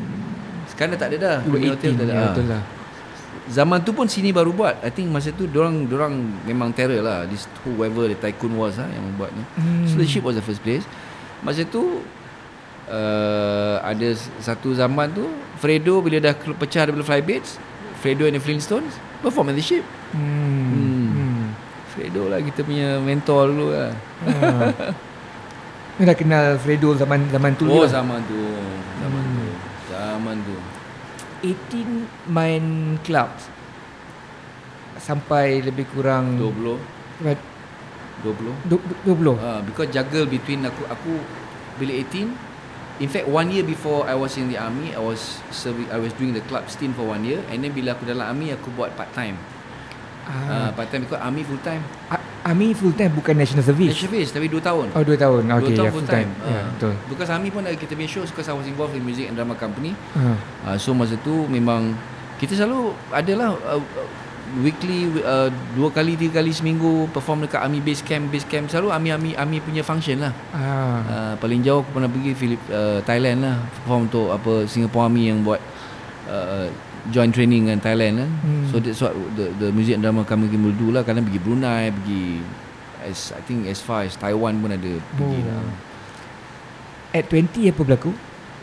Sekarang 0.67 0.93
dah 0.93 0.99
tak 0.99 1.09
ada 1.09 1.17
dah 1.17 1.35
Premier 1.41 1.71
18, 1.71 1.75
Hotel 1.75 1.91
tak 1.95 2.05
ada 2.05 2.13
ya, 2.13 2.23
betul 2.27 2.45
lah. 2.51 2.61
Zaman 3.45 3.79
tu 3.79 3.91
pun 3.91 4.05
sini 4.05 4.29
baru 4.29 4.49
buat 4.49 4.79
I 4.79 4.87
think 4.87 5.07
masa 5.07 5.29
tu 5.29 5.43
Dorang 5.45 5.83
dorang 5.83 6.15
memang 6.43 6.71
terror 6.71 6.99
lah 6.99 7.23
This 7.23 7.43
whoever 7.61 8.05
the 8.05 8.15
tycoon 8.15 8.55
was 8.55 8.75
lah 8.75 8.87
Yang 8.87 9.03
buat 9.17 9.29
ni 9.29 9.43
Hmm. 9.53 9.83
So 9.85 9.95
the 9.95 10.05
ship 10.05 10.21
was 10.21 10.33
the 10.33 10.41
first 10.41 10.59
place 10.59 10.87
Masa 11.39 11.63
tu 11.63 11.99
uh, 12.87 13.75
Ada 13.81 14.15
satu 14.39 14.71
zaman 14.71 15.11
tu 15.11 15.27
Fredo 15.55 15.99
bila 15.99 16.19
dah 16.19 16.31
pecah 16.33 16.87
daripada 16.87 17.03
Flybaits 17.03 17.59
Fredo 17.95 18.23
and 18.23 18.33
the 18.33 18.41
Flintstones 18.41 18.95
Perform 19.19 19.49
at 19.49 19.55
the 19.55 19.65
ship 19.65 19.83
Hmm. 20.11 20.23
Hmm. 20.69 21.07
hmm. 21.09 21.45
Fredo 21.89 22.25
lah 22.25 22.39
kita 22.39 22.61
punya 22.61 22.95
mentor 22.97 23.49
dulu 23.49 23.67
lah 23.69 23.91
Ah. 24.23 24.71
Ni 25.93 26.03
dah 26.03 26.15
kenal 26.15 26.57
Fredo 26.57 26.95
zaman 26.95 27.27
zaman 27.27 27.53
tu 27.53 27.65
Oh 27.65 27.81
lah. 27.81 27.85
Hmm. 27.85 27.95
Zaman 27.99 28.19
tu 28.23 28.39
18 31.43 32.31
main 32.31 32.65
club 33.03 33.27
sampai 34.95 35.59
lebih 35.59 35.83
kurang 35.91 36.39
20 36.39 36.79
Right, 37.19 37.41
20 38.23 38.55
du- 38.65 38.79
du- 38.79 38.99
20. 39.05 39.35
uh, 39.35 39.59
Because 39.61 39.91
juggle 39.91 40.25
between 40.25 40.63
aku 40.63 40.87
Aku 40.87 41.19
bila 41.77 41.91
18 41.91 42.31
In 43.01 43.09
fact 43.09 43.27
one 43.27 43.51
year 43.51 43.61
before 43.61 44.07
I 44.07 44.15
was 44.15 44.39
in 44.39 44.47
the 44.47 44.55
army 44.55 44.95
I 44.95 45.01
was 45.01 45.43
serving, 45.51 45.91
I 45.91 45.99
was 45.99 46.15
doing 46.15 46.31
the 46.31 46.45
club 46.45 46.69
stint 46.69 46.95
for 46.95 47.03
one 47.05 47.27
year 47.27 47.43
And 47.51 47.59
then 47.59 47.75
bila 47.75 47.93
aku 47.93 48.07
dalam 48.07 48.23
army 48.23 48.55
Aku 48.55 48.71
buat 48.71 48.95
part 48.95 49.11
time 49.11 49.35
uh, 50.23 50.31
Ah. 50.31 50.69
Part 50.71 50.87
time 50.87 51.03
because 51.03 51.19
army 51.19 51.43
full 51.43 51.59
time 51.59 51.83
A- 52.07 52.22
Army 52.43 52.71
full 52.71 52.91
time 52.91 53.07
bukan 53.09 53.33
national 53.33 53.63
service. 53.63 53.95
National 53.95 54.11
service 54.11 54.29
tapi 54.29 54.47
2 54.47 54.59
tahun 54.59 54.87
Oh 54.91 54.99
2 54.99 55.15
tahun. 55.15 55.41
Dua 55.45 55.55
Okay, 55.57 55.73
tahun 55.73 55.87
ya, 55.87 55.91
full 55.91 56.03
time, 56.05 56.27
time. 56.27 56.43
Ya, 56.43 56.51
Ah. 56.53 56.65
betul. 56.69 56.93
Because 57.07 57.29
army 57.29 57.49
pun 57.49 57.63
ada 57.63 57.71
kita 57.73 57.93
punya 57.93 58.09
shows 58.09 58.27
Because 58.27 58.45
I 58.45 58.53
was 58.53 58.65
involved 58.65 58.91
in 58.91 59.01
music 59.01 59.25
and 59.25 59.35
drama 59.35 59.55
company 59.55 59.95
Ah. 60.13 60.35
uh, 60.65 60.75
So 60.75 60.91
masa 60.91 61.15
tu 61.17 61.47
memang 61.47 61.95
Kita 62.35 62.51
selalu 62.53 62.91
adalah 63.09 63.55
uh, 63.55 63.79
uh, 63.79 64.07
Weekly 64.55 65.07
uh, 65.17 65.47
Dua 65.71 65.87
kali 65.89 66.13
Tiga 66.13 66.37
kali 66.37 66.51
seminggu 66.51 67.07
Perform 67.09 67.41
dekat 67.41 67.57
army 67.59 67.79
base 67.79 68.01
camp 68.01 68.27
Base 68.27 68.43
camp 68.43 68.67
Selalu 68.67 68.91
army 68.91 69.09
army 69.09 69.31
army 69.33 69.57
punya 69.57 69.79
function 69.81 70.19
lah 70.19 70.35
Ah. 70.51 70.99
uh, 71.01 71.33
Paling 71.37 71.63
jauh 71.63 71.79
aku 71.79 71.95
pernah 71.95 72.07
pergi 72.07 72.31
Filip, 72.33 72.59
uh, 72.67 72.99
Thailand 73.01 73.39
lah 73.39 73.55
Perform 73.73 73.99
untuk 74.05 74.27
apa 74.29 74.67
Singapore 74.67 75.07
Army 75.07 75.23
yang 75.25 75.39
buat 75.41 75.63
uh, 76.27 76.67
Joint 77.05 77.31
training 77.31 77.67
dengan 77.67 77.79
Thailand 77.79 78.13
kan 78.15 78.29
Hmm. 78.39 78.63
So 78.71 78.79
that's 78.79 78.99
what 78.99 79.11
the, 79.35 79.51
the 79.57 79.69
music 79.69 79.95
and 79.95 80.03
drama 80.03 80.23
kami 80.23 80.47
will 80.47 80.71
do 80.73 80.87
lah 80.89 81.03
Kadang 81.03 81.27
pergi 81.27 81.37
Brunei 81.37 81.91
Pergi 81.91 82.39
as, 83.03 83.35
I 83.35 83.43
think 83.43 83.67
as 83.67 83.79
far 83.79 84.07
as 84.07 84.15
Taiwan 84.15 84.59
pun 84.59 84.71
ada 84.71 84.91
pergi 85.13 85.39
Oh. 85.39 85.47
lah 85.51 85.67
At 87.11 87.27
20 87.27 87.69
apa 87.69 87.81
berlaku? 87.83 88.11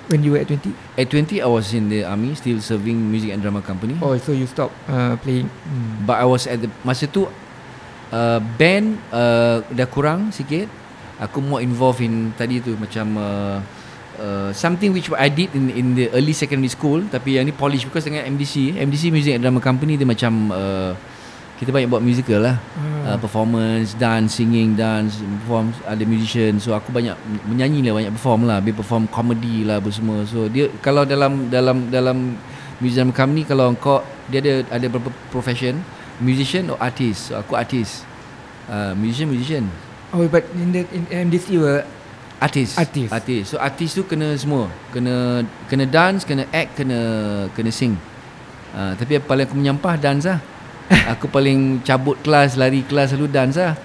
When 0.08 0.24
you 0.24 0.34
were 0.34 0.42
at 0.42 0.48
20? 0.48 0.72
At 0.96 1.06
20 1.06 1.38
I 1.38 1.46
was 1.46 1.70
in 1.70 1.86
the 1.86 2.02
army 2.02 2.32
Still 2.32 2.58
serving 2.58 2.96
music 2.96 3.30
and 3.30 3.38
drama 3.38 3.60
company 3.60 3.94
Oh, 4.00 4.16
so 4.16 4.32
you 4.32 4.48
stop 4.48 4.72
uh, 4.88 5.14
playing. 5.20 5.46
Hmm. 5.46 6.02
But 6.02 6.18
I 6.18 6.26
was 6.26 6.48
at 6.48 6.58
the 6.58 6.72
Masa 6.80 7.06
tu 7.06 7.28
uh, 8.10 8.38
Band 8.56 8.98
uh, 9.12 9.62
Dah 9.68 9.86
kurang 9.86 10.32
sikit 10.32 10.66
Aku 11.20 11.38
more 11.38 11.60
involved 11.60 12.00
in 12.00 12.32
Tadi 12.34 12.58
tu 12.58 12.72
macam 12.74 13.06
uh, 13.14 13.56
uh, 14.20 14.50
Something 14.52 14.92
which 14.92 15.08
I 15.16 15.32
did 15.32 15.50
in 15.56 15.72
in 15.72 15.86
the 15.96 16.12
early 16.12 16.36
secondary 16.36 16.68
school 16.68 17.00
Tapi 17.08 17.40
yang 17.40 17.48
ni 17.48 17.54
polish 17.56 17.88
Because 17.88 18.04
dengan 18.04 18.28
MDC 18.28 18.76
MDC 18.76 19.08
Music 19.08 19.32
and 19.40 19.42
Drama 19.42 19.58
Company 19.64 19.96
Dia 19.96 20.04
macam 20.04 20.52
uh, 20.52 20.92
Kita 21.56 21.72
banyak 21.72 21.88
buat 21.92 22.04
musical 22.04 22.40
lah. 22.44 22.56
Ah. 22.76 23.16
uh, 23.16 23.18
Performance 23.18 23.96
Dance 23.96 24.36
Singing 24.38 24.76
Dance 24.76 25.18
Perform 25.44 25.72
Ada 25.88 26.04
musician. 26.04 26.60
So 26.60 26.76
aku 26.76 26.92
banyak 26.92 27.16
Menyanyi 27.48 27.80
lah 27.88 27.96
Banyak 27.96 28.12
perform 28.14 28.40
lah. 28.44 28.60
Habis 28.60 28.76
perform 28.76 29.08
comedy 29.08 29.64
lah 29.64 29.80
Apa 29.80 29.90
semua. 29.90 30.22
So 30.28 30.46
dia 30.46 30.68
Kalau 30.84 31.08
dalam 31.08 31.48
Dalam 31.48 31.88
dalam 31.88 32.36
Music 32.78 33.00
Drama 33.00 33.16
Company 33.16 33.42
Kalau 33.48 33.72
kau 33.80 34.04
Dia 34.28 34.44
ada 34.44 34.54
Ada 34.68 34.86
beberapa 34.92 35.16
profession. 35.32 35.80
Musician 36.20 36.68
or 36.68 36.76
artist? 36.76 37.32
So 37.32 37.40
aku 37.40 37.56
artist. 37.56 38.04
Uh, 38.68 38.92
Musician 38.92 39.32
Musician. 39.32 39.64
Oh, 40.12 40.26
but 40.28 40.44
in 40.52 40.74
the 40.74 40.84
in 40.92 41.08
MDC 41.08 41.56
were 41.56 41.82
Artis. 42.40 42.72
Artis. 42.80 43.08
Artis. 43.12 43.42
So 43.52 43.60
artis 43.60 43.92
tu 43.92 44.08
kena 44.08 44.32
semua. 44.40 44.72
Kena 44.90 45.44
kena 45.68 45.84
dance, 45.84 46.24
kena 46.24 46.48
act, 46.48 46.72
kena 46.80 46.98
kena 47.52 47.68
sing. 47.68 48.00
Uh, 48.72 48.96
tapi 48.96 49.20
yang 49.20 49.24
paling 49.28 49.44
aku 49.44 49.56
menyampah 49.60 49.94
dance 50.00 50.24
lah. 50.24 50.40
aku 51.12 51.28
paling 51.28 51.84
cabut 51.84 52.16
kelas, 52.24 52.56
lari 52.56 52.80
kelas 52.88 53.12
selalu 53.12 53.28
dance 53.28 53.60
lah. 53.60 53.76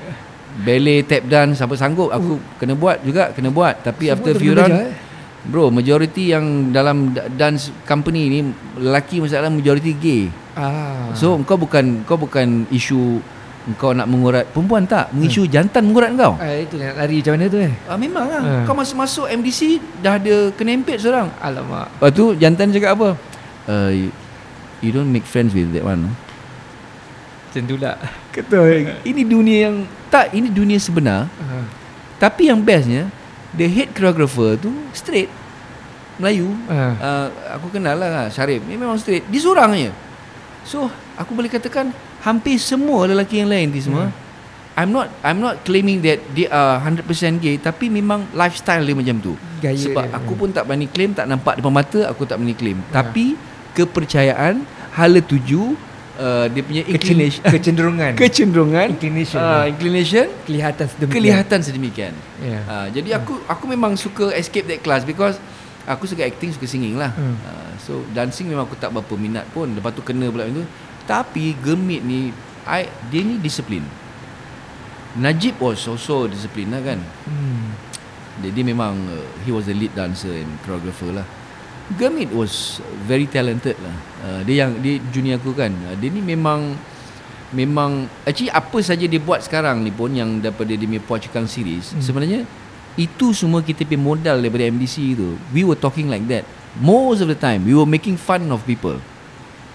Ballet, 0.55 1.03
tap 1.03 1.27
dance, 1.27 1.59
apa 1.59 1.75
sanggup 1.75 2.15
aku 2.15 2.39
kena 2.55 2.79
buat 2.79 3.03
juga, 3.03 3.35
kena 3.35 3.51
buat. 3.51 3.83
Tapi 3.83 4.07
Semua 4.07 4.15
after 4.15 4.31
few 4.39 4.55
round 4.55 4.71
eh? 4.71 4.95
Bro, 5.45 5.69
majority 5.69 6.33
yang 6.33 6.73
dalam 6.73 7.13
da- 7.13 7.29
dance 7.29 7.69
company 7.85 8.31
ni 8.31 8.39
lelaki 8.81 9.21
masalah 9.21 9.51
majority 9.51 9.93
gay. 9.93 10.23
Ah. 10.57 11.11
So 11.13 11.37
kau 11.43 11.59
bukan 11.59 12.07
kau 12.07 12.17
bukan 12.17 12.65
isu 12.71 13.19
kau 13.73 13.97
nak 13.97 14.05
mengurat 14.05 14.45
perempuan 14.53 14.85
tak, 14.85 15.09
mengisu 15.09 15.49
jantan 15.49 15.89
mengurat 15.89 16.13
kau. 16.13 16.37
ah, 16.37 16.53
itu 16.53 16.77
nak 16.77 17.01
lari 17.01 17.17
macam 17.17 17.33
mana 17.33 17.45
tu 17.49 17.57
eh? 17.57 17.73
Ah 17.89 17.97
memang 17.97 18.25
lah. 18.29 18.41
Ah. 18.45 18.63
Kau 18.69 18.77
masuk 18.77 18.97
masuk 19.01 19.25
MDC 19.25 19.81
dah 20.05 20.21
ada 20.21 20.53
kena 20.53 20.77
empit 20.77 21.01
seorang. 21.01 21.33
Alamak. 21.41 21.89
Lepas 21.97 22.09
tu 22.13 22.37
jantan 22.37 22.69
cakap 22.69 22.93
apa? 22.93 23.09
Uh, 23.65 23.89
you, 23.89 24.09
you 24.85 24.93
don't 24.93 25.09
make 25.09 25.25
friends 25.25 25.57
with 25.57 25.73
that 25.73 25.81
one. 25.81 26.13
Macam 27.49 27.61
tu 27.65 27.75
lah. 27.81 27.97
Kata 28.29 28.57
ini 29.01 29.25
dunia 29.25 29.57
yang 29.71 29.75
tak 30.13 30.37
ini 30.37 30.53
dunia 30.53 30.77
sebenar. 30.77 31.25
Ah. 31.41 31.65
Tapi 32.21 32.53
yang 32.53 32.61
bestnya 32.61 33.09
the 33.57 33.65
head 33.65 33.89
choreographer 33.97 34.61
tu 34.61 34.69
straight 34.93 35.33
Melayu. 36.21 36.53
Ah. 36.69 36.93
Uh, 37.01 37.27
aku 37.57 37.73
kenal 37.73 37.97
lah 37.97 38.29
Syarif. 38.29 38.61
Dia 38.61 38.77
memang 38.77 39.01
straight. 39.01 39.25
Dia 39.25 39.41
seorang 39.41 39.73
je. 39.73 39.91
So 40.63 40.85
aku 41.17 41.33
boleh 41.33 41.49
katakan 41.49 41.89
hampir 42.25 42.57
semua 42.57 43.05
lelaki 43.05 43.39
yang 43.39 43.47
lain 43.47 43.69
ni 43.69 43.79
semua. 43.79 44.09
Hmm. 44.09 44.23
I'm 44.75 44.91
not 44.91 45.07
I'm 45.23 45.39
not 45.39 45.63
claiming 45.63 46.03
that 46.03 46.19
they 46.35 46.51
are 46.51 46.83
100% 46.83 47.07
gay 47.39 47.55
tapi 47.55 47.87
memang 47.87 48.27
lifestyle 48.35 48.83
dia 48.83 48.91
macam 48.91 49.15
tu. 49.23 49.33
Gaya 49.63 49.79
Sebab 49.79 50.03
dia. 50.03 50.17
aku 50.19 50.35
pun 50.35 50.51
tak 50.51 50.67
berani 50.67 50.85
claim 50.85 51.15
Tak 51.15 51.23
nampak 51.25 51.55
depan 51.55 51.71
mata 51.71 52.11
Aku 52.11 52.27
tak 52.27 52.35
berani 52.35 52.51
claim 52.51 52.83
Ya. 52.83 52.91
Tapi 52.91 53.39
Kepercayaan 53.71 54.67
Hala 54.91 55.19
tuju 55.19 55.79
uh, 56.15 56.45
dia 56.47 56.59
punya 56.59 56.83
inclination 56.83 57.39
kecenderungan. 57.55 58.11
kecenderungan 58.15 58.87
Inclination. 58.91 59.39
uh, 59.39 59.63
inclination 59.67 60.25
kelihatan 60.43 60.85
sedemikian. 60.87 61.13
kelihatan 61.13 61.59
sedemikian. 61.59 62.13
Ya. 62.39 62.59
Uh, 62.63 62.87
jadi 62.91 63.09
aku 63.15 63.39
aku 63.45 63.63
memang 63.67 63.95
suka 63.95 64.31
escape 64.31 64.63
that 64.65 64.79
class 64.79 65.03
because 65.03 65.35
aku 65.83 66.03
suka 66.03 66.23
acting 66.23 66.51
suka 66.51 66.63
singing 66.65 66.95
lah. 66.95 67.11
Hmm. 67.11 67.35
Uh, 67.37 67.71
so 67.77 67.91
dancing 68.11 68.47
memang 68.47 68.63
aku 68.63 68.75
tak 68.75 68.89
berapa 68.89 69.13
minat 69.15 69.43
pun. 69.51 69.67
Lepas 69.69 69.91
tu 69.91 70.01
kena 70.01 70.27
pula 70.27 70.47
itu. 70.47 70.63
Tapi 71.05 71.53
Gemit 71.61 72.01
ni 72.01 72.33
I 72.65 72.89
dia 73.13 73.21
ni 73.21 73.37
disiplin. 73.37 73.85
Najib 75.15 75.61
was 75.61 75.85
also 75.87 76.27
disiplin 76.27 76.73
lah 76.73 76.81
kan. 76.83 76.99
Hmm. 77.29 77.71
Dia, 78.43 78.51
dia 78.51 78.65
memang 78.67 78.99
uh, 79.07 79.25
he 79.47 79.53
was 79.53 79.69
the 79.69 79.75
lead 79.77 79.95
dancer 79.95 80.33
and 80.33 80.49
choreographer 80.65 81.07
lah. 81.13 81.23
Gemit 81.95 82.33
was 82.33 82.81
very 83.05 83.29
talented 83.29 83.77
lah. 83.79 83.95
Uh, 84.25 84.39
dia 84.43 84.65
yang 84.65 84.81
dia 84.81 84.97
junior 85.13 85.37
aku 85.37 85.55
kan. 85.55 85.71
Uh, 85.71 85.95
dia 85.95 86.09
ni 86.09 86.19
memang 86.19 86.75
memang 87.53 88.09
actually 88.25 88.51
apa 88.51 88.81
saja 88.81 89.05
dia 89.05 89.21
buat 89.21 89.39
sekarang 89.45 89.85
ni 89.85 89.93
pun 89.93 90.11
yang 90.11 90.41
daripada 90.41 90.73
dia 90.73 90.89
punya 90.89 91.03
Puan 91.05 91.21
Cekang 91.21 91.47
series 91.47 91.93
hmm. 91.93 92.01
sebenarnya 92.01 92.41
itu 92.99 93.31
semua 93.31 93.63
kita 93.63 93.85
punya 93.87 94.01
modal 94.01 94.37
daripada 94.39 94.67
MDC 94.67 95.19
tu. 95.19 95.35
We 95.51 95.67
were 95.67 95.79
talking 95.79 96.07
like 96.07 96.25
that. 96.31 96.47
Most 96.79 97.23
of 97.23 97.31
the 97.31 97.39
time 97.39 97.63
we 97.63 97.75
were 97.75 97.87
making 97.87 98.19
fun 98.19 98.47
of 98.51 98.63
people. 98.67 98.99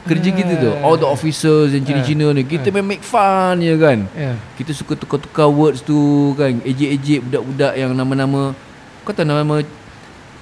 Kerja 0.09 0.31
kita 0.33 0.53
tu 0.57 0.71
All 0.81 0.97
the 0.97 1.09
officers 1.09 1.77
and 1.77 1.85
Cina-Cina 1.85 2.33
ni 2.33 2.43
Kita 2.45 2.73
memang 2.73 2.97
make 2.97 3.05
fun 3.05 3.61
je 3.61 3.75
kan. 3.77 4.09
Kita 4.57 4.73
suka 4.73 4.97
tukar-tukar 4.97 5.49
words 5.53 5.85
tu 5.85 6.33
kan 6.37 6.61
Ejek-ejek 6.65 7.27
budak-budak 7.29 7.73
yang 7.77 7.93
nama-nama 7.93 8.57
Kau 9.05 9.13
tahu 9.13 9.29
nama 9.29 9.61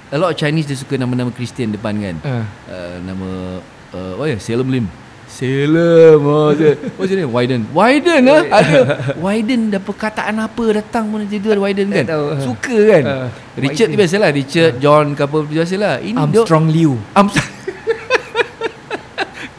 A 0.09 0.17
lot 0.17 0.33
of 0.33 0.37
Chinese 0.41 0.65
dia 0.65 0.73
suka 0.73 0.97
nama-nama 0.97 1.29
Kristian 1.29 1.69
depan 1.69 1.93
kan. 2.01 2.15
Uh, 2.25 2.97
Nama 3.05 3.29
uh, 3.93 4.13
Oh 4.17 4.25
ya 4.25 4.33
yeah, 4.33 4.39
Salem 4.41 4.73
Lim. 4.73 4.85
Salem 5.29 6.17
oh, 6.25 6.49
dia, 6.57 6.73
What's 6.97 7.13
your 7.13 7.21
name? 7.21 7.29
Wyden. 7.29 7.69
Wyden 7.69 8.25
lah 8.25 8.41
Ada. 8.49 8.79
Wyden 9.23 9.69
dah 9.69 9.77
perkataan 9.77 10.41
apa 10.41 10.81
Datang 10.81 11.13
pun 11.13 11.21
ada 11.21 11.59
Wyden 11.61 11.87
kan. 11.93 12.05
Suka 12.41 12.77
kan? 12.89 13.03
Ah, 13.05 13.27
Richard 13.53 13.93
tu 13.93 13.97
biasalah 14.01 14.29
Richard 14.33 14.81
John 14.81 15.13
ke 15.13 15.21
apa 15.21 15.37
biasalah 15.45 16.01
Ini 16.01 16.17
Armstrong 16.17 16.65
Liu. 16.73 16.97
Armstrong 17.13 17.58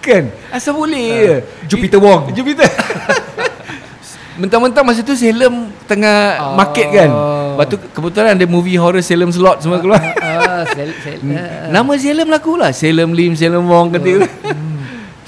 Kan? 0.01 0.33
Asal 0.49 0.73
boleh. 0.73 1.45
Je 1.65 1.77
Jupiter 1.77 2.01
Wong. 2.01 2.33
Jupiter. 2.33 2.65
Mentang-mentang 4.41 4.81
masa 4.81 5.05
tu 5.05 5.13
Salem 5.13 5.69
tengah 5.85 6.41
Oh. 6.41 6.57
market 6.57 6.89
kan? 6.89 7.11
Lepas 7.13 7.67
tu 7.69 7.77
kebetulan 7.93 8.33
ada 8.33 8.47
movie 8.49 8.81
horror 8.81 9.05
Salem 9.05 9.29
Slot 9.29 9.61
semua 9.61 9.85
keluar. 9.85 10.01
Ah, 10.17 10.65
sel, 10.73 10.97
sel, 11.05 11.21
ah. 11.37 11.69
Nama 11.69 11.93
Salem 12.01 12.33
laku 12.33 12.57
lah. 12.57 12.73
Salem 12.73 13.13
Lim, 13.13 13.37
Salem 13.37 13.61
Wong 13.69 13.93
kata 13.93 14.25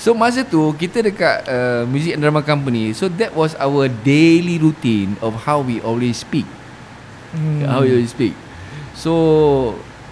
So 0.01 0.17
masa 0.17 0.43
tu 0.43 0.73
kita 0.75 0.99
dekat 0.99 1.47
uh, 1.47 1.85
Music 1.87 2.17
and 2.17 2.25
Drama 2.25 2.41
Company. 2.41 2.97
So 2.97 3.07
that 3.21 3.37
was 3.37 3.53
our 3.61 3.87
daily 3.87 4.57
routine 4.59 5.15
Of 5.21 5.45
how 5.45 5.61
we 5.61 5.79
always 5.79 6.19
speak. 6.19 6.49
Hmm. 7.37 7.69
How 7.69 7.85
we 7.85 7.93
always 7.93 8.11
speak. 8.11 8.33
So 8.97 9.13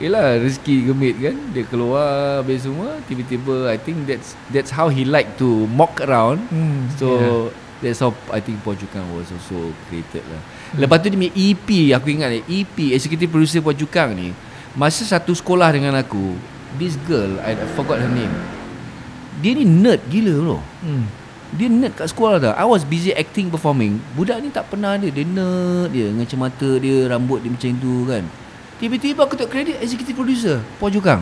Yelah 0.00 0.40
rezeki 0.40 0.88
gemit 0.88 1.14
kan? 1.20 1.36
Dia 1.52 1.64
keluar 1.68 2.40
Habis 2.40 2.64
semua 2.64 2.96
Tiba-tiba 3.04 3.68
I 3.68 3.76
think 3.76 4.08
that's 4.08 4.32
That's 4.48 4.72
how 4.72 4.88
he 4.88 5.04
like 5.04 5.36
to 5.36 5.68
Mock 5.68 6.00
around. 6.00 6.40
Hmm, 6.48 6.88
So 6.96 7.06
yeah. 7.20 7.44
That's 7.80 8.00
how 8.00 8.12
I 8.28 8.40
think 8.40 8.60
Puan 8.60 8.76
Cukang 8.76 9.08
was 9.12 9.28
also 9.28 9.72
created 9.88 10.20
lah. 10.28 10.40
Lepas 10.76 11.00
tu 11.00 11.08
dia 11.08 11.16
punya 11.16 11.32
EP 11.32 11.68
Aku 11.96 12.12
ingat 12.12 12.28
eh, 12.32 12.44
EP 12.44 12.76
Executive 12.92 13.28
Producer 13.28 13.60
Puan 13.60 13.76
Cukang 13.76 14.12
ni 14.12 14.32
Masa 14.72 15.04
satu 15.04 15.32
sekolah 15.32 15.68
dengan 15.72 15.96
aku 15.96 16.36
This 16.76 16.96
girl 17.04 17.36
I, 17.40 17.52
I 17.56 17.66
forgot 17.72 18.00
her 18.00 18.08
name 18.08 18.32
Dia 19.40 19.52
ni 19.52 19.64
nerd 19.64 20.00
gila 20.08 20.34
bro 20.36 20.58
Hmm. 20.80 21.04
dia 21.50 21.66
nerd 21.66 21.92
kat 21.92 22.08
sekolah 22.08 22.38
tau. 22.38 22.52
I 22.54 22.62
was 22.62 22.86
busy 22.86 23.10
acting 23.10 23.50
performing. 23.50 23.98
Budak 24.14 24.38
ni 24.38 24.48
tak 24.48 24.70
pernah 24.70 24.94
ada. 24.94 25.08
Dia 25.08 25.26
nerd 25.26 25.90
dia 25.90 26.06
Dengan 26.08 26.24
mata 26.38 26.70
dia 26.78 27.08
Rambut 27.08 27.40
dia 27.40 27.50
macam 27.50 27.70
tu 27.76 27.94
kan 28.04 28.24
Tiba-tiba 28.80 29.20
aku 29.22 29.36
tak 29.36 29.52
kredit 29.52 29.76
Executive 29.78 30.16
producer 30.16 30.56
Puan 30.80 30.88
Jukang 30.88 31.20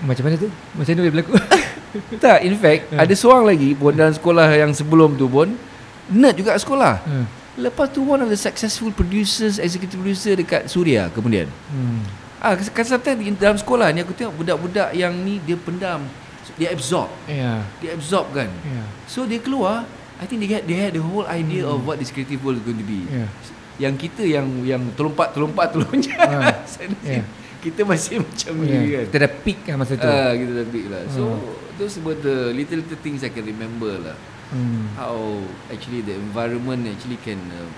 Macam 0.00 0.22
mana 0.22 0.38
tu? 0.38 0.46
Macam 0.78 0.90
mana 0.94 1.02
dia 1.02 1.12
berlaku? 1.12 1.32
Tak 2.22 2.46
in 2.46 2.54
fact 2.54 2.94
Ada 2.94 3.14
seorang 3.18 3.44
lagi 3.44 3.74
pun 3.74 3.90
Dalam 3.90 4.14
sekolah 4.14 4.46
yang 4.54 4.70
sebelum 4.70 5.18
tu 5.18 5.26
pun 5.26 5.50
Nerd 6.06 6.38
juga 6.38 6.54
sekolah 6.54 7.02
Hmm. 7.02 7.26
Lepas 7.58 7.90
tu 7.90 8.06
one 8.06 8.22
of 8.22 8.30
the 8.30 8.38
successful 8.38 8.94
producers 8.94 9.58
Executive 9.58 9.98
producer 9.98 10.38
dekat 10.38 10.70
Suria 10.70 11.10
kemudian 11.10 11.50
Hmm. 11.66 12.06
Ah, 12.38 12.54
di 12.54 13.34
dalam 13.34 13.58
sekolah 13.58 13.90
ni 13.90 14.00
Aku 14.00 14.14
tengok 14.14 14.38
budak-budak 14.38 14.94
yang 14.94 15.12
ni 15.12 15.42
Dia 15.42 15.58
pendam 15.58 16.06
Dia 16.54 16.70
absorb 16.70 17.10
Ya. 17.26 17.66
Dia 17.82 17.98
absorb 17.98 18.30
kan 18.30 18.46
Ya. 18.62 18.86
So 19.10 19.26
dia 19.26 19.42
keluar 19.42 19.82
I 20.20 20.28
think 20.28 20.44
they 20.44 20.52
had, 20.52 20.62
they 20.62 20.78
had 20.78 20.94
the 20.94 21.02
whole 21.02 21.26
idea 21.26 21.66
of 21.66 21.82
what 21.82 21.98
this 21.98 22.14
creative 22.14 22.38
world 22.40 22.60
is 22.60 22.64
going 22.64 22.78
to 22.78 22.86
be 22.86 23.02
Ya. 23.10 23.26
Yang 23.80 23.94
kita 23.98 24.22
yang 24.22 24.46
yang 24.62 24.82
terlompat 24.92 25.32
terlompat 25.32 25.72
terloncat 25.72 26.20
Ah, 26.20 26.60
sana 26.68 26.92
yeah. 27.02 27.24
Kita 27.58 27.80
masih 27.82 28.20
macam 28.22 28.52
ni 28.58 28.68
Ya. 28.68 28.80
kan 28.94 29.04
Kita 29.08 29.18
dah 29.18 29.32
peak 29.34 29.58
kan 29.62 29.74
masa 29.76 29.92
tu. 29.94 30.04
Ah, 30.04 30.32
kita 30.32 30.52
dah 30.54 30.66
big 30.66 30.86
lah 30.86 31.02
So 31.08 31.22
Ah. 31.26 31.38
those 31.74 31.96
were 31.98 32.14
the 32.14 32.52
little 32.52 32.78
little 32.78 33.00
things 33.00 33.20
I 33.20 33.28
can 33.28 33.42
remember 33.42 33.96
lah 33.98 34.16
Hmm. 34.50 34.90
How 34.94 35.14
actually 35.68 36.02
the 36.02 36.10
environment 36.12 36.82
actually 36.84 37.14
can 37.18 37.38
uh, 37.50 37.70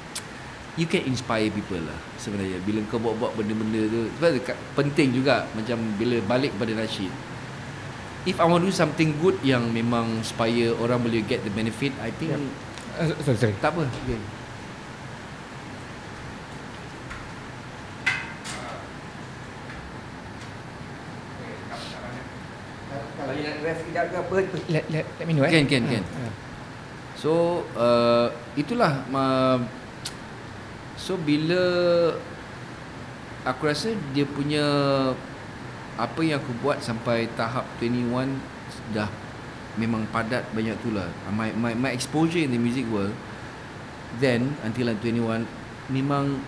You 0.72 0.88
can 0.88 1.04
inspire 1.04 1.46
people 1.46 1.76
lah 1.78 2.00
sebenarnya 2.16 2.64
Bila 2.64 2.80
kau 2.88 2.96
buat-buat 2.96 3.36
benda-benda 3.36 3.84
tu 3.86 4.08
Sebab 4.10 4.30
dekat, 4.32 4.56
penting 4.72 5.12
juga 5.12 5.44
Macam 5.52 5.76
bila 5.94 6.16
balik 6.24 6.56
pada 6.56 6.72
Rashid 6.72 7.12
If 8.24 8.40
I 8.40 8.46
want 8.46 8.64
to 8.64 8.68
do 8.68 8.74
something 8.74 9.20
good 9.20 9.36
Yang 9.42 9.68
memang 9.68 10.24
supaya 10.24 10.72
orang 10.74 11.04
boleh 11.04 11.20
get 11.20 11.44
the 11.44 11.52
benefit 11.52 11.92
I 11.98 12.08
think 12.10 12.32
Yep. 12.32 12.40
Ah, 12.94 13.04
sorry, 13.20 13.36
sorry. 13.38 13.54
tak 13.58 13.68
apa 13.70 13.84
okay. 13.84 14.16
Rest 23.62 23.80
sekejap 23.86 24.04
ke 24.10 24.16
apa, 24.18 24.36
let, 24.68 24.84
let, 24.90 25.04
let 25.06 25.24
me 25.24 25.32
know 25.38 25.46
eh. 25.46 25.52
Can, 25.54 25.64
can, 25.70 25.82
can. 25.86 26.04
Ah, 26.18 26.32
So 27.14 27.62
uh, 27.78 28.34
itulah 28.58 29.06
uh, 29.14 29.62
So 30.98 31.14
bila 31.14 31.62
Aku 33.46 33.70
rasa 33.70 33.94
dia 34.10 34.26
punya 34.26 34.66
Apa 35.94 36.20
yang 36.26 36.42
aku 36.42 36.50
buat 36.58 36.82
sampai 36.82 37.30
tahap 37.38 37.62
21 37.78 38.34
Dah 38.90 39.06
memang 39.78 40.04
padat 40.12 40.44
banyak 40.52 40.76
tu 40.84 40.92
lah 40.92 41.08
my, 41.32 41.48
my, 41.56 41.72
my 41.72 41.90
exposure 41.96 42.42
in 42.42 42.50
the 42.50 42.60
music 42.60 42.84
world 42.90 43.14
Then 44.18 44.58
until 44.66 44.90
I'm 44.90 44.98
21 44.98 45.46
Memang 45.94 46.42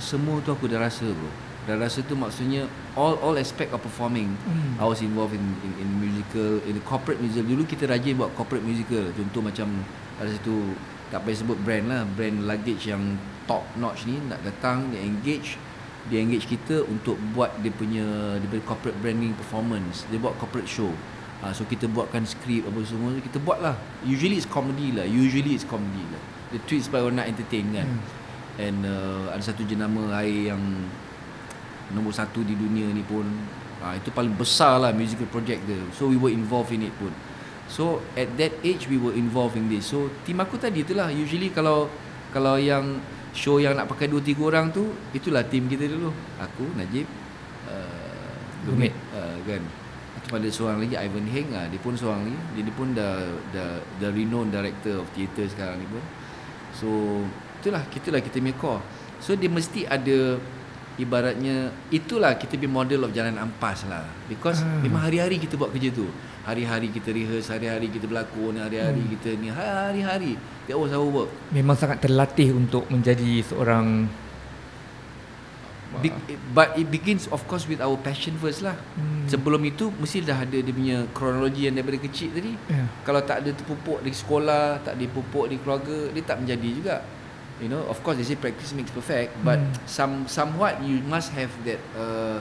Semua 0.00 0.40
tu 0.40 0.56
aku 0.56 0.64
dah 0.64 0.80
rasa 0.80 1.04
bro 1.04 1.30
Dah 1.68 1.76
rasa 1.76 2.00
tu 2.00 2.16
maksudnya 2.16 2.64
All 2.98 3.14
all 3.22 3.34
aspect 3.38 3.70
of 3.70 3.80
performing. 3.82 4.34
Hmm. 4.46 4.82
I 4.82 4.86
was 4.86 4.98
involved 5.02 5.34
in, 5.34 5.44
in 5.62 5.72
in 5.78 5.88
musical 6.00 6.58
in 6.66 6.74
the 6.78 6.84
corporate 6.84 7.22
musical. 7.22 7.46
Dulu 7.46 7.62
kita 7.66 7.86
rajin 7.86 8.18
buat 8.18 8.34
corporate 8.34 8.66
musical. 8.66 9.10
Contoh 9.14 9.42
macam 9.42 9.68
ada 10.18 10.30
satu 10.30 10.74
tak 11.10 11.22
payah 11.22 11.38
sebut 11.42 11.58
brand 11.62 11.86
lah. 11.86 12.02
Brand 12.06 12.46
luggage 12.46 12.90
yang 12.90 13.18
top 13.46 13.62
notch 13.78 14.06
ni 14.06 14.18
nak 14.26 14.42
datang 14.42 14.90
dia 14.90 15.02
engage. 15.02 15.58
Dia 16.08 16.24
engage 16.24 16.48
kita 16.48 16.82
untuk 16.88 17.20
buat 17.36 17.54
dia 17.62 17.70
punya 17.70 18.36
dia 18.40 18.48
punya 18.50 18.64
corporate 18.66 18.98
branding 18.98 19.36
performance. 19.38 20.08
Dia 20.10 20.18
buat 20.18 20.34
corporate 20.40 20.66
show. 20.66 20.90
Ha, 21.40 21.56
so 21.56 21.64
kita 21.64 21.88
buatkan 21.88 22.28
skrip 22.28 22.68
apa 22.68 22.84
semua 22.84 23.16
kita 23.16 23.40
buat 23.40 23.64
lah. 23.64 23.78
Usually 24.04 24.36
it's 24.36 24.50
comedy 24.50 24.92
lah. 24.92 25.08
Usually 25.08 25.56
it's 25.56 25.64
comedy 25.64 26.04
lah. 26.12 26.20
The 26.52 26.60
tweets 26.68 26.90
by 26.90 27.00
orang 27.00 27.22
nak 27.22 27.28
entertain 27.30 27.70
kan. 27.70 27.86
Hmm. 27.86 28.20
and 28.60 28.84
uh, 28.84 29.32
ada 29.32 29.40
satu 29.40 29.64
jenama 29.64 30.12
air 30.20 30.52
yang 30.52 30.62
nombor 31.94 32.14
satu 32.14 32.42
di 32.46 32.54
dunia 32.54 32.86
ni 32.90 33.02
pun 33.02 33.26
ha, 33.82 33.96
itu 33.96 34.12
paling 34.12 34.34
besar 34.36 34.78
lah 34.78 34.90
musical 34.94 35.26
project 35.26 35.64
dia. 35.66 35.80
So 35.96 36.08
we 36.12 36.16
were 36.20 36.32
involved 36.32 36.70
in 36.70 36.86
it 36.86 36.94
pun. 37.00 37.10
So 37.70 38.02
at 38.18 38.34
that 38.38 38.58
age 38.66 38.90
we 38.90 38.98
were 38.98 39.14
involved 39.14 39.54
in 39.54 39.70
this. 39.70 39.90
So 39.90 40.10
team 40.26 40.42
aku 40.42 40.58
tadi 40.58 40.82
itulah 40.82 41.10
usually 41.10 41.50
kalau 41.50 41.90
kalau 42.30 42.58
yang 42.58 42.98
show 43.30 43.62
yang 43.62 43.78
nak 43.78 43.86
pakai 43.86 44.10
2 44.10 44.18
3 44.22 44.38
orang 44.42 44.74
tu 44.74 44.90
itulah 45.14 45.46
team 45.46 45.70
kita 45.70 45.86
dulu. 45.86 46.10
Aku 46.42 46.66
Najib 46.74 47.06
uh, 47.70 48.34
Gumit 48.66 48.94
uh, 49.14 49.38
kan. 49.46 49.62
Ada 50.30 50.46
seorang 50.46 50.78
lagi 50.78 50.94
Ivan 50.94 51.26
Heng 51.26 51.50
ah 51.58 51.66
dia 51.66 51.80
pun 51.82 51.94
seorang 51.98 52.22
lagi. 52.26 52.38
Dia, 52.54 52.62
dia 52.66 52.74
pun 52.74 52.88
dah 52.94 53.14
dah 53.50 53.70
dah 53.98 54.10
renowned 54.14 54.54
director 54.54 55.02
of 55.02 55.06
theatre 55.14 55.46
sekarang 55.46 55.82
ni 55.82 55.86
pun. 55.90 56.02
So 56.74 56.88
itulah 57.62 57.82
kitalah 57.90 58.22
kita 58.22 58.38
punya 58.38 58.54
core. 58.58 58.82
So 59.18 59.34
dia 59.34 59.50
mesti 59.50 59.86
ada 59.86 60.38
ibaratnya 61.00 61.56
itulah 61.88 62.36
kita 62.36 62.54
punya 62.54 62.68
model 62.70 63.00
of 63.02 63.10
jalan 63.10 63.34
ampas 63.34 63.82
lah 63.84 64.04
because 64.26 64.60
Ah. 64.60 64.78
memang 64.80 65.00
hari-hari 65.00 65.36
kita 65.36 65.56
buat 65.56 65.70
kerja 65.70 65.90
tu 65.90 66.04
hari-hari 66.40 66.88
kita 66.88 67.08
rehearse 67.08 67.48
hari-hari 67.48 67.88
kita 67.88 68.04
berlakon 68.04 68.56
hari-hari 68.56 69.00
Hmm. 69.00 69.12
kita 69.12 69.28
ni 69.34 69.48
hari-hari 69.48 70.36
that 70.64 70.76
was 70.76 70.88
our 70.90 71.04
work 71.04 71.30
Memang 71.48 71.74
sangat 71.74 71.98
terlatih 71.98 72.52
untuk 72.52 72.84
menjadi 72.86 73.40
seorang 73.42 74.06
Be- 75.90 76.14
but 76.54 76.78
it 76.78 76.86
begins 76.86 77.26
of 77.26 77.42
course 77.44 77.66
with 77.66 77.82
our 77.82 77.98
passion 77.98 78.38
first 78.38 78.62
lah. 78.62 78.78
Hmm. 78.94 79.26
Sebelum 79.26 79.58
itu 79.60 79.90
mesti 79.90 80.22
dah 80.22 80.38
ada 80.38 80.54
dia 80.54 80.70
punya 80.70 81.02
kronologi 81.10 81.66
yang 81.66 81.74
daripada 81.74 81.98
kecil 81.98 82.30
tadi. 82.30 82.54
Ya. 82.70 82.86
Kalau 83.02 83.18
tak 83.20 83.42
ada 83.42 83.50
terpupuk 83.50 83.98
di 83.98 84.14
sekolah, 84.14 84.78
tak 84.80 84.94
ada 84.94 85.04
pupuk 85.10 85.50
di 85.50 85.58
keluarga, 85.58 86.14
dia 86.14 86.22
tak 86.22 86.38
menjadi 86.38 86.68
juga. 86.70 86.96
You 87.60 87.68
know, 87.68 87.84
of 87.86 88.00
course 88.00 88.16
they 88.16 88.24
say 88.24 88.40
practice 88.40 88.72
makes 88.72 88.88
perfect, 88.88 89.36
but 89.44 89.60
Hmm. 89.60 89.76
some 89.84 90.14
somewhat 90.24 90.80
you 90.80 91.04
must 91.04 91.30
have 91.36 91.52
that 91.62 91.76
uh, 91.92 92.40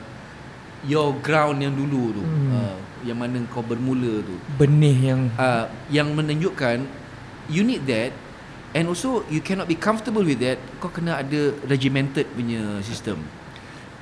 your 0.87 1.11
ground 1.19 1.59
yang 1.59 1.75
dulu 1.75 2.15
tu, 2.15 2.23
Hmm. 2.23 2.49
uh, 2.55 2.77
yang 3.03 3.19
mana 3.19 3.43
kau 3.51 3.59
bermula 3.59 4.23
tu. 4.23 4.35
Benih 4.55 5.11
yang 5.11 5.21
Uh, 5.35 5.67
yang 5.91 6.15
menunjukkan 6.15 6.87
you 7.51 7.67
need 7.67 7.83
that 7.83 8.15
and 8.71 8.87
also 8.87 9.25
you 9.27 9.41
cannot 9.41 9.65
be 9.65 9.75
comfortable 9.75 10.21
with 10.21 10.39
that 10.39 10.55
kau 10.77 10.87
kena 10.87 11.19
ada 11.19 11.51
regimented 11.65 12.29
punya 12.31 12.77
system 12.79 13.17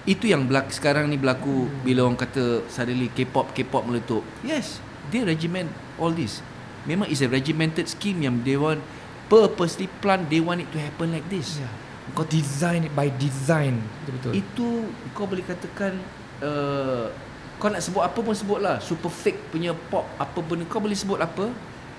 itu 0.03 0.27
yang 0.27 0.43
berlaku 0.43 0.75
sekarang 0.75 1.07
ni 1.07 1.15
berlaku 1.15 1.71
bila 1.81 2.03
orang 2.03 2.19
kata 2.19 2.67
suddenly 2.67 3.07
K-pop 3.07 3.55
K-pop 3.55 3.87
meletup 3.87 4.23
yes 4.43 4.83
they 5.07 5.23
regiment 5.23 5.71
all 5.95 6.11
this 6.11 6.43
memang 6.83 7.07
is 7.07 7.23
a 7.23 7.29
regimented 7.31 7.87
scheme 7.87 8.19
yang 8.19 8.43
they 8.43 8.59
want 8.59 8.83
purposely 9.27 9.87
plan 9.99 10.23
they 10.27 10.39
want 10.39 10.59
it 10.59 10.69
to 10.71 10.79
happen 10.79 11.11
like 11.11 11.27
this 11.27 11.59
ya. 11.59 11.69
kau 12.15 12.23
design 12.23 12.87
it 12.87 12.93
by 12.95 13.11
design 13.15 13.79
betul-betul. 14.07 14.31
itu 14.33 14.67
kau 15.11 15.27
boleh 15.27 15.43
katakan 15.43 15.99
uh, 16.39 17.11
kau 17.57 17.67
nak 17.67 17.81
sebut 17.81 18.01
apa 18.01 18.17
pun 18.17 18.33
sebut 18.33 18.59
lah 18.61 18.79
super 18.79 19.09
fake 19.09 19.51
punya 19.51 19.75
pop 19.91 20.07
apa 20.15 20.39
benda 20.39 20.63
kau 20.65 20.79
boleh 20.79 20.95
sebut 20.95 21.19
apa 21.19 21.51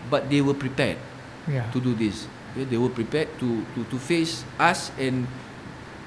but 0.08 0.24
they 0.26 0.40
were 0.40 0.56
prepared 0.56 0.96
ya. 1.44 1.68
to 1.68 1.78
do 1.78 1.92
this 1.92 2.24
okay, 2.54 2.64
they 2.64 2.80
were 2.80 2.90
prepared 2.90 3.28
to 3.36 3.60
to 3.76 3.84
to 3.86 3.96
face 4.00 4.42
us 4.56 4.88
and 4.96 5.28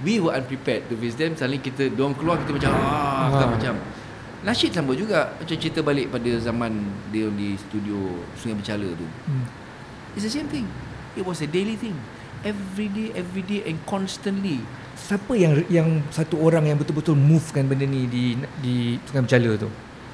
we 0.01 0.17
were 0.17 0.34
unprepared 0.34 0.82
to 0.89 0.97
face 0.97 1.13
them 1.13 1.38
suddenly 1.38 1.61
kita 1.61 1.93
diorang 1.93 2.17
keluar 2.17 2.41
kita 2.41 2.51
macam 2.57 2.72
ah 2.74 3.30
Ah. 3.30 3.47
macam 3.47 3.76
Nasyid 4.41 4.74
sama 4.74 4.97
juga 4.97 5.38
macam 5.38 5.53
cerita 5.53 5.86
balik 5.86 6.09
pada 6.09 6.34
zaman 6.41 6.74
dia 7.13 7.30
di 7.30 7.53
studio 7.61 8.26
Sungai 8.34 8.57
Bercala 8.57 8.89
tu 8.89 9.05
Hmm. 9.30 9.45
it's 10.17 10.26
the 10.26 10.34
same 10.34 10.49
thing 10.49 10.65
it 11.16 11.24
was 11.26 11.39
a 11.43 11.49
daily 11.49 11.76
thing 11.76 11.95
every 12.41 12.89
day 12.89 13.14
every 13.14 13.43
day 13.45 13.62
and 13.68 13.78
constantly 13.88 14.62
Siapa 15.01 15.34
yang 15.34 15.66
yang 15.66 15.89
satu 16.14 16.38
orang 16.38 16.70
yang 16.70 16.78
betul-betul 16.78 17.18
movekan 17.18 17.66
benda 17.66 17.89
ni 17.89 18.05
di 18.05 18.38
di 18.62 18.76
Sungai 19.09 19.26
Bercala 19.26 19.51
tu? 19.57 19.70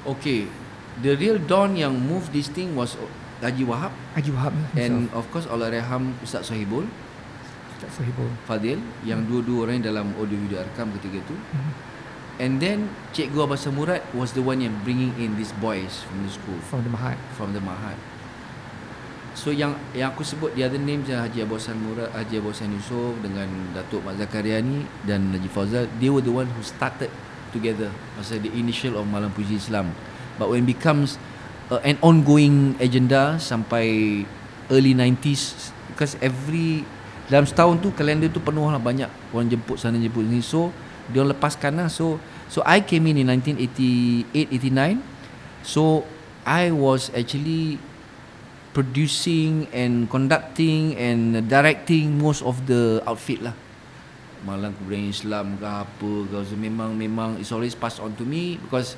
Okay, 0.08 0.48
the 1.04 1.12
real 1.12 1.36
Don 1.36 1.76
yang 1.76 1.92
move 1.92 2.32
this 2.32 2.48
thing 2.48 2.72
was 2.72 2.96
Haji 3.44 3.68
Wahab 3.68 3.92
Haji 4.16 4.30
Wahab 4.32 4.54
and 4.74 5.12
of 5.12 5.28
course 5.28 5.44
Allahyarham 5.44 6.16
Ustaz 6.24 6.48
Sohibul 6.48 6.88
tak 7.78 7.90
sahibul. 7.94 8.26
Fadil 8.44 8.78
yang 9.06 9.22
dua-dua 9.30 9.70
orang 9.70 9.78
dalam 9.78 10.10
audio 10.18 10.34
video 10.34 10.58
arkam 10.58 10.90
ketika 10.98 11.22
tu. 11.30 11.36
Hmm. 11.54 11.72
And 12.38 12.52
then 12.62 12.90
Cikgu 13.14 13.46
Abbas 13.50 13.66
Murad 13.70 14.02
was 14.14 14.30
the 14.34 14.42
one 14.42 14.62
yang 14.62 14.74
bringing 14.86 15.10
in 15.18 15.34
these 15.34 15.50
boys 15.58 16.06
from 16.06 16.22
the 16.26 16.30
school 16.30 16.58
From 16.70 16.86
the 16.86 16.90
Mahat. 16.90 17.18
from 17.34 17.50
the 17.54 17.62
Mahat. 17.62 17.98
So 19.38 19.54
yang 19.54 19.78
yang 19.94 20.10
aku 20.10 20.26
sebut 20.26 20.50
the 20.58 20.66
other 20.66 20.82
names 20.82 21.06
yang 21.06 21.22
Haji 21.22 21.46
Abasan 21.46 21.78
Murad, 21.78 22.10
Haji 22.10 22.42
Abasan 22.42 22.74
Yusof 22.74 23.22
dengan 23.22 23.46
Datuk 23.70 24.02
Mak 24.02 24.18
Zakariani 24.18 24.82
dan 25.06 25.30
Haji 25.30 25.46
Fauzal, 25.46 25.86
they 26.02 26.10
were 26.10 26.18
the 26.18 26.34
one 26.34 26.50
who 26.50 26.58
started 26.66 27.06
together 27.54 27.86
masa 28.18 28.34
the 28.42 28.50
initial 28.50 28.98
of 28.98 29.06
Malam 29.06 29.30
Puji 29.30 29.62
Islam. 29.62 29.94
But 30.42 30.50
when 30.50 30.66
becomes 30.66 31.22
uh, 31.70 31.78
an 31.86 32.02
ongoing 32.02 32.74
agenda 32.82 33.38
sampai 33.38 34.26
early 34.74 34.98
90s 34.98 35.70
because 35.94 36.18
every 36.18 36.82
dalam 37.30 37.46
setahun 37.46 37.78
tu 37.78 37.94
kalender 37.94 38.26
tu 38.34 38.42
penuh 38.42 38.66
lah 38.66 38.82
banyak 38.82 39.06
orang 39.30 39.46
jemput 39.46 39.78
sana 39.78 40.02
jemput 40.02 40.26
sini. 40.26 40.42
So 40.42 40.74
dia 41.14 41.22
lepaskan 41.22 41.78
lah. 41.78 41.86
So 41.86 42.18
so 42.50 42.66
I 42.66 42.82
came 42.82 43.06
in 43.06 43.22
in 43.22 43.30
1988 43.30 44.34
89 44.50 44.98
so 45.62 46.02
I 46.42 46.74
was 46.74 47.14
actually 47.14 47.78
producing 48.78 49.66
and 49.74 50.06
conducting 50.06 50.94
and 50.94 51.50
directing 51.50 52.14
most 52.14 52.46
of 52.46 52.54
the 52.70 53.02
outfit 53.10 53.42
lah 53.42 53.50
malam 54.46 54.70
kebudayaan 54.70 55.10
Islam 55.10 55.46
ke 55.58 55.66
apa 55.66 56.12
ke 56.30 56.36
so 56.46 56.54
memang 56.54 56.94
memang 56.94 57.34
it's 57.42 57.50
always 57.50 57.74
passed 57.74 57.98
on 57.98 58.14
to 58.14 58.22
me 58.22 58.54
because 58.62 58.94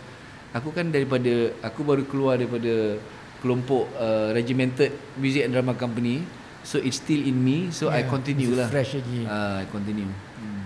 aku 0.52 0.68
kan 0.68 0.92
daripada 0.92 1.56
aku 1.64 1.80
baru 1.80 2.04
keluar 2.04 2.36
daripada 2.36 3.00
kelompok 3.40 3.88
uh, 3.96 4.36
regimented 4.36 4.92
music 5.16 5.48
and 5.48 5.56
drama 5.56 5.72
company 5.72 6.20
so 6.60 6.76
it's 6.76 7.00
still 7.00 7.24
in 7.24 7.40
me 7.40 7.72
so 7.72 7.88
I 7.88 8.04
Yeah, 8.04 8.12
continue 8.12 8.52
masih 8.52 8.60
lah 8.60 8.68
fresh 8.68 8.92
lagi. 9.00 9.20
uh, 9.24 9.64
I 9.64 9.66
continue 9.72 10.12
hmm. 10.12 10.60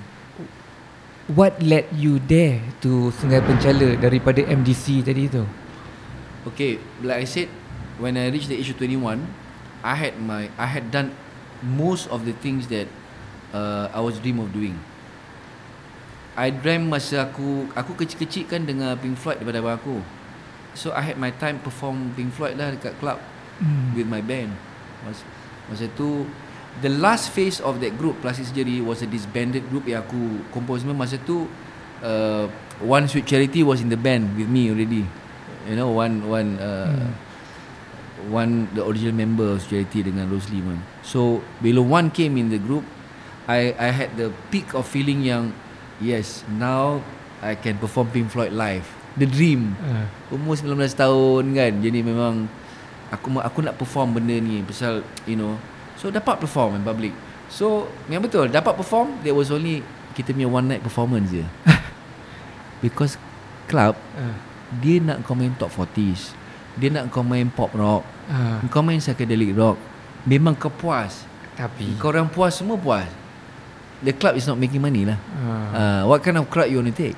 What 1.38 1.62
led 1.62 1.88
you 1.94 2.18
there 2.18 2.60
to 2.84 3.14
Sungai 3.16 3.40
Penchala 3.40 3.96
daripada 3.96 4.44
MDC 4.44 5.06
tadi 5.06 5.24
tu? 5.30 5.46
Okay, 6.44 6.76
like 7.00 7.24
I 7.24 7.28
said, 7.30 7.48
when 7.98 8.16
I 8.16 8.28
reached 8.28 8.48
the 8.48 8.56
age 8.56 8.70
of 8.70 8.78
21, 8.78 9.22
I 9.84 9.94
had 9.94 10.16
my 10.16 10.48
I 10.56 10.66
had 10.66 10.90
done 10.90 11.12
most 11.62 12.08
of 12.08 12.24
the 12.24 12.32
things 12.34 12.68
that 12.68 12.88
uh, 13.52 13.88
I 13.92 14.00
was 14.00 14.18
dream 14.18 14.40
of 14.40 14.52
doing. 14.52 14.76
I 16.34 16.50
dream 16.50 16.90
masa 16.90 17.30
aku 17.30 17.70
aku 17.78 17.94
kecil-kecil 17.94 18.50
kan 18.50 18.66
dengar 18.66 18.98
Pink 18.98 19.14
Floyd 19.14 19.38
daripada 19.38 19.62
abang 19.62 19.76
aku. 19.78 19.96
So 20.74 20.90
I 20.90 21.06
had 21.06 21.14
my 21.14 21.30
time 21.30 21.62
perform 21.62 22.10
Pink 22.18 22.34
Floyd 22.34 22.58
lah 22.58 22.74
dekat 22.74 22.98
club 22.98 23.22
Hmm. 23.62 23.94
with 23.94 24.10
my 24.10 24.18
band. 24.18 24.50
Masa, 25.06 25.22
masa 25.70 25.86
tu 25.94 26.26
the 26.82 26.90
last 26.90 27.30
phase 27.30 27.62
of 27.62 27.78
that 27.78 27.94
group 27.94 28.18
Plastic 28.18 28.50
Surgery 28.50 28.82
was 28.82 28.98
a 28.98 29.06
disbanded 29.06 29.62
group 29.70 29.86
yang 29.86 30.02
aku 30.02 30.42
compose 30.50 30.82
masa 30.82 31.14
tu 31.22 31.46
uh, 32.02 32.50
One 32.82 33.06
Sweet 33.06 33.30
Charity 33.30 33.62
was 33.62 33.78
in 33.78 33.94
the 33.94 34.00
band 34.00 34.34
with 34.34 34.50
me 34.50 34.74
already. 34.74 35.06
You 35.70 35.78
know 35.78 35.94
one 35.94 36.26
one 36.26 36.58
uh, 36.58 36.90
Hmm. 36.90 37.14
One 38.28 38.68
the 38.72 38.82
original 38.84 39.14
member 39.14 39.56
of 39.56 39.64
Charity 39.64 40.08
dengan 40.08 40.28
Rosely 40.28 40.60
man. 40.60 40.80
So 41.04 41.44
bila 41.60 41.84
one 41.84 42.08
came 42.08 42.40
in 42.40 42.48
the 42.48 42.60
group, 42.60 42.84
I 43.44 43.76
I 43.76 43.90
had 43.92 44.16
the 44.16 44.32
peak 44.48 44.72
of 44.72 44.88
feeling 44.88 45.24
yang 45.24 45.52
yes 46.00 46.42
now 46.48 47.04
I 47.44 47.56
can 47.60 47.76
perform 47.76 48.08
Pink 48.08 48.32
Floyd 48.32 48.56
live. 48.56 48.88
The 49.14 49.28
dream. 49.28 49.78
Uh, 49.78 50.34
Umur 50.34 50.58
19 50.58 50.90
tahun 50.96 51.44
kan? 51.54 51.72
Jadi 51.78 52.02
memang 52.02 52.50
Aku 53.14 53.30
aku 53.38 53.62
nak 53.62 53.78
perform 53.78 54.18
benda 54.18 54.34
ni 54.34 54.58
Pasal 54.66 55.06
you 55.22 55.38
know. 55.38 55.54
So 55.94 56.10
dapat 56.10 56.42
perform 56.42 56.80
in 56.80 56.82
public. 56.82 57.14
So 57.46 57.86
Yang 58.10 58.26
betul 58.26 58.46
Dapat 58.50 58.74
perform 58.74 59.22
There 59.22 59.36
was 59.36 59.54
only 59.54 59.86
Kita 60.18 60.34
punya 60.34 60.50
one 60.50 60.66
night 60.66 60.82
performance 60.82 61.30
je. 61.30 61.46
Because 62.82 63.14
Club 63.70 63.94
uh, 64.18 64.34
Dia 64.82 64.98
nak 64.98 65.22
main 65.38 65.54
top 65.54 65.70
40s 65.70 66.34
Dia 66.74 66.88
nak 66.90 67.10
kau 67.14 67.22
main 67.22 67.46
pop 67.50 67.70
rock 67.74 68.02
uh, 68.30 68.58
Kau 68.70 68.82
main 68.82 68.98
psychedelic 68.98 69.54
rock 69.54 69.76
Memang 70.24 70.56
kau 70.56 70.72
puas. 70.72 71.22
Tapi 71.54 71.94
Kau 72.00 72.10
orang 72.10 72.26
puas 72.26 72.56
Semua 72.56 72.80
puas. 72.80 73.06
The 74.04 74.12
club 74.12 74.36
is 74.36 74.44
not 74.44 74.60
making 74.60 74.84
money 74.84 75.08
lah. 75.08 75.16
Uh, 75.16 75.68
uh, 75.72 76.00
What 76.10 76.20
kind 76.20 76.36
of 76.36 76.50
crowd 76.50 76.68
you 76.68 76.80
want 76.82 76.92
to 76.92 76.96
take? 76.96 77.16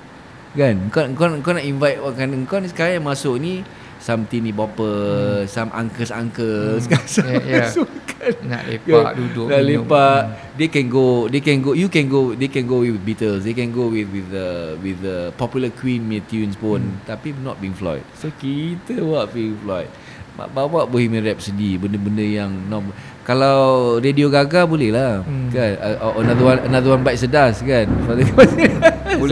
Kan? 0.55 0.89
Kau, 0.93 1.03
kau, 1.17 1.27
kau 1.43 1.53
nak 1.53 1.65
invite 1.65 1.99
what 1.99 2.15
kind, 2.15 2.31
Kau 2.47 2.61
ni 2.61 2.69
sekarang 2.71 3.03
yang 3.03 3.07
masuk 3.07 3.37
ni 3.41 3.65
Some 3.97 4.29
teeny 4.29 4.53
bopper 4.53 5.43
hmm. 5.43 5.51
Some 5.51 5.73
uncles-uncles 5.73 6.87
Hmm. 6.87 7.27
Yeah, 7.27 7.73
yeah. 7.73 7.73
nak 8.51 8.63
lepak 8.65 9.13
duduk 9.15 9.47
minum. 9.53 9.67
lepak. 9.85 10.21
Hmm. 10.25 10.55
They 10.57 10.69
can 10.73 10.87
go 10.89 11.29
They 11.29 11.43
can 11.45 11.59
go 11.61 11.71
You 11.77 11.89
can 11.93 12.07
go 12.09 12.33
They 12.33 12.49
can 12.49 12.65
go 12.65 12.81
with 12.81 12.97
Beatles. 13.01 13.45
They 13.45 13.53
can 13.53 13.71
go 13.71 13.93
with 13.93 14.09
with 14.09 14.29
the 14.33 14.49
with 14.81 14.99
the 15.05 15.31
popular 15.37 15.69
Queen 15.69 16.09
punya 16.09 16.23
tunes 16.25 16.57
pun. 16.57 16.81
Hmm. 16.81 17.05
Tapi 17.05 17.37
not 17.39 17.61
Pink 17.61 17.77
Floyd. 17.77 18.01
So 18.17 18.33
kita 18.33 19.01
buat 19.01 19.29
Pink 19.31 19.61
Floyd. 19.61 19.89
Bawa 20.37 20.85
Bohemian 20.85 21.25
Rhapsody 21.25 21.81
Benda-benda 21.81 22.21
yang 22.21 22.53
norm, 22.69 22.93
Kalau 23.25 23.97
Radio 23.97 24.29
Gaga 24.29 24.69
boleh 24.69 24.93
lah 24.93 25.25
Hmm. 25.25 25.49
kan? 25.49 25.73
Uh, 25.81 25.97
uh, 25.97 26.13
Another 26.21 26.45
one 26.45 26.61
Another 26.61 26.91
one 26.93 27.01
bite 27.01 27.17
sedas 27.17 27.65
kan? 27.65 27.89
Boleh 28.05 28.29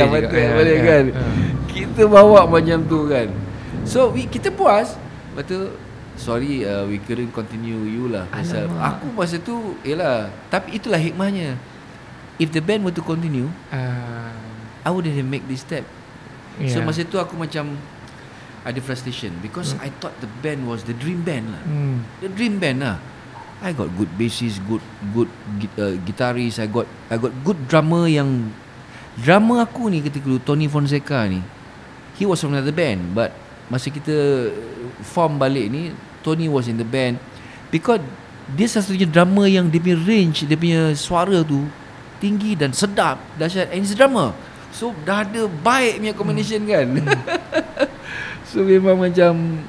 Sama 0.00 0.16
juga, 0.16 0.32
tu, 0.32 0.36
ya, 0.40 0.48
Boleh 0.56 0.76
ya, 0.76 0.88
kan? 0.88 1.04
Ya. 1.12 1.24
Kita 1.68 2.02
bawa 2.08 2.48
macam 2.48 2.78
tu 2.88 3.04
kan? 3.04 3.28
So 3.84 4.16
we, 4.16 4.24
kita 4.24 4.48
puas. 4.48 4.96
Lepas 5.36 5.44
tu 5.44 5.58
Sorry 6.14 6.62
uh, 6.62 6.86
we 6.86 7.02
couldn't 7.02 7.34
continue 7.34 7.78
you 7.90 8.06
lah. 8.06 8.30
Pasal 8.30 8.70
Alamak. 8.70 9.02
Aku 9.02 9.06
masa 9.18 9.36
tu 9.42 9.74
Yelah 9.82 10.30
Tapi 10.46 10.78
itulah 10.78 10.98
hikmahnya. 10.98 11.58
If 12.38 12.54
the 12.54 12.62
band 12.62 12.86
were 12.86 12.94
to 12.94 13.02
continue 13.02 13.50
uh, 13.74 14.30
I 14.84 14.88
wouldn't 14.90 15.14
have 15.14 15.26
make 15.26 15.46
this 15.50 15.66
step. 15.66 15.82
Yeah. 16.58 16.70
So 16.70 16.86
masa 16.86 17.02
tu 17.02 17.18
aku 17.18 17.34
macam 17.34 17.74
Ada 18.64 18.80
frustration 18.80 19.34
Because 19.42 19.74
I 19.82 19.90
thought 19.90 20.14
the 20.22 20.30
band 20.40 20.70
was 20.70 20.86
the 20.86 20.94
dream 20.94 21.26
band 21.26 21.50
lah. 21.50 21.62
Hmm. 21.66 22.06
The 22.22 22.30
dream 22.30 22.62
band 22.62 22.80
lah. 22.86 22.96
I 23.58 23.74
got 23.74 23.90
good 23.98 24.10
bassist 24.14 24.62
Good 24.64 24.82
good 25.10 25.30
uh, 25.76 25.98
guitarist. 26.06 26.62
I 26.62 26.70
got 26.70 26.86
I 27.10 27.18
got 27.18 27.34
good 27.42 27.58
drummer 27.66 28.06
yang 28.06 28.54
Drummer 29.14 29.62
aku 29.62 29.90
ni 29.90 30.02
ketika 30.02 30.26
dulu 30.26 30.42
Tony 30.42 30.66
Fonseca 30.70 31.26
ni 31.26 31.42
He 32.18 32.22
was 32.22 32.38
from 32.38 32.54
another 32.54 32.74
band 32.74 33.14
But 33.14 33.34
Masa 33.72 33.88
kita 33.88 34.50
Form 35.00 35.40
balik 35.40 35.72
ni 35.72 35.96
Tony 36.20 36.48
was 36.48 36.68
in 36.68 36.76
the 36.76 36.86
band. 36.86 37.16
Because 37.72 38.00
Dia 38.52 38.68
satu-satunya 38.68 39.08
drummer 39.08 39.48
yang 39.48 39.72
Dia 39.72 39.80
punya 39.80 39.98
range 40.04 40.44
Dia 40.44 40.56
punya 40.56 40.92
suara 40.92 41.40
tu 41.44 41.64
Tinggi 42.20 42.56
dan 42.56 42.72
sedap. 42.76 43.20
Dahsyat. 43.40 43.72
And 43.72 43.80
he's 43.84 43.92
a 43.92 43.98
drummer 43.98 44.36
So 44.74 44.90
dah 45.06 45.22
ada 45.22 45.46
baik 45.46 46.02
punya 46.02 46.14
combination 46.18 46.66
kan. 46.66 46.88
So 48.54 48.62
memang 48.62 48.98
macam 48.98 49.62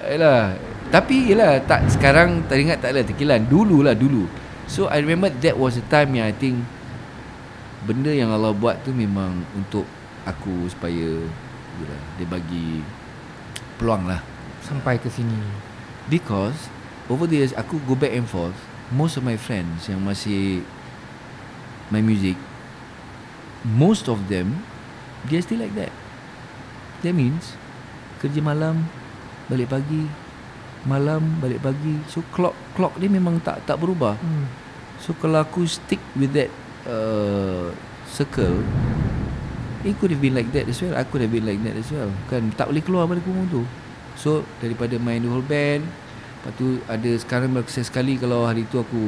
Yalah. 0.00 0.56
Tapi 0.88 1.32
yalah 1.32 1.60
tak, 1.64 1.92
Sekarang 1.92 2.44
tak 2.48 2.56
ingat 2.56 2.80
tak 2.80 2.96
lah 2.96 3.04
terkilan. 3.04 3.44
Dulu 3.44 3.84
lah 3.84 3.92
dulu. 3.92 4.24
So 4.64 4.88
I 4.88 5.02
remember 5.02 5.28
that 5.42 5.58
was 5.58 5.76
the 5.76 5.84
time 5.90 6.14
yang 6.14 6.30
I 6.30 6.34
think 6.36 6.62
Benda 7.84 8.12
yang 8.12 8.30
Allah 8.30 8.54
buat 8.54 8.84
tu 8.84 8.94
memang 8.94 9.42
Untuk 9.56 9.88
aku 10.22 10.68
supaya 10.68 11.20
yalah, 11.80 12.02
Dia 12.20 12.26
bagi 12.28 12.84
Peluang 13.80 14.04
lah 14.04 14.20
Sampai 14.60 15.00
ke 15.00 15.08
sini. 15.08 15.40
Because 16.12 16.68
Over 17.08 17.24
the 17.24 17.40
years 17.40 17.56
Aku 17.56 17.80
go 17.88 17.96
back 17.96 18.12
and 18.12 18.28
forth 18.28 18.54
Most 18.92 19.16
of 19.16 19.24
my 19.24 19.40
friends 19.40 19.88
Yang 19.88 20.00
masih 20.04 20.42
My 21.88 22.04
music 22.04 22.36
Most 23.64 24.04
of 24.12 24.28
them 24.28 24.60
They're 25.24 25.40
still 25.40 25.64
like 25.64 25.72
that 25.80 25.90
That 27.00 27.16
means 27.16 27.56
Kerja 28.20 28.44
malam 28.44 28.84
Balik 29.48 29.72
pagi 29.72 30.04
Malam 30.84 31.40
Balik 31.40 31.64
pagi 31.64 32.04
So 32.12 32.20
clock 32.36 32.52
Clock 32.76 33.00
dia 33.00 33.08
memang 33.08 33.40
tak 33.40 33.64
tak 33.64 33.80
berubah 33.80 34.20
Hmm. 34.20 34.44
So 35.00 35.16
kalau 35.16 35.40
aku 35.40 35.64
stick 35.64 36.00
with 36.12 36.36
that 36.36 36.52
uh, 36.84 37.72
Circle 38.04 38.60
It 39.80 39.96
could 39.96 40.12
have 40.12 40.20
been 40.20 40.36
like 40.36 40.52
that 40.52 40.68
as 40.68 40.78
well 40.80 40.92
I 40.92 41.08
could 41.08 41.24
have 41.24 41.32
been 41.32 41.48
like 41.48 41.60
that 41.64 41.72
as 41.72 41.88
well 41.88 42.12
Kan 42.28 42.52
tak 42.52 42.68
boleh 42.68 42.84
keluar 42.84 43.08
pada 43.08 43.20
kurung 43.24 43.48
tu 43.48 43.64
So 44.16 44.44
daripada 44.60 45.00
main 45.00 45.24
the 45.24 45.30
whole 45.32 45.44
band 45.44 45.88
Lepas 46.40 46.52
tu 46.56 46.80
ada 46.84 47.10
sekarang 47.16 47.52
berkesan 47.52 47.84
sekali 47.84 48.20
Kalau 48.20 48.44
hari 48.44 48.68
tu 48.68 48.76
aku 48.76 49.00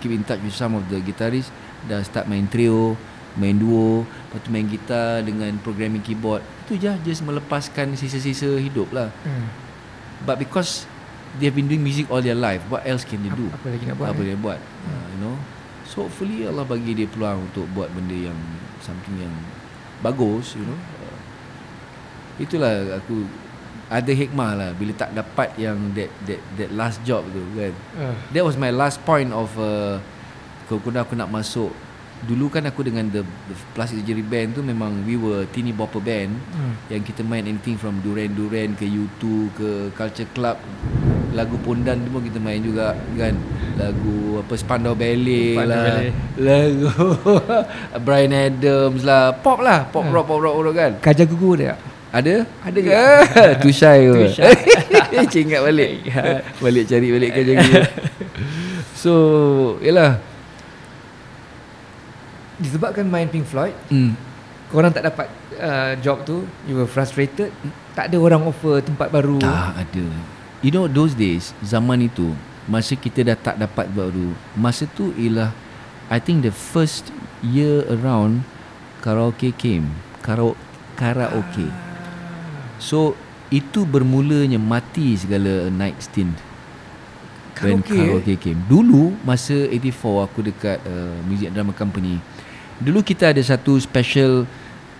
Keep 0.00 0.12
in 0.12 0.22
touch 0.24 0.40
with 0.44 0.52
some 0.52 0.76
of 0.76 0.84
the 0.92 1.00
guitarists 1.00 1.48
Dah 1.88 2.04
start 2.04 2.28
main 2.28 2.44
trio 2.44 2.92
Main 3.40 3.56
duo 3.56 4.04
Lepas 4.04 4.38
tu 4.44 4.48
main 4.52 4.68
gitar 4.68 5.24
Dengan 5.24 5.56
programming 5.64 6.04
keyboard 6.04 6.44
Itu 6.64 6.76
je 6.76 6.92
Just 7.02 7.24
melepaskan 7.24 7.96
sisa-sisa 7.96 8.60
hidup 8.60 8.92
lah 8.92 9.08
Hmm. 9.24 9.48
But 10.22 10.36
because 10.36 10.84
They 11.32 11.48
have 11.48 11.56
been 11.56 11.64
doing 11.64 11.80
music 11.80 12.12
all 12.12 12.20
their 12.20 12.36
life 12.36 12.60
What 12.68 12.84
else 12.84 13.08
can 13.08 13.24
they 13.24 13.32
do? 13.32 13.48
Apa, 13.48 13.64
apa 13.64 13.68
lagi 13.72 13.84
nak 13.88 13.96
buat? 13.96 14.08
apa 14.12 14.20
eh? 14.20 14.26
dia 14.28 14.36
buat 14.36 14.58
uh, 14.60 15.04
you 15.08 15.18
know 15.24 15.36
so 15.82 16.04
hopefully 16.04 16.44
Allah 16.44 16.64
bagi 16.64 16.92
dia 16.92 17.04
peluang 17.04 17.48
untuk 17.48 17.64
buat 17.72 17.88
benda 17.88 18.12
yang 18.12 18.36
something 18.80 19.16
yang 19.16 19.32
bagus 20.02 20.58
you 20.58 20.66
know. 20.66 20.78
Itulah 22.42 22.98
aku 22.98 23.24
ada 23.92 24.12
hikmah 24.12 24.50
lah 24.56 24.70
bila 24.72 24.92
tak 24.96 25.12
dapat 25.12 25.52
yang 25.60 25.76
that 25.92 26.08
that 26.24 26.40
that 26.56 26.70
last 26.72 26.98
job 27.06 27.22
tu 27.30 27.40
kan. 27.54 27.74
Uh, 27.94 28.14
that 28.32 28.42
was 28.42 28.56
my 28.58 28.72
last 28.72 28.98
point 29.06 29.30
of 29.30 29.52
uh, 29.56 30.02
kalau 30.66 31.00
aku 31.00 31.14
nak 31.14 31.30
masuk. 31.30 31.70
Dulu 32.22 32.54
kan 32.54 32.62
aku 32.62 32.86
dengan 32.86 33.10
the, 33.10 33.26
the 33.50 33.54
Plastic 33.74 33.98
Surgery 33.98 34.22
Band 34.22 34.54
tu 34.54 34.62
memang 34.62 35.02
we 35.02 35.18
were 35.18 35.42
teeny 35.50 35.74
bopper 35.74 35.98
band 35.98 36.30
hmm. 36.30 36.86
yang 36.86 37.02
kita 37.02 37.26
main 37.26 37.42
anything 37.50 37.74
from 37.74 37.98
Duran 37.98 38.30
Duran 38.38 38.78
ke 38.78 38.86
U2 38.86 39.22
ke 39.58 39.68
Culture 39.90 40.30
Club 40.30 40.54
lagu 41.32 41.56
Pondan 41.58 41.96
tu 41.98 42.08
pun 42.08 42.20
kita 42.20 42.36
main 42.36 42.58
juga 42.58 42.92
kan 43.14 43.32
lagu 43.74 44.38
apa 44.38 44.52
Spandau 44.54 44.92
Ballet 44.92 45.56
Spandau 45.56 45.72
lah 45.72 45.84
Ballet. 45.88 46.12
lagu 46.36 46.90
Brian 48.04 48.32
Adams 48.32 49.00
lah 49.00 49.32
pop 49.34 49.58
lah 49.58 49.84
pop 49.86 50.02
Hmm. 50.02 50.12
rock 50.12 50.26
pop 50.26 50.38
rock, 50.38 50.54
rock 50.60 50.74
kan 50.74 50.92
Kajar 50.98 51.24
gugur 51.24 51.56
dia. 51.56 51.74
ada 52.10 52.44
Ada 52.60 52.78
ke? 52.84 52.92
tu 53.58 53.68
shy 53.68 54.04
ke 54.04 54.28
shy. 54.30 54.44
Balik 55.58 55.92
balik 56.64 56.84
cari 56.84 57.08
balik 57.08 57.30
kerja 57.32 57.52
gitu 57.58 57.80
so 58.92 59.12
yalah 59.80 60.20
Disebabkan 62.54 63.02
main 63.04 63.26
Pink 63.26 63.42
Floyd, 63.42 63.74
hmm. 63.88 64.14
korang 64.70 64.94
tak 64.94 65.02
dapat 65.02 65.26
uh, 65.56 65.98
job 65.98 66.22
tu, 66.22 66.46
you 66.62 66.78
were 66.78 66.86
frustrated, 66.86 67.50
tak 67.90 68.06
ada 68.06 68.16
orang 68.16 68.46
offer 68.46 68.78
tempat 68.78 69.10
baru. 69.10 69.42
Tak 69.42 69.82
ada 69.82 70.04
You 70.62 70.70
know 70.70 70.86
those 70.86 71.18
days 71.18 71.50
Zaman 71.58 72.06
itu 72.06 72.30
Masa 72.70 72.94
kita 72.94 73.26
dah 73.26 73.34
tak 73.34 73.58
dapat 73.58 73.90
baru 73.90 74.30
Masa 74.54 74.86
tu 74.86 75.10
ialah 75.18 75.50
I 76.06 76.22
think 76.22 76.46
the 76.46 76.54
first 76.54 77.10
year 77.42 77.82
around 77.90 78.46
Karaoke 79.02 79.50
came 79.50 79.90
Karo 80.22 80.54
Karaoke. 80.94 81.66
So 82.78 83.18
Itu 83.50 83.82
bermulanya 83.82 84.62
mati 84.62 85.18
segala 85.18 85.66
night 85.66 85.98
stint 85.98 86.38
When 87.58 87.82
Karaoke, 87.82 87.98
karaoke 87.98 88.34
came. 88.38 88.62
Dulu 88.70 89.18
Masa 89.26 89.66
84 89.66 90.30
Aku 90.30 90.46
dekat 90.46 90.78
uh, 90.86 91.18
Music 91.26 91.50
Drama 91.50 91.74
Company 91.74 92.22
Dulu 92.78 93.02
kita 93.02 93.34
ada 93.34 93.42
satu 93.42 93.82
special 93.82 94.46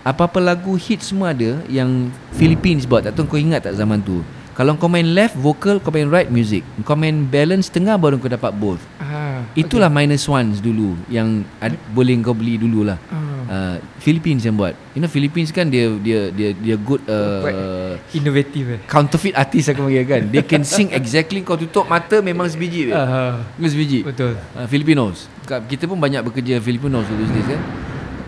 Apa-apa 0.03 0.43
lagu 0.43 0.75
hit 0.75 0.99
semua 0.99 1.31
ada 1.31 1.63
Yang 1.71 2.11
Philippines 2.35 2.83
buat. 2.83 3.07
Tak 3.07 3.15
tahu 3.15 3.31
kau 3.31 3.39
ingat 3.39 3.63
tak 3.71 3.79
zaman 3.79 4.03
tu 4.03 4.19
Kalau 4.53 4.77
kau 4.77 4.85
main 4.85 5.05
left 5.17 5.33
vocal 5.33 5.81
Kau 5.81 5.89
main 5.89 6.05
right 6.05 6.29
music. 6.29 6.61
Kau 6.85 6.93
main 6.93 7.25
balance 7.25 7.73
tengah 7.73 7.97
Baru 7.97 8.21
kau 8.21 8.29
dapat 8.29 8.53
both. 8.53 8.77
Ah, 9.01 9.41
Itulah 9.57 9.89
minus 9.89 10.25
ones 10.25 10.61
dulu 10.61 10.93
Yang 11.09 11.49
ad, 11.57 11.73
boleh 11.89 12.13
kau 12.21 12.37
beli 12.37 12.61
dulu 12.61 12.85
lah 12.85 12.97
Ah. 13.43 13.49
uh, 13.49 13.75
Philippines 13.99 14.47
yang 14.47 14.55
buat. 14.55 14.71
You 14.95 15.03
know 15.03 15.11
Philippines 15.11 15.51
kan 15.51 15.67
Dia 15.67 15.91
dia 15.99 16.31
dia 16.31 16.55
dia 16.55 16.75
good 16.79 17.03
uh, 17.09 17.97
Inovatif 18.13 18.63
eh. 18.71 18.79
Counterfeit 18.87 19.35
artist 19.35 19.67
aku 19.67 19.89
panggil 19.89 20.05
kan. 20.05 20.21
They 20.29 20.45
can 20.45 20.63
sing 20.63 20.93
exactly 20.93 21.41
Kau 21.41 21.57
tutup 21.57 21.85
mata 21.85 22.21
Memang 22.21 22.47
sebiji 22.47 22.89
uh, 22.89 22.95
Ah, 22.95 23.33
Memang 23.57 23.71
sebiji. 23.73 24.05
Betul. 24.05 24.37
uh, 24.37 24.67
Filipinos. 24.69 25.27
Kita 25.43 25.89
pun 25.89 25.97
banyak 25.97 26.23
bekerja 26.23 26.61
Filipinos 26.61 27.03
dulu 27.09 27.25
days 27.25 27.47
kan. 27.49 27.61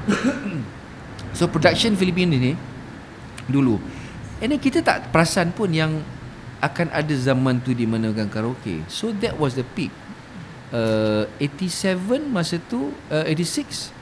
So 1.36 1.52
production 1.52 1.94
Filipino 1.96 2.32
ni 2.32 2.56
Dulu. 3.46 3.76
And 4.40 4.52
then 4.52 4.60
kita 4.60 4.80
tak 4.80 5.12
perasan 5.12 5.52
pun 5.52 5.70
yang 5.70 6.00
Akan 6.60 6.88
ada 6.90 7.12
zaman 7.14 7.60
tu 7.62 7.76
di 7.76 7.84
mana 7.84 8.10
kan 8.12 8.28
karaoke. 8.28 8.82
So 8.88 9.12
that 9.22 9.36
was 9.36 9.56
the 9.56 9.66
peak. 9.76 9.92
Uh, 10.74 11.30
87 11.40 12.26
masa 12.26 12.58
tu 12.58 12.90
uh, 13.14 13.24
86 13.30 13.94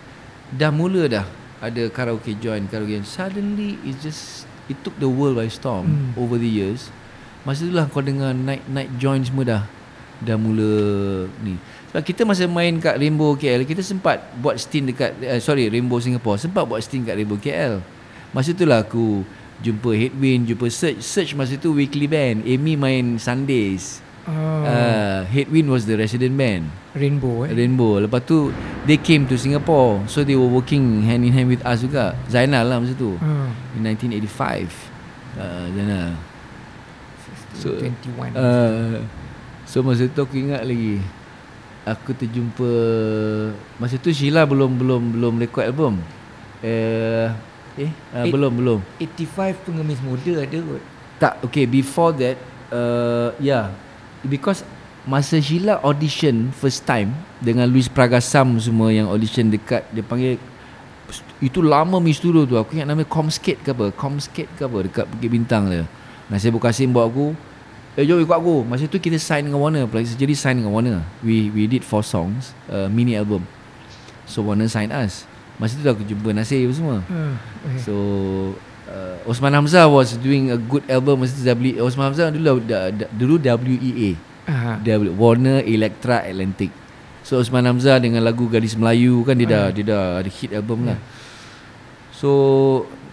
Dah 0.55 0.71
mula 0.71 1.11
dah 1.11 1.27
Ada 1.59 1.91
karaoke 1.91 2.39
join 2.39 2.65
karaoke 2.71 3.03
Suddenly 3.03 3.75
it 3.83 3.99
just 3.99 4.47
It 4.71 4.79
took 4.79 4.95
the 4.95 5.11
world 5.11 5.35
by 5.35 5.51
storm 5.51 5.85
Hmm. 5.85 6.09
Over 6.15 6.39
the 6.39 6.47
years. 6.47 6.87
Masa 7.43 7.67
tu 7.67 7.75
lah 7.75 7.85
kau 7.91 7.99
dengar 7.99 8.31
night 8.31 8.63
night 8.71 8.89
join 8.95 9.19
semua 9.21 9.43
dah 9.43 9.63
Dah 10.23 10.39
mula 10.39 10.71
ni. 11.43 11.59
Sebab 11.91 12.01
kita 12.01 12.23
masa 12.23 12.47
main 12.47 12.79
kat 12.79 12.95
Rainbow 12.95 13.35
KL 13.35 13.67
Kita 13.67 13.83
sempat 13.83 14.23
buat 14.39 14.55
stint 14.55 14.95
dekat 14.95 15.19
uh, 15.19 15.39
Sorry 15.43 15.67
Rainbow 15.67 15.99
Singapore 15.99 16.39
Sempat 16.39 16.63
buat 16.63 16.79
stint 16.79 17.05
kat 17.05 17.19
Rainbow 17.19 17.37
KL 17.37 17.83
Masa 18.31 18.55
tu 18.55 18.63
lah 18.63 18.87
aku 18.87 19.21
Jumpa 19.63 19.95
Headwind 19.95 20.51
Jumpa 20.51 20.67
Search. 20.67 20.99
Search 20.99 21.31
masa 21.33 21.55
tu 21.55 21.71
weekly 21.71 22.05
band. 22.05 22.43
Amy 22.43 22.75
main 22.75 23.15
Sundays. 23.15 24.03
Ah, 24.23 24.63
uh, 24.63 25.19
Headwind 25.27 25.67
was 25.67 25.83
the 25.83 25.95
resident 25.95 26.35
band. 26.35 26.67
Rainbow 26.95 27.43
eh. 27.43 27.51
Rainbow. 27.51 27.99
Lepas 27.99 28.23
tu 28.23 28.51
They 28.83 28.99
came 28.99 29.23
to 29.31 29.39
Singapore. 29.39 30.03
So 30.11 30.27
they 30.27 30.35
were 30.35 30.47
working 30.47 31.07
Hand 31.07 31.23
in 31.23 31.31
hand 31.31 31.47
with 31.47 31.63
us 31.63 31.79
juga. 31.79 32.11
Zainal 32.27 32.67
lah 32.67 32.83
masa 32.83 32.91
tu. 32.95 33.15
Ah, 33.23 33.47
In 33.75 33.87
1985 33.87 34.67
uh, 35.39 35.65
Zainal. 35.71 36.11
So, 37.53 37.79
21. 37.79 38.35
uh, 38.35 38.99
So 39.63 39.79
masa 39.79 40.07
tu 40.11 40.19
aku 40.19 40.35
ingat 40.35 40.67
lagi. 40.67 40.99
Aku 41.83 42.15
terjumpa 42.15 42.71
Masa 43.75 43.99
tu 43.99 44.07
Sheila 44.15 44.47
belum 44.47 44.75
belum 44.79 45.01
belum 45.19 45.33
record 45.39 45.67
album. 45.67 45.99
Uh, 46.63 47.27
Eh 47.77 47.89
uh, 48.13 48.25
Eh. 48.25 48.31
Belum 48.31 48.51
belum. 48.53 48.79
85 49.01 49.65
pengemis 49.65 49.99
muda 50.03 50.45
ada 50.45 50.59
kot. 50.61 50.83
Tak 51.23 51.33
okay 51.45 51.63
Before 51.63 52.11
that 52.19 52.35
uh, 52.73 53.31
Yeah 53.39 53.71
Because 54.25 54.67
Masa 55.07 55.39
Sheila 55.39 55.79
audition 55.83 56.51
First 56.55 56.83
time 56.83 57.15
Dengan 57.43 57.67
Luis 57.71 57.91
Pragasam 57.91 58.59
Semua 58.59 58.91
yang 58.91 59.07
audition 59.07 59.47
dekat 59.47 59.87
Dia 59.95 60.03
panggil 60.03 60.35
Itu 61.43 61.59
lama 61.63 61.99
Mi 61.99 62.15
Studio 62.15 62.47
tu. 62.47 62.55
Aku 62.59 62.75
ingat 62.75 62.87
nama 62.87 63.03
Comskate 63.07 63.61
ke 63.61 63.71
apa? 63.71 63.91
Comskate 63.95 64.51
ke 64.55 64.63
apa? 64.67 64.77
Dekat 64.83 65.05
Bukit 65.07 65.29
Bintang 65.29 65.69
dia. 65.71 65.85
Nasib 66.27 66.55
Kasim 66.59 66.91
bawa 66.91 67.07
aku 67.07 67.35
Eh 67.93 68.09
jom 68.09 68.17
ikut 68.17 68.33
aku. 68.33 68.65
Masa 68.65 68.89
tu 68.89 68.97
kita 68.97 69.21
sign 69.21 69.45
dengan 69.45 69.61
Warner 69.61 69.85
Surgery 69.85 70.33
sign 70.33 70.57
dengan 70.57 70.73
Warner. 70.73 71.05
We 71.21 71.53
we 71.53 71.69
did 71.69 71.85
four 71.85 72.01
songs 72.01 72.49
uh, 72.65 72.89
Mini 72.89 73.13
album. 73.13 73.45
So 74.25 74.41
Warner 74.41 74.65
sign 74.65 74.89
us 74.89 75.29
Masa 75.61 75.77
tu 75.77 75.85
aku 75.85 76.01
jumpa 76.01 76.33
Nasir 76.33 76.65
apa 76.65 76.73
semua. 76.73 76.97
Ah, 77.05 77.37
okay. 77.61 77.79
So 77.85 77.93
uh, 78.89 79.29
Osman 79.29 79.53
Hamzah 79.53 79.85
was 79.85 80.17
doing 80.17 80.49
a 80.49 80.57
good 80.57 80.81
album. 80.89 81.21
Masa 81.21 81.37
tu 81.37 81.45
W 81.45 81.77
Osman 81.77 82.09
Hamzah 82.09 82.33
dulu 82.33 82.57
da, 82.65 82.89
da, 82.89 83.05
dulu 83.13 83.37
WEA 83.37 84.17
W 84.81 85.13
Warner 85.13 85.61
Electra 85.63 86.25
Atlantic. 86.25 86.73
So 87.21 87.39
Osman 87.39 87.69
Hamzah 87.69 88.01
dengan 88.01 88.25
lagu 88.25 88.49
Gadis 88.49 88.75
Melayu 88.75 89.21
kan 89.23 89.37
dia 89.37 89.47
dah 89.47 89.65
dia 89.69 89.85
dah 89.85 90.05
ada 90.25 90.29
hit 90.29 90.51
album 90.57 90.89
lah. 90.89 90.97
So 92.11 92.31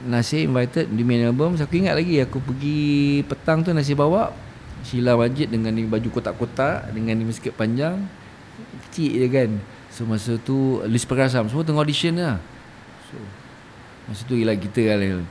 Nasir 0.01 0.49
invited 0.49 0.89
di 0.89 1.05
main 1.05 1.29
album. 1.29 1.61
So, 1.61 1.69
Aku 1.69 1.77
ingat 1.77 1.93
lagi 1.93 2.17
aku 2.25 2.41
pergi 2.41 3.21
petang 3.29 3.61
tu 3.61 3.71
Nasir 3.77 3.95
bawa. 3.95 4.33
Sheila 4.81 5.13
Majid 5.13 5.53
dengan 5.53 5.77
ni 5.77 5.85
baju 5.85 6.09
kotak-kotak 6.09 6.89
Dengan 6.97 7.13
ni 7.21 7.29
skirt 7.37 7.53
panjang. 7.53 8.01
Kecil 8.89 9.13
je 9.13 9.29
kan 9.29 9.51
So 9.91 10.07
masa 10.07 10.39
tu 10.39 10.79
Liz 10.87 11.03
Perasam 11.03 11.51
Semua 11.51 11.67
tengah 11.67 11.83
audition 11.83 12.15
lah 12.15 12.39
So 13.11 13.19
Masa 14.11 14.23
tu 14.27 14.35
gila 14.39 14.55
kita 14.59 14.95
kan 14.95 15.27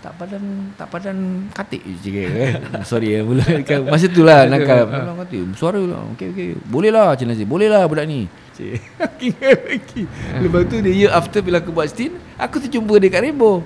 tak 0.00 0.16
padan 0.16 0.72
tak 0.80 0.88
padan 0.88 1.16
katik 1.52 1.84
je 2.00 2.08
kan. 2.08 2.56
Sorry 2.88 3.12
ya 3.12 3.20
mula 3.20 3.44
kan. 3.44 3.84
Masa 3.92 4.08
tu 4.08 4.24
lah 4.24 4.48
nakal. 4.48 4.88
Padan 4.88 5.16
katik. 5.20 5.40
Suara 5.52 5.76
lah. 5.76 6.08
Okey 6.16 6.32
okey. 6.32 6.50
Boleh 6.72 6.88
lah 6.88 7.12
Cik 7.20 7.28
Nazir. 7.28 7.44
Boleh 7.44 7.68
lah 7.68 7.84
budak 7.84 8.08
ni. 8.08 8.24
Cik. 8.56 8.80
Ingat 9.28 9.56
lagi. 9.60 10.02
Lepas 10.40 10.60
tu 10.72 10.76
the 10.80 10.88
year 10.88 11.12
after 11.12 11.44
bila 11.44 11.60
aku 11.60 11.68
buat 11.68 11.92
stint, 11.92 12.16
aku 12.40 12.64
terjumpa 12.64 12.96
dia 12.96 13.12
kat 13.12 13.28
Rainbow. 13.28 13.60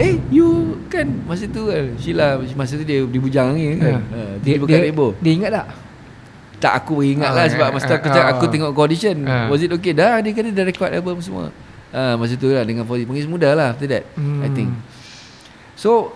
Eh, 0.00 0.16
you 0.32 0.80
kan 0.88 1.06
masa 1.28 1.46
tu 1.46 1.70
kan 1.70 1.94
Sheila 2.00 2.40
masa 2.56 2.74
tu 2.80 2.82
dia 2.82 3.04
di 3.04 3.18
bujang 3.20 3.52
ni 3.52 3.76
kan. 3.76 4.00
Ha. 4.00 4.16
Uh, 4.16 4.34
dia, 4.40 4.56
dia, 4.56 4.78
Rainbow. 4.88 5.12
Dia 5.20 5.32
ingat 5.36 5.50
tak? 5.60 5.66
Tak 6.60 6.72
aku 6.84 7.00
ingat 7.00 7.32
lah 7.32 7.48
sebab 7.48 7.68
masa 7.72 7.88
tu 7.88 7.96
aku, 7.96 8.08
uh, 8.12 8.26
aku 8.36 8.44
tengok 8.52 8.70
audition. 8.76 9.16
Uh. 9.24 9.48
Was 9.48 9.64
it 9.64 9.72
okay? 9.72 9.96
Dah 9.96 10.20
dia 10.20 10.36
kata 10.36 10.52
dah 10.52 10.64
record 10.68 10.92
album 10.92 11.16
semua. 11.24 11.48
Ah 11.90 12.14
uh, 12.14 12.14
masa 12.20 12.36
tu 12.36 12.52
lah 12.52 12.62
dengan 12.62 12.86
Fauzi 12.86 13.08
Pengis 13.08 13.26
muda 13.26 13.56
lah 13.56 13.72
after 13.74 13.88
that. 13.88 14.04
Hmm. 14.14 14.44
I 14.44 14.48
think. 14.52 14.70
So 15.74 16.14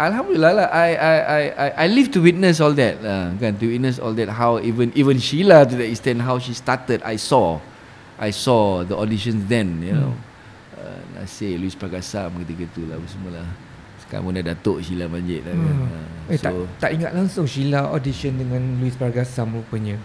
Alhamdulillah 0.00 0.52
lah 0.56 0.68
I 0.72 0.90
I 0.96 1.16
I 1.20 1.42
I 1.52 1.68
I 1.84 1.86
live 1.86 2.08
to 2.16 2.24
witness 2.24 2.58
all 2.58 2.72
that 2.74 3.04
lah 3.04 3.36
kan 3.38 3.54
to 3.60 3.68
witness 3.68 4.00
all 4.00 4.16
that 4.16 4.32
how 4.34 4.56
even 4.58 4.90
even 4.96 5.20
Sheila 5.20 5.68
to 5.68 5.78
the 5.78 5.86
extent 5.86 6.24
how 6.24 6.40
she 6.40 6.56
started 6.56 7.04
I 7.06 7.20
saw 7.20 7.60
I 8.16 8.32
saw 8.32 8.82
the 8.82 8.96
auditions 8.96 9.46
then 9.46 9.84
you 9.84 9.94
know 9.94 10.16
hmm. 10.16 10.80
uh, 10.80 11.00
Nasir 11.20 11.60
Luis 11.60 11.76
Pragasam 11.76 12.34
ketika 12.42 12.66
tu 12.72 12.88
lah 12.88 12.98
semua 13.04 13.44
lah 13.44 13.48
pun 14.20 14.36
dah 14.36 14.44
Datuk 14.44 14.84
Sheila 14.84 15.08
Manjit 15.08 15.40
lah 15.48 15.56
kan. 15.56 15.72
Hmm. 15.72 15.88
uh, 15.88 16.32
eh, 16.34 16.36
so, 16.36 16.44
tak, 16.44 16.52
tak 16.76 16.90
ingat 16.92 17.12
langsung 17.16 17.46
Sheila 17.48 17.88
audition 17.88 18.36
dengan 18.36 18.60
Luis 18.82 18.92
Pragasam 18.98 19.56
rupanya. 19.56 19.96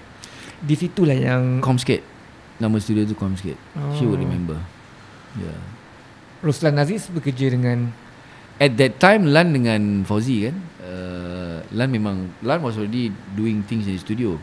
Di 0.63 0.73
situlah 0.79 1.17
yang 1.17 1.59
Comscape 1.59 2.15
nama 2.57 2.81
studio 2.81 3.05
tu 3.05 3.13
Comscape 3.13 3.59
oh. 3.77 3.93
she 3.93 4.07
would 4.07 4.17
remember. 4.17 4.57
Yeah 5.37 5.77
Roslan 6.41 6.77
Aziz 6.77 7.09
bekerja 7.09 7.49
dengan 7.49 7.89
At 8.57 8.77
that 8.77 8.97
time 9.01 9.29
Lan 9.29 9.53
dengan 9.53 10.05
Fauzi 10.05 10.49
kan? 10.49 10.55
Uh, 10.81 11.61
Lan 11.73 11.89
memang 11.89 12.29
Lan 12.45 12.61
was 12.61 12.77
already 12.77 13.09
Doing 13.33 13.65
things 13.65 13.89
in 13.89 13.97
the 13.97 14.01
studio. 14.01 14.37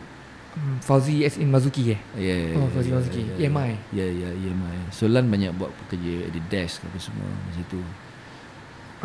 Hmm, 0.55 0.79
Fauzi 0.79 1.27
as 1.27 1.35
in 1.35 1.51
Mazuki 1.51 1.95
eh? 1.95 1.99
Yeah, 2.15 2.55
Oh 2.55 2.67
Fauzi 2.71 2.91
yeah, 2.91 2.99
Mazuki. 2.99 3.21
yeah, 3.27 3.47
EMI 3.51 3.71
Ya 3.91 4.07
ya 4.07 4.29
EMI 4.31 4.87
So 4.91 5.07
Lan 5.11 5.27
banyak 5.27 5.51
buat 5.59 5.71
pekerja 5.83 6.27
At 6.27 6.31
the 6.31 6.43
desk 6.47 6.79
Apa 6.87 6.95
semua 6.95 7.27
Masa 7.27 7.59
tu 7.67 7.79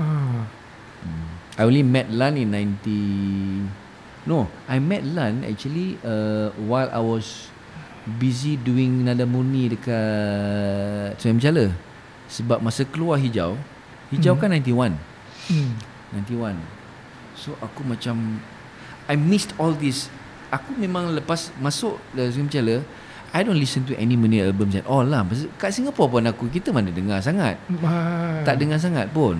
ah. 0.01 0.42
Hmm. 1.05 1.30
I 1.61 1.62
only 1.68 1.84
met 1.84 2.09
Lan 2.09 2.40
in 2.40 2.53
90 2.57 4.28
No 4.28 4.48
I 4.68 4.80
met 4.80 5.05
Lan 5.05 5.44
actually 5.44 6.01
uh, 6.05 6.53
While 6.57 6.88
I 6.88 7.01
was 7.01 7.53
Busy 8.05 8.57
doing 8.57 9.05
Nada 9.05 9.28
Murni 9.28 9.68
Dekat 9.68 11.20
Sungai 11.20 11.36
Mencala 11.36 11.66
Sebab 12.32 12.64
masa 12.64 12.88
keluar 12.88 13.20
hijau 13.20 13.61
Hijau 14.09 14.34
hmm. 14.36 14.40
kan 14.40 14.51
91 14.57 14.96
hmm. 15.53 15.72
91 16.16 16.57
So 17.36 17.57
aku 17.61 17.84
macam 17.84 18.40
I 19.05 19.20
missed 19.20 19.53
all 19.61 19.76
this 19.76 20.09
Aku 20.48 20.74
memang 20.76 21.12
lepas 21.12 21.53
masuk 21.61 22.01
Zoom 22.32 22.48
Chala 22.48 22.80
I 23.30 23.46
don't 23.46 23.61
listen 23.61 23.86
to 23.86 23.94
any 23.94 24.18
many 24.18 24.42
albums 24.42 24.74
at 24.74 24.82
all 24.88 25.07
lah 25.07 25.22
Kat 25.55 25.70
Singapore 25.70 26.11
pun 26.11 26.26
aku 26.26 26.51
Kita 26.51 26.74
mana 26.74 26.90
dengar 26.90 27.22
sangat 27.22 27.61
ah. 27.86 28.42
Tak 28.42 28.59
dengar 28.59 28.80
sangat 28.82 29.12
pun 29.14 29.38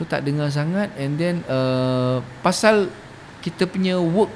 So 0.00 0.08
tak 0.08 0.24
dengar 0.24 0.48
sangat 0.48 0.88
And 0.96 1.20
then 1.20 1.44
uh, 1.44 2.24
Pasal 2.40 2.88
Kita 3.44 3.68
punya 3.68 4.00
work 4.00 4.32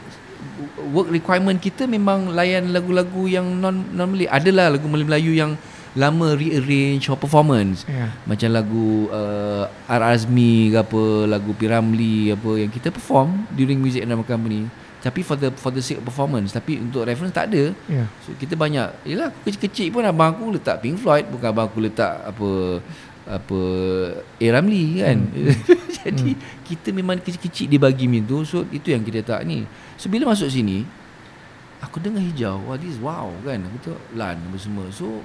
Work 0.92 1.08
requirement 1.08 1.56
kita 1.56 1.88
Memang 1.88 2.36
layan 2.36 2.68
lagu-lagu 2.68 3.24
Yang 3.24 3.48
non 3.56 3.88
non 3.96 4.12
Malay 4.12 4.28
Adalah 4.28 4.76
lagu 4.76 4.84
Melayu 4.84 5.32
yang 5.32 5.56
lama 5.94 6.34
rearrange 6.34 7.06
for 7.06 7.14
performance 7.14 7.86
yeah. 7.86 8.10
macam 8.26 8.50
lagu 8.50 9.06
uh, 9.14 9.70
R. 9.86 10.02
Azmi 10.10 10.74
ke 10.74 10.78
apa 10.82 11.02
lagu 11.30 11.54
Piramli 11.54 12.34
apa 12.34 12.50
yang 12.58 12.70
kita 12.70 12.90
perform 12.90 13.46
during 13.54 13.78
music 13.78 14.02
and 14.02 14.10
drama 14.10 14.26
company 14.26 14.66
tapi 14.98 15.22
for 15.22 15.38
the 15.38 15.54
for 15.54 15.70
the 15.70 15.78
sake 15.78 16.02
of 16.02 16.04
performance 16.08 16.50
tapi 16.50 16.82
untuk 16.82 17.06
reference 17.06 17.30
tak 17.30 17.46
ada 17.52 17.70
yeah. 17.86 18.10
so 18.26 18.34
kita 18.34 18.58
banyak 18.58 18.90
yalah 19.06 19.30
aku 19.30 19.52
kecil-kecil 19.52 19.94
pun 19.94 20.02
abang 20.02 20.34
aku 20.34 20.58
letak 20.58 20.82
Pink 20.82 20.98
Floyd 20.98 21.30
bukan 21.30 21.48
abang 21.54 21.70
aku 21.70 21.78
letak 21.78 22.26
apa 22.26 22.82
apa 23.24 23.60
A. 24.20 24.46
Ramli 24.52 25.00
kan? 25.00 25.18
Hmm. 25.24 25.56
jadi 26.04 26.30
hmm. 26.36 26.60
kita 26.68 26.88
memang 26.92 27.16
kecil-kecil 27.20 27.72
dia 27.72 27.80
bagi 27.80 28.04
tu 28.24 28.44
so 28.44 28.68
itu 28.68 28.92
yang 28.92 29.00
kita 29.00 29.24
tak 29.24 29.40
ni. 29.48 29.64
So 29.96 30.12
bila 30.12 30.28
masuk 30.32 30.52
sini 30.52 30.84
aku 31.80 32.00
dengar 32.00 32.20
hijau. 32.20 32.60
Wah 32.68 32.76
this 32.76 33.00
wow 33.00 33.32
kan? 33.44 33.64
Aku 33.64 33.76
tu 33.80 33.92
lan 34.12 34.36
apa 34.36 34.56
semua. 34.60 34.88
So 34.92 35.24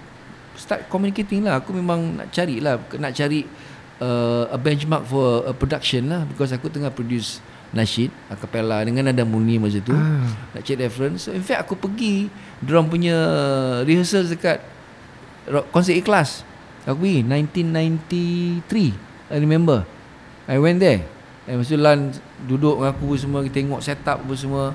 start 0.56 0.88
communicating 0.88 1.43
lah. 1.43 1.60
Aku 1.60 1.76
memang 1.76 2.24
nak 2.24 2.32
cari 2.32 2.64
lah 2.64 2.80
nak 2.95 3.12
cari 3.12 3.43
uh, 4.00 4.47
a 4.47 4.58
benchmark 4.60 5.04
for 5.04 5.43
a 5.43 5.52
production 5.52 6.08
lah. 6.08 6.24
Because 6.24 6.56
aku 6.56 6.72
tengah 6.72 6.95
produce 6.95 7.43
nasyid 7.70 8.10
acapella 8.34 8.82
dengan 8.82 9.12
nada 9.12 9.22
murni 9.28 9.62
masa 9.62 9.84
tu. 9.84 9.91
Ah. 9.91 10.24
nak 10.56 10.64
cari 10.64 10.88
reference. 10.88 11.28
So 11.28 11.36
in 11.36 11.43
fact 11.43 11.68
aku 11.68 11.76
pergi 11.76 12.32
diorang 12.64 12.88
punya 12.88 13.16
rehearsal 13.84 14.24
dekat 14.24 14.64
konsert 15.76 16.00
ikhlas 16.00 16.47
aku 16.86 17.04
pergi 17.04 17.26
1993 17.26 19.10
I 19.30 19.38
remember. 19.38 19.86
I 20.50 20.58
went 20.58 20.82
there. 20.82 21.06
And 21.46 21.62
masa 21.62 21.78
Lan 21.78 22.14
duduk 22.46 22.82
dengan 22.82 22.94
aku 22.94 23.14
semua 23.18 23.46
kita 23.46 23.62
tengok 23.62 23.82
setup 23.82 24.18
apa 24.26 24.34
semua. 24.34 24.74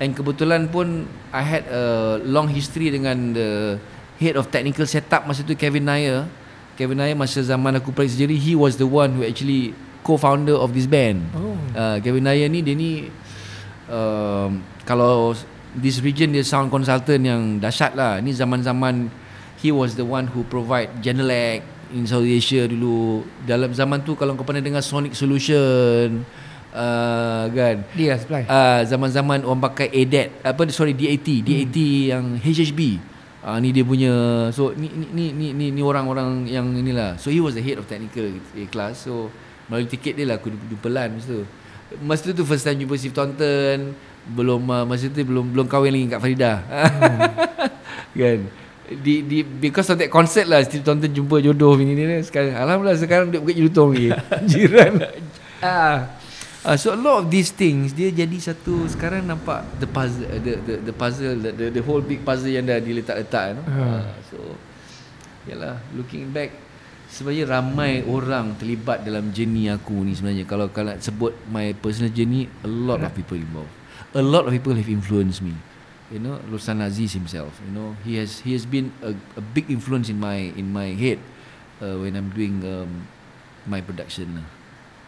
And 0.00 0.14
kebetulan 0.16 0.70
pun 0.70 1.04
I 1.34 1.42
had 1.44 1.64
a 1.68 2.16
long 2.22 2.48
history 2.48 2.88
dengan 2.88 3.34
the 3.34 3.76
head 4.16 4.38
of 4.38 4.48
technical 4.48 4.86
setup 4.86 5.26
masa 5.26 5.42
tu 5.42 5.52
Kevin 5.58 5.86
Nair. 5.86 6.24
Kevin 6.78 7.02
Nair 7.02 7.18
masa 7.18 7.42
zaman 7.44 7.76
aku 7.76 7.92
play 7.92 8.08
surgery 8.08 8.40
he 8.40 8.56
was 8.56 8.80
the 8.80 8.88
one 8.88 9.12
who 9.12 9.22
actually 9.26 9.76
co-founder 10.00 10.56
of 10.56 10.72
this 10.72 10.88
band. 10.88 11.20
Oh. 11.36 11.52
uh, 11.76 11.96
Kevin 12.00 12.24
Nair 12.24 12.48
ni 12.48 12.64
dia 12.64 12.72
ni 12.72 13.10
um, 13.90 14.62
kalau 14.88 15.36
this 15.76 16.00
region 16.00 16.32
dia 16.32 16.46
sound 16.46 16.72
consultant 16.72 17.20
yang 17.20 17.58
dahsyat 17.58 17.92
lah. 17.92 18.22
Ni 18.22 18.32
zaman-zaman 18.32 19.10
he 19.60 19.70
was 19.70 19.94
the 19.94 20.04
one 20.04 20.26
who 20.28 20.42
provide 20.48 20.88
Genelec 21.04 21.62
in 21.92 22.08
South 22.08 22.26
Asia 22.26 22.66
dulu 22.66 23.24
dalam 23.44 23.70
zaman 23.76 24.00
tu 24.02 24.16
kalau 24.16 24.34
kau 24.34 24.46
pernah 24.46 24.64
dengar 24.64 24.82
Sonic 24.84 25.14
Solution 25.14 26.24
Uh, 26.70 27.50
kan 27.50 27.82
dia 27.98 28.14
supply 28.14 28.46
uh, 28.46 28.86
zaman-zaman 28.86 29.42
orang 29.42 29.58
pakai 29.58 29.90
ADAT 29.90 30.38
apa 30.46 30.70
sorry 30.70 30.94
DAT 30.94 31.42
DAT 31.42 31.74
hmm. 31.74 32.06
yang 32.14 32.24
HHB 32.38 33.10
Ah 33.40 33.56
uh, 33.56 33.58
ni 33.58 33.72
dia 33.72 33.80
punya 33.80 34.12
so 34.52 34.76
ni 34.76 34.92
ni 34.92 35.32
ni 35.32 35.56
ni 35.56 35.72
ni 35.72 35.80
orang-orang 35.80 36.44
yang 36.44 36.76
inilah. 36.76 37.16
So 37.16 37.32
he 37.32 37.40
was 37.40 37.56
the 37.56 37.64
head 37.64 37.80
of 37.80 37.88
technical 37.88 38.28
class. 38.68 39.08
So 39.08 39.32
melalui 39.64 39.88
tiket 39.88 40.12
dia 40.20 40.28
lah 40.28 40.36
aku 40.36 40.52
jumpa 40.52 40.88
Lan 40.92 41.16
masa 41.16 41.40
tu. 41.40 41.40
Masa 42.04 42.20
tu 42.28 42.36
tu 42.36 42.44
first 42.44 42.68
time 42.68 42.84
jumpa 42.84 43.00
Steve 43.00 43.16
Tonton. 43.16 43.96
Belum 44.36 44.60
uh, 44.68 44.84
masa 44.84 45.08
tu 45.08 45.24
belum 45.24 45.56
belum 45.56 45.66
kahwin 45.72 45.88
lagi 45.88 46.12
kat 46.12 46.20
Farida. 46.20 46.52
Hmm. 46.68 47.20
kan. 48.20 48.38
Di 48.90 49.22
di 49.22 49.46
because 49.46 49.86
of 49.94 49.96
that 50.02 50.10
concert 50.10 50.50
lah 50.50 50.58
Steve 50.66 50.82
Tonton 50.82 51.14
jumpa 51.14 51.38
jodoh 51.38 51.78
ini 51.78 51.94
ni 51.94 52.18
sekarang. 52.26 52.58
Alhamdulillah 52.58 52.98
sekarang 52.98 53.30
dia 53.30 53.38
buka 53.38 53.54
jelutong 53.54 53.94
lagi. 53.94 54.08
Jiran. 54.50 54.94
Ah. 55.60 56.16
Uh, 56.60 56.76
so 56.76 56.92
a 56.92 56.96
lot 56.96 57.24
of 57.24 57.32
these 57.32 57.56
things 57.56 57.96
dia 57.96 58.12
jadi 58.12 58.36
satu 58.36 58.84
sekarang 58.84 59.24
nampak 59.24 59.64
the 59.80 59.88
puzzle 59.88 60.28
the 60.44 60.60
the 60.60 60.74
the 60.88 60.92
puzzle 60.92 61.32
the 61.36 61.52
the, 61.56 61.66
the 61.72 61.80
whole 61.84 62.04
big 62.04 62.20
puzzle 62.20 62.52
yang 62.52 62.68
dah 62.68 62.76
diletak-letak 62.76 63.44
you 63.52 63.54
know? 63.56 63.64
uh. 63.64 64.00
Uh, 64.04 64.12
so 64.28 64.36
yalah 65.48 65.80
looking 65.96 66.28
back 66.28 66.52
sebenarnya 67.08 67.44
ramai 67.48 68.04
orang 68.04 68.60
terlibat 68.60 69.02
dalam 69.08 69.32
journey 69.32 69.72
aku 69.72 70.04
ni 70.04 70.12
sebenarnya 70.12 70.44
kalau 70.44 70.68
kalau 70.68 70.92
sebut 71.00 71.32
my 71.48 71.72
personal 71.80 72.12
journey 72.12 72.44
a 72.60 72.68
lot 72.68 73.00
of 73.00 73.10
people 73.16 73.40
involved 73.40 73.72
a 74.12 74.20
lot 74.20 74.44
of 74.44 74.52
people 74.52 74.76
have 74.76 74.86
influenced 74.86 75.40
me 75.40 75.56
you 76.10 76.18
know 76.18 76.42
Rosan 76.50 76.82
Aziz 76.82 77.14
himself 77.14 77.54
you 77.62 77.72
know 77.72 77.94
he 78.02 78.18
has 78.18 78.42
he 78.42 78.52
has 78.52 78.66
been 78.66 78.90
a, 79.00 79.14
a 79.38 79.42
big 79.42 79.70
influence 79.70 80.10
in 80.10 80.18
my 80.18 80.50
in 80.58 80.74
my 80.74 80.90
head 80.92 81.22
uh, 81.78 81.96
when 82.02 82.18
I'm 82.18 82.34
doing 82.34 82.60
um, 82.66 83.06
my 83.64 83.78
production 83.80 84.42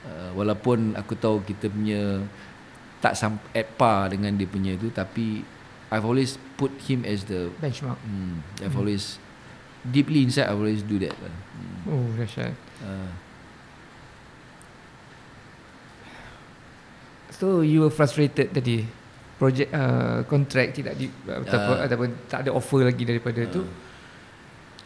uh, 0.07 0.31
walaupun 0.33 0.95
aku 0.95 1.19
tahu 1.19 1.43
kita 1.43 1.66
punya 1.69 2.23
tak 3.03 3.19
sam- 3.19 3.43
at 3.51 3.66
par 3.74 4.15
dengan 4.15 4.39
dia 4.39 4.47
punya 4.47 4.79
tu 4.79 4.95
tapi 4.95 5.43
I've 5.93 6.09
always 6.09 6.41
put 6.57 6.73
him 6.89 7.05
as 7.05 7.29
the 7.29 7.53
benchmark. 7.61 8.01
Hmm, 8.01 8.41
I've 8.65 8.73
hmm. 8.73 8.81
always 8.81 9.20
deeply 9.85 10.24
inside 10.24 10.49
I've 10.49 10.57
always 10.57 10.81
do 10.81 10.97
that. 11.05 11.12
Lah. 11.12 11.29
Hmm. 11.29 11.93
Oh, 11.93 12.07
dahsyat. 12.16 12.57
Uh. 12.81 13.12
So 17.37 17.61
you 17.61 17.85
were 17.85 17.93
frustrated 17.93 18.55
tadi 18.55 18.87
project 19.43 19.70
uh, 19.74 20.23
contract 20.31 20.70
tidak 20.78 20.94
di 20.94 21.10
ataupun, 21.27 21.74
uh, 21.74 21.85
ataupun 21.90 22.09
tak 22.31 22.47
ada 22.47 22.51
offer 22.55 22.86
lagi 22.86 23.02
daripada 23.02 23.43
uh, 23.43 23.51
tu. 23.51 23.62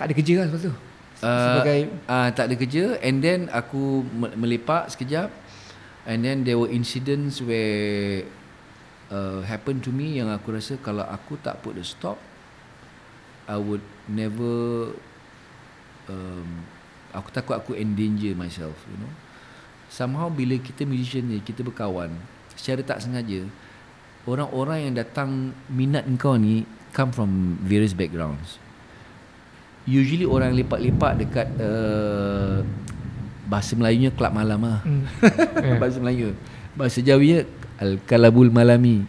Tak 0.00 0.04
ada 0.08 0.14
kerja 0.16 0.34
lah 0.40 0.44
lepas 0.48 0.62
tu. 0.64 0.72
Uh, 0.72 0.80
sebagai 1.20 1.80
uh, 2.08 2.28
tak 2.32 2.44
ada 2.48 2.54
kerja 2.56 2.84
and 3.04 3.20
then 3.20 3.52
aku 3.52 4.04
melepak 4.16 4.88
sekejap 4.88 5.28
and 6.08 6.24
then 6.24 6.44
there 6.44 6.56
were 6.56 6.68
incidents 6.68 7.44
where 7.44 8.24
uh, 9.12 9.44
happen 9.44 9.80
to 9.84 9.92
me 9.92 10.16
yang 10.16 10.32
aku 10.32 10.56
rasa 10.56 10.80
kalau 10.80 11.04
aku 11.04 11.36
tak 11.40 11.60
put 11.60 11.76
a 11.76 11.84
stop 11.84 12.16
I 13.48 13.60
would 13.60 13.84
never 14.08 14.92
um, 16.08 16.64
Aku 17.16 17.32
takut 17.32 17.56
aku 17.56 17.72
endanger 17.72 18.36
myself, 18.36 18.76
you 18.92 18.98
know. 19.00 19.08
Somehow 19.88 20.28
bila 20.28 20.60
kita 20.60 20.84
musician 20.84 21.24
ni, 21.24 21.40
kita 21.40 21.64
berkawan, 21.64 22.12
secara 22.52 22.84
tak 22.84 23.00
sengaja, 23.00 23.48
orang-orang 24.26 24.90
yang 24.90 24.94
datang 24.98 25.54
minat 25.70 26.04
engkau 26.04 26.34
ni 26.34 26.66
come 26.90 27.14
from 27.14 27.56
various 27.62 27.94
backgrounds. 27.94 28.58
Usually 29.86 30.26
orang 30.26 30.50
lepak-lepak 30.58 31.12
dekat 31.22 31.46
uh, 31.62 32.66
bahasa 33.46 33.78
Melayunya 33.78 34.10
kelab 34.10 34.34
malam 34.34 34.58
lah. 34.66 34.80
Hmm. 34.82 35.06
Yeah. 35.66 35.78
bahasa 35.78 35.98
Melayu. 36.02 36.34
Bahasa 36.74 36.98
Jawinya 37.00 37.46
al-kalabul 37.78 38.50
malami. 38.50 39.06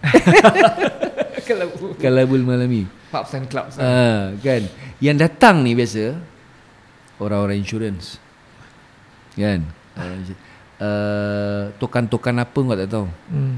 Kalau 1.50 1.68
kalabul 1.98 2.46
malami. 2.46 2.86
pubs 3.08 3.32
and 3.34 3.48
clubs. 3.48 3.80
lah. 3.80 3.84
Ah, 3.84 4.24
kan. 4.44 4.68
Yang 5.00 5.18
datang 5.26 5.66
ni 5.66 5.74
biasa 5.74 6.14
orang-orang 7.18 7.58
insurance. 7.64 8.22
Kan? 9.34 9.66
Orang 9.98 10.22
insurance. 10.22 10.46
Uh, 10.78 11.74
tokan-tokan 11.82 12.38
apa 12.38 12.54
kau 12.54 12.78
tak 12.78 12.90
tahu. 12.92 13.08
Hmm. 13.34 13.58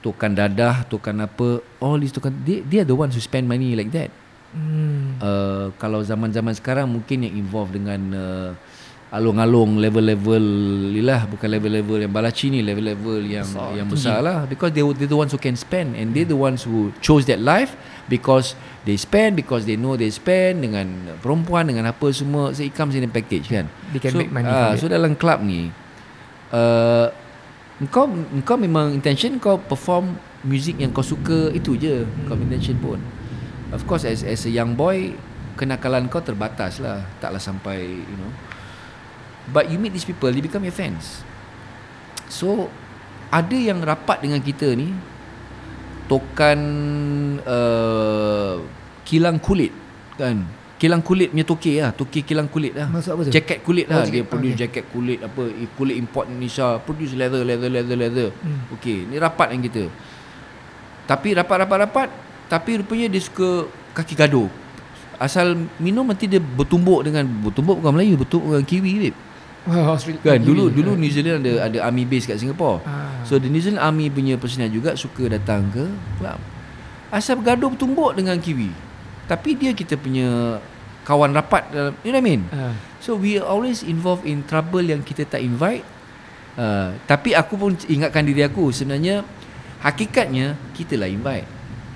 Tokan 0.00 0.32
dadah, 0.32 0.88
tokan 0.88 1.20
apa, 1.20 1.60
all 1.80 2.00
these 2.00 2.12
tokan 2.12 2.32
they, 2.40 2.64
they 2.64 2.80
are 2.80 2.88
the 2.88 2.96
ones 2.96 3.12
who 3.12 3.20
spend 3.20 3.44
money 3.44 3.76
like 3.76 3.92
that. 3.92 4.08
Hmm. 4.50 5.20
Uh, 5.20 5.70
kalau 5.78 6.00
zaman-zaman 6.02 6.56
sekarang 6.56 6.88
mungkin 6.90 7.22
yang 7.22 7.36
involved 7.38 7.76
dengan 7.76 8.00
uh, 8.16 8.50
alung-alung 9.10 9.82
level-level 9.82 10.42
lah 11.02 11.26
bukan 11.26 11.50
level-level 11.50 11.98
yang 12.06 12.14
balaci 12.14 12.46
ni 12.46 12.62
level-level 12.62 13.26
yang 13.26 13.42
Besar, 13.42 13.66
besar, 13.66 13.78
yang 13.78 13.86
tinggi. 13.90 14.06
besar 14.06 14.18
lah 14.22 14.38
because 14.46 14.70
they 14.70 14.82
they 14.94 15.06
the 15.10 15.18
ones 15.18 15.34
who 15.34 15.40
can 15.42 15.58
spend 15.58 15.98
and 15.98 16.14
they 16.14 16.22
the 16.22 16.38
ones 16.38 16.62
who 16.62 16.94
chose 17.02 17.26
that 17.26 17.42
life 17.42 17.74
because 18.06 18.54
they 18.86 18.94
spend 18.94 19.34
because 19.34 19.66
they 19.66 19.74
know 19.74 19.98
they 19.98 20.10
spend 20.14 20.62
dengan 20.62 21.18
perempuan 21.18 21.66
dengan 21.66 21.90
apa 21.90 22.06
semua 22.14 22.54
so 22.54 22.62
it 22.62 22.70
comes 22.70 22.94
in 22.94 23.02
a 23.02 23.10
package 23.10 23.50
kan 23.50 23.66
They 23.90 23.98
can 23.98 24.14
so, 24.14 24.18
make 24.22 24.30
money 24.30 24.46
from 24.46 24.78
so 24.78 24.86
dalam 24.86 25.18
club 25.18 25.42
ni 25.42 25.74
uh, 26.54 27.10
kau 27.88 28.04
kau 28.44 28.60
memang 28.60 28.92
intention 28.92 29.40
kau 29.40 29.56
perform 29.56 30.20
music 30.44 30.76
yang 30.76 30.92
kau 30.92 31.00
suka 31.00 31.48
itu 31.56 31.80
je 31.80 32.04
kau 32.28 32.36
Hmm. 32.36 32.44
intention 32.44 32.76
pun. 32.76 33.00
Of 33.72 33.88
course 33.88 34.04
as 34.04 34.20
as 34.20 34.44
a 34.44 34.52
young 34.52 34.76
boy 34.76 35.16
kenakalan 35.56 36.12
kau 36.12 36.20
terbatas 36.20 36.76
lah. 36.76 37.00
Taklah 37.24 37.40
sampai 37.40 37.80
you 37.88 38.16
know. 38.20 38.32
But 39.48 39.72
you 39.72 39.80
meet 39.80 39.96
these 39.96 40.04
people 40.04 40.28
they 40.28 40.44
become 40.44 40.68
your 40.68 40.76
fans. 40.76 41.24
So 42.28 42.68
ada 43.32 43.56
yang 43.56 43.80
rapat 43.80 44.20
dengan 44.20 44.44
kita 44.44 44.76
ni 44.76 44.92
tokan 46.10 46.60
uh, 47.46 48.58
kilang 49.06 49.38
kulit 49.38 49.70
kan 50.18 50.42
kilang 50.80 51.04
kulit 51.04 51.28
punya 51.28 51.44
toke 51.44 51.72
lah 51.76 51.92
toke 51.92 52.24
kilang 52.24 52.48
kulit 52.48 52.72
lah 52.72 52.88
Maksud 52.88 53.12
apa 53.12 53.20
tu? 53.22 53.30
jaket 53.30 53.58
kulit 53.60 53.84
lah 53.84 54.00
Oh, 54.00 54.02
dia 54.02 54.10
jaket. 54.16 54.24
produce 54.26 54.48
Okay. 54.50 54.62
jaket 54.64 54.84
kulit 54.88 55.18
apa 55.20 55.42
eh, 55.44 55.68
kulit 55.70 55.94
import 55.94 56.24
Indonesia 56.26 56.66
produce 56.78 57.12
leather 57.12 57.44
leather 57.44 57.68
leather 57.68 57.94
leather 57.94 58.28
Hmm. 58.34 58.64
okey 58.72 59.04
ni 59.04 59.16
rapat 59.16 59.52
dengan 59.52 59.62
kita 59.62 59.84
tapi 61.04 61.28
rapat-rapat-rapat 61.32 62.08
tapi 62.46 62.80
rupanya 62.80 63.06
dia 63.08 63.20
suka 63.20 63.66
kaki 63.92 64.14
gaduh 64.14 64.48
asal 65.16 65.52
minum 65.76 66.02
nanti 66.02 66.24
dia 66.24 66.40
bertumbuk 66.40 67.04
dengan 67.04 67.28
bertumbuk 67.28 67.76
bukan 67.76 67.92
Melayu 67.92 68.16
bertumbuk 68.16 68.48
dengan 68.50 68.64
kiwi 68.64 68.92
babe. 69.02 69.18
Australia. 69.68 70.24
kan 70.24 70.40
dulu 70.40 70.72
dulu 70.72 70.96
New 70.96 71.12
Zealand 71.12 71.44
ada 71.44 71.68
ada 71.68 71.78
army 71.84 72.02
base 72.02 72.24
kat 72.24 72.40
Singapore 72.40 72.80
Ah. 72.82 73.20
so 73.22 73.36
the 73.36 73.44
New 73.44 73.60
Zealand 73.60 73.78
army 73.78 74.08
punya 74.08 74.34
personnel 74.34 74.72
juga 74.72 74.96
suka 74.96 75.28
datang 75.28 75.68
ke 75.68 75.84
asal 77.10 77.36
bergaduh 77.36 77.68
bertumbuk 77.68 78.14
dengan 78.14 78.40
kiwi 78.40 78.72
tapi 79.30 79.54
dia 79.54 79.70
kita 79.70 79.94
punya 79.94 80.58
kawan 81.06 81.30
rapat 81.30 81.70
dalam 81.70 81.94
you 82.02 82.10
know 82.10 82.18
what 82.18 82.26
I 82.26 82.30
mean 82.34 82.42
Ah. 82.50 82.74
So 83.00 83.16
we 83.16 83.40
are 83.40 83.48
always 83.48 83.80
involved 83.80 84.28
in 84.28 84.44
trouble 84.44 84.84
yang 84.84 85.00
kita 85.00 85.24
tak 85.24 85.40
invite. 85.40 85.82
Uh, 86.60 86.92
tapi 87.08 87.32
aku 87.32 87.56
pun 87.56 87.72
ingatkan 87.88 88.20
diri 88.20 88.44
aku 88.44 88.68
sebenarnya 88.68 89.24
hakikatnya 89.80 90.60
kita 90.76 91.00
lah 91.00 91.08
invite. 91.08 91.48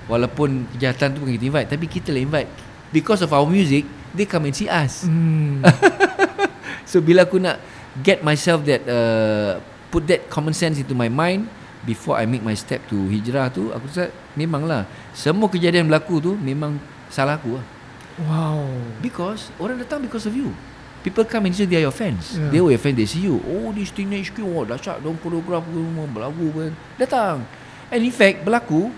Walaupun 0.09 0.65
kejahatan 0.73 1.13
tu 1.13 1.17
bukan 1.21 1.33
kita 1.37 1.45
invite 1.45 1.69
tapi 1.69 1.85
kita 1.85 2.09
lah 2.09 2.21
invite. 2.25 2.49
Because 2.89 3.21
of 3.21 3.29
our 3.37 3.45
music, 3.45 3.85
they 4.17 4.25
come 4.25 4.49
and 4.49 4.57
see 4.57 4.65
us. 4.65 5.05
Hmm. 5.05 5.61
So 6.89 7.01
bila 7.01 7.25
aku 7.25 7.41
nak 7.41 7.57
get 8.05 8.21
myself 8.21 8.61
that 8.69 8.85
uh, 8.85 9.57
put 9.89 10.05
that 10.05 10.29
common 10.29 10.53
sense 10.53 10.77
into 10.77 10.93
my 10.93 11.09
mind 11.09 11.49
before 11.81 12.13
I 12.13 12.29
make 12.29 12.45
my 12.45 12.53
step 12.53 12.85
to 12.93 13.09
hijrah 13.09 13.49
tu 13.49 13.73
aku 13.73 13.89
rasa 13.89 14.13
memanglah 14.37 14.85
semua 15.17 15.49
kejadian 15.49 15.89
berlaku 15.89 16.21
tu 16.21 16.31
memang 16.37 16.77
salah 17.09 17.37
aku 17.37 17.57
lah. 17.59 17.65
wow. 18.21 18.63
Because 18.99 19.51
orang 19.57 19.79
datang 19.79 20.01
because 20.01 20.25
of 20.25 20.33
you. 20.33 20.51
People 21.01 21.21
come 21.21 21.45
and 21.45 21.53
say 21.53 21.69
they 21.69 21.77
are 21.77 21.85
your 21.85 21.93
fans. 21.93 22.33
Yeah. 22.33 22.49
They 22.49 22.59
were 22.65 22.73
your 22.73 22.81
fans, 22.81 22.97
they 22.97 23.05
see 23.05 23.21
you. 23.21 23.37
Oh, 23.45 23.69
this 23.69 23.93
teenage 23.93 24.33
queen, 24.33 24.49
oh, 24.49 24.65
dahsyat, 24.65 25.05
dong 25.05 25.21
koreograf 25.21 25.61
semua 25.69 26.09
berlagu 26.09 26.49
kan. 26.49 26.71
Datang. 26.97 27.35
And 27.93 28.01
in 28.01 28.09
fact, 28.09 28.41
berlaku 28.41 28.89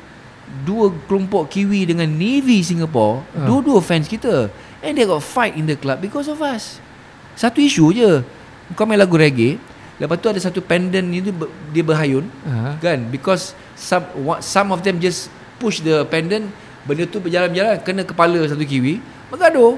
dua 0.63 0.87
kelompok 1.11 1.51
Kiwi 1.51 1.83
dengan 1.83 2.07
Navy 2.07 2.63
Singapore, 2.63 3.27
Ah. 3.35 3.43
dua-dua 3.43 3.83
fans 3.83 4.07
kita. 4.07 4.47
And 4.79 4.95
they 4.95 5.03
got 5.03 5.19
fight 5.19 5.59
in 5.59 5.67
the 5.67 5.75
club 5.75 5.99
because 5.99 6.31
of 6.31 6.39
us. 6.39 6.79
Satu 7.35 7.59
isu 7.59 7.91
je. 7.91 8.23
Kau 8.71 8.87
main 8.87 8.95
lagu 8.95 9.19
reggae, 9.19 9.59
lepas 9.99 10.15
tu 10.15 10.31
ada 10.31 10.39
satu 10.39 10.63
pendant 10.63 11.03
ni 11.03 11.19
tu 11.19 11.35
dia 11.75 11.83
berhayun 11.83 12.23
Ah. 12.47 12.79
kan 12.79 13.03
because 13.11 13.51
some 13.75 14.07
some 14.39 14.71
of 14.71 14.79
them 14.79 14.95
just 14.97 15.27
push 15.59 15.83
the 15.83 16.07
pendant 16.07 16.47
benda 16.87 17.03
tu 17.03 17.19
berjalan-jalan 17.19 17.83
kena 17.83 18.07
kepala 18.07 18.39
satu 18.47 18.63
kiwi 18.63 19.03
bergaduh. 19.27 19.75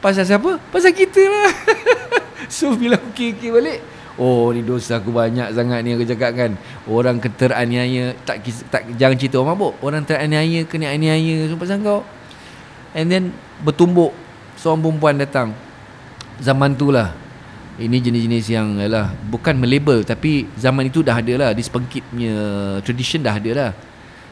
Pasal 0.00 0.24
siapa? 0.24 0.56
Pasal 0.72 0.96
kita 0.96 1.20
lah. 1.20 1.52
So 2.48 2.72
bila 2.72 2.96
aku 2.96 3.12
kira-kira 3.12 3.60
balik 3.60 3.80
oh 4.18 4.50
ni 4.50 4.64
dosa 4.66 4.98
aku 4.98 5.14
banyak 5.14 5.52
sangat 5.52 5.84
ni 5.84 5.92
aku 5.92 6.08
cakap 6.08 6.32
kan. 6.32 6.56
Orang 6.88 7.20
keteraniaya 7.20 8.16
tak 8.24 8.40
tak 8.72 8.88
jangan 8.96 9.16
cerita 9.20 9.36
orang 9.38 9.54
mabuk. 9.54 9.74
Orang 9.84 10.02
teraniaya 10.08 10.64
kena 10.64 10.90
aniaya 10.90 11.46
semua 11.46 11.60
pasal 11.60 11.78
kau. 11.84 12.00
And 12.96 13.12
then 13.12 13.24
bertumbuk 13.62 14.16
seorang 14.56 14.80
perempuan 14.80 15.16
datang. 15.20 15.52
Zaman 16.40 16.74
tu 16.74 16.88
lah. 16.88 17.12
Ini 17.78 17.94
jenis-jenis 18.02 18.46
yang 18.50 18.74
lah 18.90 19.14
bukan 19.30 19.54
melabel 19.54 20.02
tapi 20.02 20.50
zaman 20.58 20.90
itu 20.90 21.04
dah 21.04 21.22
ada 21.22 21.34
lah. 21.38 21.50
This 21.54 21.70
pengkit 21.70 22.02
punya 22.10 22.34
tradition 22.82 23.22
dah 23.22 23.38
ada 23.38 23.50
lah 23.54 23.70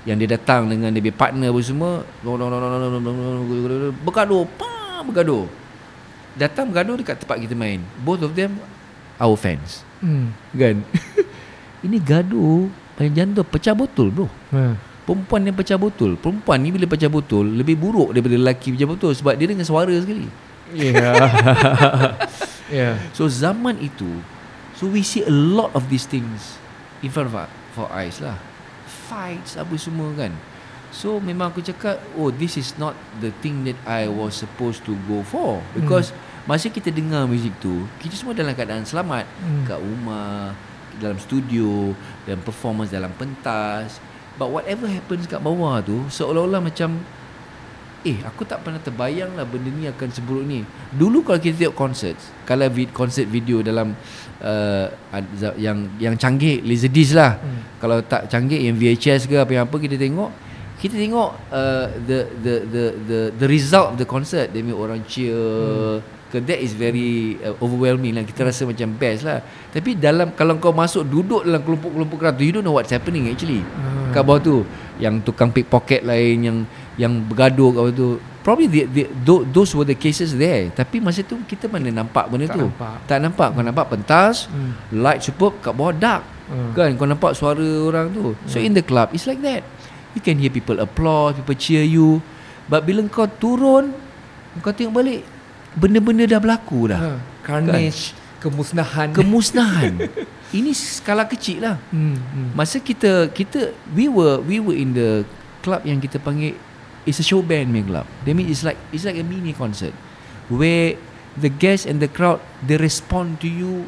yang 0.06 0.16
dia 0.16 0.38
datang 0.38 0.70
dengan 0.70 0.94
dia 0.94 1.10
partner 1.10 1.50
apa 1.50 1.60
semua 1.66 2.06
bergaduh 4.06 4.46
pa 4.54 5.02
bergaduh 5.02 5.44
datang 6.38 6.70
bergaduh 6.70 6.94
dekat 7.02 7.16
tempat 7.18 7.36
kita 7.42 7.58
main 7.58 7.82
both 8.06 8.22
of 8.22 8.32
them 8.38 8.56
our 9.18 9.34
fans 9.34 9.82
Hmm. 9.96 10.28
kan 10.52 10.84
ini 11.86 11.96
gaduh 11.96 12.68
paling 12.94 13.16
jantung 13.16 13.48
pecah 13.48 13.72
botol 13.72 14.12
bro 14.12 14.26
Ha. 14.52 14.76
perempuan 15.08 15.40
yang 15.42 15.56
pecah 15.56 15.80
botol 15.80 16.14
perempuan 16.20 16.60
ni 16.60 16.68
bila 16.68 16.84
pecah 16.84 17.08
botol 17.08 17.48
lebih 17.48 17.80
buruk 17.80 18.12
daripada 18.12 18.36
lelaki 18.36 18.76
pecah 18.76 18.86
botol 18.86 19.10
sebab 19.16 19.34
dia 19.34 19.50
dengan 19.50 19.66
suara 19.66 19.92
sekali 19.92 20.28
Yeah. 20.74 21.14
yeah. 22.74 22.98
So 23.14 23.30
zaman 23.30 23.78
itu 23.78 24.18
So 24.74 24.90
we 24.90 25.06
see 25.06 25.22
a 25.22 25.30
lot 25.30 25.70
of 25.78 25.86
these 25.86 26.10
things 26.10 26.58
In 27.06 27.14
front 27.14 27.30
of 27.30 27.38
our, 27.38 27.46
for 27.70 27.86
eyes 27.86 28.18
lah 28.18 28.34
Fights 29.06 29.54
apa 29.54 29.74
semua 29.78 30.10
kan. 30.18 30.34
So 30.94 31.18
memang 31.18 31.50
aku 31.50 31.60
cakap 31.60 31.98
Oh 32.14 32.30
this 32.30 32.56
is 32.56 32.72
not 32.78 32.94
the 33.18 33.34
thing 33.42 33.66
that 33.66 33.78
I 33.84 34.06
was 34.06 34.38
supposed 34.38 34.86
to 34.86 34.94
go 35.10 35.20
for. 35.26 35.60
Because 35.74 36.14
Masa 36.46 36.70
kita 36.70 36.94
dengar 36.94 37.26
muzik 37.26 37.58
tu 37.58 37.90
Kita 37.98 38.14
semua 38.14 38.30
dalam 38.30 38.54
keadaan 38.54 38.86
selamat. 38.86 39.26
Hmm. 39.42 39.66
Kat 39.66 39.82
rumah 39.82 40.54
Dalam 41.02 41.18
studio 41.18 41.90
Dalam 42.22 42.40
performance 42.46 42.94
dalam 42.94 43.10
pentas. 43.18 43.98
But 44.38 44.54
whatever 44.54 44.86
happens 44.86 45.26
kat 45.26 45.42
bawah 45.42 45.82
tu 45.82 46.06
Seolah-olah 46.06 46.62
macam 46.62 47.02
Eh 48.06 48.22
aku 48.22 48.46
tak 48.46 48.62
pernah 48.62 48.78
terbayang 48.78 49.34
lah 49.34 49.42
Benda 49.42 49.66
ni 49.66 49.90
akan 49.90 50.08
seburuk 50.14 50.46
ni. 50.46 50.62
Dulu 50.94 51.26
kalau 51.26 51.42
kita 51.42 51.66
tengok 51.66 51.76
konsert 51.76 52.14
Kalau 52.46 52.70
vid, 52.70 52.94
konsert 52.94 53.26
video 53.26 53.60
dalam 53.66 53.98
uh, 54.47 54.86
Yang 55.59 55.78
yang 55.98 56.14
canggih 56.14 56.62
Laserdisc 56.62 57.12
lah 57.18 57.36
Hmm. 57.43 57.60
Kalau 57.82 57.98
tak 58.06 58.31
canggih 58.31 58.62
Yang 58.62 58.77
VHS 58.78 59.20
ke 59.27 59.36
apa-apa 59.36 59.77
Kita 59.77 59.98
tengok 59.98 60.31
Kita 60.78 60.94
tengok 60.94 61.31
uh, 61.51 61.86
the, 62.06 62.18
the 62.40 62.55
the 62.70 62.85
the 63.05 63.20
the 63.35 63.47
result 63.51 63.93
of 63.93 63.97
the 63.98 64.06
concert 64.06 64.55
punya 64.55 64.73
orang 64.73 65.02
cheer 65.05 65.35
hmm. 65.35 66.14
That 66.36 66.60
is 66.60 66.77
very 66.77 67.40
uh, 67.40 67.56
overwhelming 67.64 68.12
lah 68.12 68.24
Kita 68.27 68.44
rasa 68.44 68.68
macam 68.68 68.93
best 68.94 69.24
lah 69.24 69.40
Tapi 69.73 69.97
dalam 69.97 70.36
Kalau 70.36 70.60
kau 70.60 70.74
masuk 70.74 71.06
Duduk 71.06 71.47
dalam 71.48 71.64
kelompok-kelompok 71.64 72.16
kerap 72.20 72.35
tu 72.36 72.44
You 72.44 72.52
don't 72.60 72.66
know 72.66 72.77
what's 72.77 72.93
happening 72.93 73.31
actually 73.31 73.62
Ah. 73.62 74.12
kat 74.14 74.23
bawah 74.23 74.40
tu 74.40 74.56
yang 74.97 75.20
tukang 75.20 75.52
pickpocket 75.52 76.01
lain 76.01 76.36
yang 76.40 76.59
yang 76.97 77.12
bergaduh 77.20 77.68
kat 77.68 77.81
bawah 77.85 77.93
tu 77.93 78.09
probably 78.47 78.70
the, 78.70 78.86
the, 78.86 79.02
tho- 79.20 79.43
those 79.44 79.74
were 79.74 79.82
the 79.82 79.97
cases 79.97 80.31
there 80.32 80.70
tapi 80.70 81.02
masa 81.02 81.20
tu 81.20 81.35
kita 81.43 81.66
mana 81.66 81.90
nampak 81.90 82.31
benda 82.31 82.47
Tak 82.47 82.55
tu 82.55 82.62
nampak. 82.64 82.97
tak 83.05 83.18
nampak 83.18 83.48
kau 83.51 83.64
nampak 83.64 83.86
pentas 83.89 84.47
Hmm. 84.47 84.70
light 84.94 85.18
superb 85.18 85.59
kat 85.59 85.74
bawah 85.74 85.90
dark 85.90 86.23
Hmm. 86.47 86.70
kan 86.73 86.94
kau 86.94 87.05
nampak 87.05 87.35
suara 87.35 87.59
orang 87.82 88.06
tu 88.09 88.39
so 88.47 88.56
in 88.56 88.70
the 88.70 88.81
club 88.81 89.10
it's 89.10 89.27
like 89.27 89.43
that 89.43 89.66
you 90.14 90.23
can 90.23 90.39
hear 90.39 90.47
people 90.48 90.78
applause 90.78 91.35
people 91.35 91.52
cheer 91.52 91.82
you 91.82 92.23
but 92.64 92.81
bila 92.81 93.02
kau 93.06 93.27
turun 93.27 93.90
kau 94.56 94.70
tengok 94.70 94.94
balik 94.94 95.20
benda-benda 95.74 96.24
dah 96.24 96.39
berlaku 96.39 96.86
dah 96.86 96.97
Ha. 96.97 97.10
carnage, 97.43 98.10
kemusnahan. 98.39 99.10
Kemusnahan. 99.10 99.93
Ini 100.56 100.70
skala 100.73 101.23
kecil 101.24 101.60
lah. 101.60 101.77
hmm, 101.90 102.14
hmm. 102.14 102.48
Masa 102.52 102.78
kita 102.78 103.28
kita 103.28 103.74
we 103.90 104.06
were 104.06 104.39
we 104.40 104.56
were 104.56 104.74
in 104.74 104.90
the 104.93 105.23
club 105.60 105.82
yang 105.82 105.98
kita 105.98 106.16
panggil 106.16 106.55
it's 107.06 107.22
a 107.22 107.26
show 107.26 107.40
band 107.40 107.70
punya 107.72 107.86
club. 107.86 108.06
That 108.26 108.34
means 108.34 108.50
it's 108.50 108.66
like 108.66 108.76
it's 108.90 109.06
like 109.06 109.16
a 109.16 109.24
mini 109.24 109.54
concert 109.54 109.94
where 110.50 110.98
the 111.38 111.48
guests 111.48 111.86
and 111.86 112.02
the 112.02 112.10
crowd 112.10 112.42
they 112.66 112.76
respond 112.76 113.38
to 113.40 113.48
you 113.48 113.86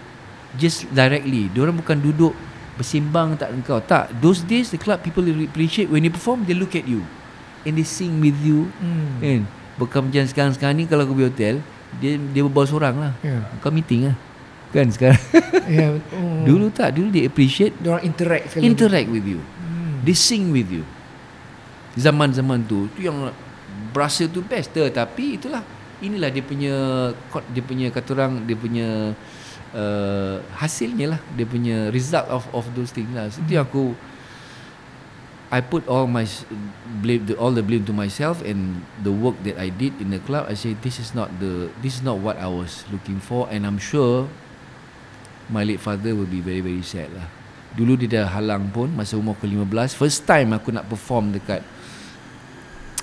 just 0.56 0.86
directly. 0.94 1.50
Diorang 1.52 1.76
bukan 1.76 1.98
duduk 2.00 2.32
bersimbang 2.78 3.34
tak 3.36 3.50
engkau. 3.52 3.82
Tak. 3.82 4.14
Those 4.22 4.46
days 4.46 4.70
the 4.70 4.78
club 4.78 5.02
people 5.02 5.26
really 5.26 5.50
appreciate 5.50 5.90
when 5.90 6.06
you 6.06 6.14
perform 6.14 6.46
they 6.46 6.54
look 6.54 6.78
at 6.78 6.86
you 6.86 7.02
and 7.66 7.74
they 7.74 7.84
sing 7.84 8.22
with 8.22 8.38
you. 8.40 8.70
Hmm. 8.78 9.18
Kan? 9.20 9.42
Bukan 9.76 10.00
macam 10.08 10.24
sekarang-sekarang 10.24 10.74
ni 10.78 10.84
kalau 10.86 11.04
aku 11.04 11.18
pergi 11.18 11.28
hotel 11.28 11.54
dia 11.98 12.14
dia 12.16 12.42
berbawa 12.46 12.66
seorang 12.70 12.94
lah. 12.96 13.12
Ya. 13.20 13.42
Kau 13.58 13.74
meeting 13.74 14.14
lah. 14.14 14.16
Kan 14.70 14.88
sekarang. 14.94 15.20
Ya. 15.68 16.00
Oh. 16.16 16.48
Dulu 16.48 16.72
tak. 16.72 16.96
Dulu 16.96 17.12
they 17.12 17.28
appreciate 17.28 17.76
Diorang 17.76 18.00
interact 18.00 18.56
interact 18.56 19.12
with 19.12 19.28
you. 19.28 19.36
Hmm. 19.36 20.00
They 20.00 20.16
sing 20.16 20.48
with 20.48 20.72
you. 20.72 20.80
Zaman-zaman 21.98 22.62
tu 22.62 22.86
tu 22.94 23.02
yang 23.02 23.34
berasa 23.90 24.30
tu 24.30 24.38
best 24.46 24.70
tetapi 24.70 25.42
itulah 25.42 25.66
inilah 25.98 26.30
dia 26.30 26.44
punya 26.44 26.74
dia 27.50 27.62
punya 27.62 27.86
kata 27.90 28.08
orang 28.14 28.46
dia 28.46 28.54
punya 28.54 28.88
uh, 29.74 30.38
hasilnya 30.54 31.18
lah 31.18 31.20
dia 31.34 31.46
punya 31.48 31.90
result 31.90 32.26
of 32.30 32.46
of 32.54 32.64
those 32.78 32.94
things 32.94 33.10
lah. 33.10 33.26
So, 33.28 33.42
yang 33.50 33.66
aku 33.66 33.98
I 35.48 35.64
put 35.64 35.88
all 35.88 36.04
my 36.04 36.28
blame 37.00 37.24
the, 37.24 37.32
all 37.40 37.56
the 37.56 37.64
blame 37.64 37.88
to 37.88 37.94
myself 37.96 38.44
and 38.44 38.84
the 39.00 39.08
work 39.08 39.40
that 39.48 39.56
I 39.56 39.72
did 39.72 39.96
in 39.96 40.12
the 40.12 40.20
club 40.20 40.44
I 40.44 40.54
say 40.54 40.76
this 40.84 41.00
is 41.00 41.16
not 41.16 41.32
the 41.40 41.72
this 41.80 41.98
is 41.98 42.04
not 42.04 42.20
what 42.20 42.36
I 42.36 42.46
was 42.52 42.84
looking 42.92 43.18
for 43.18 43.48
and 43.48 43.64
I'm 43.64 43.80
sure 43.80 44.28
my 45.48 45.64
late 45.64 45.80
father 45.80 46.12
will 46.12 46.28
be 46.28 46.44
very 46.44 46.60
very 46.60 46.84
sad 46.84 47.08
lah. 47.16 47.26
Dulu 47.72 47.96
dia 48.00 48.22
dah 48.22 48.26
halang 48.28 48.68
pun 48.68 48.92
masa 48.92 49.16
umur 49.16 49.40
ke 49.40 49.48
15 49.48 49.96
first 49.96 50.28
time 50.28 50.52
aku 50.52 50.68
nak 50.68 50.84
perform 50.86 51.32
dekat 51.32 51.64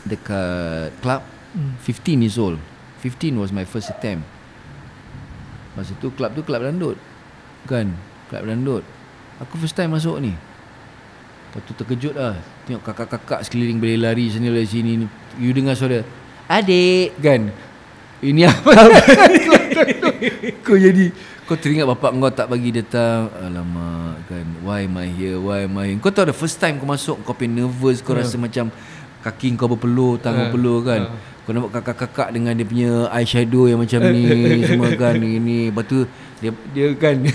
dekat 0.06 0.94
club 1.02 1.22
Hmm. 1.56 1.72
15 1.88 2.20
years 2.20 2.36
old. 2.36 2.60
15 3.00 3.40
was 3.40 3.56
my 3.56 3.64
first 3.64 3.88
attempt. 3.88 4.28
Masa 5.72 5.96
tu 6.04 6.12
club 6.12 6.36
tu 6.36 6.44
club 6.44 6.60
dandut. 6.60 7.00
Kan? 7.64 7.96
Club 8.28 8.44
dandut. 8.44 8.84
Aku 9.40 9.56
first 9.56 9.72
time 9.72 9.96
masuk 9.96 10.20
ni. 10.20 10.36
Lepas 10.36 11.64
tu 11.64 11.72
terkejut 11.72 12.12
lah. 12.12 12.36
Tengok 12.68 12.84
kakak-kakak 12.84 13.48
sekeliling 13.48 13.80
berlari 13.80 14.28
sana 14.28 14.52
dari 14.52 14.68
sini. 14.68 15.08
You 15.40 15.56
dengar 15.56 15.80
suara. 15.80 16.04
Adik. 16.52 17.16
Kan? 17.24 17.56
Ini 18.20 18.42
apa? 18.52 18.72
kau 20.64 20.76
jadi 20.76 21.12
kau 21.46 21.56
teringat 21.56 21.86
bapak 21.86 22.10
kau 22.16 22.32
tak 22.34 22.48
bagi 22.50 22.74
datang 22.74 23.30
alamak 23.38 24.18
kan 24.26 24.46
why 24.66 24.88
am 24.88 24.98
I 24.98 25.08
here 25.14 25.38
why 25.38 25.70
am 25.70 25.78
I 25.78 25.94
here? 25.94 26.00
kau 26.02 26.10
tahu 26.10 26.32
the 26.32 26.38
first 26.38 26.58
time 26.58 26.82
kau 26.82 26.90
masuk 26.90 27.22
kau 27.22 27.38
pun 27.38 27.46
nervous 27.46 28.02
kau 28.02 28.18
rasa 28.18 28.34
macam 28.40 28.74
kaki 29.26 29.58
kau 29.58 29.66
berpeluh 29.66 30.22
tangan 30.22 30.54
berpeluh 30.54 30.86
kan? 30.86 31.02
kau 31.46 31.54
nampak 31.54 31.78
kakak-kakak 31.78 32.34
dengan 32.34 32.58
dia 32.58 32.66
punya 32.66 33.06
eyeshadow 33.14 33.70
yang 33.70 33.78
macam 33.78 34.02
ni 34.10 34.26
semua 34.70 34.90
kan? 34.98 35.14
Ini 35.18 35.70
lepas 35.70 35.86
tu 35.86 36.06
dia 36.42 36.54
dia 36.74 36.94
kan? 36.94 37.16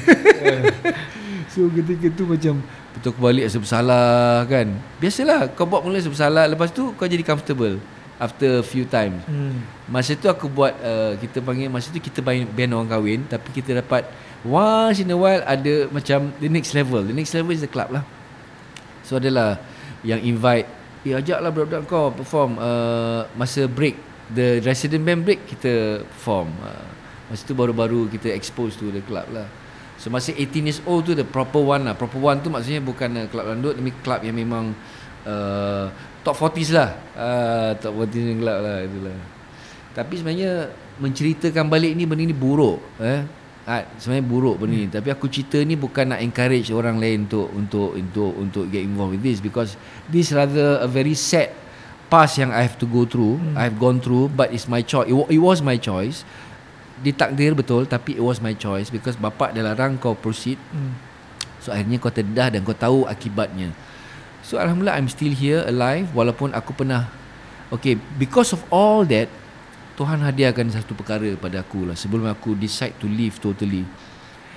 So 1.50 1.66
ketika 1.66 2.06
tu 2.14 2.30
macam 2.30 2.62
betul 2.94 3.10
aku 3.10 3.20
balik 3.26 3.50
rasa 3.50 3.58
bersalah 3.58 4.46
kan? 4.46 4.70
Biasalah 5.02 5.50
kau 5.58 5.66
buat 5.66 5.82
mula 5.82 5.98
rasa 5.98 6.10
bersalah 6.10 6.44
lepas 6.46 6.70
tu 6.70 6.94
kau 6.94 7.10
jadi 7.10 7.26
comfortable 7.26 7.82
after 8.22 8.62
a 8.62 8.66
few 8.66 8.86
times. 8.86 9.18
Hmm. 9.26 9.66
Masa 9.90 10.14
tu 10.14 10.30
aku 10.30 10.46
buat 10.46 10.76
uh, 10.78 11.18
Kita 11.18 11.42
panggil 11.42 11.66
Masa 11.72 11.90
tu 11.90 11.98
kita 11.98 12.22
band, 12.22 12.46
band 12.52 12.70
orang 12.76 12.86
kahwin 12.86 13.20
Tapi 13.26 13.48
kita 13.50 13.82
dapat 13.82 14.06
Once 14.46 15.02
in 15.02 15.10
a 15.10 15.18
while 15.18 15.42
Ada 15.42 15.90
macam 15.90 16.30
The 16.38 16.46
next 16.46 16.76
level. 16.76 17.02
The 17.02 17.16
next 17.16 17.34
level 17.34 17.50
is 17.50 17.64
the 17.64 17.72
club 17.72 17.90
lah. 17.90 18.06
So 19.02 19.18
adalah 19.18 19.58
Yang 20.06 20.30
invite 20.30 20.68
Eh 21.00 21.16
ajaklah 21.16 21.48
budak-budak 21.48 21.82
kau 21.88 22.12
Perform 22.12 22.60
uh, 22.60 23.24
Masa 23.36 23.64
break 23.64 23.96
The 24.30 24.60
resident 24.60 25.02
band 25.02 25.24
break 25.24 25.48
Kita 25.48 26.04
perform. 26.04 26.52
Uh, 26.60 26.88
Masa 27.32 27.42
tu 27.48 27.56
baru-baru 27.56 28.10
Kita 28.12 28.28
expose 28.32 28.76
to 28.76 28.92
the 28.92 29.00
club 29.04 29.24
lah. 29.32 29.48
So 30.00 30.08
masa 30.08 30.32
18 30.32 30.68
years 30.68 30.80
old 30.84 31.08
tu 31.08 31.16
The 31.16 31.24
proper 31.24 31.60
one 31.64 31.88
lah. 31.88 31.96
Proper 31.96 32.20
one 32.20 32.44
tu 32.44 32.52
maksudnya 32.52 32.84
Bukan 32.84 33.10
uh, 33.16 33.26
club 33.32 33.48
landut 33.48 33.74
Tapi 33.80 33.90
club 34.04 34.20
yang 34.24 34.36
memang 34.36 34.76
uh, 35.24 35.88
Top 36.20 36.36
40s 36.36 36.70
lah. 36.76 36.90
Uh, 37.16 37.70
Top 37.80 37.96
40s 37.96 38.36
club 38.36 38.58
lah 38.60 38.78
Itulah. 38.84 39.18
Tapi 39.90 40.14
sebenarnya 40.20 40.70
menceritakan 41.00 41.66
balik 41.66 41.96
ni 41.96 42.04
benda 42.04 42.22
ni 42.22 42.36
buruk 42.36 42.78
eh. 43.00 43.24
Ah, 43.70 43.86
sebenarnya 44.02 44.26
buruk 44.26 44.56
benda 44.58 44.74
ni. 44.74 44.90
Tapi 44.90 45.14
aku 45.14 45.30
cerita 45.30 45.62
ni 45.62 45.78
bukan 45.78 46.10
nak 46.10 46.18
encourage 46.18 46.74
orang 46.74 46.98
lain 46.98 47.30
untuk 47.30 47.46
untuk 47.54 47.94
untuk 47.94 48.32
untuk 48.34 48.64
get 48.66 48.82
involved 48.82 49.14
with 49.14 49.22
this 49.22 49.38
because 49.38 49.78
this 50.10 50.34
rather 50.34 50.82
a 50.82 50.90
very 50.90 51.14
sad 51.14 51.54
past 52.10 52.34
yang 52.42 52.50
I 52.50 52.66
have 52.66 52.74
to 52.82 52.86
go 52.90 53.06
through. 53.06 53.38
Hmm. 53.38 53.54
I've 53.54 53.78
gone 53.78 54.02
through 54.02 54.34
but 54.34 54.50
it's 54.50 54.66
my 54.66 54.82
choice. 54.82 55.06
It, 55.06 55.14
it 55.14 55.38
was 55.38 55.62
my 55.62 55.78
choice. 55.78 56.26
Ditakdir 57.06 57.54
betul 57.54 57.86
tapi 57.86 58.18
it 58.18 58.24
was 58.26 58.42
my 58.42 58.58
choice 58.58 58.90
because 58.90 59.14
bapak 59.14 59.54
dah 59.54 59.62
larang 59.62 60.02
kau 60.02 60.18
proceed. 60.18 60.58
Hmm. 60.74 60.98
So 61.62 61.70
akhirnya 61.70 62.02
kau 62.02 62.10
terdedah 62.10 62.58
dan 62.58 62.66
kau 62.66 62.74
tahu 62.74 63.06
akibatnya. 63.06 63.70
So 64.42 64.58
alhamdulillah 64.58 64.98
I'm 64.98 65.06
still 65.06 65.30
here 65.30 65.62
alive 65.62 66.10
walaupun 66.10 66.58
aku 66.58 66.74
pernah 66.74 67.20
Okay, 67.70 67.94
because 68.18 68.50
of 68.50 68.66
all 68.66 69.06
that 69.06 69.30
Tuhan 70.00 70.16
hadiahkan 70.24 70.64
satu 70.72 70.96
perkara 70.96 71.28
pada 71.36 71.60
aku 71.60 71.84
lah 71.84 71.92
sebelum 71.92 72.24
aku 72.24 72.56
decide 72.56 72.96
to 72.96 73.04
leave 73.04 73.36
totally. 73.36 73.84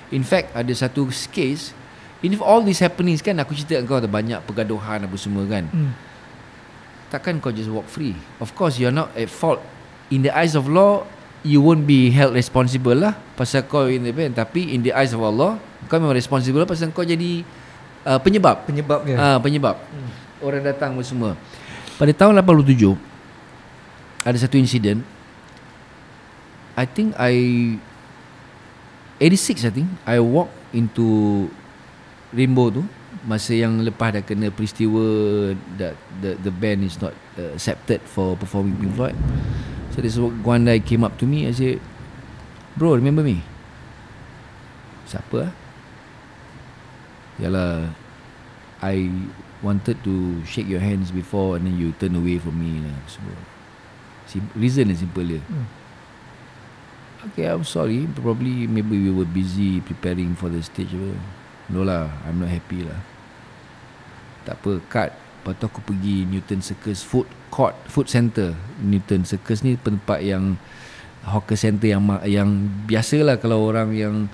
In 0.08 0.24
fact, 0.24 0.56
ada 0.56 0.72
satu 0.72 1.04
case 1.28 1.76
in 2.24 2.32
all 2.40 2.64
these 2.64 2.80
happenings 2.80 3.20
kan 3.20 3.36
aku 3.36 3.52
cerita 3.52 3.76
kau 3.84 4.00
ada 4.00 4.08
banyak 4.08 4.40
pergaduhan 4.48 5.04
apa 5.04 5.16
semua 5.20 5.44
kan. 5.44 5.68
Hmm. 5.68 5.92
Takkan 7.12 7.44
kau 7.44 7.52
just 7.52 7.68
walk 7.68 7.84
free. 7.92 8.16
Of 8.40 8.56
course 8.56 8.80
you're 8.80 8.88
not 8.94 9.12
at 9.12 9.28
fault. 9.28 9.60
In 10.08 10.24
the 10.24 10.32
eyes 10.32 10.56
of 10.56 10.64
law, 10.64 11.04
you 11.44 11.60
won't 11.60 11.84
be 11.84 12.08
held 12.08 12.32
responsible 12.32 12.96
lah 12.96 13.12
pasal 13.36 13.68
kau 13.68 13.84
in 13.84 14.00
the 14.00 14.16
band 14.16 14.40
tapi 14.40 14.72
in 14.72 14.80
the 14.80 14.96
eyes 14.96 15.12
of 15.12 15.20
Allah, 15.20 15.60
kau 15.92 16.00
memang 16.00 16.16
responsible 16.16 16.64
lah 16.64 16.68
pasal 16.72 16.88
kau 16.88 17.04
jadi 17.04 17.44
uh, 18.08 18.16
penyebab. 18.16 18.64
Penyebabnya. 18.64 19.20
Ah, 19.20 19.36
penyebab. 19.44 19.76
Hmm. 19.76 20.08
Orang 20.40 20.64
datang 20.64 20.96
apa 20.96 21.04
semua. 21.04 21.36
Pada 22.00 22.16
tahun 22.16 22.40
87 22.40 22.96
ada 24.24 24.36
satu 24.40 24.56
insiden 24.56 25.04
I 26.74 26.84
think 26.86 27.14
I 27.18 27.34
86 29.22 29.64
I 29.64 29.70
think 29.70 29.88
I 30.02 30.18
walk 30.18 30.50
into 30.74 31.46
Rainbow 32.34 32.70
tu 32.70 32.82
masa 33.22 33.54
yang 33.54 33.78
lepas 33.80 34.10
dah 34.10 34.22
kena 34.26 34.50
peristiwa 34.50 35.00
that 35.78 35.94
the 36.18 36.34
the 36.42 36.50
band 36.50 36.82
is 36.82 36.98
not 36.98 37.14
uh, 37.38 37.54
accepted 37.54 38.02
for 38.02 38.34
performing 38.34 38.74
Pink 38.76 38.98
Floyd. 38.98 39.16
So 39.94 40.02
this 40.02 40.18
one 40.18 40.66
guy 40.66 40.82
came 40.82 41.06
up 41.06 41.14
to 41.22 41.24
me 41.24 41.46
and 41.46 41.54
said, 41.54 41.78
"Bro, 42.74 42.98
remember 42.98 43.22
me?" 43.22 43.46
Siapa 45.06 45.46
ah? 45.46 45.52
Yalah 47.38 47.94
I 48.82 49.08
wanted 49.62 50.02
to 50.04 50.44
shake 50.44 50.68
your 50.68 50.82
hands 50.82 51.08
before 51.08 51.56
and 51.56 51.64
then 51.70 51.78
you 51.78 51.94
turn 51.96 52.18
away 52.18 52.36
from 52.42 52.58
me 52.60 52.82
lah. 52.84 52.98
Sim- 54.26 54.52
reason 54.58 54.90
is 54.90 55.00
simple 55.00 55.24
dia. 55.24 55.40
Hmm. 55.46 55.83
Okay, 57.32 57.48
I'm 57.48 57.64
sorry. 57.64 58.04
Probably 58.12 58.68
maybe 58.68 59.00
we 59.00 59.08
were 59.08 59.28
busy 59.28 59.80
preparing 59.80 60.36
for 60.36 60.52
the 60.52 60.60
stage. 60.60 60.92
No 61.72 61.80
lah, 61.80 62.12
I'm 62.28 62.44
not 62.44 62.52
happy 62.52 62.84
lah. 62.84 63.00
Tak 64.44 64.60
apa, 64.60 64.72
cut. 64.92 65.10
Lepas 65.16 65.52
tu 65.60 65.64
aku 65.68 65.80
pergi 65.84 66.24
Newton 66.28 66.60
Circus 66.60 67.04
Food 67.04 67.28
Court, 67.48 67.72
Food 67.88 68.08
Center. 68.12 68.52
Newton 68.80 69.24
Circus 69.24 69.64
ni 69.64 69.76
tempat 69.80 70.20
yang 70.20 70.56
hawker 71.24 71.56
center 71.56 71.88
yang 71.88 72.04
yang 72.28 72.48
biasalah 72.84 73.40
kalau 73.40 73.64
orang 73.64 73.96
yang 73.96 74.28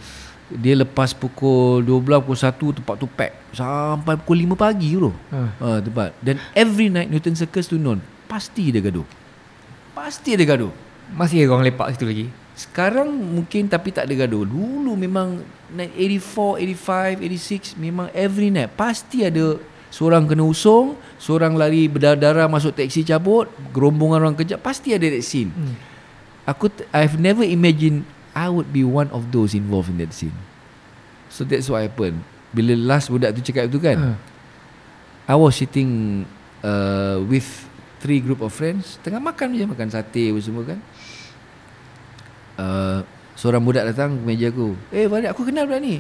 dia 0.51 0.75
lepas 0.75 1.15
pukul 1.15 1.87
12 1.87 2.27
pukul 2.27 2.35
1 2.35 2.83
tempat 2.83 2.95
tu 2.99 3.07
pack 3.07 3.55
sampai 3.55 4.19
pukul 4.19 4.43
5 4.43 4.59
pagi 4.59 4.99
bro. 4.99 5.15
Ha. 5.31 5.41
Ha, 5.63 5.69
tempat. 5.79 6.11
Dan 6.19 6.43
every 6.59 6.91
night 6.91 7.07
Newton 7.07 7.39
Circus 7.39 7.71
tu 7.71 7.79
non 7.79 8.03
pasti 8.27 8.75
ada 8.75 8.83
gaduh. 8.83 9.07
Pasti 9.95 10.35
ada 10.35 10.43
gaduh. 10.43 10.75
Masih 11.15 11.47
ada 11.47 11.55
orang 11.55 11.71
lepak 11.71 11.95
situ 11.95 12.07
lagi. 12.07 12.27
Sekarang 12.61 13.09
mungkin 13.09 13.73
tapi 13.73 13.89
tak 13.89 14.05
ada 14.05 14.13
gaduh. 14.13 14.45
Dulu 14.45 14.93
memang 14.93 15.41
night 15.73 15.97
84, 15.97 16.61
85, 16.77 17.73
86 17.73 17.81
memang 17.81 18.13
every 18.13 18.53
night 18.53 18.69
pasti 18.77 19.25
ada 19.25 19.57
seorang 19.89 20.29
kena 20.29 20.45
usung, 20.45 21.01
seorang 21.17 21.57
lari 21.57 21.89
berdarah-darah 21.89 22.53
masuk 22.53 22.77
teksi 22.77 23.01
cabut, 23.09 23.49
gerombongan 23.73 24.29
orang 24.29 24.37
kejap 24.37 24.61
pasti 24.61 24.93
ada 24.93 25.09
that 25.09 25.25
scene. 25.25 25.49
Hmm. 25.49 25.75
Aku 26.45 26.69
I've 26.93 27.17
never 27.17 27.49
imagined 27.49 28.05
I 28.37 28.53
would 28.53 28.69
be 28.77 28.85
one 28.85 29.09
of 29.09 29.33
those 29.33 29.57
involved 29.57 29.89
in 29.89 29.97
that 30.05 30.13
scene. 30.13 30.37
So 31.33 31.49
that's 31.49 31.73
what 31.73 31.81
happened. 31.81 32.21
Bila 32.53 32.77
last 32.77 33.09
budak 33.09 33.33
tu 33.39 33.41
cakap 33.41 33.73
tu 33.73 33.81
kan, 33.81 33.97
Ha. 33.97 34.11
I 35.31 35.37
was 35.39 35.57
sitting 35.57 36.23
uh, 36.61 37.23
with 37.25 37.47
three 38.03 38.19
group 38.19 38.41
of 38.41 38.51
friends 38.51 38.99
tengah 39.05 39.21
makan 39.21 39.55
je 39.57 39.65
makan 39.65 39.89
sate 39.89 40.29
semua 40.45 40.77
kan. 40.77 40.79
Uh, 42.61 43.01
Seorang 43.41 43.65
budak 43.65 43.89
datang 43.89 44.21
ke 44.21 44.23
meja 44.29 44.53
aku. 44.53 44.77
Eh, 44.93 45.09
Farid 45.09 45.33
aku 45.33 45.49
kenal 45.49 45.65
budak 45.65 45.81
ni. 45.81 45.97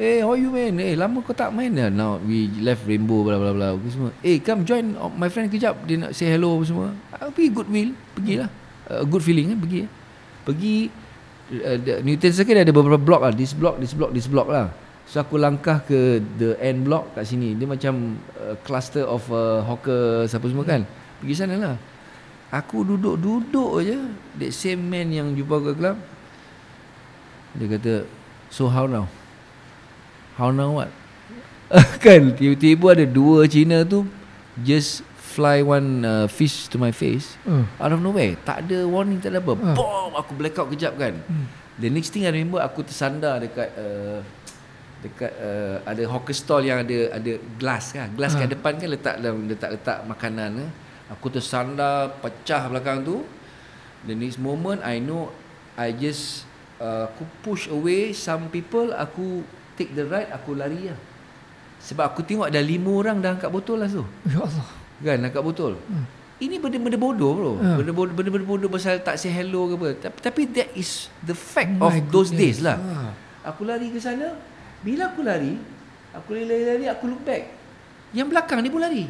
Eh, 0.00 0.24
how 0.24 0.32
are 0.32 0.40
you 0.40 0.48
man? 0.48 0.80
Eh, 0.80 0.96
lama 0.96 1.20
kau 1.20 1.36
tak 1.36 1.52
main 1.52 1.68
dah. 1.68 1.92
Now 1.92 2.16
we 2.16 2.48
left 2.64 2.88
Rainbow 2.88 3.20
bla 3.28 3.36
bla 3.36 3.52
bla. 3.52 3.76
Aku 3.76 3.92
semua. 3.92 4.10
Eh, 4.24 4.40
come 4.40 4.64
join 4.64 4.96
my 5.20 5.28
friend 5.28 5.52
kejap. 5.52 5.76
Dia 5.84 6.00
nak 6.00 6.16
say 6.16 6.32
hello 6.32 6.56
apa 6.56 6.64
semua. 6.64 6.88
Aku 7.20 7.36
pergi 7.36 7.52
good 7.52 7.68
will. 7.68 7.92
Pergilah. 8.16 8.48
Uh, 8.88 9.04
good 9.04 9.20
feeling 9.20 9.52
kan 9.52 9.58
pergi. 9.60 9.84
Pergi 10.48 10.76
uh, 11.60 11.76
Newton 12.00 12.32
Circle 12.32 12.64
ada 12.64 12.72
beberapa 12.72 12.96
block 12.96 13.20
lah. 13.20 13.32
This 13.36 13.52
block, 13.52 13.76
this 13.76 13.92
block, 13.92 14.16
this 14.16 14.24
block 14.24 14.48
lah. 14.48 14.72
So 15.04 15.20
aku 15.20 15.36
langkah 15.36 15.84
ke 15.84 16.24
the 16.40 16.56
end 16.56 16.88
block 16.88 17.12
kat 17.12 17.28
sini. 17.28 17.52
Dia 17.52 17.68
macam 17.68 18.16
uh, 18.40 18.56
cluster 18.64 19.04
of 19.04 19.28
uh, 19.28 19.60
hawker 19.60 20.24
siapa 20.24 20.48
semua 20.48 20.64
kan. 20.64 20.88
Pergi 21.20 21.36
sana 21.36 21.60
lah. 21.60 21.76
Aku 22.52 22.84
duduk-duduk 22.84 23.80
je. 23.80 23.96
That 24.36 24.52
same 24.52 24.84
man 24.84 25.08
yang 25.08 25.32
jumpa 25.32 25.56
kat 25.64 25.74
club. 25.74 25.96
Dia 27.52 27.66
kata, 27.68 27.94
so 28.48 28.68
how 28.68 28.84
now? 28.84 29.08
How 30.36 30.48
now 30.48 30.76
what? 30.76 30.92
kan 32.04 32.36
tiba-tiba 32.36 32.92
ada 32.92 33.08
dua 33.08 33.48
Cina 33.48 33.80
tu 33.80 34.04
just 34.60 35.00
fly 35.16 35.64
one 35.64 36.04
uh, 36.04 36.28
fish 36.28 36.68
to 36.68 36.76
my 36.76 36.92
face 36.92 37.40
Uh. 37.48 37.64
out 37.80 37.88
of 37.88 38.04
nowhere. 38.04 38.36
Tak 38.44 38.68
ada 38.68 38.84
warning, 38.84 39.16
tak 39.16 39.32
ada 39.32 39.40
apa. 39.40 39.56
Ah. 39.56 39.72
Boom, 39.72 40.12
aku 40.12 40.36
blackout 40.36 40.68
kejap 40.68 41.00
kan. 41.00 41.16
Hmm. 41.24 41.48
The 41.80 41.88
next 41.88 42.12
thing 42.12 42.28
I 42.28 42.32
remember 42.32 42.60
aku 42.60 42.84
tersandar 42.84 43.40
dekat 43.40 43.72
uh, 43.72 44.20
dekat 45.00 45.32
uh, 45.40 45.76
ada 45.88 46.02
hawker 46.04 46.36
stall 46.36 46.60
yang 46.60 46.84
ada 46.84 47.16
ada 47.16 47.32
glass 47.56 47.96
kan. 47.96 48.12
Glass 48.12 48.36
Ah. 48.36 48.44
kat 48.44 48.52
depan 48.52 48.76
kan 48.76 48.88
letak 48.92 49.14
dalam 49.16 49.48
letak-letak 49.48 50.04
makanan 50.04 50.50
eh. 50.60 50.70
Aku 51.12 51.28
tersandar 51.28 52.16
pecah 52.24 52.72
belakang 52.72 53.04
tu. 53.04 53.20
The 54.08 54.16
next 54.16 54.40
moment 54.40 54.80
I 54.82 54.98
know 54.98 55.30
I 55.76 55.92
just 55.92 56.48
uh, 56.82 57.06
aku 57.06 57.22
push 57.44 57.68
away 57.68 58.16
some 58.16 58.48
people 58.48 58.90
aku 58.96 59.44
take 59.76 59.92
the 59.92 60.08
right 60.08 60.26
aku 60.32 60.56
lari 60.56 60.90
lah. 60.90 60.98
Sebab 61.82 62.14
aku 62.14 62.22
tengok 62.22 62.46
ada 62.48 62.62
lima 62.62 62.90
orang 62.94 63.18
dah 63.20 63.36
angkat 63.36 63.50
botol 63.50 63.82
lah 63.82 63.90
tu. 63.90 64.02
Ya 64.26 64.40
Allah. 64.40 64.68
Kan 65.02 65.18
angkat 65.26 65.42
botol. 65.42 65.74
Hmm. 65.86 66.06
Ini 66.42 66.58
benda-benda 66.58 66.98
bodoh 66.98 67.32
bro. 67.38 67.52
Ah. 67.62 67.78
Benda 67.78 67.92
bodoh 67.94 68.14
benda-benda 68.14 68.46
bodoh 68.46 68.68
pasal 68.70 68.98
tak 68.98 69.14
say 69.18 69.30
hello 69.30 69.70
ke 69.70 69.74
apa. 69.78 69.88
Tapi, 70.10 70.18
tapi 70.18 70.42
that 70.50 70.68
is 70.74 71.06
the 71.22 71.34
fact 71.34 71.78
Oh 71.78 71.86
of 71.86 71.94
my 71.94 72.02
those 72.10 72.34
goodness. 72.34 72.58
days 72.58 72.66
lah. 72.66 72.78
Ah. 72.78 73.10
Aku 73.54 73.62
lari 73.66 73.90
ke 73.90 73.98
sana. 74.02 74.34
Bila 74.82 75.14
aku 75.14 75.22
lari, 75.22 75.54
aku 76.10 76.34
lari-lari 76.34 76.90
aku 76.90 77.06
look 77.06 77.22
back. 77.22 77.46
Yang 78.10 78.34
belakang 78.34 78.58
ni 78.62 78.70
pun 78.70 78.82
lari. 78.82 79.06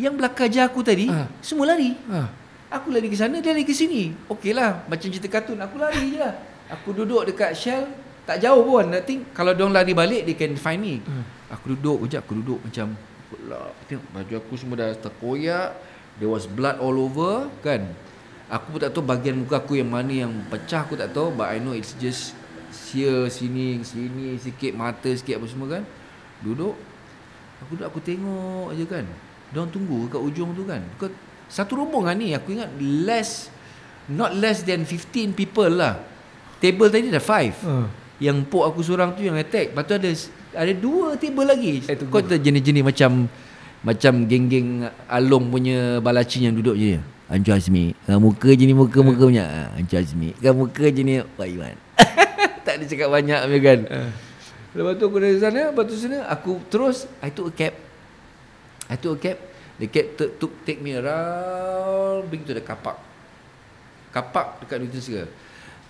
Yang- 0.00 0.16
belakang 0.16 0.48
je 0.48 0.60
aku 0.60 0.80
tadi 0.80 1.06
Ah. 1.08 1.28
semua 1.44 1.68
lari. 1.68 1.92
Ah. 2.08 2.28
Aku 2.72 2.88
lari 2.88 3.12
ke 3.12 3.16
sana, 3.16 3.36
dia 3.44 3.52
lari 3.52 3.68
ke 3.68 3.76
sini. 3.76 4.16
Okey 4.32 4.56
lah, 4.56 4.84
macam 4.88 5.04
cerita 5.12 5.28
kartun. 5.28 5.60
Aku 5.60 5.76
lari 5.76 6.16
je 6.16 6.18
lah. 6.18 6.32
Aku 6.72 6.96
duduk 6.96 7.28
dekat 7.28 7.52
Shell, 7.52 7.84
tak 8.24 8.40
jauh 8.40 8.64
pun. 8.64 8.88
I 8.88 9.04
think 9.04 9.28
kalau 9.36 9.52
diorang 9.52 9.76
lari 9.76 9.92
balik, 9.92 10.24
they 10.24 10.32
can 10.32 10.56
find 10.56 10.80
me. 10.80 11.04
Hmm. 11.04 11.24
Aku 11.52 11.76
duduk, 11.76 12.08
kejap 12.08 12.24
aku 12.24 12.40
duduk 12.40 12.60
macam 12.64 12.96
Alah, 13.32 13.72
tengok 13.88 14.04
baju 14.12 14.34
aku 14.44 14.52
semua 14.60 14.76
dah 14.76 14.92
terkoyak. 14.92 15.72
There 16.20 16.28
was 16.28 16.44
blood 16.44 16.76
all 16.76 16.92
over, 17.00 17.48
kan. 17.64 17.88
Aku 18.52 18.76
pun 18.76 18.78
tak 18.84 18.92
tahu 18.92 19.00
bahagian 19.00 19.40
muka 19.40 19.56
aku 19.56 19.80
yang 19.80 19.88
mana 19.88 20.12
yang 20.12 20.32
pecah 20.52 20.84
aku 20.84 21.00
tak 21.00 21.16
tahu. 21.16 21.32
But 21.32 21.48
I 21.48 21.56
know 21.56 21.72
it's 21.72 21.96
just 21.96 22.36
here, 22.92 23.32
sini, 23.32 23.80
sini, 23.80 24.36
sikit 24.36 24.76
mata, 24.76 25.08
sikit 25.08 25.40
apa 25.40 25.48
semua 25.48 25.80
kan. 25.80 25.82
Duduk. 26.44 26.76
Aku 27.64 27.72
duduk, 27.72 27.88
aku 27.88 27.98
tengok 28.04 28.76
aja 28.76 28.84
kan. 28.84 29.04
Diorang 29.52 29.68
tunggu 29.68 30.08
kat 30.08 30.20
ujung 30.20 30.56
tu 30.56 30.64
kan. 30.64 30.80
Kau, 30.96 31.12
satu 31.46 31.84
rombongan 31.84 32.16
ni 32.16 32.32
aku 32.32 32.56
ingat 32.56 32.72
less, 32.80 33.52
not 34.08 34.32
less 34.32 34.64
than 34.64 34.88
15 34.88 35.36
people 35.36 35.68
lah. 35.68 36.00
Table 36.56 36.88
tadi 36.88 37.12
dah 37.12 37.20
5. 37.20 37.60
Ah. 37.68 37.86
Yang 38.16 38.48
pok 38.48 38.64
aku 38.72 38.80
seorang 38.80 39.12
tu 39.12 39.20
yang 39.20 39.36
attack. 39.36 39.76
Lepas 39.76 39.84
tu 39.84 39.94
ada 39.98 40.10
ada 40.52 40.72
dua 40.72 41.16
table 41.20 41.44
lagi. 41.44 41.84
Eh. 41.84 41.96
Kau 42.08 42.24
tahu 42.24 42.40
jenis-jenis 42.40 42.84
macam 42.84 43.28
macam 43.82 44.12
geng-geng 44.30 44.86
Along 45.10 45.50
punya 45.50 45.98
balacin 45.98 46.48
yang 46.48 46.54
duduk 46.56 46.78
je. 46.78 47.02
Ancu 47.32 47.50
Azmi. 47.50 47.96
Muka 48.08 48.52
je 48.52 48.64
ni 48.68 48.76
muka-muka 48.76 49.24
punya. 49.24 49.44
Ha, 49.48 49.80
Ancu 49.80 49.96
Azmi. 49.96 50.36
Kan 50.38 50.52
muka 50.52 50.84
je 50.88 51.02
ni 51.02 51.14
Pak 51.20 51.48
Iwan. 51.48 51.76
tak 52.64 52.78
ada 52.78 52.84
cakap 52.84 53.08
banyak 53.08 53.40
punya 53.48 53.60
kan. 53.60 53.78
Lepas 54.72 54.92
tu 54.96 55.04
aku 55.04 55.18
dari 55.20 55.36
sana, 55.36 55.68
lepas 55.68 55.84
tu 55.84 55.96
sana 56.00 56.24
aku 56.32 56.56
terus 56.72 57.04
I 57.20 57.28
took 57.28 57.52
a 57.52 57.52
cab. 57.52 57.72
I 58.92 59.00
took 59.00 59.16
a 59.16 59.32
cab. 59.32 59.38
The 59.80 59.88
cab 59.88 60.06
t- 60.20 60.32
took 60.36 60.52
take 60.68 60.84
me 60.84 60.92
around 60.92 62.28
bring 62.28 62.44
to 62.44 62.52
the 62.52 62.60
car 62.60 62.76
park. 62.76 63.00
Car 64.12 64.28
park 64.28 64.60
dekat 64.60 64.84
Newton 64.84 65.00
Circle. 65.00 65.32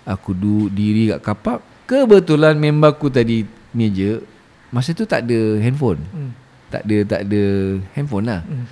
Aku 0.07 0.31
duduk 0.31 0.71
diri 0.71 1.11
kat 1.11 1.21
car 1.27 1.39
park. 1.39 1.61
Kebetulan 1.91 2.55
member 2.55 2.95
aku 2.95 3.11
tadi 3.11 3.43
meja 3.75 4.23
masa 4.71 4.95
tu 4.95 5.03
tak 5.03 5.27
ada 5.27 5.59
handphone. 5.59 5.99
Hmm. 6.15 6.31
Tak 6.71 6.87
ada 6.87 6.97
tak 7.05 7.21
ada 7.27 7.43
handphone 7.99 8.27
lah. 8.31 8.41
Hmm. 8.47 8.71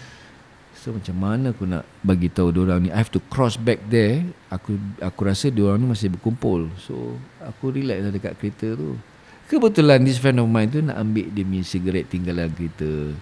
So 0.81 0.97
macam 0.97 1.17
mana 1.21 1.53
aku 1.53 1.69
nak 1.69 1.85
bagi 2.01 2.33
tahu 2.33 2.57
dia 2.57 2.65
orang 2.65 2.81
ni 2.87 2.89
I 2.89 2.97
have 2.97 3.13
to 3.13 3.21
cross 3.29 3.61
back 3.61 3.85
there. 3.93 4.25
Aku 4.49 4.81
aku 5.03 5.21
rasa 5.29 5.53
dia 5.53 5.69
orang 5.69 5.85
ni 5.85 5.91
masih 5.91 6.09
berkumpul. 6.09 6.73
So 6.81 7.21
aku 7.43 7.75
relax 7.75 7.99
lah 8.01 8.13
dekat 8.15 8.33
kereta 8.41 8.79
tu. 8.79 8.97
Kebetulan 9.51 10.01
this 10.07 10.17
friend 10.17 10.41
of 10.41 10.49
mine 10.49 10.71
tu 10.71 10.81
nak 10.81 10.97
ambil 10.97 11.27
dia 11.29 11.43
punya 11.45 11.67
sigaret 11.67 12.07
tinggalan 12.09 12.49
kereta. 12.55 13.13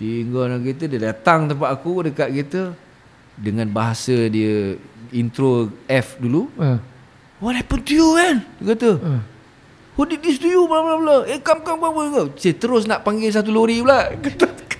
Tinggalan 0.00 0.64
kereta 0.64 0.88
dia 0.88 1.12
datang 1.12 1.44
tempat 1.44 1.68
aku 1.68 2.08
dekat 2.08 2.32
kereta 2.32 2.72
dengan 3.36 3.68
bahasa 3.68 4.32
dia 4.32 4.80
intro 5.12 5.68
F 5.84 6.16
dulu. 6.16 6.48
Ah. 6.56 6.80
What 7.36 7.60
happened 7.60 7.84
to 7.84 7.92
you 7.92 8.16
man? 8.16 8.40
Dia 8.56 8.72
kata. 8.72 8.90
Ah. 9.04 9.20
Who 10.00 10.08
did 10.08 10.24
this 10.24 10.40
to 10.40 10.48
you? 10.48 10.64
Blah 10.64 10.80
blah 10.80 10.96
blah. 11.04 11.20
Eh 11.28 11.44
come 11.44 11.60
come 11.60 11.84
come 11.84 12.08
come. 12.16 12.32
Cik 12.32 12.56
terus 12.56 12.88
nak 12.88 13.04
panggil 13.04 13.28
satu 13.28 13.52
lori 13.52 13.84
pula. 13.84 14.08
Kata, 14.24 14.48
kata, 14.48 14.76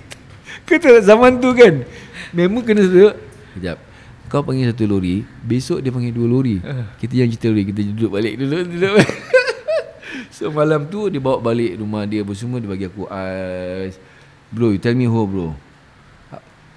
kata 0.65 0.89
zaman 1.05 1.37
tu 1.37 1.53
kan. 1.53 1.85
Memang 2.33 2.65
kena 2.65 2.81
satu. 2.81 3.13
Kejap. 3.53 3.77
Kau 4.25 4.41
panggil 4.41 4.73
satu 4.73 4.89
lori, 4.89 5.21
besok 5.45 5.85
dia 5.85 5.93
panggil 5.93 6.17
dua 6.17 6.25
lori. 6.25 6.57
Ah. 6.65 6.97
Kita 6.97 7.13
yang 7.13 7.29
cerita 7.29 7.53
lori, 7.53 7.69
kita 7.69 7.85
duduk 7.93 8.09
balik 8.17 8.41
dulu 8.41 8.57
duduk. 8.63 9.05
so 10.35 10.49
malam 10.49 10.89
tu 10.89 11.13
dia 11.13 11.21
bawa 11.21 11.37
balik 11.37 11.77
rumah 11.77 12.09
dia 12.09 12.25
apa 12.25 12.33
semua 12.33 12.57
dia 12.57 12.71
bagi 12.73 12.89
aku 12.89 13.05
ais. 13.05 14.01
Bro, 14.51 14.75
you 14.75 14.81
tell 14.83 14.95
me 14.95 15.07
who 15.07 15.23
bro. 15.23 15.55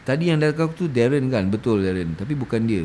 Tadi 0.04 0.30
yang 0.30 0.38
datang 0.38 0.68
aku 0.68 0.84
tu 0.84 0.86
Darren 0.86 1.26
kan, 1.32 1.48
betul 1.48 1.80
Darren, 1.80 2.12
tapi 2.14 2.36
bukan 2.36 2.60
dia. 2.68 2.84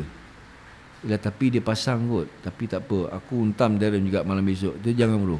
Yalah 1.04 1.20
tapi 1.20 1.48
dia 1.52 1.62
pasang 1.64 2.04
kot. 2.08 2.28
Tapi 2.44 2.68
tak 2.68 2.84
apa. 2.84 3.16
Aku 3.20 3.40
untam 3.44 3.76
Darren 3.80 4.04
juga 4.04 4.24
malam 4.24 4.44
besok. 4.44 4.76
Dia 4.80 5.04
jangan 5.04 5.20
bro. 5.20 5.38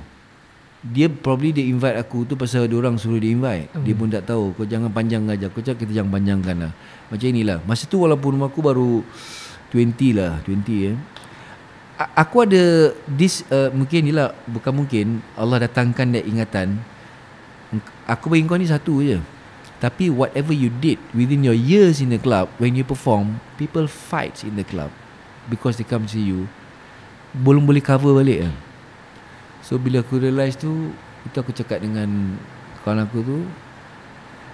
Dia 0.80 1.12
probably 1.12 1.52
dia 1.52 1.68
invite 1.68 2.00
aku 2.00 2.24
tu 2.24 2.32
Pasal 2.40 2.64
dia 2.64 2.80
orang 2.80 2.96
suruh 2.96 3.20
dia 3.20 3.32
invite. 3.32 3.68
Hmm. 3.72 3.84
Dia 3.84 3.94
pun 3.96 4.08
tak 4.08 4.24
tahu. 4.24 4.56
Kau 4.56 4.64
jangan 4.64 4.88
panjang 4.88 5.24
aja. 5.28 5.52
Kau 5.52 5.60
cakap 5.60 5.84
kita 5.84 6.00
jangan 6.00 6.16
panjangkan 6.16 6.56
lah. 6.68 6.72
Macam 7.12 7.26
inilah. 7.28 7.58
Masa 7.68 7.84
tu 7.84 8.00
walaupun 8.00 8.40
rumah 8.40 8.48
aku 8.48 8.60
baru 8.64 9.04
20 9.72 10.16
lah. 10.16 10.40
20 10.48 10.88
eh. 10.88 10.96
A- 12.00 12.24
Aku 12.24 12.48
ada 12.48 12.96
This 13.04 13.44
uh, 13.52 13.68
Mungkin 13.76 14.00
ni 14.08 14.12
lah. 14.16 14.32
Bukan 14.48 14.72
mungkin. 14.72 15.20
Allah 15.36 15.68
datangkan 15.68 16.16
that 16.16 16.24
ingatan. 16.24 16.80
Aku 18.08 18.32
bagi 18.32 18.48
kau 18.48 18.56
ni 18.56 18.64
satu 18.64 19.04
je 19.04 19.20
Tapi 19.80 20.12
whatever 20.12 20.52
you 20.52 20.68
did 20.68 21.00
Within 21.16 21.40
your 21.40 21.56
years 21.56 22.04
in 22.04 22.12
the 22.12 22.20
club 22.20 22.52
When 22.60 22.76
you 22.76 22.84
perform 22.84 23.40
People 23.56 23.88
fights 23.88 24.44
in 24.44 24.60
the 24.60 24.66
club 24.68 24.92
Because 25.48 25.80
they 25.80 25.88
come 25.88 26.04
see 26.06 26.22
you. 26.22 26.46
Belum 27.32 27.64
boleh 27.64 27.80
cover 27.80 28.12
balik 28.12 28.44
lah 28.46 28.54
So 29.64 29.80
bila 29.80 30.04
aku 30.04 30.20
realise 30.20 30.60
tu 30.60 30.92
Itu 31.24 31.36
aku 31.40 31.56
cakap 31.56 31.80
dengan 31.80 32.36
Kawan 32.84 33.08
aku 33.08 33.24
tu 33.24 33.38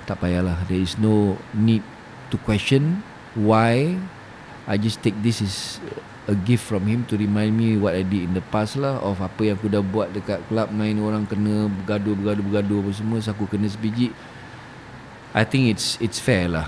Tak 0.07 0.23
payahlah 0.23 0.62
There 0.70 0.78
is 0.78 0.94
no 0.94 1.35
need 1.51 1.82
To 2.31 2.39
question 2.39 3.03
Why 3.35 3.98
I 4.70 4.78
just 4.78 5.03
take 5.03 5.19
this 5.27 5.43
is 5.43 5.82
A 6.27 6.35
gift 6.35 6.66
from 6.66 6.86
him 6.86 7.03
To 7.11 7.19
remind 7.19 7.59
me 7.59 7.74
What 7.74 7.98
I 7.98 8.07
did 8.07 8.31
in 8.31 8.32
the 8.39 8.47
past 8.55 8.78
lah 8.78 9.03
Of 9.03 9.19
apa 9.19 9.43
yang 9.43 9.59
aku 9.59 9.74
dah 9.74 9.82
buat 9.82 10.15
Dekat 10.15 10.47
club 10.47 10.70
Main 10.70 11.03
orang 11.03 11.27
kena 11.27 11.66
Bergaduh 11.82 12.15
bergaduh 12.15 12.44
bergaduh 12.47 12.78
Apa 12.86 12.90
semua 12.94 13.19
So 13.19 13.35
aku 13.35 13.51
kena 13.51 13.66
sebiji 13.66 14.15
I 15.37 15.45
think 15.45 15.69
it's 15.69 16.01
it's 16.01 16.17
fair 16.17 16.49
lah. 16.49 16.65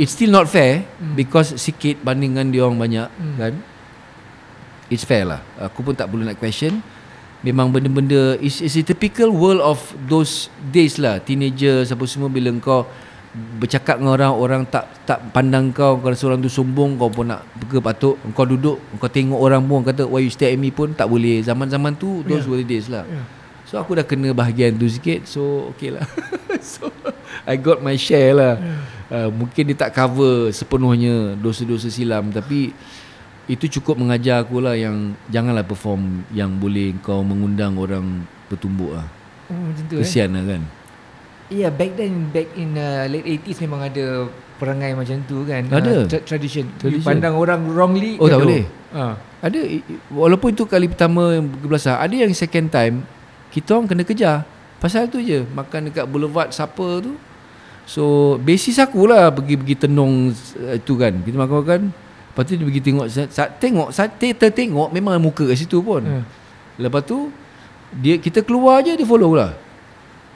It's 0.00 0.16
still 0.16 0.32
not 0.32 0.48
fair 0.48 0.88
because 1.12 1.52
sikit 1.60 2.00
bandingkan 2.00 2.48
dia 2.48 2.64
orang 2.64 2.80
banyak 2.80 3.08
kan. 3.36 3.54
It's 4.88 5.04
fair 5.04 5.28
lah. 5.28 5.44
Aku 5.60 5.84
pun 5.84 5.92
tak 5.92 6.08
perlu 6.08 6.24
nak 6.24 6.40
question. 6.40 6.80
Memang 7.44 7.68
benda-benda 7.68 8.40
is 8.40 8.64
is 8.64 8.74
a 8.74 8.82
typical 8.82 9.28
world 9.28 9.60
of 9.60 9.78
those 10.08 10.48
days 10.72 10.96
lah. 10.96 11.20
Teenager 11.20 11.84
apa 11.84 12.04
semua 12.08 12.32
bila 12.32 12.48
kau 12.58 12.88
bercakap 13.60 14.00
dengan 14.00 14.16
orang 14.16 14.32
orang 14.32 14.62
tak 14.64 14.88
tak 15.04 15.20
pandang 15.30 15.68
kau 15.68 16.00
kau 16.00 16.08
rasa 16.08 16.32
orang 16.32 16.40
tu 16.40 16.48
sombong 16.48 16.96
kau 16.96 17.12
pun 17.12 17.28
nak 17.28 17.44
ke 17.68 17.76
patut 17.76 18.16
kau 18.32 18.48
duduk 18.48 18.80
kau 18.96 19.06
tengok 19.06 19.36
orang 19.36 19.60
pun 19.68 19.84
kata 19.84 20.08
why 20.08 20.24
you 20.24 20.32
stare 20.32 20.56
at 20.56 20.58
me 20.58 20.72
pun 20.72 20.96
tak 20.96 21.06
boleh 21.06 21.44
zaman-zaman 21.44 21.92
tu 21.94 22.24
those 22.24 22.48
Yeah. 22.48 22.50
were 22.50 22.64
days 22.64 22.88
lah 22.88 23.04
Yeah. 23.04 23.28
So 23.68 23.76
aku 23.76 24.00
dah 24.00 24.08
kena 24.08 24.32
bahagian 24.32 24.80
tu 24.80 24.88
sikit 24.88 25.28
So 25.28 25.68
okay 25.76 25.92
lah 25.92 26.08
So 26.72 26.88
I 27.48 27.56
got 27.56 27.80
my 27.80 27.96
share 27.96 28.36
lah 28.36 28.54
uh, 29.08 29.32
Mungkin 29.32 29.72
dia 29.72 29.76
tak 29.88 29.96
cover 29.96 30.52
sepenuhnya 30.52 31.32
Dosa-dosa 31.40 31.88
silam 31.88 32.28
Tapi 32.28 32.76
itu 33.48 33.80
cukup 33.80 33.96
mengajar 33.96 34.44
aku 34.44 34.60
lah 34.60 34.76
yang 34.76 35.16
janganlah 35.32 35.64
perform 35.64 36.20
yang 36.36 36.60
boleh 36.60 36.92
kau 37.00 37.24
mengundang 37.24 37.80
orang 37.80 38.28
bertumbuk 38.44 38.92
lah. 38.92 39.08
Oh, 39.48 39.56
macam 39.56 39.84
tu 39.88 39.96
eh. 39.96 40.28
Lah 40.28 40.44
kan. 40.44 40.62
Yeah, 41.48 41.72
back 41.72 41.96
then 41.96 42.28
back 42.28 42.52
in 42.60 42.76
uh, 42.76 43.08
late 43.08 43.24
80s 43.24 43.64
memang 43.64 43.88
ada 43.88 44.28
perangai 44.60 44.92
macam 44.92 45.24
tu 45.24 45.48
kan. 45.48 45.64
Ada. 45.64 46.04
Uh, 46.04 46.04
tra- 46.04 46.24
tradition. 46.28 46.68
Tradition. 46.76 47.00
You 47.00 47.08
pandang 47.08 47.40
orang 47.40 47.64
wrongly. 47.72 48.20
Oh, 48.20 48.28
tak 48.28 48.44
boleh? 48.44 48.68
Ha. 48.92 49.16
Ada 49.40 49.58
walaupun 50.12 50.52
itu 50.52 50.68
kali 50.68 50.92
pertama 50.92 51.40
belasah, 51.40 52.04
ada 52.04 52.12
yang 52.12 52.28
second 52.36 52.68
time 52.68 53.00
kita 53.48 53.80
orang 53.80 53.88
kena 53.88 54.04
kejar. 54.04 54.44
Pasal 54.76 55.08
tu 55.08 55.24
je 55.24 55.48
makan 55.56 55.88
dekat 55.88 56.04
boulevard 56.04 56.52
siapa 56.52 57.00
tu. 57.00 57.16
So 57.88 58.36
basis 58.36 58.76
aku 58.76 59.08
lah 59.08 59.32
pergi 59.32 59.56
pergi 59.56 59.88
tenung 59.88 60.28
uh, 60.28 60.76
tu 60.84 61.00
kan. 61.00 61.16
Kita 61.24 61.40
makan-makan 61.40 61.88
Lepas 62.28 62.42
tu 62.44 62.54
dia 62.54 62.66
pergi 62.68 62.82
tengok 62.84 63.06
sa- 63.08 63.30
sa- 63.32 63.50
Tengok 63.50 63.88
sa- 63.90 64.12
ter- 64.12 64.36
Tertengok 64.36 64.92
Memang 64.92 65.16
muka 65.16 65.48
kat 65.48 65.56
situ 65.56 65.80
pun. 65.80 66.04
Hmm. 66.04 66.22
Lepas 66.76 67.02
tu 67.02 67.32
dia 67.96 68.20
Kita 68.20 68.44
keluar 68.44 68.84
je 68.84 68.92
Dia 68.92 69.08
follow 69.08 69.32
lah. 69.32 69.56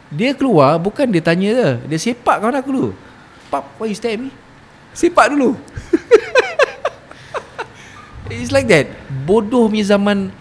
Dia 0.09 0.33
keluar 0.33 0.81
Bukan 0.81 1.13
dia 1.13 1.21
tanya 1.21 1.49
je. 1.53 1.71
Dia 1.87 1.99
sepak 2.01 2.41
kawan 2.41 2.57
aku 2.57 2.71
dulu. 2.73 2.91
Pap 3.53 3.69
why 3.77 3.87
you 3.87 3.95
stare 3.95 4.17
at 4.17 4.21
me? 4.25 4.33
Sepak 4.97 5.29
dulu. 5.29 5.53
It's 8.33 8.49
like 8.49 8.65
that. 8.73 8.89
Bodoh 9.29 9.69
punya 9.69 9.85
zaman 9.85 10.33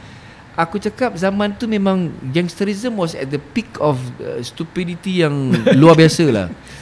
Aku 0.56 0.80
cakap 0.80 1.16
zaman 1.16 1.52
tu 1.56 1.68
memang 1.68 2.12
Gangsterism 2.32 2.96
was 2.96 3.16
at 3.16 3.28
the 3.28 3.40
peak 3.40 3.72
of 3.80 4.00
uh, 4.20 4.40
Stupidity 4.40 5.24
yang 5.24 5.52
luar 5.76 5.96
biasa 5.96 6.28
lah 6.28 6.48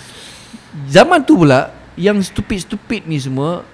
Zaman 0.86 1.20
tu 1.22 1.34
pula 1.36 1.70
Yang 1.96 2.30
stupid-stupid 2.30 3.04
ni 3.04 3.18
semua 3.18 3.66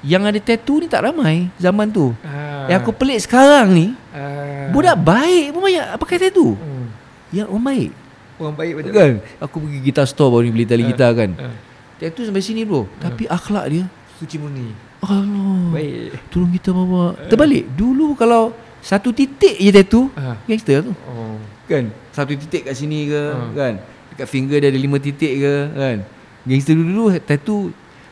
Yang 0.00 0.22
ada 0.26 0.40
tattoo 0.42 0.80
ni 0.80 0.86
tak 0.86 1.04
ramai 1.04 1.52
Zaman 1.56 1.86
tu 1.86 2.16
Ah. 2.20 2.64
Yang 2.66 2.78
aku 2.80 2.92
pelik 2.94 3.20
sekarang 3.20 3.68
ni 3.70 3.86
Ah. 4.10 4.68
Budak 4.70 4.96
baik 4.96 5.52
pun 5.52 5.60
banyak 5.62 5.86
pakai 5.96 6.16
tattoo 6.18 6.54
Hmm. 6.54 6.86
Yang 7.30 7.46
orang 7.48 7.64
baik 7.66 7.90
Orang 8.36 8.54
baik 8.54 8.72
betul. 8.74 8.92
Kan 8.92 9.12
Aku 9.38 9.56
pergi 9.60 9.78
gitar 9.82 10.04
store 10.04 10.30
baru 10.30 10.42
ni 10.42 10.50
beli 10.50 10.64
tali 10.64 10.82
Ah. 10.82 10.88
gitar 10.88 11.10
kan 11.12 11.30
Ah. 11.36 11.54
Tattoo 11.96 12.24
sampai 12.24 12.40
sini 12.40 12.64
bro 12.64 12.88
Tapi 12.96 13.24
akhlak 13.26 13.66
dia 13.68 13.84
Suci 14.16 14.36
murni. 14.36 14.72
Allah 15.00 15.68
Baik. 15.70 16.12
Tolong 16.28 16.52
kita 16.52 16.70
bawa 16.70 17.16
Terbalik 17.26 17.68
Dulu 17.70 18.12
kalau 18.14 18.52
Satu 18.80 19.12
titik 19.12 19.54
je 19.54 19.70
tattoo 19.70 20.08
Ah. 20.14 20.40
Gangster 20.42 20.80
tu 20.82 20.92
Oh. 21.06 21.36
Kan 21.66 21.92
Satu 22.10 22.32
titik 22.32 22.64
kat 22.64 22.72
sini 22.72 23.04
ke 23.06 23.22
Ah. 23.30 23.48
Kan 23.52 23.74
Dekat 24.10 24.26
finger 24.26 24.56
dia 24.56 24.68
ada 24.68 24.76
lima 24.76 24.96
titik 24.96 25.36
ke 25.36 25.54
Kan 25.70 25.98
Gangster 26.42 26.72
dulu 26.72 27.12
tattoo 27.18 27.68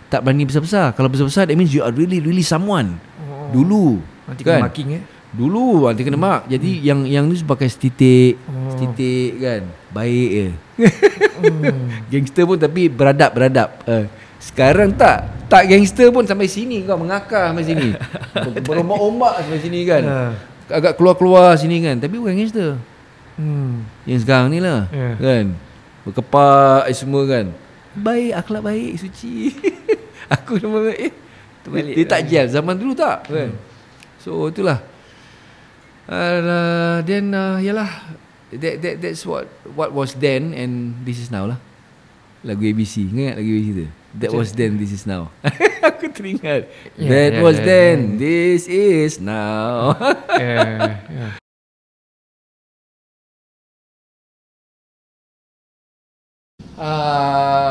Tak 0.08 0.24
berani 0.24 0.44
besar-besar. 0.44 0.92
Kalau 0.92 1.08
besar-besar 1.08 1.44
That 1.44 1.56
means 1.56 1.72
you 1.72 1.80
are 1.80 1.92
really 1.92 2.18
really 2.18 2.42
someone. 2.42 2.96
Oh. 3.20 3.52
Dulu 3.52 4.00
Nanti 4.24 4.42
kan? 4.42 4.60
kena 4.60 4.66
marking 4.66 4.88
eh. 4.94 5.04
Dulu 5.28 5.84
nanti 5.84 6.02
kena 6.02 6.16
mark 6.16 6.48
Jadi 6.48 6.80
yang 6.80 7.04
yang 7.04 7.24
ni 7.24 7.36
pakai 7.38 7.68
setitik 7.68 8.40
Oh. 8.44 8.72
Setitik 8.72 9.36
kan? 9.38 9.62
Baik 9.88 10.28
je. 10.28 10.48
Gangster 12.12 12.44
pun 12.44 12.56
tapi 12.56 12.88
beradab-beradab. 12.88 13.68
Uh, 13.84 14.04
Sekarang 14.38 14.92
tak. 14.92 15.36
Tak 15.48 15.64
gangster 15.64 16.12
pun 16.12 16.28
sampai 16.28 16.44
sini 16.44 16.84
kau 16.84 17.00
Mengakar 17.00 17.50
sampai 17.50 17.64
sini. 17.64 17.88
Ber- 18.36 18.60
Berombak-ombak 18.68 19.40
sampai 19.42 19.60
sini 19.60 19.80
kan? 19.84 20.02
Ah. 20.04 20.32
Agak 20.68 21.00
keluar-keluar 21.00 21.56
sini 21.56 21.80
kan? 21.80 21.96
Tapi 21.96 22.16
bukan 22.16 22.36
gangster. 22.36 22.76
Hmm. 23.36 23.86
Yang 24.04 24.24
sekarang 24.24 24.50
ni 24.50 24.58
lah 24.58 24.84
Ya. 24.90 25.16
Kan? 25.16 25.56
Berkepak 26.04 26.88
semua 26.92 27.24
kan 27.24 27.46
Baik 27.98 28.32
akhlak 28.36 28.62
baik 28.64 28.92
Suci. 28.96 29.52
Aku 30.34 30.60
nama 30.60 30.92
eh 30.92 31.12
Terbalik 31.64 31.94
Dia 31.96 32.04
tak 32.06 32.20
lah. 32.22 32.28
gel 32.28 32.46
Zaman 32.48 32.74
dulu 32.76 32.92
tak? 32.94 33.26
Kan? 33.26 33.50
So 34.20 34.48
itulah. 34.48 34.80
Uh, 36.08 37.02
Then 37.02 37.32
uh, 37.32 37.58
Yalah. 37.58 37.90
That, 38.48 38.80
that, 38.80 38.94
That's 39.02 39.22
what 39.24 39.44
What 39.76 39.92
was 39.92 40.16
then 40.16 40.56
And 40.56 41.04
this 41.04 41.20
is 41.20 41.28
now 41.28 41.44
lah 41.44 41.58
Lagu 42.40 42.64
ABC 42.64 43.08
Ingat 43.12 43.36
lagu 43.36 43.50
ABC 43.50 43.68
tu? 43.74 43.86
That 44.16 44.32
Macam- 44.32 44.40
was 44.40 44.50
then 44.56 44.70
This 44.80 44.92
is 44.94 45.04
now. 45.04 45.28
Aku 45.88 46.08
teringat. 46.08 46.64
Yeah, 46.96 47.10
That 47.10 47.30
yeah, 47.36 47.44
was 47.44 47.56
yeah, 47.60 47.68
then 47.68 47.96
yeah. 47.98 48.18
This 48.18 48.62
is 48.66 49.12
now. 49.20 49.94
Yeah, 50.32 50.96
yeah. 51.10 51.32
Uh, 56.78 57.67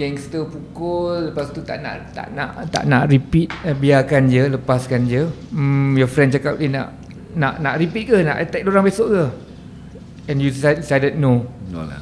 gangster 0.00 0.48
pukul 0.48 1.28
lepas 1.28 1.52
tu 1.52 1.60
tak 1.60 1.84
nak 1.84 2.08
tak 2.16 2.32
nak 2.32 2.64
tak 2.72 2.88
nak 2.88 3.12
repeat 3.12 3.52
uh, 3.68 3.76
biarkan 3.76 4.32
je 4.32 4.48
lepaskan 4.56 5.04
je. 5.04 5.28
Hmm, 5.52 5.92
your 6.00 6.08
friend 6.08 6.32
cakap 6.32 6.56
dia 6.56 6.72
nak 6.72 6.96
nak 7.36 7.60
nak 7.60 7.76
repeat 7.76 8.08
ke? 8.08 8.16
Nak 8.24 8.36
attack 8.40 8.64
orang 8.64 8.88
besok 8.88 9.08
ke? 9.12 9.24
And 10.32 10.40
you 10.40 10.48
decided, 10.48 10.80
decided 10.80 11.12
no. 11.20 11.44
No 11.68 11.84
lah. 11.84 12.00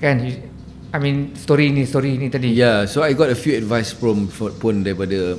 Kan? 0.00 0.24
You, 0.24 0.48
I 0.90 0.98
mean 0.98 1.36
story 1.36 1.68
ni 1.70 1.84
story 1.84 2.16
ni 2.16 2.32
tadi. 2.32 2.56
Yeah, 2.56 2.88
so 2.88 3.04
I 3.04 3.12
got 3.12 3.28
a 3.28 3.36
few 3.36 3.52
advice 3.54 3.92
from 3.92 4.26
for- 4.32 4.54
pun 4.56 4.80
daripada 4.80 5.36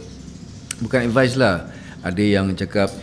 bukan 0.86 1.10
advice 1.10 1.34
lah. 1.34 1.66
Ada 2.06 2.22
yang 2.22 2.54
cakap 2.54 2.94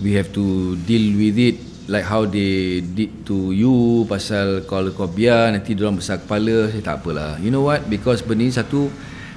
we 0.00 0.16
have 0.16 0.32
to 0.32 0.76
deal 0.88 1.12
with 1.20 1.36
it 1.36 1.56
like 1.86 2.06
how 2.06 2.26
they 2.26 2.82
did 2.82 3.10
to 3.26 3.54
you 3.54 4.02
pasal 4.10 4.66
kalau 4.66 4.90
kau 4.90 5.06
biar 5.06 5.54
nanti 5.54 5.74
dia 5.74 5.86
orang 5.86 5.98
besar 6.02 6.18
kepala. 6.18 6.70
Saya 6.70 6.82
tak 6.82 6.96
apalah. 7.02 7.38
You 7.38 7.54
know 7.54 7.66
what? 7.66 7.86
Because 7.86 8.22
benda 8.22 8.46
ni 8.46 8.52
satu 8.54 8.90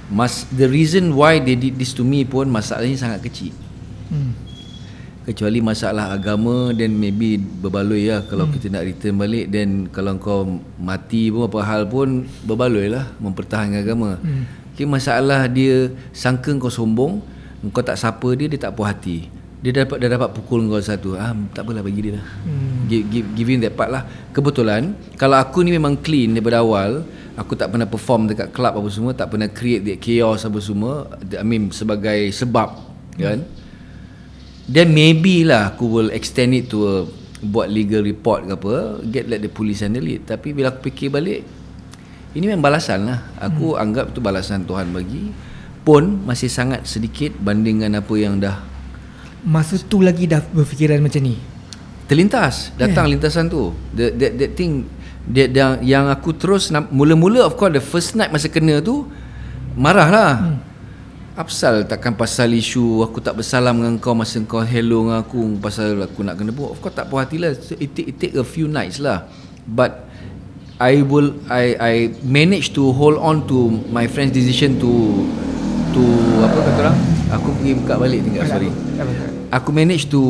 mas 0.10 0.50
the 0.50 0.66
reason 0.66 1.14
why 1.14 1.38
they 1.38 1.54
did 1.54 1.78
this 1.78 1.94
to 1.94 2.02
me 2.02 2.26
pun 2.26 2.50
masalahnya 2.50 2.98
sangat 2.98 3.30
kecil. 3.30 3.54
hmm. 4.10 4.50
Kecuali 5.30 5.62
masalah 5.62 6.10
agama 6.10 6.74
then 6.74 6.98
maybe 6.98 7.38
berbaloi 7.38 8.10
lah 8.10 8.26
kalau 8.26 8.50
hmm. 8.50 8.54
kita 8.58 8.66
nak 8.74 8.84
return 8.90 9.14
balik 9.22 9.46
then 9.54 9.86
kalau 9.94 10.18
kau 10.18 10.42
mati 10.82 11.30
pun 11.30 11.46
apa 11.46 11.60
hal 11.62 11.86
pun 11.86 12.26
berbaloi 12.50 12.90
lah 12.90 13.06
mempertahankan 13.22 13.86
agama. 13.86 14.18
Hmm. 14.26 14.50
Okay, 14.74 14.90
masalah 14.90 15.46
dia 15.46 15.92
sangka 16.16 16.56
kau 16.56 16.72
sombong, 16.72 17.20
kau 17.76 17.84
tak 17.84 18.00
sapa 18.00 18.32
dia, 18.34 18.48
dia 18.48 18.58
tak 18.58 18.74
puas 18.74 18.96
hati. 18.96 19.28
Dia 19.60 19.84
dapat 19.84 20.00
dah 20.00 20.10
dapat 20.16 20.32
pukul 20.32 20.72
kau 20.72 20.80
satu. 20.80 21.20
Ah, 21.20 21.36
tak 21.52 21.68
apalah 21.68 21.84
bagi 21.84 22.00
dia 22.08 22.16
lah. 22.16 22.26
Hmm. 22.48 22.88
Give, 22.88 23.04
give, 23.12 23.28
give 23.36 23.48
him 23.52 23.60
that 23.60 23.76
part 23.76 23.92
lah. 23.92 24.08
Kebetulan 24.32 24.96
kalau 25.20 25.36
aku 25.36 25.68
ni 25.68 25.76
memang 25.76 26.00
clean 26.00 26.32
daripada 26.32 26.64
awal, 26.64 27.04
aku 27.36 27.60
tak 27.60 27.76
pernah 27.76 27.84
perform 27.84 28.32
dekat 28.32 28.56
club 28.56 28.80
apa 28.80 28.88
semua, 28.88 29.12
tak 29.12 29.36
pernah 29.36 29.52
create 29.52 29.84
that 29.84 30.00
chaos 30.00 30.48
apa 30.48 30.64
semua. 30.64 31.12
I 31.28 31.44
mean 31.44 31.76
sebagai 31.76 32.32
sebab 32.32 32.70
kan. 33.20 33.44
Then 34.70 34.96
maybe 34.96 35.44
lah 35.44 35.76
aku 35.76 35.92
will 35.92 36.12
extend 36.16 36.56
it 36.56 36.72
to 36.72 36.78
a, 36.88 36.96
buat 37.44 37.68
legal 37.68 38.06
report 38.06 38.48
ke 38.48 38.54
apa, 38.56 38.76
get 39.12 39.28
let 39.28 39.44
the 39.44 39.52
police 39.52 39.84
handle 39.84 40.08
it. 40.08 40.24
Tapi 40.24 40.56
bila 40.56 40.72
aku 40.72 40.88
fikir 40.88 41.12
balik, 41.12 41.44
ini 42.32 42.48
memang 42.48 42.64
balasan 42.64 43.12
lah. 43.12 43.36
Aku 43.44 43.76
hmm. 43.76 43.84
anggap 43.84 44.06
itu 44.16 44.24
balasan 44.24 44.64
Tuhan 44.64 44.96
bagi. 44.96 45.36
Pun 45.84 46.24
masih 46.24 46.48
sangat 46.48 46.88
sedikit 46.88 47.36
bandingkan 47.44 47.98
apa 47.98 48.14
yang 48.16 48.40
dah 48.40 48.79
masa 49.44 49.80
tu 49.80 50.04
lagi 50.04 50.28
dah 50.28 50.44
berfikiran 50.54 51.00
macam 51.00 51.24
ni 51.24 51.40
terlintas. 52.10 52.74
Datang 52.74 53.06
yeah. 53.06 53.14
lintasan 53.14 53.46
tu. 53.48 53.70
The, 53.94 54.10
that, 54.18 54.32
that 54.42 54.52
thing, 54.58 54.90
that, 55.30 55.54
yang, 55.54 55.74
yang 55.86 56.06
aku 56.10 56.34
terus, 56.34 56.74
mula-mula 56.90 57.46
of 57.46 57.54
course 57.54 57.78
the 57.78 57.84
first 57.86 58.18
night 58.18 58.34
masa 58.34 58.50
kena 58.50 58.82
tu, 58.82 59.06
marah 59.78 60.10
lah. 60.10 60.34
Hmm. 60.42 60.58
Apsal 61.40 61.88
takkan 61.88 62.20
pasal 62.20 62.52
isu 62.52 63.00
aku 63.00 63.24
tak 63.24 63.40
bersalam 63.40 63.72
dengan 63.80 63.96
kau 63.96 64.12
masa 64.12 64.44
kau 64.44 64.60
hello 64.60 65.08
dengan 65.08 65.24
aku 65.24 65.56
pasal 65.64 66.04
aku 66.04 66.20
nak 66.26 66.36
kena 66.36 66.52
buat. 66.52 66.76
Of 66.76 66.84
course 66.84 66.98
tak 66.98 67.08
puas 67.08 67.24
hati 67.24 67.40
lah. 67.40 67.56
So 67.56 67.80
it, 67.80 67.96
take, 67.96 68.12
it 68.12 68.16
take 68.20 68.36
a 68.36 68.44
few 68.44 68.68
nights 68.68 69.00
lah. 69.00 69.24
But 69.64 70.04
I 70.84 71.00
will 71.00 71.40
I 71.48 71.80
I 71.80 71.94
manage 72.28 72.76
to 72.76 72.92
hold 72.92 73.16
on 73.16 73.48
to 73.48 73.72
my 73.88 74.12
friend's 74.12 74.36
decision 74.36 74.84
to 74.84 74.92
to 75.96 76.04
apa 76.44 76.60
kata 76.60 76.80
orang? 76.92 77.19
Aku 77.30 77.54
pergi 77.62 77.72
buka 77.78 77.94
balik 78.02 78.26
tinggal 78.26 78.46
sorry. 78.50 78.70
Aku 79.54 79.70
manage 79.70 80.10
to 80.10 80.22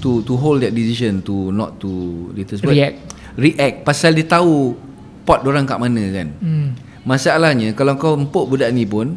to 0.00 0.20
to 0.24 0.32
hold 0.36 0.60
that 0.60 0.72
decision 0.76 1.24
to 1.24 1.52
not 1.52 1.76
to 1.80 1.88
later 2.36 2.56
sebab 2.60 2.72
React. 2.72 2.96
react 3.36 3.76
pasal 3.84 4.12
dia 4.12 4.28
tahu 4.28 4.76
pot 5.24 5.40
orang 5.44 5.64
kat 5.64 5.80
mana 5.80 6.04
kan. 6.12 6.28
hmm. 6.40 6.68
Masalahnya 7.04 7.76
kalau 7.76 7.96
kau 8.00 8.16
empuk 8.16 8.48
budak 8.48 8.72
ni 8.72 8.88
pun 8.88 9.16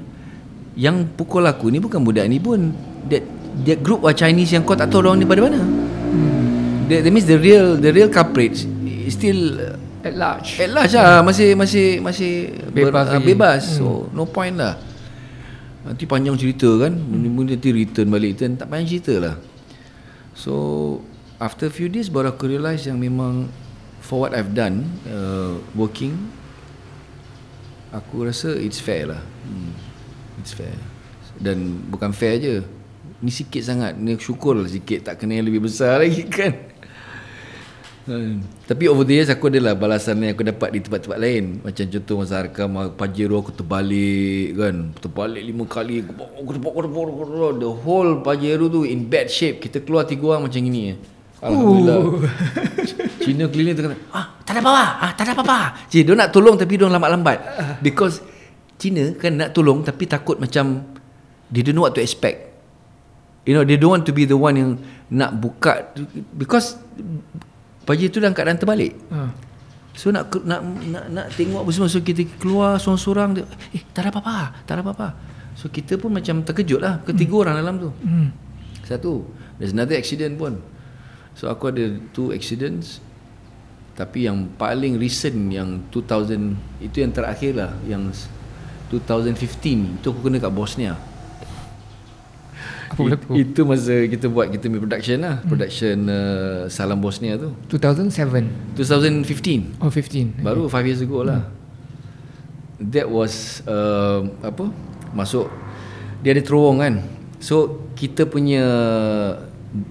yang 0.76 1.08
pukul 1.16 1.44
aku 1.48 1.72
ni 1.72 1.80
bukan 1.80 2.04
budak 2.04 2.28
ni 2.28 2.40
pun 2.40 2.76
that 3.08 3.24
that 3.64 3.80
group 3.80 4.04
of 4.04 4.12
Chinese 4.16 4.52
yang 4.52 4.64
kau 4.68 4.76
tak 4.76 4.91
tahu 4.91 5.04
orang 5.04 5.20
ni 5.20 5.26
pada 5.28 5.44
mana. 5.44 5.60
Hmm. 5.60 6.88
That, 6.88 7.04
that 7.08 7.12
means 7.12 7.28
the 7.28 7.40
real 7.40 7.76
the 7.76 7.91
real 7.91 8.08
culprits 8.08 8.64
is 8.88 9.16
still 9.16 9.60
at 10.04 10.16
large 10.16 10.56
at 10.60 10.72
large 10.72 10.95
lah 10.95 11.20
masih 11.20 11.56
masih 11.56 11.99
masih 11.99 12.32
Bebas 12.72 13.08
ber, 13.12 13.20
uh, 13.20 13.24
bebas. 13.24 13.62
So 13.80 14.08
no 14.16 14.24
point 14.28 14.56
lah. 14.56 14.80
Nanti 15.88 16.03
panjang 16.03 16.35
cerita 16.35 16.68
kan. 16.76 16.91
Hmm. 16.91 17.47
Nanti 17.47 17.69
return 17.72 18.11
balik 18.11 18.35
return 18.35 18.59
tak 18.59 18.68
panjang 18.68 18.99
cerita 18.99 19.14
lah. 19.23 19.35
So 20.35 20.53
after 21.39 21.72
few 21.72 21.88
days 21.88 22.11
baru 22.11 22.35
aku 22.35 22.51
realise 22.51 22.85
yang 22.85 22.99
memang 22.99 23.47
for 24.03 24.27
what 24.27 24.35
I've 24.35 24.51
done 24.51 24.85
uh, 25.07 25.57
working 25.73 26.14
aku 27.95 28.27
rasa 28.27 28.51
it's 28.59 28.84
fair 28.84 29.07
lah. 29.15 29.22
Hmm. 29.47 29.72
It's 30.43 30.51
fair. 30.51 30.76
Dan 31.39 31.88
bukan 31.88 32.11
fair 32.11 32.38
je. 32.43 32.55
Ni 33.18 33.34
sikit 33.34 33.65
sangat 33.65 33.97
Ni 33.97 34.14
syukur 34.22 34.53
lah 34.53 34.69
sikit 34.69 35.09
Tak 35.09 35.18
kena 35.18 35.41
yang 35.41 35.49
lebih 35.49 35.65
besar 35.65 35.97
lagi 36.05 36.22
kan 36.30 36.53
Hmm. 38.08 38.40
Tapi 38.64 38.88
over 38.88 39.04
the 39.04 39.20
years 39.20 39.28
aku 39.28 39.52
adalah 39.52 39.76
balasan 39.76 40.24
yang 40.24 40.32
aku 40.32 40.48
dapat 40.48 40.72
di 40.72 40.80
tempat-tempat 40.80 41.20
lain. 41.20 41.60
Macam 41.60 41.84
contoh 41.92 42.16
masa 42.24 42.40
Arkam 42.40 42.72
Pajero 42.96 43.36
aku 43.44 43.52
terbalik 43.52 44.56
kan? 44.56 44.76
Terbalik 44.96 45.44
lima 45.44 45.68
kali 45.68 46.08
Aku 46.08 46.52
tepuk, 46.56 46.72
aku 46.72 46.82
tepuk, 46.88 47.04
aku 47.04 47.24
tepuk. 47.28 47.54
The 47.60 47.72
whole 47.84 48.12
Pajero 48.24 48.72
tu 48.72 48.88
in 48.88 49.12
bad 49.12 49.28
shape. 49.28 49.60
Kita 49.60 49.84
keluar 49.84 50.08
tiga 50.08 50.32
orang 50.32 50.48
macam 50.48 50.56
gini 50.64 50.96
eh. 50.96 50.98
Alhamdulillah. 51.44 52.00
Cina 53.28 53.46
cleaner 53.52 53.76
tu 53.76 53.84
kata 53.84 54.00
Ah 54.16 54.26
tak 54.48 54.56
ada 54.56 54.60
apa-apa. 54.64 54.86
Ah, 55.04 55.12
Tak 55.12 55.24
ada 55.28 55.32
apa-apa. 55.36 55.60
Cik 55.92 56.02
dia 56.08 56.14
nak 56.16 56.32
tolong 56.32 56.56
tapi 56.56 56.74
dia 56.80 56.88
lambat-lambat. 56.88 57.38
Because 57.84 58.24
Cina 58.80 59.12
kan 59.20 59.36
nak 59.36 59.52
tolong 59.52 59.84
Tapi 59.84 60.08
takut 60.08 60.40
macam 60.40 60.96
They 61.52 61.60
don't 61.60 61.76
know 61.76 61.84
what 61.84 61.92
to 62.00 62.02
expect. 62.02 62.56
You 63.44 63.52
know 63.52 63.68
they 63.68 63.76
don't 63.76 63.92
want 63.92 64.08
to 64.08 64.16
be 64.16 64.24
the 64.24 64.40
one 64.40 64.56
yang 64.56 64.72
Nak 65.12 65.36
buka. 65.44 65.92
Because 66.32 66.80
Pagi 67.88 68.11
tu 68.11 68.19
dalam 68.19 68.35
keadaan 68.35 68.59
terbalik. 68.59 68.99
Ha. 69.15 69.31
So 69.95 70.11
nak 70.11 70.30
nak 70.43 70.59
nak, 70.61 71.05
nak 71.07 71.27
tengok 71.39 71.64
apa 71.64 71.72
semua. 71.72 71.88
So 71.88 72.03
kita 72.03 72.27
keluar 72.35 72.76
seorang-seorang 72.84 73.30
dia, 73.39 73.47
Eh 73.72 73.81
tak 73.95 74.05
ada 74.05 74.09
apa-apa 74.11 74.68
Tak 74.68 74.73
ada 74.76 74.81
apa-apa. 74.84 75.07
So 75.55 75.72
kita 75.72 75.95
pun 75.95 76.11
macam 76.11 76.43
terkejut 76.43 76.84
lah. 76.84 76.99
Ketiga 77.07 77.39
hmm. 77.39 77.41
orang 77.47 77.55
dalam 77.64 77.76
tu. 77.80 77.89
Hmm. 78.03 78.30
Satu 78.84 79.23
There's 79.55 79.72
another 79.72 79.95
accident 79.95 80.35
pun. 80.35 80.59
So 81.34 81.47
aku 81.47 81.72
ada 81.72 81.95
two 82.11 82.35
accidents. 82.35 82.99
Tapi 83.97 84.30
yang 84.30 84.53
paling 84.61 85.01
recent 85.01 85.49
Yang 85.49 85.89
2000 85.89 86.85
Itu 86.85 87.01
yang 87.01 87.09
terakhir 87.15 87.57
lah. 87.57 87.72
Yang 87.89 88.30
2015 88.93 89.97
Itu 89.97 90.14
aku 90.14 90.30
kena 90.30 90.38
kat 90.38 90.53
Bosnia 90.53 90.93
Apa 92.91 92.99
berlaku? 93.03 93.31
It, 93.35 93.51
Itu 93.53 93.61
masa 93.68 93.93
kita 94.07 94.26
buat 94.31 94.47
Kita 94.51 94.68
punya 94.72 94.81
production 94.84 95.18
lah. 95.23 95.35
Production 95.43 95.97
uh, 96.07 96.59
Salam 96.72 96.99
Bosnia 96.99 97.35
tu. 97.35 97.51
2007 97.72 98.76
2015 98.76 99.84
Oh 99.84 99.91
15 99.91 100.43
Baru 100.43 100.72
5 100.72 100.88
years 100.88 101.01
ago 101.03 101.23
lah. 101.23 101.47
That 102.80 103.07
was 103.09 103.65
uh, 103.65 104.26
Apa? 104.43 104.69
Masuk 105.11 105.49
Dia 106.22 106.35
ada 106.35 106.41
terowong 106.43 106.84
kan? 106.84 106.93
So 107.41 107.88
Kita 107.97 108.26
punya 108.26 108.64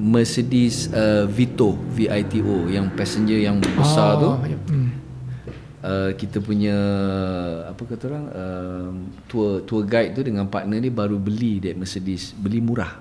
Mercedes 0.01 0.89
uh, 0.91 1.29
Vito 1.29 1.77
V-I-T-O 1.95 2.73
Yang 2.73 2.87
passenger 2.97 3.39
yang 3.39 3.61
besar 3.61 4.19
tu 4.19 4.31
hmm. 4.35 4.76
Uh, 5.87 6.11
Kita 6.19 6.43
punya 6.43 6.77
Apa 7.71 7.83
kata 7.87 8.03
orang 8.11 8.27
uh, 8.35 8.91
Tour 9.31 9.63
tour 9.63 9.87
guide 9.87 10.19
tu 10.19 10.27
Dengan 10.27 10.51
partner 10.51 10.83
dia 10.83 10.91
Baru 10.91 11.17
beli 11.23 11.63
that 11.63 11.79
Mercedes 11.79 12.35
Beli 12.35 12.59
murah. 12.59 12.99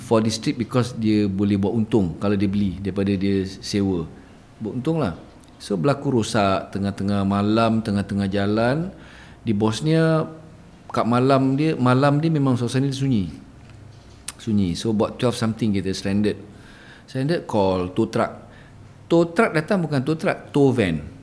For 0.00 0.24
this 0.24 0.40
trip 0.40 0.56
Because 0.58 0.96
dia 0.96 1.28
boleh 1.28 1.60
buat 1.60 1.76
untung 1.76 2.16
Kalau 2.16 2.34
dia 2.34 2.48
beli 2.48 2.80
Daripada 2.80 3.12
dia 3.12 3.44
sewa. 3.46 4.08
Buat 4.58 4.72
untung 4.80 4.98
lah. 4.98 5.14
So 5.60 5.76
berlaku 5.76 6.18
rosak 6.18 6.72
Tengah-tengah 6.72 7.22
malam 7.28 7.84
Tengah-tengah 7.84 8.28
jalan. 8.32 8.90
Di 9.44 9.52
Bosnia 9.52 10.24
Kat 10.90 11.04
malam 11.04 11.54
dia 11.54 11.76
Malam 11.76 12.18
dia 12.18 12.32
memang 12.32 12.56
suasana 12.56 12.88
dia 12.88 12.96
sunyi. 12.96 13.30
Sunyi. 14.40 14.72
So 14.74 14.96
about 14.96 15.20
12 15.20 15.36
something 15.36 15.68
kita 15.76 15.92
stranded 15.92 16.40
Stranded 17.04 17.44
call 17.44 17.92
tow 17.92 18.08
truck. 18.08 18.48
Tow 19.12 19.28
truck 19.36 19.52
datang 19.52 19.84
bukan 19.84 20.00
tow 20.00 20.16
truck 20.16 20.48
Tow 20.48 20.72
van 20.72 21.13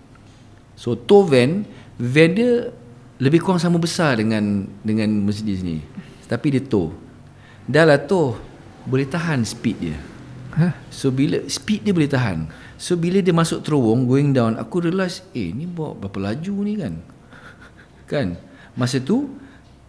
So 0.82 0.98
tow 0.98 1.30
van 1.30 1.62
Van 2.02 2.34
dia 2.34 2.74
Lebih 3.22 3.46
kurang 3.46 3.62
sama 3.62 3.78
besar 3.78 4.18
dengan 4.18 4.66
Dengan 4.82 5.14
Mercedes 5.22 5.62
ni. 5.62 5.78
Tapi 6.26 6.58
dia 6.58 6.64
tow 6.66 6.90
Dah 7.70 7.86
lah 7.86 8.02
tow 8.02 8.34
Boleh 8.90 9.06
tahan 9.06 9.46
speed 9.46 9.78
dia. 9.78 9.98
Ha? 10.58 10.74
So 10.90 11.14
bila 11.14 11.46
Speed 11.46 11.86
dia 11.86 11.94
boleh 11.94 12.10
tahan. 12.10 12.50
So 12.82 12.98
bila 12.98 13.22
dia 13.22 13.30
masuk 13.30 13.62
terowong 13.62 14.10
Going 14.10 14.34
down 14.34 14.58
Aku 14.58 14.82
realise 14.82 15.22
Eh 15.38 15.54
ni 15.54 15.70
bawa 15.70 15.94
berapa 15.94 16.34
laju 16.34 16.56
ni 16.66 16.74
kan? 16.82 16.94
Kan? 18.10 18.28
Masa 18.74 18.98
tu 18.98 19.38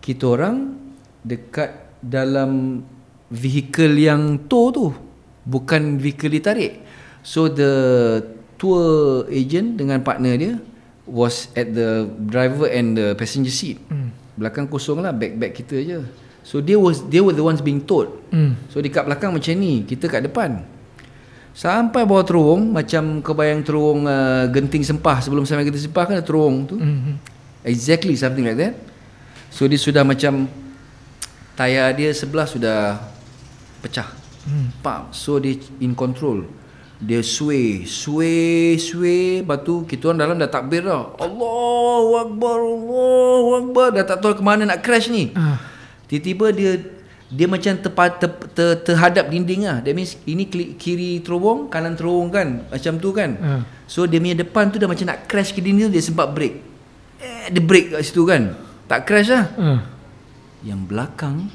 Kita 0.05 0.37
orang 0.37 0.77
Dekat 1.25 1.97
Dalam 2.05 2.85
Vehicle 3.33 3.97
yang 3.97 4.45
tow 4.45 4.69
tu 4.69 4.93
Bukan 5.49 5.97
vehicle 5.97 6.29
ditarik 6.29 6.85
So 7.25 7.49
the 7.49 7.73
Tour 8.61 9.25
agent 9.33 9.81
Dengan 9.81 10.05
partner 10.05 10.37
dia 10.37 10.55
Was 11.13 11.53
at 11.53 11.69
the 11.69 12.09
Driver 12.09 12.65
and 12.67 12.97
the 12.97 13.13
passenger 13.13 13.53
seat 13.53 13.77
Hmm. 13.87 14.09
Belakang 14.33 14.65
kosong 14.65 14.99
lah 14.99 15.13
Bag-bag 15.13 15.53
kita 15.53 15.77
je 15.77 16.01
So 16.41 16.59
they 16.59 16.73
was 16.73 17.05
They 17.05 17.21
were 17.21 17.31
the 17.31 17.45
ones 17.45 17.61
being 17.61 17.85
towed 17.85 18.09
Hmm. 18.33 18.57
So 18.67 18.81
dekat 18.81 19.05
belakang 19.05 19.31
macam 19.31 19.53
ni 19.55 19.85
Kita 19.85 20.09
kat 20.09 20.25
depan 20.25 20.65
Sampai 21.53 22.03
bawah 22.03 22.25
terowong 22.25 22.73
Macam 22.73 23.21
kebayang 23.21 23.61
terowong 23.61 24.03
uh, 24.03 24.49
Genting 24.49 24.81
Sempah 24.81 25.21
Sebelum 25.21 25.45
sampai 25.45 25.69
Genting 25.69 25.85
Sempah 25.85 26.09
kan 26.09 26.17
ada 26.17 26.25
terowong 26.25 26.65
tu 26.65 26.77
Hmm. 26.77 27.21
Exactly 27.61 28.17
something 28.17 28.43
like 28.43 28.57
that 28.57 28.75
So 29.53 29.69
dia 29.69 29.77
sudah 29.77 30.01
macam 30.01 30.49
Tayar 31.53 31.93
dia 31.93 32.09
sebelah 32.11 32.49
sudah 32.49 32.97
Pecah 33.79 34.25
Hmm. 34.43 34.75
Pam. 34.83 35.07
So 35.15 35.39
dia 35.39 35.55
in 35.79 35.95
control 35.95 36.43
Dia 37.03 37.19
sway 37.19 37.83
Sway 37.83 38.79
Sway 38.79 39.43
Lepas 39.43 39.67
tu 39.67 39.83
kita 39.83 40.07
orang 40.11 40.21
dalam 40.23 40.37
dah 40.39 40.47
takbir 40.47 40.87
dah 40.87 41.19
Allahu 41.19 42.11
Akbar 42.15 42.59
Allahu 42.63 43.51
Akbar 43.59 43.87
Dah 43.91 44.07
tak 44.07 44.23
tahu 44.23 44.39
ke 44.39 44.43
mana 44.43 44.63
nak 44.63 44.87
crash 44.87 45.11
ni 45.11 45.35
Ah. 45.35 45.59
Tiba-tiba 46.07 46.47
dia 46.55 46.73
dia 47.33 47.49
macam 47.49 47.73
terpa, 47.81 48.13
ter, 48.13 48.29
ter, 48.53 48.77
terhadap 48.85 49.33
dinding 49.33 49.65
lah. 49.65 49.81
That 49.81 49.97
means 49.97 50.21
ini 50.29 50.45
kiri, 50.77 51.25
terowong, 51.25 51.73
kanan 51.73 51.97
terowong 51.97 52.29
kan. 52.29 52.69
Macam 52.69 53.01
tu 53.01 53.09
kan. 53.17 53.31
Ah. 53.41 53.61
So 53.89 54.05
dia 54.05 54.21
punya 54.21 54.37
depan 54.37 54.69
tu 54.69 54.77
dah 54.77 54.85
macam 54.85 55.09
nak 55.09 55.25
crash 55.33 55.57
ke 55.57 55.65
dinding 55.65 55.89
tu 55.89 55.97
dia 55.97 56.05
sempat 56.05 56.29
break. 56.29 56.61
Eh, 57.25 57.49
dia 57.49 57.63
break 57.65 57.97
kat 57.97 58.05
situ 58.05 58.29
kan. 58.29 58.53
Tak 58.85 59.09
crash 59.09 59.33
lah. 59.33 59.49
Ah. 59.57 59.81
Yang 60.61 60.81
belakang 60.93 61.49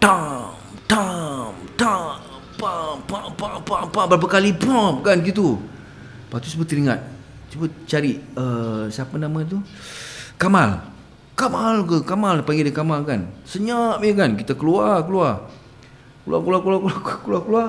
tam 0.00 0.56
tam 0.88 1.52
tam 1.76 2.29
pam 2.60 3.00
pam 3.08 3.32
pam 3.32 3.56
pam 3.64 3.84
pam 3.88 4.04
berapa 4.04 4.26
kali 4.28 4.52
pam 4.52 5.00
kan 5.00 5.16
gitu. 5.24 5.56
Lepas 6.28 6.44
tu 6.44 6.48
semua 6.52 6.68
teringat. 6.68 7.00
Cuba 7.48 7.66
cari 7.88 8.20
uh, 8.36 8.86
siapa 8.92 9.16
nama 9.16 9.40
tu? 9.48 9.58
Kamal. 10.36 10.84
Kamal 11.34 11.88
ke? 11.88 12.04
Kamal 12.04 12.44
panggil 12.44 12.68
dia 12.68 12.76
Kamal 12.76 13.00
kan. 13.08 13.24
Senyap 13.48 14.04
je 14.04 14.12
kan. 14.12 14.36
Kita 14.36 14.52
keluar 14.54 15.02
keluar. 15.08 15.48
Keluar 16.28 16.40
keluar 16.44 16.60
keluar 16.60 16.80
keluar 16.84 17.00
keluar 17.00 17.18
keluar. 17.24 17.42
keluar. 17.48 17.68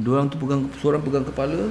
Dua 0.00 0.12
orang 0.16 0.32
tu 0.32 0.38
pegang 0.38 0.62
seorang 0.80 1.02
pegang 1.02 1.26
kepala 1.26 1.68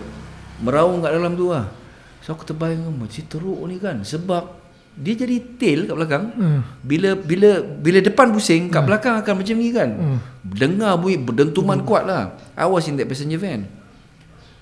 meraung 0.60 1.00
kat 1.00 1.16
dalam 1.16 1.34
tu 1.40 1.50
lah. 1.50 1.72
So 2.20 2.36
aku 2.36 2.44
terbayang 2.44 2.92
macam 2.92 3.24
teruk 3.32 3.60
ni 3.66 3.80
kan 3.80 4.04
sebab 4.04 4.59
dia 5.00 5.16
jadi 5.16 5.40
tail 5.56 5.88
kat 5.88 5.96
belakang. 5.96 6.24
Hmm. 6.36 6.60
Bila 6.84 7.16
bila 7.16 7.64
bila 7.64 8.04
depan 8.04 8.36
pusing 8.36 8.68
kat 8.68 8.84
belakang 8.84 9.16
akan 9.24 9.34
macam 9.40 9.56
ni 9.56 9.72
kan. 9.72 9.90
Hmm. 9.96 10.20
Dengar 10.44 11.00
bunyi 11.00 11.16
berdentuman 11.16 11.80
kuat 11.88 12.04
lah. 12.04 12.36
I 12.60 12.68
was 12.68 12.86
in 12.92 13.00
that 13.00 13.08
passenger 13.08 13.40
van. 13.40 13.64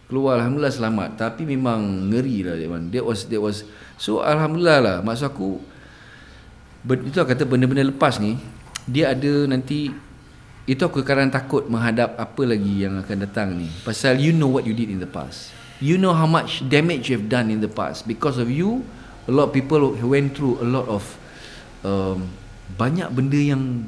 Keluar 0.08 0.40
alhamdulillah 0.40 0.72
selamat 0.72 1.10
tapi 1.20 1.44
memang 1.44 2.14
ngeri 2.14 2.46
lah 2.46 2.56
that 2.56 2.70
one. 2.70 2.86
That 2.94 3.04
was 3.04 3.26
that 3.28 3.42
was 3.42 3.66
so 3.98 4.22
alhamdulillah 4.22 4.80
lah 4.80 4.98
maksud 5.02 5.34
aku 5.34 5.58
itu 6.88 7.18
aku 7.18 7.34
kata 7.34 7.44
benda-benda 7.44 7.84
lepas 7.84 8.22
ni 8.22 8.40
dia 8.88 9.12
ada 9.12 9.50
nanti 9.50 9.92
itu 10.68 10.80
aku 10.80 11.04
kadang 11.04 11.28
takut 11.28 11.68
menghadap 11.68 12.16
apa 12.16 12.44
lagi 12.48 12.88
yang 12.88 12.96
akan 13.02 13.18
datang 13.28 13.58
ni 13.60 13.68
pasal 13.84 14.16
you 14.16 14.32
know 14.32 14.48
what 14.48 14.64
you 14.64 14.72
did 14.72 14.88
in 14.88 15.04
the 15.04 15.10
past 15.10 15.52
you 15.84 16.00
know 16.00 16.16
how 16.16 16.30
much 16.30 16.64
damage 16.72 17.12
you 17.12 17.20
have 17.20 17.28
done 17.28 17.52
in 17.52 17.60
the 17.60 17.68
past 17.68 18.08
because 18.08 18.40
of 18.40 18.48
you 18.48 18.84
a 19.28 19.32
lot 19.32 19.52
of 19.52 19.54
people 19.54 19.94
went 20.08 20.32
through 20.34 20.56
a 20.64 20.68
lot 20.68 20.88
of 20.88 21.04
um, 21.84 22.32
banyak 22.80 23.08
benda 23.12 23.40
yang 23.40 23.84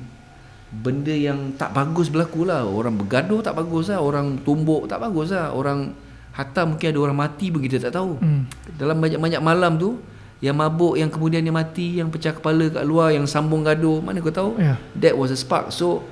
benda 0.70 1.12
yang 1.16 1.58
tak 1.58 1.74
bagus 1.74 2.14
berlaku 2.14 2.46
lah. 2.46 2.62
Orang 2.68 3.00
bergaduh 3.02 3.42
tak 3.42 3.58
bagus 3.58 3.90
lah 3.90 4.04
orang 4.04 4.38
tumbuk 4.46 4.86
tak 4.86 5.02
bagus 5.02 5.34
lah 5.34 5.50
orang 5.56 5.96
hatta 6.36 6.64
mungkin 6.64 6.94
ada 6.94 7.00
orang 7.02 7.18
mati 7.18 7.50
pun 7.50 7.64
kita 7.64 7.82
tak 7.90 7.98
tahu. 7.98 8.20
Hmm. 8.22 8.46
dalam 8.78 9.02
banyak-banyak 9.02 9.42
malam 9.42 9.76
tu 9.82 9.98
yang 10.40 10.56
mabuk 10.56 10.96
yang 10.96 11.12
kemudian 11.12 11.44
dia 11.44 11.52
mati 11.52 12.00
yang 12.00 12.08
pecah 12.08 12.32
kepala 12.32 12.72
kat 12.72 12.88
luar 12.88 13.12
yang 13.12 13.28
sambung 13.28 13.66
gaduh 13.66 14.00
mana 14.00 14.24
kau 14.24 14.32
tahu? 14.32 14.56
Ya. 14.56 14.80
that 14.96 15.16
was 15.18 15.34
a 15.34 15.40
spark. 15.40 15.74
So 15.74 16.06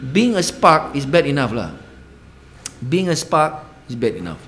being 0.00 0.38
a 0.38 0.44
spark 0.44 0.96
is 0.96 1.04
bad 1.04 1.28
enough 1.28 1.52
lah. 1.52 1.74
Being 2.80 3.12
a 3.12 3.16
spark 3.16 3.66
is 3.90 3.96
bad 3.98 4.16
enough. 4.16 4.40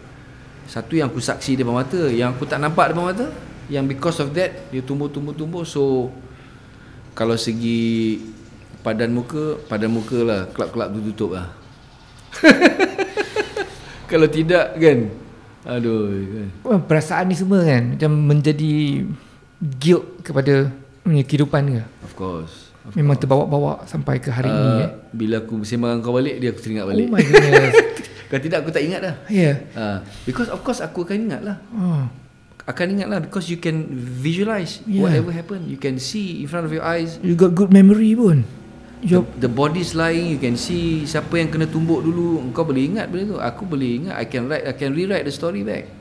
Satu 0.67 0.97
yang 0.97 1.13
aku 1.13 1.21
saksi 1.21 1.59
depan 1.59 1.75
mata 1.77 2.01
yang 2.09 2.33
aku 2.33 2.49
tak 2.49 2.63
nampak 2.63 2.95
depan 2.95 3.13
mata 3.13 3.27
yang 3.67 3.85
because 3.87 4.23
of 4.23 4.31
that 4.35 4.71
dia 4.71 4.83
tumbuh-tumbuh-tumbuh. 4.83 5.67
So 5.67 6.11
kalau 7.17 7.35
segi 7.35 8.21
padan 8.85 9.11
muka 9.11 9.59
padan 9.67 9.91
muka 9.91 10.19
lah. 10.23 10.41
Kelab-kelab 10.53 10.89
tu 10.95 11.01
tutup 11.13 11.31
lah. 11.35 11.51
Kalau 14.11 14.29
tidak 14.31 14.79
kan? 14.79 14.99
Aduh 15.67 16.15
kan. 16.31 16.49
Perasaan 16.87 17.27
ni 17.27 17.35
semua 17.35 17.67
kan? 17.67 17.99
Macam 17.99 18.11
menjadi 18.15 19.03
Guilt 19.57 20.21
kepada 20.23 20.71
punya 21.03 21.25
kehidupan 21.25 21.63
ke? 21.75 21.83
Of 22.05 22.13
course, 22.15 22.71
Memang 22.95 23.19
terbawa-bawa 23.19 23.83
sampai 23.89 24.23
ke 24.23 24.31
hari 24.31 24.47
ini 24.47 24.73
eh. 24.87 24.91
Bila 25.11 25.43
aku 25.43 25.59
sembang 25.67 25.99
dengan 25.99 26.05
kau 26.07 26.15
balik 26.15 26.39
Dia 26.39 26.55
aku 26.55 26.61
teringat 26.63 26.85
Oh 26.87 26.91
balik. 26.95 27.09
my 27.11 27.23
goodness. 27.25 27.75
Kalau 28.31 28.43
tidak 28.43 28.59
aku 28.63 28.71
tak 28.75 28.83
ingat 28.83 29.01
dah. 29.03 29.15
Yeah. 29.31 29.57
uh, 29.75 29.99
Because 30.23 30.51
of 30.51 30.63
course 30.63 30.83
aku 30.83 31.07
akan 31.07 31.31
ingat 31.31 31.41
lah. 31.47 31.57
Oh. 31.75 32.07
Akan 32.67 32.99
ingat 32.99 33.09
lah 33.09 33.19
Because 33.23 33.47
you 33.49 33.57
can 33.57 33.87
visualize 33.97 34.83
Yeah. 34.85 35.07
Whatever 35.07 35.31
happened 35.33 35.71
You 35.71 35.79
can 35.79 36.03
see 36.03 36.43
in 36.43 36.51
front 36.51 36.67
of 36.67 36.73
your 36.75 36.83
eyes. 36.83 37.17
You 37.23 37.39
got 37.39 37.55
good 37.55 37.71
memory 37.71 38.13
pun. 38.13 38.45
the, 39.07 39.23
the 39.39 39.51
bodies 39.51 39.95
lying 39.95 40.35
You 40.35 40.41
can 40.43 40.59
see 40.59 41.07
Siapa 41.07 41.39
yang 41.39 41.49
kena 41.49 41.71
tumbuk 41.71 42.03
dulu. 42.03 42.43
Kau 42.53 42.67
boleh 42.67 42.91
ingat 42.91 43.09
benda 43.09 43.25
tu? 43.33 43.37
Aku 43.39 43.65
boleh 43.65 44.05
ingat 44.05 44.15
I 44.19 44.27
can 44.27 44.51
write 44.51 44.67
I 44.67 44.75
can 44.75 44.93
rewrite 44.93 45.25
the 45.25 45.33
story 45.33 45.65
back 45.65 45.96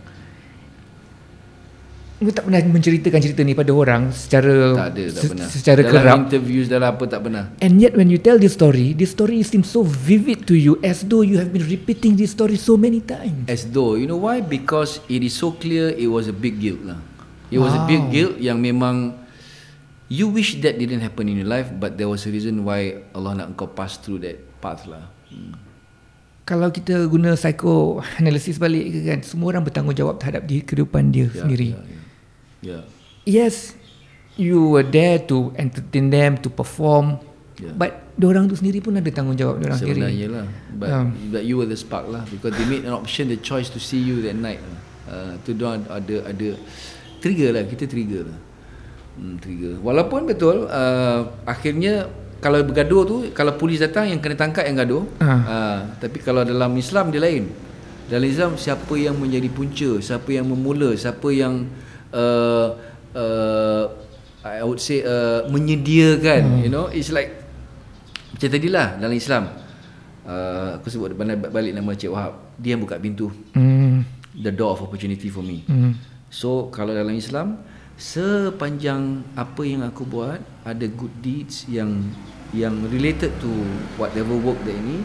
Kau 2.26 2.34
tak 2.34 2.44
pernah 2.44 2.58
menceritakan 2.60 3.20
cerita 3.20 3.40
ni 3.40 3.54
pada 3.54 3.70
orang 3.70 4.10
secara 4.10 4.74
Tak 4.74 4.88
ada 4.90 5.04
tak 5.06 5.14
se- 5.16 5.30
pernah 5.30 5.48
secara 5.48 5.80
Dalam 5.80 5.94
kerap. 5.94 6.16
interviews 6.24 6.66
Dalam 6.66 6.88
apa 6.90 7.04
tak 7.06 7.22
pernah 7.22 7.44
And 7.58 7.78
yet 7.78 7.94
when 7.94 8.08
you 8.08 8.18
tell 8.18 8.36
this 8.36 8.52
story, 8.52 8.92
this 8.92 9.10
story 9.10 9.40
seems 9.42 9.68
so 9.68 9.82
vivid 9.82 10.44
to 10.44 10.54
you 10.54 10.82
as 10.82 11.04
though 11.04 11.22
you 11.22 11.38
have 11.38 11.50
been 11.50 11.64
repeating 11.64 12.14
this 12.14 12.30
story 12.30 12.56
so 12.56 12.74
many 12.76 13.00
times. 13.00 13.46
As 13.46 13.66
though 13.68 13.94
You 13.94 14.06
know 14.06 14.18
why 14.18 14.40
Because 14.40 15.00
it 15.06 15.22
is 15.22 15.32
so 15.32 15.54
clear 15.54 15.92
It 15.92 16.08
was 16.08 16.26
a 16.26 16.34
big 16.34 16.58
guilt 16.58 16.82
lah 16.84 16.98
It 17.48 17.58
was 17.58 17.72
a 17.72 17.84
big 17.84 18.02
Wow. 18.02 18.10
guilt 18.10 18.34
Yang 18.40 18.58
memang 18.64 18.96
You 20.08 20.28
wish 20.28 20.58
that 20.60 20.76
didn't 20.76 21.00
happen 21.00 21.26
in 21.26 21.38
your 21.38 21.48
life 21.48 21.70
But 21.72 21.96
there 21.96 22.06
was 22.06 22.24
a 22.24 22.30
reason 22.30 22.62
why 22.62 22.82
Allah 23.12 23.34
nak 23.36 23.54
kau 23.54 23.68
pass 23.68 23.96
through 23.96 24.22
that 24.22 24.38
path 24.58 24.86
lah 24.86 25.06
hmm. 25.28 25.62
Kalau 26.44 26.70
kita 26.70 26.94
guna 27.06 27.34
psychoanalysis 27.34 28.58
balik 28.58 28.86
kan, 29.04 29.20
semua 29.22 29.50
orang 29.50 29.62
bertanggungjawab 29.62 30.18
terhadap 30.18 30.46
diri 30.46 30.62
kehidupan 30.62 31.10
dia 31.10 31.26
Ya, 31.28 31.42
sendiri. 31.42 31.74
ya, 31.74 31.82
ya. 31.82 31.95
Ya 32.66 32.82
Yes, 33.24 33.74
you 34.36 34.74
were 34.74 34.86
there 34.86 35.18
to 35.26 35.50
entertain 35.56 36.10
them, 36.10 36.38
to 36.38 36.50
perform. 36.50 37.18
Ya. 37.58 37.72
But 37.72 38.04
orang 38.20 38.46
tu 38.46 38.54
sendiri 38.54 38.82
pun 38.82 38.94
ada 38.94 39.08
tanggungjawab 39.08 39.62
orang 39.62 39.80
sendiri. 39.80 40.02
Sebenarnya 40.04 40.28
lah 40.28 40.46
But, 40.76 40.90
Um. 40.92 41.08
but 41.32 41.44
you 41.44 41.56
were 41.56 41.66
the 41.66 41.76
spark 41.76 42.06
lah 42.06 42.28
Because 42.28 42.52
they 42.52 42.68
made 42.68 42.84
an 42.84 42.92
option 42.92 43.28
The 43.28 43.40
choice 43.40 43.72
to 43.72 43.80
see 43.80 43.98
you 43.98 44.20
that 44.24 44.36
night 44.36 44.60
lah. 44.60 44.80
uh, 45.08 45.32
Tu 45.42 45.56
diorang 45.56 45.88
ada 45.88 46.28
ada 46.28 46.50
Trigger 47.18 47.56
lah 47.56 47.64
Kita 47.64 47.88
trigger 47.88 48.28
lah 48.28 48.40
hmm, 49.16 49.36
Trigger 49.40 49.74
Walaupun 49.80 50.28
betul 50.28 50.68
uh, 50.68 51.32
Akhirnya 51.44 52.12
Kalau 52.40 52.60
bergaduh 52.60 53.04
tu 53.04 53.16
Kalau 53.32 53.56
polis 53.56 53.80
datang 53.80 54.08
Yang 54.08 54.20
kena 54.20 54.36
tangkap 54.36 54.64
yang 54.64 54.76
gaduh 54.76 55.04
Ah. 55.24 55.32
uh, 55.32 55.80
Tapi 55.96 56.20
kalau 56.20 56.44
dalam 56.44 56.76
Islam 56.76 57.08
dia 57.08 57.24
lain 57.24 57.48
Dalam 58.12 58.28
Islam 58.28 58.60
Siapa 58.60 58.96
yang 58.96 59.16
menjadi 59.16 59.48
punca 59.48 59.96
Siapa 59.98 60.28
yang 60.28 60.44
memula 60.44 60.92
Siapa 60.92 61.32
yang 61.32 61.72
uh, 62.16 62.68
uh, 63.12 63.84
I 64.46 64.62
would 64.64 64.80
say 64.80 65.04
uh, 65.04 65.44
Menyediakan 65.52 66.42
Hmm. 66.46 66.62
You 66.64 66.72
know 66.72 66.88
It's 66.88 67.12
like 67.12 67.44
macam 68.36 68.50
tadilah 68.52 69.00
dalam 69.00 69.16
Islam 69.16 69.44
uh, 70.24 70.78
Aku 70.80 70.88
sebut 70.88 71.12
balik, 71.16 71.72
nama 71.74 71.92
Cik 71.92 72.12
Wahab 72.14 72.34
Dia 72.56 72.76
yang 72.78 72.82
buka 72.86 72.96
pintu 72.98 73.30
Hmm. 73.52 74.08
The 74.36 74.52
door 74.52 74.76
of 74.76 74.86
opportunity 74.86 75.28
for 75.28 75.44
me 75.44 75.66
Hmm. 75.68 75.98
So 76.32 76.72
kalau 76.72 76.96
dalam 76.96 77.16
Islam 77.16 77.60
Sepanjang 77.96 79.24
apa 79.40 79.64
yang 79.64 79.82
aku 79.88 80.04
buat 80.04 80.40
Ada 80.68 80.88
good 80.92 81.16
deeds 81.24 81.64
yang 81.66 82.12
Yang 82.52 82.76
related 82.92 83.32
to 83.40 83.50
Whatever 83.96 84.36
work 84.36 84.60
that 84.68 84.76
ini 84.76 85.00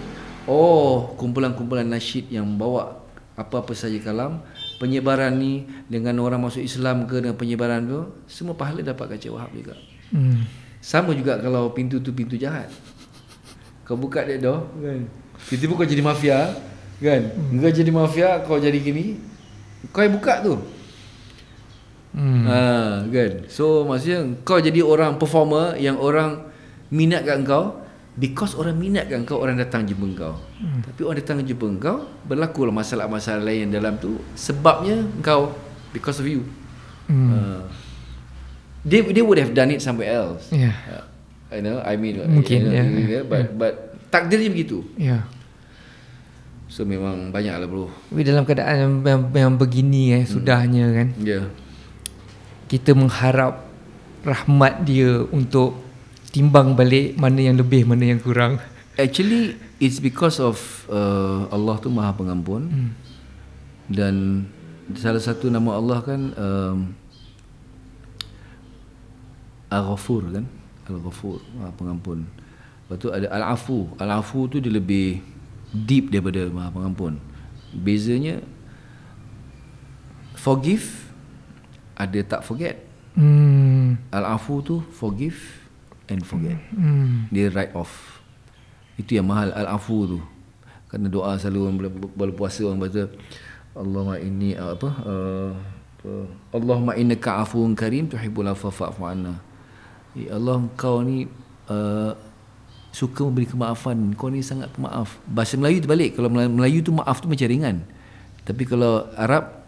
Oh 0.50 1.14
kumpulan-kumpulan 1.14 1.86
nasyid 1.86 2.28
yang 2.28 2.44
bawa 2.58 2.98
Apa-apa 3.38 3.72
saja 3.72 3.96
kalam 4.02 4.42
Penyebaran 4.80 5.36
ni 5.36 5.68
Dengan 5.86 6.16
orang 6.24 6.40
masuk 6.40 6.64
Islam 6.64 7.04
ke 7.04 7.20
Dengan 7.20 7.36
penyebaran 7.36 7.84
tu 7.84 8.00
Semua 8.24 8.56
pahala 8.56 8.80
dapat 8.80 9.14
kat 9.14 9.28
Cik 9.28 9.36
Wahab 9.36 9.52
juga 9.52 9.76
Hmm. 10.10 10.42
sama 10.82 11.14
juga 11.14 11.38
kalau 11.38 11.70
pintu 11.70 12.02
tu 12.02 12.10
pintu 12.10 12.34
jahat. 12.34 12.66
Kau 13.86 13.94
buka 13.94 14.26
dia 14.26 14.42
door 14.42 14.66
kan. 14.82 15.06
Tiba-tiba 15.46 15.72
kau 15.78 15.86
jadi 15.86 16.02
mafia 16.02 16.38
kan. 16.98 17.22
Kau 17.30 17.70
jadi 17.70 17.90
mafia, 17.94 18.30
kau 18.42 18.58
jadi 18.58 18.74
gini. 18.74 19.22
Kau 19.94 20.02
yang 20.02 20.18
buka 20.18 20.42
tu. 20.42 20.58
Hmm. 22.10 22.42
Ha 22.42 22.60
kan. 23.06 23.46
So 23.46 23.86
maksudnya 23.86 24.34
kau 24.42 24.58
jadi 24.58 24.82
orang 24.82 25.14
performer 25.14 25.78
yang 25.78 25.94
orang 26.02 26.50
minat 26.90 27.22
kat 27.22 27.46
kau 27.46 27.79
because 28.20 28.52
orang 28.52 28.76
minat 28.76 29.08
kat 29.08 29.24
kau 29.24 29.40
orang 29.40 29.56
datang 29.56 29.88
jumpa 29.88 30.06
kau. 30.12 30.36
Hmm. 30.60 30.84
Tapi 30.84 31.00
orang 31.08 31.18
datang 31.24 31.40
jumpa 31.40 31.66
kau 31.80 31.98
berlakulah 32.28 32.70
masalah-masalah 32.70 33.40
lain 33.40 33.72
dalam 33.72 33.96
tu 33.96 34.20
sebabnya 34.36 35.00
kau 35.24 35.56
because 35.96 36.20
of 36.20 36.28
you. 36.28 36.44
Hmm. 37.08 37.32
Uh, 37.32 37.60
they 38.84 39.00
they 39.00 39.24
would 39.24 39.40
have 39.40 39.56
done 39.56 39.72
it 39.72 39.80
somewhere 39.80 40.12
else. 40.12 40.52
Yeah. 40.52 40.76
Uh, 40.84 41.04
I 41.50 41.58
know, 41.58 41.82
I 41.82 41.98
mean, 41.98 42.22
Mungkin, 42.22 42.62
you 42.62 42.70
know, 42.70 42.78
ya. 42.78 42.84
you 42.86 43.08
know, 43.10 43.24
but 43.26 43.44
but 43.58 43.74
takdirnya 44.12 44.52
begitu. 44.52 44.86
Ya. 44.94 45.26
So 46.70 46.86
memang 46.86 47.34
banyak 47.34 47.50
lah 47.58 47.66
bro. 47.66 47.90
Tapi 48.14 48.22
dalam 48.22 48.46
keadaan 48.46 48.76
yang, 48.78 48.94
yang, 49.02 49.22
yang 49.34 49.54
begini 49.58 50.14
eh 50.14 50.22
sudahnya 50.22 50.86
kan 50.94 51.08
Ya. 51.18 51.26
Yeah. 51.26 51.44
kita 52.70 52.94
mengharap 52.94 53.66
rahmat 54.22 54.86
dia 54.86 55.26
untuk 55.34 55.89
timbang 56.30 56.78
balik 56.78 57.18
mana 57.18 57.38
yang 57.42 57.58
lebih 57.58 57.86
mana 57.86 58.06
yang 58.06 58.22
kurang. 58.22 58.62
Actually, 58.98 59.56
it's 59.80 59.98
because 59.98 60.38
of 60.38 60.58
uh, 60.90 61.48
Allah 61.50 61.78
tu 61.80 61.88
Maha 61.88 62.12
Pengampun 62.12 62.62
Hmm. 62.68 62.90
dan 63.90 64.44
salah 64.94 65.22
satu 65.22 65.48
nama 65.48 65.78
Allah 65.78 65.98
kan 66.02 66.20
um, 66.34 66.78
Al-Ghafur 69.70 70.26
kan? 70.34 70.44
Al-Ghafur, 70.90 71.38
Maha 71.54 71.70
Pengampun. 71.78 72.26
Lepas 72.86 72.96
tu 72.98 73.08
ada 73.14 73.26
Al-Afu. 73.30 73.94
Al-Afu 74.02 74.50
tu 74.50 74.58
dia 74.58 74.70
lebih 74.74 75.22
deep 75.70 76.10
daripada 76.10 76.50
Maha 76.50 76.74
Pengampun. 76.74 77.22
Bezanya 77.70 78.42
forgive 80.34 81.06
ada 81.94 82.18
tak 82.26 82.42
forget. 82.42 82.82
Hmm. 83.14 83.94
Al-Afu 84.10 84.58
tu 84.66 84.82
forgive 84.90 85.38
and 86.10 86.26
forget. 86.26 86.58
Hmm. 86.74 87.30
Dia 87.30 87.48
write 87.54 87.72
off. 87.72 88.20
Itu 88.98 89.16
yang 89.16 89.30
mahal 89.30 89.54
al-afu 89.54 90.18
tu. 90.18 90.18
Kerana 90.90 91.06
doa 91.06 91.38
selalu 91.38 91.58
orang 91.62 91.76
bila, 92.18 92.32
puasa 92.34 92.66
orang 92.66 92.82
baca 92.82 93.06
Allahumma 93.78 94.18
inni 94.18 94.58
apa 94.58 94.90
uh, 95.06 95.54
apa 95.94 96.10
Allahumma 96.50 96.98
innaka 96.98 97.46
afuwun 97.46 97.78
karim 97.78 98.10
tuhibbul 98.10 98.50
afwa 98.50 98.74
fa'fu 98.74 99.06
anna. 99.06 99.38
Ya 100.18 100.34
Allah 100.34 100.58
kau 100.74 101.06
ni 101.06 101.30
uh, 101.70 102.12
suka 102.90 103.22
memberi 103.22 103.46
kemaafan. 103.46 104.18
Kau 104.18 104.26
ni 104.34 104.42
sangat 104.42 104.74
pemaaf. 104.74 105.22
Bahasa 105.30 105.54
Melayu 105.54 105.78
terbalik. 105.78 106.18
Kalau 106.18 106.26
Melayu 106.28 106.82
tu 106.82 106.90
maaf 106.90 107.22
tu 107.22 107.30
macam 107.30 107.46
ringan. 107.46 107.86
Tapi 108.42 108.66
kalau 108.66 109.06
Arab 109.14 109.59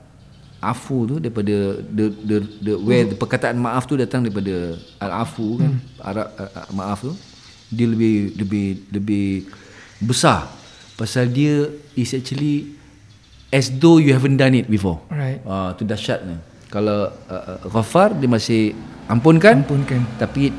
afu 0.62 1.10
tu 1.10 1.14
daripada 1.18 1.82
the 1.82 2.06
the 2.22 2.36
the 2.62 2.72
where 2.78 3.02
the 3.02 3.18
perkataan 3.18 3.58
maaf 3.58 3.90
tu 3.90 3.98
datang 3.98 4.22
daripada 4.22 4.78
al-afu 5.02 5.58
kan? 5.58 5.72
Arab 5.98 6.26
uh, 6.38 6.50
uh, 6.54 6.66
maaf 6.70 7.02
tu. 7.02 7.12
Dia 7.74 7.90
lebih 7.90 8.38
lebih 8.38 8.66
lebih 8.94 9.28
besar. 9.98 10.46
Pasal 10.94 11.34
dia 11.34 11.66
is 11.98 12.14
actually 12.14 12.78
as 13.50 13.74
though 13.82 13.98
you 13.98 14.14
haven't 14.14 14.38
done 14.38 14.54
it 14.54 14.70
before. 14.70 15.02
Right. 15.10 15.42
ah 15.42 15.74
tu 15.74 15.82
dahsyatnya. 15.82 16.38
Kalau 16.70 17.10
uh, 17.10 17.34
uh, 17.34 17.58
ghafar 17.66 18.14
dia 18.14 18.30
masih 18.30 18.72
ampunkan. 19.10 19.66
Ampunkan. 19.66 20.06
tapi 20.16 20.54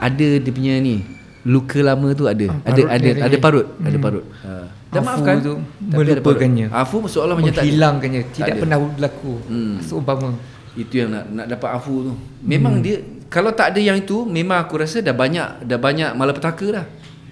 ada 0.00 0.28
dia 0.40 0.50
punya 0.50 0.80
ni 0.80 1.04
luka 1.44 1.78
lama 1.84 2.08
tu 2.16 2.24
ada. 2.24 2.48
Ah, 2.64 2.72
ada 2.72 2.80
parut 2.82 2.88
ada 2.88 3.04
dia 3.04 3.12
ada 3.12 3.28
lagi. 3.28 3.36
parut. 3.38 3.66
Ada 3.84 3.98
parut. 4.00 4.24
Ha. 4.48 4.50
Dan 4.92 5.00
Afu 5.00 5.08
maafkan 5.08 5.34
tu 5.40 5.54
melupakannya. 5.80 6.66
afu 6.68 6.96
seolah 7.08 7.32
macam 7.32 7.48
tak 7.48 7.64
Menghilangkannya, 7.64 8.20
tidak 8.28 8.52
ada. 8.52 8.60
pernah 8.60 8.76
berlaku. 8.76 9.32
Hmm. 9.48 9.80
Seumpama. 9.80 10.36
Itu 10.76 10.94
yang 11.00 11.08
nak 11.16 11.24
nak 11.32 11.46
dapat 11.48 11.70
afu 11.80 11.94
tu. 12.04 12.12
Memang 12.44 12.76
hmm. 12.76 12.84
dia 12.84 12.96
kalau 13.32 13.48
tak 13.56 13.72
ada 13.72 13.80
yang 13.80 13.96
itu, 13.96 14.28
memang 14.28 14.60
aku 14.60 14.76
rasa 14.76 15.00
dah 15.00 15.16
banyak 15.16 15.64
dah 15.64 15.78
banyak 15.80 16.12
malapetaka 16.12 16.66
dah. 16.68 16.86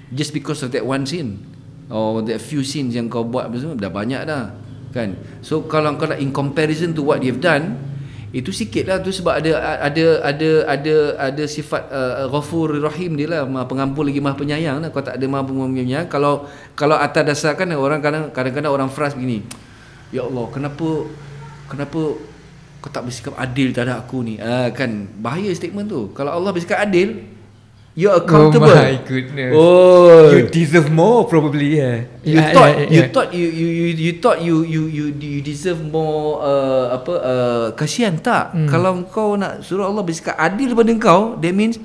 Just 0.08 0.32
because 0.32 0.64
of 0.64 0.72
that 0.72 0.80
one 0.80 1.04
scene 1.04 1.36
or 1.92 2.24
that 2.24 2.40
few 2.40 2.64
scenes 2.64 2.96
yang 2.96 3.12
kau 3.12 3.28
buat 3.28 3.52
semua 3.52 3.76
dah 3.76 3.92
banyak 3.92 4.24
dah. 4.24 4.56
Kan? 4.96 5.20
So 5.44 5.68
kalau 5.68 6.00
kau 6.00 6.08
nak 6.08 6.16
in 6.16 6.32
comparison 6.32 6.96
to 6.96 7.04
what 7.04 7.20
you've 7.20 7.44
done, 7.44 7.76
itu 8.30 8.54
sikit 8.54 8.86
lah 8.86 9.02
tu 9.02 9.10
sebab 9.10 9.42
ada 9.42 9.82
ada 9.82 10.22
ada 10.22 10.50
ada 10.70 10.94
ada 11.18 11.44
sifat 11.50 11.82
uh, 11.90 12.30
ghafur 12.30 12.78
rahim 12.78 13.18
dia 13.18 13.26
lah 13.26 13.42
pengampun 13.66 14.06
lagi 14.06 14.22
maha 14.22 14.38
penyayang 14.38 14.78
lah. 14.78 14.94
Kalau 14.94 15.04
tak 15.10 15.18
ada 15.18 15.26
maha 15.26 15.42
penyayang 15.46 16.06
kalau 16.06 16.46
kalau 16.78 16.94
atas 16.94 17.26
dasar 17.26 17.58
kan 17.58 17.66
orang 17.74 17.98
kadang 17.98 18.30
kadang-kadang 18.30 18.70
orang 18.70 18.86
frust 18.86 19.18
begini 19.18 19.42
ya 20.14 20.26
Allah 20.26 20.46
kenapa 20.50 21.10
kenapa 21.66 22.00
kau 22.80 22.88
tak 22.88 23.04
bersikap 23.04 23.36
adil 23.36 23.76
terhadap 23.76 24.08
aku 24.08 24.24
ni? 24.24 24.40
Ah, 24.40 24.72
kan 24.72 25.04
bahaya 25.20 25.52
statement 25.52 25.86
tu. 25.92 26.08
Kalau 26.16 26.32
Allah 26.32 26.50
bersikap 26.50 26.80
adil 26.80 27.28
you're 27.92 28.14
accountable 28.14 28.66
Oh 28.66 28.76
my 28.76 28.96
goodness. 29.02 29.50
oh 29.52 30.30
You 30.30 30.46
deserve 30.46 30.88
more 30.88 31.26
probably 31.26 31.76
yeah. 31.76 32.06
You 32.22 32.38
Yeah, 32.38 32.52
thought 32.52 32.70
yeah, 32.70 32.86
you 32.86 33.00
yeah. 33.02 33.08
thought 33.10 33.30
you 33.30 33.46
you 33.46 33.68
you 33.68 33.86
you 33.92 34.12
thought 34.18 34.38
you 34.38 34.56
you 34.62 34.82
you 34.86 35.04
you 35.12 35.40
deserve 35.40 35.82
more 35.82 36.38
uh, 36.40 36.94
apa 36.94 37.12
uh, 37.16 37.64
kasihan 37.74 38.14
tak? 38.14 38.54
Hmm. 38.54 38.68
Kalau 38.68 39.02
kau 39.06 39.34
nak 39.34 39.60
suruh 39.60 39.84
Allah 39.84 40.00
bersikap 40.00 40.36
adil 40.36 40.72
pada 40.72 40.92
kau, 40.96 41.34
that 41.36 41.50
means 41.50 41.76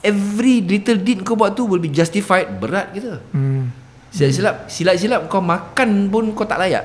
every 0.00 0.60
little 0.60 0.98
deed 0.98 1.22
kau 1.22 1.32
buat 1.32 1.52
tu 1.52 1.64
will 1.64 1.80
be 1.80 1.88
justified 1.88 2.44
berat 2.54 2.92
kita 2.92 3.24
Hmm. 3.32 3.72
silap-silap 4.12 4.68
silap-silap 4.68 5.20
kau 5.26 5.40
makan 5.40 6.06
pun 6.06 6.28
kau 6.32 6.44
tak 6.44 6.60
layak 6.60 6.84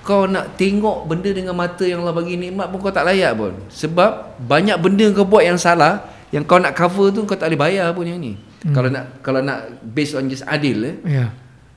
kau 0.00 0.22
nak 0.24 0.54
tengok 0.54 1.08
benda 1.08 1.32
dengan 1.32 1.50
mata 1.50 1.82
yang 1.82 2.04
Allah 2.04 2.12
bagi 2.12 2.36
nikmat 2.36 2.68
pun 2.68 2.78
kau 2.78 2.92
tak 2.92 3.02
layak 3.02 3.34
pun 3.34 3.56
sebab 3.66 4.38
banyak 4.38 4.76
benda 4.78 5.08
kau 5.10 5.24
buat 5.24 5.42
yang 5.42 5.56
salah 5.56 6.06
yang 6.30 6.46
kau 6.46 6.62
nak 6.62 6.78
cover 6.78 7.10
tu 7.10 7.26
kau 7.26 7.34
tak 7.34 7.50
boleh 7.50 7.60
bayar 7.60 7.90
pun 7.90 8.06
yang 8.06 8.22
ni. 8.22 8.38
Hmm. 8.60 8.76
kalau 8.76 8.88
nak 8.92 9.04
kalau 9.24 9.40
nak 9.40 9.72
based 9.82 10.14
on 10.14 10.30
just 10.30 10.46
adil 10.46 10.78
eh. 10.86 10.96
Ya. 11.02 11.26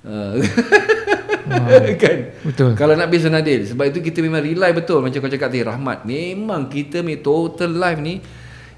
Uh, 0.04 0.36
kan? 2.04 2.18
Betul. 2.44 2.72
kalau 2.78 2.94
nak 2.94 3.10
based 3.10 3.26
on 3.26 3.34
adil. 3.34 3.66
Sebab 3.66 3.90
itu 3.90 4.00
kita 4.06 4.22
memang 4.22 4.46
rely 4.46 4.72
betul. 4.78 5.02
Macam 5.02 5.18
kau 5.26 5.32
cakap 5.32 5.50
tadi 5.50 5.66
rahmat. 5.66 6.06
Memang 6.06 6.70
kita 6.70 7.02
ni 7.02 7.18
total 7.24 7.74
life 7.74 7.98
ni 7.98 8.22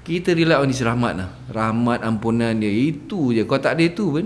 kita 0.06 0.32
rely 0.32 0.54
on 0.54 0.70
this 0.70 0.80
rahmat 0.86 1.12
lah 1.18 1.28
rahmat 1.52 2.00
ampunan 2.06 2.56
dia. 2.56 2.72
Itu 2.72 3.36
je. 3.36 3.44
Kau 3.44 3.60
tak 3.60 3.76
ada 3.76 3.84
itu 3.84 4.08
pun 4.08 4.24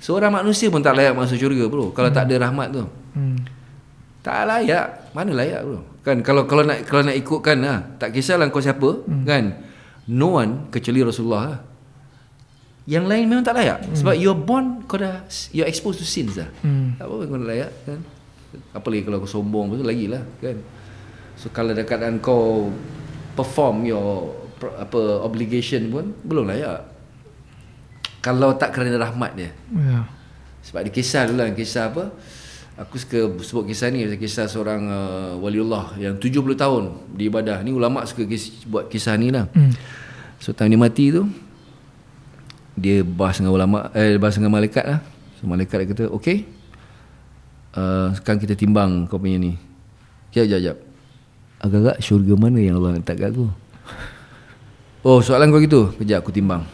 seorang 0.00 0.32
manusia 0.32 0.72
pun 0.72 0.80
tak 0.80 0.96
layak 0.96 1.12
masuk 1.12 1.36
syurga 1.36 1.68
bro. 1.68 1.92
Kalau 1.92 2.08
tak 2.08 2.30
ada 2.32 2.48
rahmat 2.48 2.72
tu. 2.72 2.88
Hmm. 3.12 3.36
tak 4.24 4.48
layak. 4.48 5.12
Mana 5.12 5.36
layak 5.36 5.60
bro? 5.60 5.80
Kan? 6.00 6.24
Kalau 6.24 6.48
kalau 6.48 6.64
nak 6.64 6.88
kalau 6.88 7.04
nak 7.04 7.16
ikutkan 7.18 7.58
lah 7.60 7.98
tak 8.00 8.14
kisahlah 8.14 8.48
kau 8.48 8.62
siapa 8.62 9.02
hmm. 9.04 9.26
kan 9.26 9.44
no 10.08 10.38
one 10.38 10.70
kecuali 10.70 11.02
Rasulullah 11.02 11.42
lah. 11.50 11.60
Yang 12.86 13.04
lain 13.10 13.24
memang 13.26 13.42
tak 13.42 13.58
layak. 13.58 13.82
Hmm. 13.82 13.96
sebab 13.98 14.14
you're 14.14 14.38
born 14.38 14.86
kau 14.86 14.94
dah 14.94 15.26
you're 15.50 15.66
exposed 15.66 15.98
to 15.98 16.06
sins 16.06 16.38
dah. 16.38 16.46
Hmm. 16.62 16.94
tak 16.94 17.10
apa 17.10 17.14
kau 17.26 17.36
nak 17.36 17.48
layak 17.50 17.70
kan? 17.82 18.00
Apa 18.72 18.86
lagi 18.88 19.02
kalau 19.02 19.18
kau 19.18 19.30
sombong 19.30 19.74
betul 19.74 19.86
lagi 19.86 20.06
lah 20.06 20.22
kan? 20.38 20.56
So 21.34 21.50
kalau 21.50 21.74
dekat 21.74 21.98
kau 22.22 22.70
perform 23.34 23.84
your 23.84 24.32
apa 24.56 25.20
obligation 25.20 25.90
pun 25.90 26.14
belum 26.22 26.48
layak. 26.48 26.80
Kalau 28.22 28.54
tak 28.58 28.74
kerana 28.74 28.98
rahmat 28.98 29.38
dia 29.38 29.50
Ya. 29.70 30.02
sebab 30.66 30.82
ada 30.82 30.90
kisah 30.90 31.30
dulu 31.30 31.38
lah 31.38 31.54
Kisah 31.54 31.94
apa 31.94 32.10
Aku 32.76 33.00
suka 33.00 33.32
sebut 33.40 33.64
kisah 33.64 33.88
ni 33.88 34.04
Kisah 34.20 34.44
seorang 34.44 34.84
uh, 34.84 35.32
waliullah 35.40 35.96
Yang 35.96 36.28
70 36.28 36.60
tahun 36.60 36.82
Di 37.16 37.32
ibadah. 37.32 37.64
Ni 37.64 37.72
ulama' 37.72 38.04
suka 38.04 38.28
kis, 38.28 38.68
buat 38.68 38.92
kisah 38.92 39.16
ni 39.16 39.32
lah. 39.32 39.48
Hmm. 39.56 39.72
So 40.36 40.52
time 40.52 40.76
dia 40.76 40.80
mati 40.80 41.08
tu 41.08 41.24
Dia 42.76 43.00
bahas 43.00 43.40
dengan 43.40 43.56
ulama' 43.56 43.88
Eh 43.96 44.20
bahas 44.20 44.36
dengan 44.36 44.52
malaikat 44.52 44.84
lah. 44.84 45.00
So 45.40 45.48
malaikat 45.48 45.76
dia 45.80 45.88
kata 45.88 46.04
Okay 46.20 46.44
uh, 47.80 48.12
Sekarang 48.12 48.44
kita 48.44 48.52
timbang 48.52 49.08
kau 49.08 49.16
punya 49.16 49.40
ni. 49.40 49.56
Sekejap, 50.28 50.44
sekejap 50.60 50.76
Agak-agak 51.56 51.96
syurga 52.04 52.34
mana 52.36 52.60
yang 52.60 52.76
Allah 52.76 53.00
letak 53.00 53.16
kat 53.16 53.32
aku? 53.32 53.48
Oh 55.06 55.22
soalan 55.24 55.48
kau 55.54 55.62
gitu. 55.62 55.94
Kejap 56.02 56.26
aku 56.26 56.34
timbang. 56.34 56.66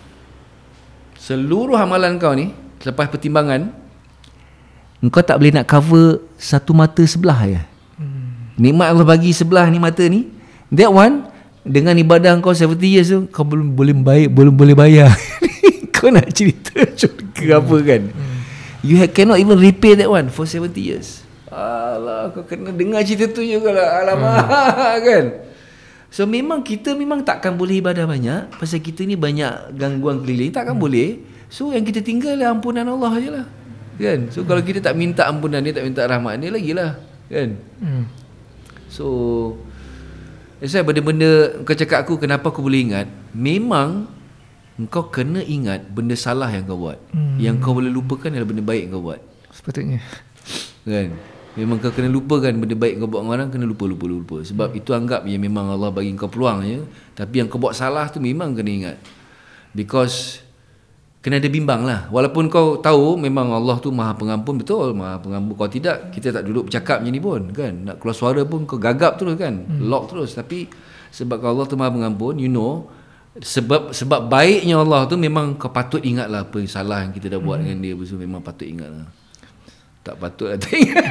Seluruh 1.14 1.76
amalan 1.76 2.16
kau 2.18 2.34
ni 2.34 2.50
Selepas 2.82 3.06
pertimbangan 3.06 3.81
Engkau 5.02 5.18
tak 5.18 5.42
boleh 5.42 5.50
nak 5.50 5.66
cover 5.66 6.22
Satu 6.38 6.70
mata 6.70 7.02
sebelah 7.02 7.42
je 7.42 7.58
hmm. 7.98 8.54
Nikmat 8.62 8.94
Allah 8.94 9.02
bagi 9.02 9.34
sebelah 9.34 9.66
ni 9.66 9.82
mata 9.82 10.06
ni. 10.06 10.30
That 10.70 10.94
one 10.94 11.26
Dengan 11.66 11.98
ibadah 11.98 12.38
kau 12.38 12.54
70 12.54 12.78
years 12.86 13.10
tu 13.10 13.26
Kau 13.34 13.42
belum 13.42 13.74
boleh 13.74 13.92
baik 13.92 14.30
Belum 14.30 14.54
boleh 14.54 14.78
bayar. 14.78 15.10
Kau 15.94 16.08
nak 16.14 16.30
cerita 16.30 16.82
syurga 16.98 17.62
apa 17.62 17.76
kan? 17.82 18.02
You 18.82 18.98
ha- 18.98 19.10
cannot 19.10 19.38
even 19.38 19.58
repay 19.58 19.94
that 19.98 20.10
one 20.10 20.30
For 20.34 20.46
70 20.46 20.74
years. 20.78 21.22
Alah 21.52 22.32
kau 22.32 22.48
kena 22.48 22.72
dengar 22.72 23.04
cerita 23.04 23.28
tu 23.28 23.44
juga 23.44 23.70
lah. 23.70 24.02
Alamak 24.02 24.98
kan? 25.06 25.24
So 26.10 26.26
memang 26.26 26.64
kita 26.64 26.96
memang 26.96 27.22
takkan 27.22 27.54
boleh 27.54 27.78
ibadah 27.78 28.08
banyak. 28.08 28.50
Pasal 28.56 28.82
kita 28.82 29.06
ni 29.06 29.14
banyak 29.14 29.76
gangguan 29.76 30.24
keliling 30.24 30.50
Takkan 30.50 30.74
boleh. 30.74 31.22
So 31.52 31.70
yang 31.70 31.84
kita 31.86 32.02
tinggal 32.02 32.34
lah 32.40 32.50
ampunan 32.50 32.88
Allah 32.88 33.12
je 33.20 33.30
lah 33.30 33.46
Kan? 34.00 34.32
So 34.32 34.44
kalau 34.48 34.64
kita 34.64 34.80
tak 34.80 34.96
minta 34.96 35.28
ampunan 35.28 35.60
dia 35.60 35.76
Tak 35.76 35.84
minta 35.84 36.04
rahmat 36.08 36.40
dia 36.40 36.50
lagi 36.52 36.72
lah 36.72 36.96
Kan? 37.28 37.60
Hmm. 37.80 38.04
So 38.88 39.06
why 40.62 40.82
benda-benda 40.84 41.60
Kau 41.66 41.76
cakap 41.76 42.06
aku 42.06 42.16
kenapa 42.16 42.48
aku 42.48 42.64
boleh 42.64 42.92
ingat? 42.92 43.06
Memang 43.36 44.08
Kau 44.88 45.12
kena 45.12 45.44
ingat 45.44 45.84
Benda 45.92 46.16
salah 46.16 46.48
yang 46.48 46.64
kau 46.64 46.80
buat. 46.80 46.98
Hmm. 47.12 47.36
Yang 47.36 47.56
kau 47.60 47.76
boleh 47.76 47.92
lupakan 47.92 48.32
adalah 48.32 48.48
benda 48.48 48.64
baik 48.64 48.88
yang 48.88 48.92
kau 48.96 49.04
buat. 49.04 49.20
Sepatutnya. 49.52 50.00
Kan? 50.88 51.12
Memang 51.52 51.76
kau 51.76 51.92
kena 51.92 52.08
lupakan 52.08 52.48
benda 52.56 52.72
baik 52.72 52.96
kau 52.96 53.08
buat 53.12 53.20
dengan 53.20 53.36
orang 53.36 53.48
Kena 53.52 53.68
lupa, 53.68 53.84
lupa, 53.84 54.08
lupa. 54.08 54.36
Sebab 54.40 54.72
itu 54.72 54.96
anggap 54.96 55.28
yang 55.28 55.44
memang 55.44 55.68
Allah 55.68 55.92
bagi 55.92 56.08
kau 56.16 56.32
peluang 56.32 56.64
je 56.64 56.80
Tapi 57.12 57.44
yang 57.44 57.48
kau 57.52 57.60
buat 57.60 57.76
salah 57.76 58.08
tu 58.08 58.18
memang 58.24 58.56
kena 58.56 58.70
ingat. 58.72 58.96
Because 59.76 60.40
Kena 61.22 61.38
ada 61.38 61.46
bimbang 61.46 61.86
lah 61.86 62.10
Walaupun 62.10 62.50
kau 62.50 62.82
tahu 62.82 63.14
Memang 63.14 63.54
Allah 63.54 63.78
tu 63.78 63.94
maha 63.94 64.10
pengampun 64.10 64.58
Betul 64.58 64.90
maha 64.90 65.22
pengampun 65.22 65.54
Kalau 65.54 65.70
tidak 65.70 66.10
Kita 66.10 66.34
tak 66.34 66.42
duduk 66.42 66.66
bercakap 66.66 66.98
macam 66.98 67.14
ni 67.14 67.22
pun 67.22 67.40
kan 67.54 67.72
Nak 67.86 67.96
keluar 68.02 68.16
suara 68.18 68.42
pun 68.42 68.66
Kau 68.66 68.74
gagap 68.74 69.22
terus 69.22 69.38
kan 69.38 69.54
hmm. 69.54 69.86
Lock 69.86 70.10
terus 70.10 70.34
Tapi 70.34 70.66
Sebab 71.14 71.38
Allah 71.46 71.62
tu 71.70 71.78
maha 71.78 71.94
pengampun 71.94 72.42
You 72.42 72.50
know 72.50 72.90
sebab 73.32 73.96
sebab 73.96 74.28
baiknya 74.28 74.76
Allah 74.76 75.08
tu 75.08 75.16
memang 75.16 75.56
kau 75.56 75.72
patut 75.72 76.04
ingat 76.04 76.28
lah 76.28 76.44
apa 76.44 76.52
yang 76.60 76.68
salah 76.68 77.00
yang 77.00 77.16
kita 77.16 77.32
dah 77.32 77.40
buat 77.40 77.64
hmm. 77.64 77.80
dengan 77.80 77.80
dia 77.80 77.92
so, 78.04 78.20
memang 78.20 78.44
patut 78.44 78.68
ingat 78.68 78.92
lah 78.92 79.08
tak 80.04 80.20
patut 80.20 80.52
lah 80.52 80.60
tak 80.60 80.76
ingat 80.76 81.08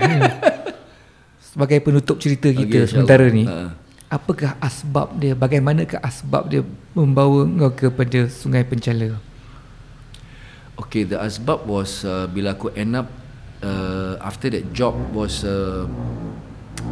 Sebagai 1.52 1.84
penutup 1.84 2.16
cerita 2.16 2.48
kita 2.48 2.64
insyaAllah. 2.64 2.88
sementara 2.88 3.26
ni. 3.28 3.44
Ha. 3.44 3.76
Apakah 4.08 4.56
asbab 4.64 5.20
dia? 5.20 5.36
Bagaimanakah 5.36 6.00
asbab 6.00 6.48
dia 6.48 6.64
membawa 6.96 7.44
kau 7.68 7.92
kepada 7.92 8.32
sungai 8.32 8.64
pencala? 8.64 9.20
Okay, 10.82 11.06
the 11.06 11.22
asbab 11.22 11.64
was 11.70 12.02
uh, 12.04 12.26
bila 12.26 12.58
aku 12.58 12.74
end 12.74 12.98
up 12.98 13.08
uh, 13.62 14.18
after 14.20 14.50
that 14.50 14.74
job 14.74 14.98
was 15.14 15.46
uh, 15.46 15.86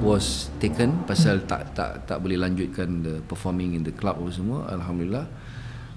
was 0.06 0.54
taken 0.62 1.02
pasal 1.10 1.42
tak 1.50 1.74
tak 1.74 2.06
tak 2.06 2.18
boleh 2.22 2.38
lanjutkan 2.38 3.02
the 3.02 3.16
performing 3.26 3.74
in 3.74 3.82
the 3.82 3.94
club 3.94 4.22
apa 4.22 4.30
semua 4.30 4.70
alhamdulillah. 4.70 5.26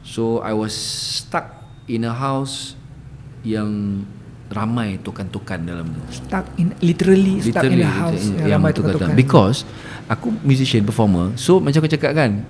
So 0.02 0.42
I 0.42 0.56
was 0.56 0.74
stuck 0.74 1.62
in 1.86 2.08
a 2.08 2.14
house 2.16 2.74
yang 3.46 4.02
ramai 4.52 5.00
tokan-tokan 5.00 5.64
dalam 5.64 5.86
tu. 5.92 6.00
Stuck 6.12 6.48
in 6.60 6.76
literally, 6.80 7.40
stuck 7.40 7.68
in 7.68 7.80
the 7.80 7.88
house 7.88 8.18
literally, 8.18 8.48
yang 8.48 8.60
ramai 8.60 8.70
tokan-tokan. 8.72 9.12
tukar-tukar. 9.12 9.20
Because 9.20 9.58
aku 10.08 10.32
musician 10.44 10.82
performer. 10.84 11.32
So 11.40 11.60
macam 11.60 11.84
aku 11.84 11.90
cakap 11.92 12.12
kan, 12.12 12.44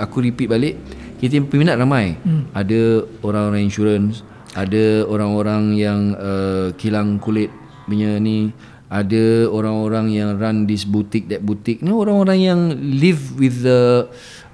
aku 0.00 0.26
repeat 0.26 0.48
balik, 0.50 0.74
kita 1.18 1.40
peminat 1.48 1.76
ramai. 1.80 2.16
Hmm. 2.22 2.48
Ada 2.52 3.04
orang-orang 3.24 3.66
insurance, 3.66 4.22
ada 4.54 5.04
orang-orang 5.08 5.76
yang 5.76 6.00
uh, 6.16 6.72
kilang 6.76 7.20
kulit 7.20 7.48
punya 7.84 8.16
ni, 8.20 8.52
ada 8.88 9.50
orang-orang 9.50 10.14
yang 10.14 10.38
run 10.38 10.68
this 10.68 10.86
boutique 10.86 11.26
that 11.32 11.42
boutique. 11.42 11.82
Ni 11.82 11.90
orang-orang 11.90 12.38
yang 12.38 12.60
live 12.76 13.36
with 13.36 13.66
the 13.66 14.06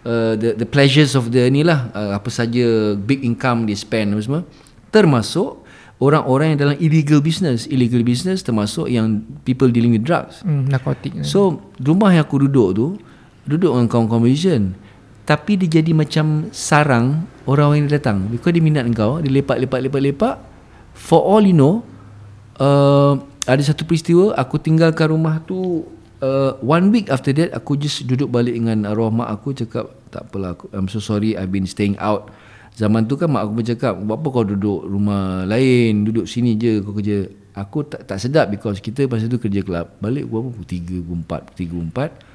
uh, 0.08 0.34
the 0.38 0.56
the 0.56 0.68
pleasures 0.68 1.12
of 1.12 1.30
the 1.30 1.46
ni 1.52 1.62
lah 1.66 1.92
uh, 1.92 2.16
apa 2.16 2.28
saja 2.32 2.96
big 2.96 3.22
income 3.22 3.68
they 3.68 3.76
spend 3.76 4.16
apa 4.16 4.22
semua. 4.24 4.42
Termasuk 4.92 5.60
orang-orang 6.02 6.54
yang 6.56 6.58
dalam 6.60 6.76
illegal 6.80 7.20
business. 7.20 7.68
Illegal 7.68 8.00
business 8.02 8.40
termasuk 8.40 8.88
yang 8.88 9.24
people 9.44 9.68
dealing 9.68 9.92
with 9.92 10.04
drugs. 10.04 10.40
Hmm, 10.42 10.68
narkotik. 10.68 11.22
So 11.24 11.62
rumah 11.80 12.12
yang 12.12 12.24
aku 12.24 12.48
duduk 12.48 12.70
tu 12.72 12.88
Duduk 13.42 13.74
dengan 13.74 13.90
kawan-kawan 13.90 14.22
musician 14.22 14.78
Tapi 15.22 15.54
dia 15.54 15.80
jadi 15.82 15.94
macam 15.94 16.50
sarang 16.50 17.30
Orang-orang 17.46 17.86
yang 17.86 17.90
datang. 17.90 18.26
Because 18.26 18.54
dia 18.54 18.62
minat 18.62 18.86
kau 18.94 19.22
Dia 19.22 19.30
lepak-lepak-lepak-lepak 19.30 20.34
For 20.98 21.22
all 21.22 21.46
you 21.46 21.54
know 21.54 21.86
uh, 22.58 23.18
Ada 23.46 23.74
satu 23.74 23.86
peristiwa 23.86 24.34
Aku 24.34 24.58
tinggalkan 24.58 25.14
rumah 25.14 25.38
tu 25.46 25.86
uh, 26.22 26.58
One 26.58 26.90
week 26.90 27.06
after 27.10 27.30
that 27.38 27.54
Aku 27.54 27.78
just 27.78 28.02
duduk 28.06 28.34
balik 28.34 28.58
dengan 28.58 28.86
arwah 28.90 29.14
mak 29.14 29.30
aku 29.30 29.54
Cakap 29.54 29.94
tak 30.12 30.28
apalah 30.28 30.52
aku, 30.52 30.68
I'm 30.76 30.92
so 30.92 31.00
sorry 31.00 31.32
I've 31.40 31.48
been 31.48 31.64
staying 31.64 31.96
out. 31.96 32.28
Zaman 32.76 33.08
tu 33.08 33.16
kan 33.16 33.32
mak 33.32 33.48
aku 33.48 33.64
bercakap 33.64 33.96
Buat 33.96 34.20
apa 34.20 34.26
kau 34.28 34.44
duduk 34.44 34.84
rumah 34.84 35.48
lain? 35.48 36.04
Duduk 36.04 36.28
sini 36.28 36.58
je 36.58 36.82
kau 36.84 36.92
kerja. 36.92 37.30
Aku 37.56 37.84
tak 37.84 38.04
tak 38.04 38.20
sedap 38.20 38.52
Because 38.52 38.82
kita 38.82 39.08
masa 39.08 39.30
tu 39.30 39.40
kerja 39.40 39.64
kelab. 39.64 39.88
Balik 40.02 40.28
apa 40.28 40.50
Pukul 40.50 40.66
3, 40.66 41.00
pukul 41.00 41.18
4 41.24 41.48
Pukul 41.48 41.56
3, 41.56 41.70
pukul 41.70 41.86
4 42.20 42.31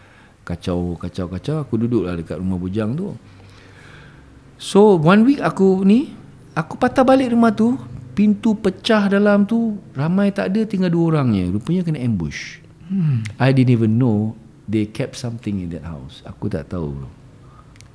Kacau, 0.48 0.95
kacau, 0.95 1.28
kacau 1.28 1.56
Aku 1.60 1.76
duduk 1.76 2.07
lah 2.07 2.15
dekat 2.15 2.40
rumah 2.40 2.56
bujang 2.56 2.95
tu. 2.95 3.11
So 4.56 4.95
one 4.95 5.28
week 5.28 5.44
aku 5.44 5.84
ni 5.84 6.15
Aku 6.56 6.80
patah 6.80 7.03
balik 7.03 7.36
rumah 7.36 7.52
tu 7.52 7.76
Pintu 8.15 8.56
pecah 8.56 9.11
dalam 9.11 9.44
tu 9.44 9.76
Ramai 9.91 10.32
tak 10.32 10.56
ada 10.56 10.64
Tinggal 10.64 10.88
dua 10.88 11.19
orangnya 11.19 11.52
Rupanya 11.52 11.84
kena 11.84 11.99
ambush. 11.99 12.64
Hmm. 12.88 13.28
I 13.36 13.52
didn't 13.52 13.76
even 13.76 13.99
know 13.99 14.40
They 14.68 14.88
kept 14.88 15.19
something 15.19 15.64
in 15.64 15.72
that 15.76 15.84
house. 15.88 16.24
Aku 16.28 16.52
tak 16.52 16.72
tahu. 16.72 16.95
Bro. 16.95 17.07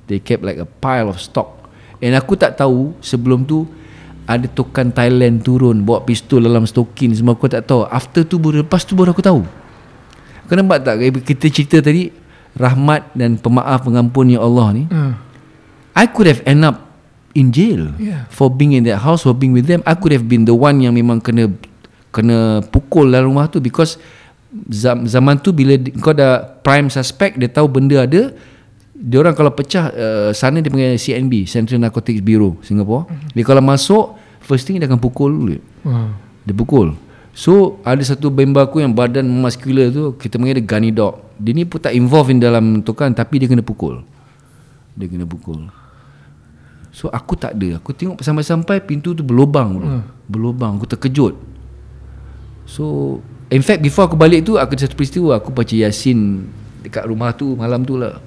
They 0.05 0.21
kept 0.21 0.45
like 0.45 0.61
a 0.61 0.69
pile 0.69 1.09
of 1.09 1.17
stock. 1.17 1.69
And 2.05 2.13
aku 2.13 2.37
tak 2.37 2.53
tahu 2.61 2.93
Sebelum 3.01 3.49
tu 3.49 3.65
Ada 4.29 4.45
tokan 4.45 4.93
Thailand 4.93 5.41
turun 5.41 5.81
Bawa 5.81 6.05
pistol 6.05 6.45
dalam 6.45 6.69
stokin 6.69 7.17
Semua 7.17 7.33
aku 7.33 7.49
tak 7.49 7.65
tahu. 7.65 7.89
After 7.89 8.21
tu 8.21 8.37
baru 8.37 8.61
Lepas 8.61 8.85
tu 8.85 8.93
baru 8.93 9.09
aku 9.09 9.25
tahu. 9.25 9.41
Kau 10.47 10.53
nampak 10.53 10.85
tak 10.85 11.01
Kita 11.25 11.49
cerita 11.49 11.81
tadi 11.81 12.22
Rahmat 12.53 13.09
dan 13.17 13.35
pemaaf 13.35 13.81
pengampun 13.81 14.29
ya 14.29 14.39
Allah 14.39 14.67
ni 14.71 14.83
Hmm. 14.85 15.17
I 15.93 16.05
could 16.05 16.25
have 16.25 16.41
end 16.45 16.61
up 16.61 16.85
in 17.33 17.49
jail 17.49 17.93
Yeah. 17.97 18.29
for 18.29 18.49
being 18.49 18.73
in 18.73 18.85
that 18.85 19.01
house 19.01 19.25
for 19.25 19.33
being 19.33 19.53
with 19.53 19.65
them 19.65 19.81
I 19.83 19.93
could 19.93 20.13
have 20.13 20.25
been 20.25 20.45
the 20.45 20.53
one 20.53 20.77
yang 20.77 20.93
memang 20.93 21.17
kena 21.17 21.49
kena 22.09 22.61
pukul 22.63 23.09
dalam 23.09 23.33
rumah 23.33 23.49
tu 23.49 23.57
because 23.57 23.97
zam, 24.69 25.05
zaman 25.05 25.37
tu 25.37 25.49
bila 25.49 25.73
kau 25.97 26.13
dah 26.13 26.45
prime 26.61 26.93
suspect 26.93 27.41
dia 27.41 27.49
tahu 27.49 27.65
benda 27.65 28.05
ada 28.05 28.29
dia 28.93 29.17
orang 29.17 29.33
kalau 29.33 29.49
pecah 29.49 29.89
uh, 29.89 30.29
sana 30.29 30.61
dia 30.61 30.69
panggil 30.69 30.93
CNB 30.95 31.49
Central 31.49 31.81
Narcotics 31.81 32.21
Bureau 32.21 32.61
Singapore 32.61 33.09
dia 33.33 33.41
kalau 33.41 33.59
masuk 33.59 34.13
first 34.39 34.63
thing 34.63 34.77
dia 34.77 34.85
akan 34.85 35.01
pukul 35.01 35.33
dulu 35.33 35.57
Wow. 35.83 36.13
dia 36.45 36.53
pukul 36.53 36.93
So 37.33 37.81
ada 37.81 37.99
satu 38.05 38.29
member 38.29 38.61
aku 38.61 38.85
yang 38.85 38.93
badan 38.93 39.25
muscular 39.25 39.89
tu 39.89 40.13
Kita 40.21 40.37
panggil 40.37 40.61
dia 40.61 40.65
gunny 40.69 40.93
dog. 40.93 41.17
Dia 41.41 41.51
ni 41.57 41.65
pun 41.65 41.81
tak 41.81 41.97
involved 41.97 42.29
in 42.29 42.37
dalam 42.37 42.85
tu 42.85 42.93
kan 42.93 43.09
Tapi 43.09 43.41
dia 43.41 43.49
kena 43.49 43.65
pukul. 43.65 44.05
Dia 44.93 45.09
kena 45.09 45.25
pukul. 45.25 45.65
So 46.93 47.09
aku 47.09 47.33
tak 47.33 47.57
ada. 47.57 47.81
Aku 47.81 47.89
tengok 47.89 48.21
sampai-sampai 48.21 48.85
pintu 48.85 49.17
tu 49.17 49.25
berlubang 49.25 49.81
bro. 49.81 49.87
Berlubang. 50.29 50.77
Aku 50.77 50.85
terkejut. 50.85 51.33
So 52.69 53.17
In 53.49 53.65
fact 53.65 53.81
before 53.81 54.07
aku 54.07 54.17
balik 54.17 54.45
tu 54.45 54.61
Aku 54.61 54.77
ada 54.77 54.85
satu 54.85 54.93
peristiwa. 54.93 55.41
Aku 55.41 55.49
baca 55.49 55.73
Yasin 55.73 56.45
Dekat 56.85 57.09
rumah 57.09 57.33
tu 57.33 57.57
malam 57.57 57.81
tu 57.81 57.97
lah. 57.97 58.21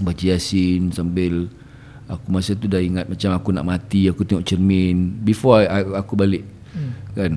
Baca 0.00 0.24
Yasin 0.24 0.88
sambil 0.88 1.52
Aku 2.08 2.32
masa 2.32 2.56
tu 2.56 2.64
dah 2.64 2.80
ingat 2.80 3.12
Macam 3.12 3.36
aku 3.36 3.52
nak 3.52 3.68
mati 3.68 4.08
Aku 4.08 4.24
tengok 4.24 4.48
cermin. 4.48 5.20
Before 5.20 5.60
I, 5.60 5.68
I, 5.68 5.80
aku 6.00 6.16
balik 6.16 6.48
hmm. 6.72 6.92
Kan 7.12 7.32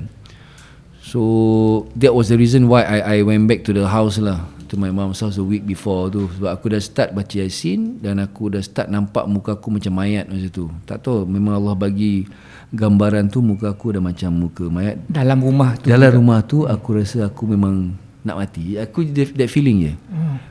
So 1.08 1.88
That 1.96 2.12
was 2.12 2.28
the 2.28 2.36
reason 2.36 2.68
why 2.68 2.84
I, 2.84 2.98
I 3.00 3.16
went 3.24 3.48
back 3.48 3.64
to 3.64 3.72
the 3.72 3.88
house 3.88 4.20
lah 4.20 4.44
To 4.68 4.76
my 4.76 4.92
mom's 4.92 5.24
house 5.24 5.40
a 5.40 5.46
week 5.46 5.64
before 5.64 6.12
tu 6.12 6.28
Sebab 6.36 6.50
aku 6.52 6.68
dah 6.68 6.80
start 6.84 7.16
baca 7.16 7.32
Yasin 7.32 8.04
Dan 8.04 8.20
aku 8.20 8.52
dah 8.52 8.60
start 8.60 8.92
nampak 8.92 9.24
muka 9.24 9.56
aku 9.56 9.72
macam 9.72 9.96
mayat 9.96 10.28
masa 10.28 10.52
tu 10.52 10.68
Tak 10.84 11.08
tahu 11.08 11.24
Memang 11.24 11.56
Allah 11.56 11.72
bagi 11.72 12.28
Gambaran 12.68 13.32
tu 13.32 13.40
muka 13.40 13.72
aku 13.72 13.96
dah 13.96 14.02
macam 14.04 14.28
muka 14.36 14.68
mayat 14.68 15.00
Dalam 15.08 15.40
rumah 15.40 15.80
tu. 15.80 15.88
Dalam 15.88 16.12
rumah 16.12 16.44
tu 16.44 16.68
aku 16.68 17.00
rasa 17.00 17.24
aku 17.24 17.48
memang 17.48 17.96
nak 18.28 18.36
mati. 18.44 18.76
Aku 18.76 19.08
that, 19.08 19.32
that 19.32 19.48
feeling 19.48 19.88
je. 19.88 19.92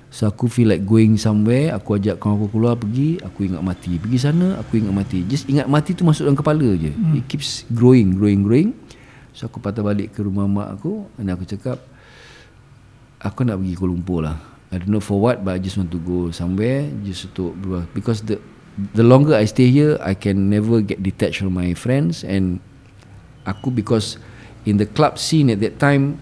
So 0.09 0.25
aku 0.25 0.47
feel 0.49 0.71
like 0.71 0.88
going 0.88 1.19
somewhere, 1.19 1.75
aku 1.75 1.99
ajak 1.99 2.17
kawan 2.17 2.39
aku 2.39 2.47
keluar 2.57 2.73
pergi, 2.79 3.19
aku 3.21 3.45
ingat 3.45 3.61
mati. 3.61 3.99
Pergi 3.99 4.17
sana, 4.17 4.57
aku 4.57 4.79
ingat 4.79 4.93
mati. 4.95 5.19
Just 5.27 5.45
ingat 5.45 5.67
mati 5.67 5.93
tu 5.93 6.07
masuk 6.07 6.25
dalam 6.25 6.39
kepala 6.39 6.67
je. 6.79 6.89
It 7.13 7.27
keeps 7.29 7.67
growing, 7.69 8.15
growing, 8.15 8.41
growing. 8.41 8.71
So 9.38 9.45
aku 9.45 9.61
patah 9.61 9.85
balik 9.85 10.18
ke 10.18 10.26
rumah 10.26 10.49
mak 10.49 10.81
aku 10.81 11.05
dan 11.14 11.38
aku 11.38 11.45
cakap 11.45 11.77
aku 13.22 13.45
nak 13.45 13.61
pergi 13.61 13.77
Kuala 13.77 13.93
Lumpur 13.93 14.19
lah. 14.26 14.38
I 14.73 14.81
don't 14.81 14.89
know 14.89 14.97
for 14.97 15.22
what 15.22 15.45
but 15.45 15.53
I 15.53 15.59
just 15.61 15.77
want 15.77 15.93
to 15.93 16.01
go 16.01 16.34
somewhere 16.34 16.89
just 17.05 17.30
to 17.38 17.53
because 17.93 18.26
the 18.26 18.41
the 18.97 19.05
longer 19.05 19.38
I 19.38 19.45
stay 19.45 19.69
here 19.69 20.01
I 20.01 20.18
can 20.18 20.49
never 20.49 20.81
get 20.81 21.05
detached 21.05 21.45
from 21.45 21.53
my 21.53 21.77
friends 21.77 22.26
and 22.26 22.57
aku 23.45 23.69
because 23.69 24.18
in 24.65 24.81
the 24.81 24.89
club 24.89 25.22
scene 25.22 25.53
at 25.53 25.61
that 25.61 25.77
time 25.77 26.18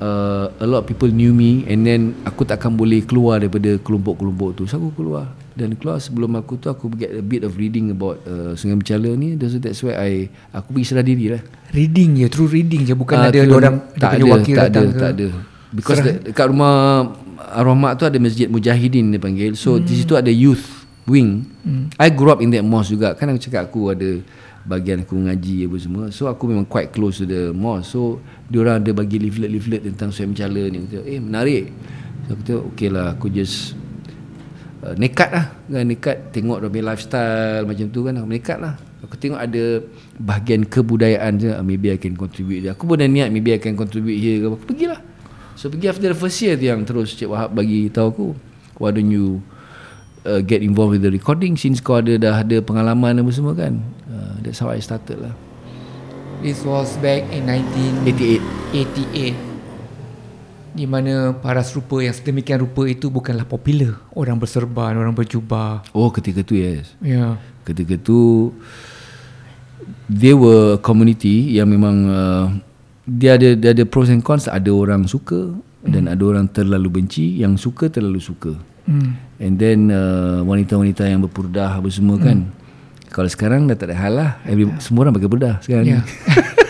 uh, 0.00 0.48
a 0.56 0.64
lot 0.64 0.82
of 0.82 0.86
people 0.88 1.12
knew 1.12 1.36
me 1.36 1.68
and 1.68 1.84
then 1.84 2.16
aku 2.24 2.48
takkan 2.48 2.74
boleh 2.80 3.04
keluar 3.04 3.44
daripada 3.44 3.76
kelompok-kelompok 3.76 4.56
tu 4.56 4.64
so 4.64 4.80
aku 4.80 5.04
keluar 5.04 5.28
dan 5.54 5.78
keluar 5.78 6.02
sebelum 6.02 6.34
aku 6.34 6.58
tu 6.58 6.66
aku 6.66 6.90
get 6.98 7.14
a 7.14 7.22
bit 7.22 7.46
of 7.46 7.54
reading 7.54 7.94
about 7.94 8.18
uh, 8.26 8.58
Sungai 8.58 8.78
Mencala 8.78 9.14
ni 9.14 9.38
so 9.38 9.58
that's 9.62 9.80
why 9.86 9.94
I 9.94 10.10
aku 10.50 10.74
pergi 10.74 10.86
serah 10.90 11.06
diri 11.06 11.30
lah 11.30 11.42
Reading 11.74 12.22
je, 12.22 12.26
true 12.30 12.46
reading 12.46 12.86
je. 12.86 12.94
Bukan 12.94 13.18
Ah, 13.18 13.34
ada 13.34 13.38
tu 13.42 13.58
orang 13.58 13.82
tak 13.98 14.14
dia 14.14 14.22
ada, 14.22 14.24
wakil 14.30 14.54
tak 14.54 14.68
ada, 14.70 14.82
ke. 14.86 14.94
tak 14.94 15.10
ada. 15.18 15.28
Because 15.74 16.00
de, 16.06 16.12
dekat 16.30 16.46
rumah 16.54 16.74
arwah 17.50 17.74
mak 17.74 17.98
tu 17.98 18.06
ada 18.06 18.14
masjid 18.22 18.46
Mujahidin 18.46 19.10
dia 19.10 19.18
panggil. 19.18 19.58
So 19.58 19.74
hmm. 19.74 19.82
di 19.82 19.94
situ 19.98 20.14
ada 20.14 20.30
youth 20.30 20.86
wing. 21.10 21.42
Hmm. 21.66 21.90
I 21.98 22.14
grew 22.14 22.30
up 22.30 22.38
in 22.38 22.54
that 22.54 22.62
mosque 22.62 22.94
juga. 22.94 23.18
Kan 23.18 23.34
aku 23.34 23.42
cakap 23.42 23.74
aku 23.74 23.90
ada 23.90 24.22
bagian 24.62 25.02
aku 25.02 25.18
ngaji 25.18 25.66
apa 25.66 25.76
semua. 25.82 26.04
So 26.14 26.30
aku 26.30 26.46
memang 26.46 26.70
quite 26.70 26.94
close 26.94 27.18
to 27.18 27.26
the 27.26 27.50
mosque. 27.50 27.90
So 27.90 28.22
diorang 28.46 28.78
ada 28.78 28.94
bagi 28.94 29.18
leaflet-leaflet 29.18 29.82
tentang 29.90 30.14
Sungai 30.14 30.30
Mencala 30.30 30.62
ni. 30.70 30.78
Aku 30.78 30.88
tengok, 30.94 31.06
eh 31.10 31.18
menarik. 31.18 31.64
So 32.22 32.28
aku 32.38 32.42
tengok 32.46 32.64
okay 32.70 32.88
lah 32.94 33.06
aku 33.18 33.26
just 33.34 33.74
uh, 34.84 34.94
nekat 35.00 35.30
lah. 35.32 35.46
Kan 35.72 35.88
nekat 35.88 36.16
tengok 36.30 36.60
dia 36.60 36.68
punya 36.68 36.84
lifestyle 36.92 37.64
macam 37.64 37.86
tu 37.88 38.00
kan 38.04 38.14
nekat 38.20 38.58
lah. 38.60 38.74
Aku 39.04 39.16
tengok 39.16 39.40
ada 39.40 39.84
bahagian 40.20 40.64
kebudayaan 40.68 41.32
je 41.40 41.50
ah, 41.52 41.64
maybe 41.64 41.92
I 41.92 42.00
can 42.00 42.16
contribute 42.16 42.64
dia 42.64 42.72
aku 42.72 42.88
pun 42.88 43.00
dah 43.00 43.08
niat 43.08 43.28
maybe 43.28 43.52
I 43.52 43.60
can 43.60 43.76
contribute 43.76 44.16
here 44.20 44.44
ke 44.44 44.46
aku 44.52 44.58
pergilah. 44.68 45.00
So 45.56 45.72
pergi 45.72 45.88
after 45.88 46.08
the 46.12 46.18
first 46.18 46.40
year 46.44 46.56
tu 46.60 46.68
yang 46.68 46.84
terus 46.84 47.16
Cik 47.16 47.32
Wahab 47.32 47.56
bagi 47.56 47.88
tahu 47.88 48.06
aku 48.12 48.26
why 48.80 48.90
don't 48.92 49.12
you 49.12 49.40
uh, 50.24 50.40
get 50.40 50.64
involved 50.64 50.96
with 50.98 51.04
the 51.04 51.12
recording 51.12 51.54
since 51.54 51.78
kau 51.84 52.00
ada 52.00 52.16
dah 52.16 52.40
ada 52.40 52.60
pengalaman 52.64 53.20
apa 53.20 53.30
semua 53.32 53.52
kan? 53.56 53.80
Uh, 54.08 54.34
that's 54.40 54.60
how 54.60 54.72
I 54.72 54.80
started 54.80 55.20
lah. 55.20 55.34
This 56.44 56.60
was 56.64 56.96
back 57.00 57.24
in 57.32 57.48
1988 57.48 58.40
88 58.92 59.53
di 60.74 60.84
mana 60.84 61.30
paras 61.32 61.70
rupa 61.70 62.02
yang 62.02 62.10
sedemikian 62.10 62.58
rupa 62.58 62.82
itu 62.84 63.06
bukanlah 63.06 63.46
popular. 63.46 63.94
Orang 64.10 64.36
berserban, 64.36 64.94
orang 64.94 65.14
berjubah. 65.14 65.86
oh 65.94 66.10
ketika 66.10 66.42
tu 66.42 66.54
yes 66.54 66.98
Ya. 66.98 67.14
Yeah. 67.14 67.32
Ketika 67.62 67.94
tu 67.96 68.50
They 70.04 70.32
were 70.32 70.76
a 70.76 70.80
community 70.80 71.56
Yang 71.56 71.68
memang 71.76 71.96
uh, 72.06 72.44
Dia 73.04 73.40
ada 73.40 73.56
dia 73.56 73.72
ada 73.72 73.84
pros 73.84 74.08
and 74.08 74.20
cons 74.20 74.44
Ada 74.44 74.68
orang 74.68 75.04
suka 75.04 75.56
Dan 75.80 76.08
ada 76.08 76.20
orang 76.20 76.44
terlalu 76.44 77.00
benci 77.00 77.40
Yang 77.40 77.64
suka 77.64 77.88
terlalu 77.88 78.20
suka 78.20 78.52
Hmm. 78.84 79.16
And 79.40 79.56
then 79.56 79.88
uh, 79.88 80.44
Wanita-wanita 80.44 81.08
yang 81.08 81.24
berpurdah 81.24 81.80
Apa 81.80 81.88
semua 81.88 82.20
kan 82.20 82.52
Kalau 83.08 83.32
sekarang 83.32 83.64
dah 83.64 83.72
tak 83.72 83.88
ada 83.88 83.96
hal 83.96 84.12
lah 84.12 84.30
Every, 84.44 84.68
Semua 84.76 85.08
orang 85.08 85.16
pakai 85.16 85.30
purdah 85.32 85.54
sekarang 85.64 85.84
Ya. 85.88 85.98
ni 86.00 86.04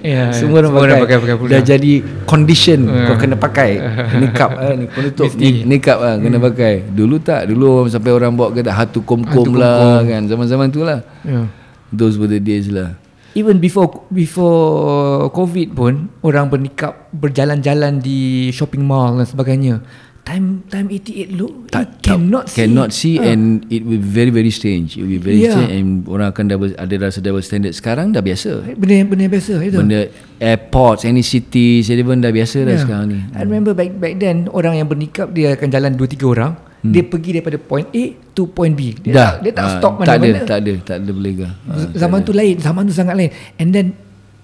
Ya, 0.00 0.32
Semua 0.32 0.64
orang 0.64 0.72
pakai, 0.72 0.96
pakai. 1.04 1.16
pakai 1.20 1.36
pula. 1.36 1.50
Dah 1.52 1.62
jadi 1.62 1.92
condition 2.24 2.88
Kau 2.88 3.16
kena 3.20 3.36
pakai. 3.36 3.70
Nikab 4.24 4.50
lah 4.56 4.72
ni 4.72 4.86
Penutup. 4.88 5.28
Ni 5.36 5.62
Nikab 5.68 5.98
lah 6.00 6.14
Kena 6.16 6.38
pakai. 6.40 6.88
Dulu 6.88 7.20
tak. 7.20 7.52
Dulu 7.52 7.84
sampai 7.92 8.10
orang 8.12 8.32
bawa 8.32 8.48
kata 8.56 8.72
Hatu 8.72 9.04
kom-kom 9.04 9.56
lah 9.60 10.00
kan. 10.04 10.24
Zaman-zaman 10.24 10.72
tu 10.72 10.80
lah. 10.82 11.04
Ya. 11.20 11.44
Those 11.92 12.16
were 12.16 12.30
the 12.30 12.40
days 12.40 12.72
lah. 12.72 12.96
Even 13.30 13.62
before 13.62 14.10
before 14.10 15.30
COVID 15.30 15.68
pun 15.78 16.10
orang 16.26 16.50
bernikap 16.50 17.06
berjalan-jalan 17.14 18.02
di 18.02 18.50
shopping 18.50 18.82
mall 18.82 19.14
dan 19.14 19.26
sebagainya. 19.28 19.84
Time 20.20 20.62
time 20.68 20.86
88 20.86 21.32
look 21.32 21.66
tak, 21.68 22.04
cannot 22.04 22.46
see. 22.46 22.56
Cannot 22.60 22.88
see 22.92 23.16
and 23.16 23.64
it 23.66 23.82
will 23.82 23.96
be 23.96 24.04
very 24.04 24.28
very 24.28 24.48
strange. 24.48 24.94
It 24.94 25.02
will 25.02 25.16
be 25.16 25.22
very 25.22 25.40
Yeah. 25.40 25.56
strange 25.56 25.72
and 25.72 25.88
orang 26.04 26.30
akan 26.30 26.44
double, 26.46 26.70
ada 26.72 26.94
rasa 27.00 27.18
double 27.18 27.40
standard. 27.40 27.72
Sekarang 27.72 28.12
dah 28.12 28.20
biasa. 28.20 28.62
benda 28.76 29.02
benda 29.02 29.26
biasa 29.26 29.58
itu. 29.58 29.74
Benda 29.76 30.06
airports, 30.38 31.02
any 31.02 31.20
cities, 31.20 31.88
even 31.88 32.20
dah 32.20 32.30
biasa 32.30 32.62
dah 32.62 32.76
sekarang 32.78 33.06
ni. 33.08 33.18
I 33.32 33.42
remember 33.42 33.72
back 33.72 33.96
back 33.96 34.16
then 34.16 34.46
orang 34.48 34.76
yang 34.76 34.86
bernikap 34.86 35.32
dia 35.32 35.52
akan 35.52 35.66
jalan 35.66 35.96
2 35.96 36.04
3 36.06 36.28
orang. 36.28 36.52
Hmm. 36.80 36.92
Dia 36.92 37.02
pergi 37.02 37.30
daripada 37.34 37.56
point 37.56 37.88
A 37.90 38.04
to 38.32 38.46
point 38.46 38.72
B. 38.72 38.96
Dia 38.96 39.12
dah. 39.12 39.20
tak, 39.26 39.34
dia 39.42 39.52
tak 39.52 39.64
Ah, 39.64 39.72
stop 39.76 39.92
Tak 39.98 40.14
ada, 40.14 40.20
mana-mana. 40.22 40.46
tak 40.46 40.58
ada, 40.58 40.72
tak 40.80 40.96
ada 40.96 41.10
boleh 41.10 41.32
ke. 41.34 41.46
Ah, 41.66 41.86
zaman 41.92 42.18
tu 42.22 42.32
lain, 42.32 42.54
zaman 42.56 42.82
tu 42.84 42.94
sangat 42.94 43.14
lain. 43.16 43.30
And 43.56 43.68
then 43.68 43.86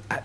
uh, 0.09 0.21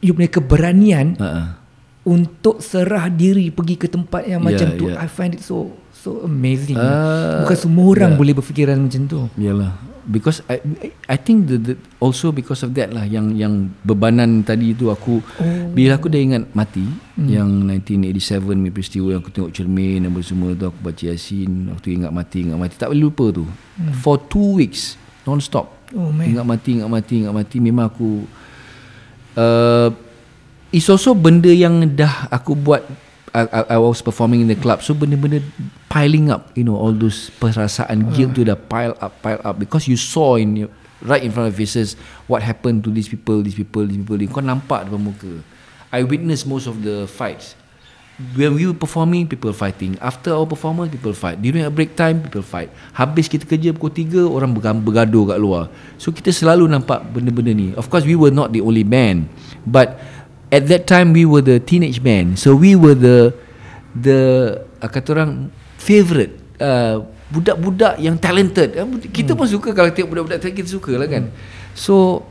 you 0.00 0.10
punya 0.12 0.26
keberanian 0.28 1.14
ah. 1.18 1.62
Untuk 2.06 2.62
serah 2.62 3.10
diri 3.10 3.50
pergi 3.50 3.74
ke 3.74 3.90
tempat 3.90 4.22
yang 4.24 4.38
Yeah, 4.46 4.54
macam 4.54 4.68
tu 4.78 4.86
yeah. 4.86 5.02
I 5.02 5.10
find 5.10 5.34
it 5.34 5.42
so 5.42 5.74
so 5.90 6.22
amazing. 6.22 6.78
Ah, 6.78 7.42
Bukan 7.42 7.58
semua 7.58 7.86
orang 7.90 8.14
boleh 8.14 8.30
berfikiran 8.30 8.78
macam 8.78 9.10
tu. 9.10 9.26
Yalah. 9.34 9.74
Because 10.06 10.38
I 10.46 10.62
I 11.10 11.18
think 11.18 11.50
the, 11.50 11.58
the 11.58 11.74
also 11.98 12.30
because 12.30 12.62
of 12.62 12.78
that 12.78 12.94
lah 12.94 13.02
yang 13.10 13.34
yang 13.34 13.74
bebanan 13.82 14.46
tadi 14.46 14.70
tu 14.70 14.86
aku 14.86 15.18
oh. 15.18 15.66
bila 15.74 15.98
aku 15.98 16.06
dah 16.06 16.22
ingat 16.22 16.46
mati 16.54 16.86
hmm. 16.86 17.26
yang 17.26 17.50
1987 17.82 18.38
ni 18.54 18.70
peristiwa 18.70 19.18
yang 19.18 19.20
aku 19.26 19.34
tengok 19.34 19.50
cermin 19.50 20.06
apa 20.06 20.22
semua 20.22 20.54
tu 20.54 20.70
aku 20.70 20.78
baca 20.78 21.02
yasin 21.10 21.74
aku 21.74 21.80
tu 21.82 21.90
ingat 21.90 22.14
mati 22.14 22.46
ingat 22.46 22.54
mati 22.54 22.78
tak 22.78 22.94
boleh 22.94 23.02
lupa 23.02 23.34
tu 23.34 23.50
hmm. 23.50 23.98
for 23.98 24.14
two 24.30 24.62
weeks 24.62 24.94
non 25.26 25.42
stop 25.42 25.74
Oh 25.90 26.14
man. 26.14 26.30
ingat 26.30 26.46
mati 26.46 26.78
ingat 26.78 26.86
mati 26.86 27.14
ingat 27.26 27.34
mati 27.34 27.56
memang 27.58 27.90
aku 27.90 28.10
uh, 29.34 29.90
it's 30.74 30.88
also 30.90 31.14
benda 31.14 31.50
yang 31.50 31.84
dah 31.94 32.30
aku 32.30 32.56
buat 32.58 32.82
I, 33.36 33.44
I, 33.52 33.60
I 33.76 33.78
was 33.78 34.00
performing 34.00 34.40
in 34.40 34.48
the 34.48 34.56
club. 34.56 34.80
So 34.80 34.96
benda-benda 34.96 35.44
piling 35.92 36.32
up 36.32 36.56
you 36.56 36.64
know 36.64 36.72
all 36.72 36.96
those 36.96 37.28
perasaan 37.36 38.08
guilt 38.16 38.32
tu 38.32 38.48
dah 38.48 38.56
pile 38.56 38.96
up 38.96 39.12
pile 39.20 39.40
up. 39.44 39.60
Because 39.60 39.84
you 39.84 40.00
saw 40.00 40.40
in 40.40 40.64
your, 40.64 40.72
right 41.04 41.20
in 41.20 41.28
front 41.28 41.52
of 41.52 41.54
faces 41.54 42.00
what 42.32 42.40
happened 42.40 42.80
to 42.80 42.88
these 42.88 43.12
people 43.12 43.44
these 43.44 43.52
people 43.52 43.84
these 43.84 44.00
people. 44.00 44.16
Kau 44.32 44.40
nampak 44.40 44.88
depan 44.88 45.12
muka. 45.12 45.44
I 45.92 46.00
witnessed 46.00 46.48
most 46.48 46.64
of 46.64 46.80
the 46.80 47.04
fights. 47.04 47.52
When 48.16 48.56
we 48.56 48.64
were 48.64 48.72
performing 48.72 49.28
people 49.28 49.52
fighting. 49.52 50.00
After 50.00 50.32
our 50.32 50.48
performance 50.48 50.88
people 50.88 51.12
fight. 51.12 51.36
During 51.36 51.68
a 51.68 51.68
break 51.68 51.92
time 51.92 52.24
people 52.24 52.40
fight. 52.40 52.72
Habis 52.96 53.28
kita 53.28 53.44
kerja 53.44 53.76
pukul 53.76 53.92
3 53.92 54.24
orang 54.24 54.56
bergaduh 54.56 55.36
kat 55.36 55.36
luar. 55.36 55.68
So 56.00 56.08
kita 56.08 56.32
selalu 56.32 56.72
nampak 56.72 57.04
benda-benda 57.12 57.52
ni. 57.52 57.76
Of 57.76 57.92
course 57.92 58.08
we 58.08 58.16
were 58.16 58.32
not 58.32 58.56
the 58.56 58.64
only 58.64 58.88
band 58.88 59.28
but 59.68 60.00
at 60.52 60.68
that 60.70 60.86
time 60.86 61.10
we 61.10 61.26
were 61.26 61.42
the 61.42 61.58
teenage 61.58 62.02
band 62.02 62.38
so 62.38 62.54
we 62.54 62.78
were 62.78 62.94
the 62.94 63.34
the 63.96 64.20
uh, 64.80 64.88
kata 64.88 65.16
orang 65.16 65.48
favorite 65.80 66.36
uh, 66.60 67.00
budak-budak 67.26 67.98
yang 67.98 68.14
talented. 68.20 68.76
Bud- 68.76 69.10
Kita 69.10 69.34
pun 69.34 69.48
suka 69.48 69.74
kalau 69.74 69.90
tengok 69.90 70.14
budak-budak 70.14 70.38
talented 70.38 70.62
kita 70.62 70.70
suka 70.70 70.94
lah 70.94 71.08
kan. 71.10 71.32
So 71.74 72.22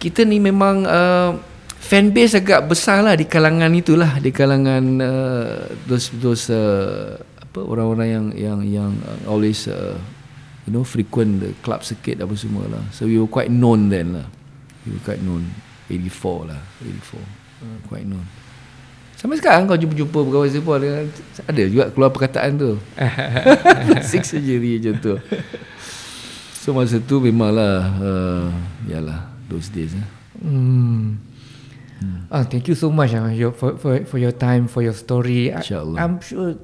kita 0.00 0.24
ni 0.24 0.40
memang 0.40 0.88
uh, 0.88 1.36
fan 1.76 2.08
base 2.14 2.40
agak 2.40 2.70
besar 2.70 3.04
lah 3.04 3.18
di 3.18 3.28
kalangan 3.28 3.68
itulah 3.76 4.16
di 4.16 4.32
kalangan 4.32 4.84
uh, 5.02 5.68
those 5.84 6.08
those 6.22 6.48
uh, 6.48 7.20
apa 7.20 7.60
orang-orang 7.60 8.08
yang 8.08 8.26
yang 8.32 8.58
yang 8.64 8.90
uh, 9.04 9.28
always 9.28 9.68
uh, 9.68 9.98
you 10.64 10.72
know 10.72 10.86
frequent 10.86 11.44
the 11.44 11.50
club 11.60 11.84
circuit 11.84 12.16
apa 12.16 12.32
semua 12.38 12.64
lah. 12.70 12.82
So 12.94 13.04
we 13.04 13.20
were 13.20 13.28
quite 13.28 13.52
known 13.52 13.92
then 13.92 14.16
lah. 14.16 14.26
We 14.88 14.96
were 14.96 15.04
quite 15.04 15.20
known 15.20 15.52
84 15.90 16.50
lah, 16.54 16.60
84. 16.78 17.18
Uh, 17.18 17.78
quite 17.90 18.06
known. 18.06 18.24
Sampai 19.20 19.36
sekarang 19.36 19.68
kau 19.68 19.76
jumpa-jumpa 19.76 20.16
pegawai 20.16 20.48
Singapore 20.48 20.80
dengan 20.80 21.04
ada 21.44 21.62
juga 21.68 21.84
keluar 21.92 22.08
perkataan 22.08 22.56
tu. 22.56 22.72
Plastic 23.92 24.24
surgery 24.24 24.80
macam 24.80 24.94
tu. 24.96 25.14
So 26.56 26.72
masa 26.72 26.96
tu 27.04 27.20
memanglah 27.20 27.84
uh, 28.00 28.48
yalah 28.88 29.28
those 29.52 29.68
days 29.68 29.92
eh. 29.92 30.06
Hmm. 30.40 31.20
Ah, 32.32 32.48
thank 32.48 32.64
you 32.64 32.76
so 32.78 32.88
much 32.88 33.12
ah, 33.12 33.28
your, 33.28 33.52
for, 33.52 33.76
for 33.76 34.00
for 34.08 34.16
your 34.16 34.32
time, 34.32 34.72
for 34.72 34.80
your 34.80 34.96
story. 34.96 35.52
I-. 35.52 35.60
I'm 36.00 36.16
sure 36.24 36.56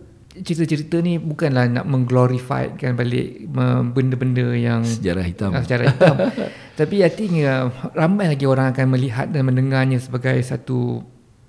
cerita-cerita 0.44 1.00
ni 1.00 1.16
bukanlah 1.16 1.68
nak 1.70 1.84
mengglorify 1.88 2.74
kan 2.76 2.92
balik 2.98 3.48
benda-benda 3.92 4.52
yang 4.52 4.84
Sejarah 4.84 5.24
hitam. 5.24 5.50
ah, 5.54 5.62
secara 5.64 5.82
hitam. 5.88 6.14
Tapi 6.80 6.96
I 7.00 7.10
think 7.12 7.40
uh, 7.40 7.72
ramai 7.96 8.28
lagi 8.28 8.44
orang 8.44 8.72
akan 8.76 8.86
melihat 8.92 9.32
dan 9.32 9.48
mendengarnya 9.48 9.96
sebagai 9.96 10.36
satu 10.44 11.00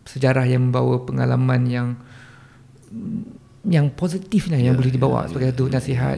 sejarah 0.07 0.47
yang 0.47 0.71
membawa 0.71 1.03
pengalaman 1.03 1.61
yang 1.67 1.87
yang 3.67 3.91
positif 3.91 4.47
lah 4.47 4.55
yang 4.55 4.79
boleh 4.79 4.91
dibawa 4.91 5.27
sebagai 5.27 5.51
satu 5.51 5.67
nasihat. 5.67 6.17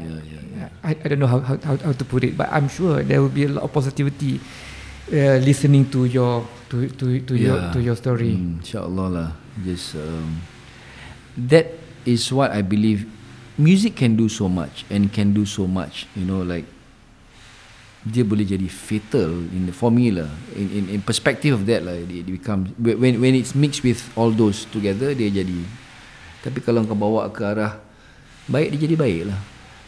I, 0.86 0.94
I 0.96 1.06
don't 1.10 1.20
know 1.20 1.28
how, 1.28 1.42
how 1.42 1.76
how 1.76 1.94
to 1.96 2.06
put 2.06 2.24
it, 2.24 2.38
but 2.38 2.48
I'm 2.54 2.70
sure 2.70 3.02
there 3.02 3.20
will 3.20 3.34
be 3.34 3.50
a 3.50 3.52
lot 3.52 3.66
of 3.68 3.72
positivity 3.74 4.38
uh, 5.12 5.42
listening 5.42 5.90
to 5.92 6.06
your 6.06 6.46
to 6.70 6.88
to 6.96 7.20
to 7.26 7.34
your 7.34 7.74
to 7.74 7.80
your 7.82 7.98
story. 7.98 8.38
Hmm, 8.38 8.62
InsyaAllah 8.62 9.08
lah. 9.10 9.30
Just 9.66 9.98
um, 9.98 10.40
that 11.50 11.74
is 12.10 12.26
what 12.34 12.50
I 12.50 12.66
believe. 12.66 13.06
Music 13.60 13.94
can 13.94 14.18
do 14.18 14.26
so 14.32 14.50
much 14.50 14.88
and 14.90 15.12
can 15.14 15.36
do 15.36 15.46
so 15.46 15.70
much. 15.70 16.10
You 16.18 16.26
know, 16.26 16.42
like 16.42 16.66
dia 18.08 18.24
boleh 18.24 18.48
jadi 18.48 18.66
fatal 18.72 19.30
in 19.52 19.68
the 19.68 19.76
formula. 19.76 20.26
In 20.56 20.68
in 20.72 20.84
in 20.98 21.00
perspective 21.04 21.52
of 21.54 21.68
that 21.68 21.84
lah, 21.84 21.94
it, 21.94 22.24
it 22.24 22.28
becomes 22.28 22.72
when 22.80 23.20
when 23.20 23.36
it's 23.36 23.52
mixed 23.54 23.84
with 23.84 24.00
all 24.16 24.32
those 24.32 24.64
together, 24.72 25.12
dia 25.12 25.28
jadi. 25.30 25.60
Tapi 26.40 26.64
kalau 26.64 26.88
kau 26.88 26.96
bawa 26.96 27.28
ke 27.30 27.44
arah 27.44 27.76
baik, 28.48 28.74
dia 28.74 28.88
jadi 28.88 28.96
baik 28.96 29.22
lah. 29.28 29.40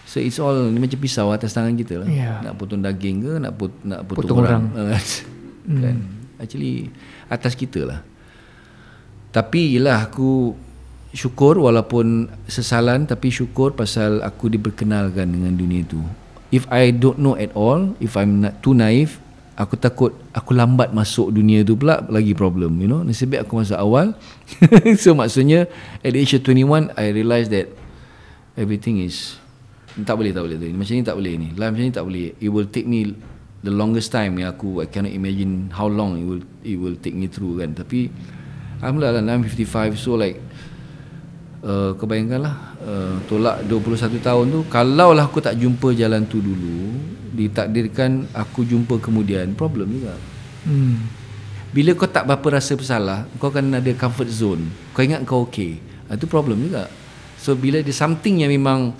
So 0.03 0.19
it's 0.19 0.35
all 0.43 0.68
ni 0.68 0.76
macam 0.84 0.99
pisau 0.99 1.31
atas 1.31 1.56
tangan 1.56 1.72
kita 1.80 2.03
lah. 2.03 2.07
Yeah. 2.11 2.43
Nak 2.43 2.60
potong 2.60 2.84
daging 2.84 3.23
ke, 3.23 3.34
nak 3.39 3.56
pot, 3.56 3.72
nak 3.88 4.03
potong, 4.03 4.27
Potong 4.27 4.39
orang. 4.43 4.64
orang. 4.76 4.99
kan? 5.88 5.98
Actually 6.35 6.91
atas 7.31 7.56
kita 7.56 7.88
lah. 7.88 8.03
Tapi 9.31 9.80
yelah 9.80 10.11
aku 10.11 10.52
syukur 11.11 11.59
walaupun 11.59 12.31
sesalan 12.47 13.03
tapi 13.03 13.31
syukur 13.31 13.75
pasal 13.75 14.23
aku 14.23 14.47
diperkenalkan 14.47 15.27
dengan 15.27 15.53
dunia 15.55 15.83
tu. 15.83 15.99
If 16.51 16.67
I 16.67 16.91
don't 16.91 17.19
know 17.19 17.39
at 17.39 17.55
all, 17.55 17.95
if 18.03 18.19
I'm 18.19 18.43
not 18.43 18.59
too 18.59 18.75
naive, 18.75 19.19
aku 19.55 19.79
takut 19.79 20.11
aku 20.35 20.51
lambat 20.55 20.91
masuk 20.91 21.31
dunia 21.31 21.63
tu 21.63 21.79
pula 21.79 22.03
lagi 22.11 22.35
problem, 22.35 22.79
you 22.79 22.88
know. 22.91 23.03
Nasib 23.03 23.35
aku 23.35 23.63
masuk 23.63 23.79
awal. 23.79 24.15
so 25.03 25.15
maksudnya 25.15 25.67
at 26.03 26.11
the 26.11 26.19
age 26.19 26.35
of 26.35 26.43
21 26.43 26.91
I 26.99 27.15
realise 27.15 27.47
that 27.51 27.71
everything 28.59 28.99
is 29.03 29.39
tak 30.07 30.15
boleh 30.15 30.31
tak 30.31 30.47
boleh 30.47 30.55
tu. 30.55 30.67
Macam 30.71 30.93
ni 30.95 31.03
tak 31.03 31.15
boleh 31.19 31.33
ni. 31.35 31.47
Life 31.55 31.71
macam 31.75 31.85
ni 31.88 31.93
tak 31.95 32.05
boleh. 32.07 32.25
It 32.39 32.49
will 32.51 32.67
take 32.71 32.88
me 32.88 33.15
the 33.61 33.71
longest 33.71 34.09
time 34.15 34.39
yang 34.39 34.55
aku 34.55 34.79
I 34.81 34.88
cannot 34.88 35.11
imagine 35.11 35.69
how 35.75 35.85
long 35.91 36.15
it 36.15 36.25
will 36.25 36.43
it 36.63 36.77
will 36.79 36.95
take 36.95 37.15
me 37.15 37.27
through 37.27 37.59
kan. 37.59 37.75
Tapi 37.75 38.07
alhamdulillah 38.79 39.19
lah 39.19 39.35
I'm 39.35 39.43
55 39.43 39.99
so 39.99 40.15
like 40.15 40.39
uh, 41.65 41.93
kau 41.97 42.05
bayangkan 42.05 42.45
lah 42.45 42.55
uh, 42.81 43.15
tolak 43.25 43.65
21 43.65 44.21
tahun 44.21 44.45
tu 44.49 44.61
kalau 44.69 45.13
lah 45.13 45.25
aku 45.25 45.41
tak 45.41 45.57
jumpa 45.57 45.93
jalan 45.93 46.25
tu 46.25 46.41
dulu 46.41 46.91
ditakdirkan 47.31 48.27
aku 48.35 48.67
jumpa 48.67 48.99
kemudian 48.99 49.55
problem 49.55 49.88
juga. 49.95 50.13
Hmm. 50.67 50.99
Bila 51.71 51.95
kau 51.95 52.05
tak 52.05 52.27
berapa 52.27 52.59
rasa 52.59 52.75
bersalah, 52.75 53.23
kau 53.39 53.47
akan 53.47 53.79
ada 53.79 53.91
comfort 53.95 54.27
zone. 54.27 54.67
Kau 54.91 55.01
ingat 55.01 55.23
kau 55.23 55.47
okey. 55.47 55.79
Ah, 56.11 56.19
Itu 56.19 56.27
problem 56.27 56.67
juga. 56.67 56.91
So 57.39 57.55
bila 57.55 57.79
ada 57.79 57.89
something 57.95 58.43
yang 58.43 58.51
memang 58.51 58.91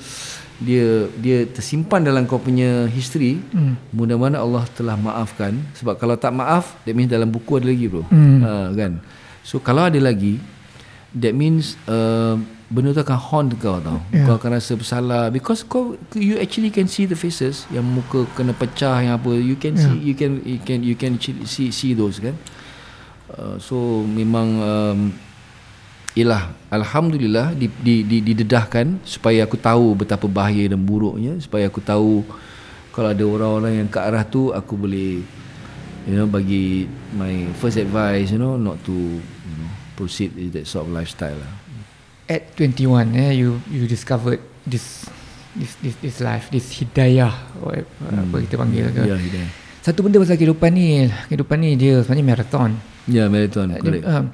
dia 0.62 1.10
dia 1.20 1.44
tersimpan 1.52 2.00
dalam 2.06 2.24
kau 2.24 2.40
punya 2.40 2.88
history, 2.88 3.44
hmm. 3.52 3.92
mudah-mudahan 3.92 4.40
Allah 4.40 4.64
telah 4.72 4.96
maafkan. 4.96 5.60
Sebab 5.76 6.00
kalau 6.00 6.16
tak 6.16 6.32
maaf, 6.32 6.80
that 6.88 6.96
means 6.96 7.12
dalam 7.12 7.28
buku 7.28 7.60
ada 7.60 7.68
lagi 7.68 7.86
bro. 7.92 8.08
Hmm. 8.08 8.40
Ha, 8.40 8.52
kan? 8.72 9.04
So 9.44 9.60
kalau 9.60 9.92
ada 9.92 10.00
lagi, 10.00 10.40
that 11.18 11.36
means 11.36 11.76
uh, 11.92 12.40
benda 12.72 12.96
tu 12.96 13.04
akan 13.04 13.20
haunt 13.20 13.52
kau 13.60 13.84
tau. 13.84 14.00
Yeah. 14.16 14.28
Kau 14.28 14.40
akan 14.40 14.56
rasa 14.56 14.80
bersalah 14.80 15.28
because 15.28 15.68
kau 15.68 16.00
you 16.16 16.40
actually 16.40 16.72
can 16.72 16.88
see 16.88 17.04
the 17.04 17.20
faces 17.20 17.68
yang 17.68 17.84
muka 17.84 18.24
kena 18.40 18.56
pecah 18.56 19.04
yang 19.04 19.20
apa 19.20 19.36
you 19.36 19.60
can 19.60 19.76
yeah. 19.76 19.92
see 19.92 19.98
you 20.00 20.16
can 20.16 20.40
you 20.48 20.60
can 20.64 20.80
you 20.80 20.96
can 20.96 21.20
see 21.20 21.68
see 21.70 21.92
those 21.92 22.24
kan. 22.24 22.36
Uh, 23.32 23.56
so 23.60 24.04
memang 24.04 24.60
um, 24.60 25.00
Ialah 26.12 26.52
Alhamdulillah 26.68 27.56
di, 27.56 27.72
di, 27.72 28.04
di, 28.04 28.20
didedahkan 28.20 29.00
Supaya 29.08 29.48
aku 29.48 29.56
tahu 29.56 29.96
betapa 29.96 30.28
bahaya 30.28 30.68
dan 30.68 30.84
buruknya 30.84 31.40
Supaya 31.40 31.72
aku 31.72 31.80
tahu 31.80 32.28
Kalau 32.92 33.16
ada 33.16 33.24
orang-orang 33.24 33.80
yang 33.80 33.88
ke 33.88 33.96
arah 33.96 34.28
tu 34.28 34.52
Aku 34.52 34.76
boleh 34.76 35.24
You 36.04 36.14
know 36.20 36.28
bagi 36.28 36.84
My 37.16 37.48
first 37.56 37.80
advice 37.80 38.36
You 38.36 38.44
know 38.44 38.60
Not 38.60 38.84
to 38.84 38.92
you 38.92 39.56
know, 39.56 39.72
Proceed 40.02 40.34
with 40.34 40.58
that 40.58 40.66
sort 40.66 40.90
of 40.90 40.98
lifestyle 40.98 41.38
lah 41.38 41.54
At 42.26 42.58
21 42.58 43.14
eh 43.14 43.38
you 43.38 43.62
you 43.70 43.86
discovered 43.86 44.42
this 44.66 45.06
this 45.54 45.78
this, 45.86 45.96
this 46.02 46.18
life 46.18 46.50
this 46.50 46.74
hidayah 46.74 47.30
or 47.62 47.86
hmm. 47.86 48.34
apa 48.34 48.36
kita 48.50 48.56
panggil 48.58 48.90
ke. 48.90 49.04
Ya 49.06 49.18
Hidayah 49.20 49.52
Satu 49.82 50.06
benda 50.06 50.22
pasal 50.22 50.38
kehidupan 50.38 50.78
ni, 50.78 51.10
kehidupan 51.26 51.58
ni 51.58 51.74
dia 51.74 52.06
sebenarnya 52.06 52.26
marathon. 52.30 52.72
Ya 53.10 53.26
marathon 53.26 53.74
Dia, 53.74 53.82
Correct 53.82 54.06
uh, 54.06 54.26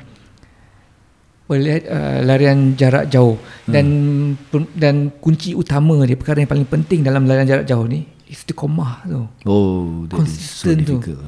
boleh 1.48 1.80
uh, 1.88 2.20
larian 2.28 2.76
jarak 2.76 3.08
jauh 3.08 3.40
dan 3.64 3.88
hmm. 4.36 4.76
dan 4.76 5.16
kunci 5.24 5.56
utama 5.56 6.04
dia 6.04 6.20
perkara 6.20 6.44
yang 6.44 6.52
paling 6.52 6.68
penting 6.68 7.00
dalam 7.08 7.24
larian 7.24 7.48
jarak 7.48 7.64
jauh 7.64 7.88
ni 7.88 8.04
istiqamah 8.28 9.08
tu. 9.08 9.24
Oh 9.48 10.04
that 10.12 10.20
is 10.28 10.36
so 10.44 10.68
Consistent 10.68 10.80
tu. 10.84 11.00
difficult. 11.00 11.24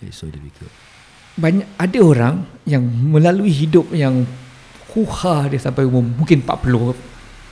That 0.00 0.08
is 0.12 0.16
so 0.16 0.28
difficult 0.28 0.91
Banyak 1.32 1.66
ada 1.76 1.98
orang 1.98 2.34
yang 2.62 2.84
melalui 2.84 3.48
hidup 3.48 3.88
yang 3.90 4.28
huha 4.92 5.48
dia 5.48 5.56
sampai 5.56 5.88
umur 5.88 6.04
mungkin 6.04 6.44
40. 6.44 6.92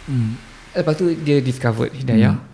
hmm. 0.07 0.31
Lepas 0.71 0.95
tu 0.95 1.09
dia 1.17 1.41
discovered 1.41 1.91
hidayah. 1.93 2.37
Hmm. 2.37 2.49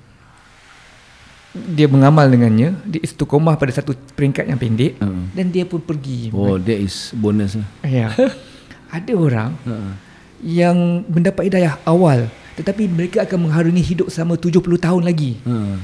Dia 1.72 1.88
mengamal 1.88 2.28
dengannya, 2.28 2.76
dia 2.84 3.00
istiqamah 3.00 3.56
pada 3.56 3.72
satu 3.72 3.96
peringkat 4.12 4.44
yang 4.44 4.60
pendek 4.60 5.00
Hmm. 5.00 5.32
dan 5.32 5.48
dia 5.48 5.64
pun 5.64 5.80
pergi. 5.80 6.28
Oh 6.30 6.56
that 6.56 6.76
is 6.76 7.10
bonus 7.12 7.56
lah 7.56 7.68
Ya. 7.82 8.08
ada 8.96 9.12
orang 9.14 9.50
uh 9.64 9.92
yang 10.36 11.00
mendapat 11.08 11.48
hidayah 11.48 11.80
awal 11.88 12.28
tetapi 12.60 12.84
mereka 12.92 13.24
akan 13.24 13.48
mengharungi 13.48 13.80
hidup 13.80 14.12
selama 14.12 14.36
70 14.36 14.60
tahun 14.76 15.02
lagi. 15.02 15.40
uh. 15.48 15.80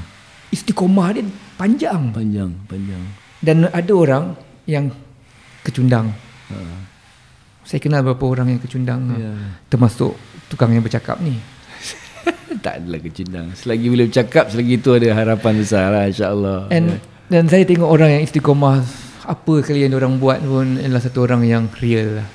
Istiqomah 0.53 1.17
dia 1.17 1.25
panjang. 1.57 2.13
Panjang 2.13 2.53
Panjang 2.69 3.01
Dan 3.41 3.65
ada 3.65 3.93
orang 3.97 4.37
yang 4.69 4.93
kecundang. 5.63 6.11
uh. 6.51 6.77
Saya 7.63 7.79
kenal 7.79 8.03
beberapa 8.03 8.27
orang 8.27 8.51
yang 8.55 8.59
kecundang. 8.59 9.07
Ya. 9.15 9.33
Termasuk 9.71 10.19
tukang 10.51 10.75
yang 10.75 10.83
bercakap 10.83 11.17
ni. 11.23 11.39
tak 12.65 12.83
adalah 12.83 12.99
kecundang. 12.99 13.55
Selagi 13.55 13.87
boleh 13.87 14.05
bercakap, 14.11 14.51
selagi 14.51 14.73
itu 14.77 14.89
ada 14.91 15.09
harapan 15.15 15.53
besar 15.57 15.89
lah 15.89 16.05
insyaAllah. 16.11 16.59
And 16.69 16.99
dan 17.31 17.47
saya 17.47 17.63
tengok 17.63 17.87
orang 17.87 18.19
yang 18.19 18.23
istiqomah 18.27 18.83
apa 19.23 19.53
kali 19.63 19.87
yang 19.87 19.95
orang 19.95 20.19
buat 20.19 20.43
pun 20.43 20.75
adalah 20.75 20.99
satu 20.99 21.23
orang 21.23 21.47
yang 21.47 21.63
real 21.79 22.19
lah. 22.19 22.27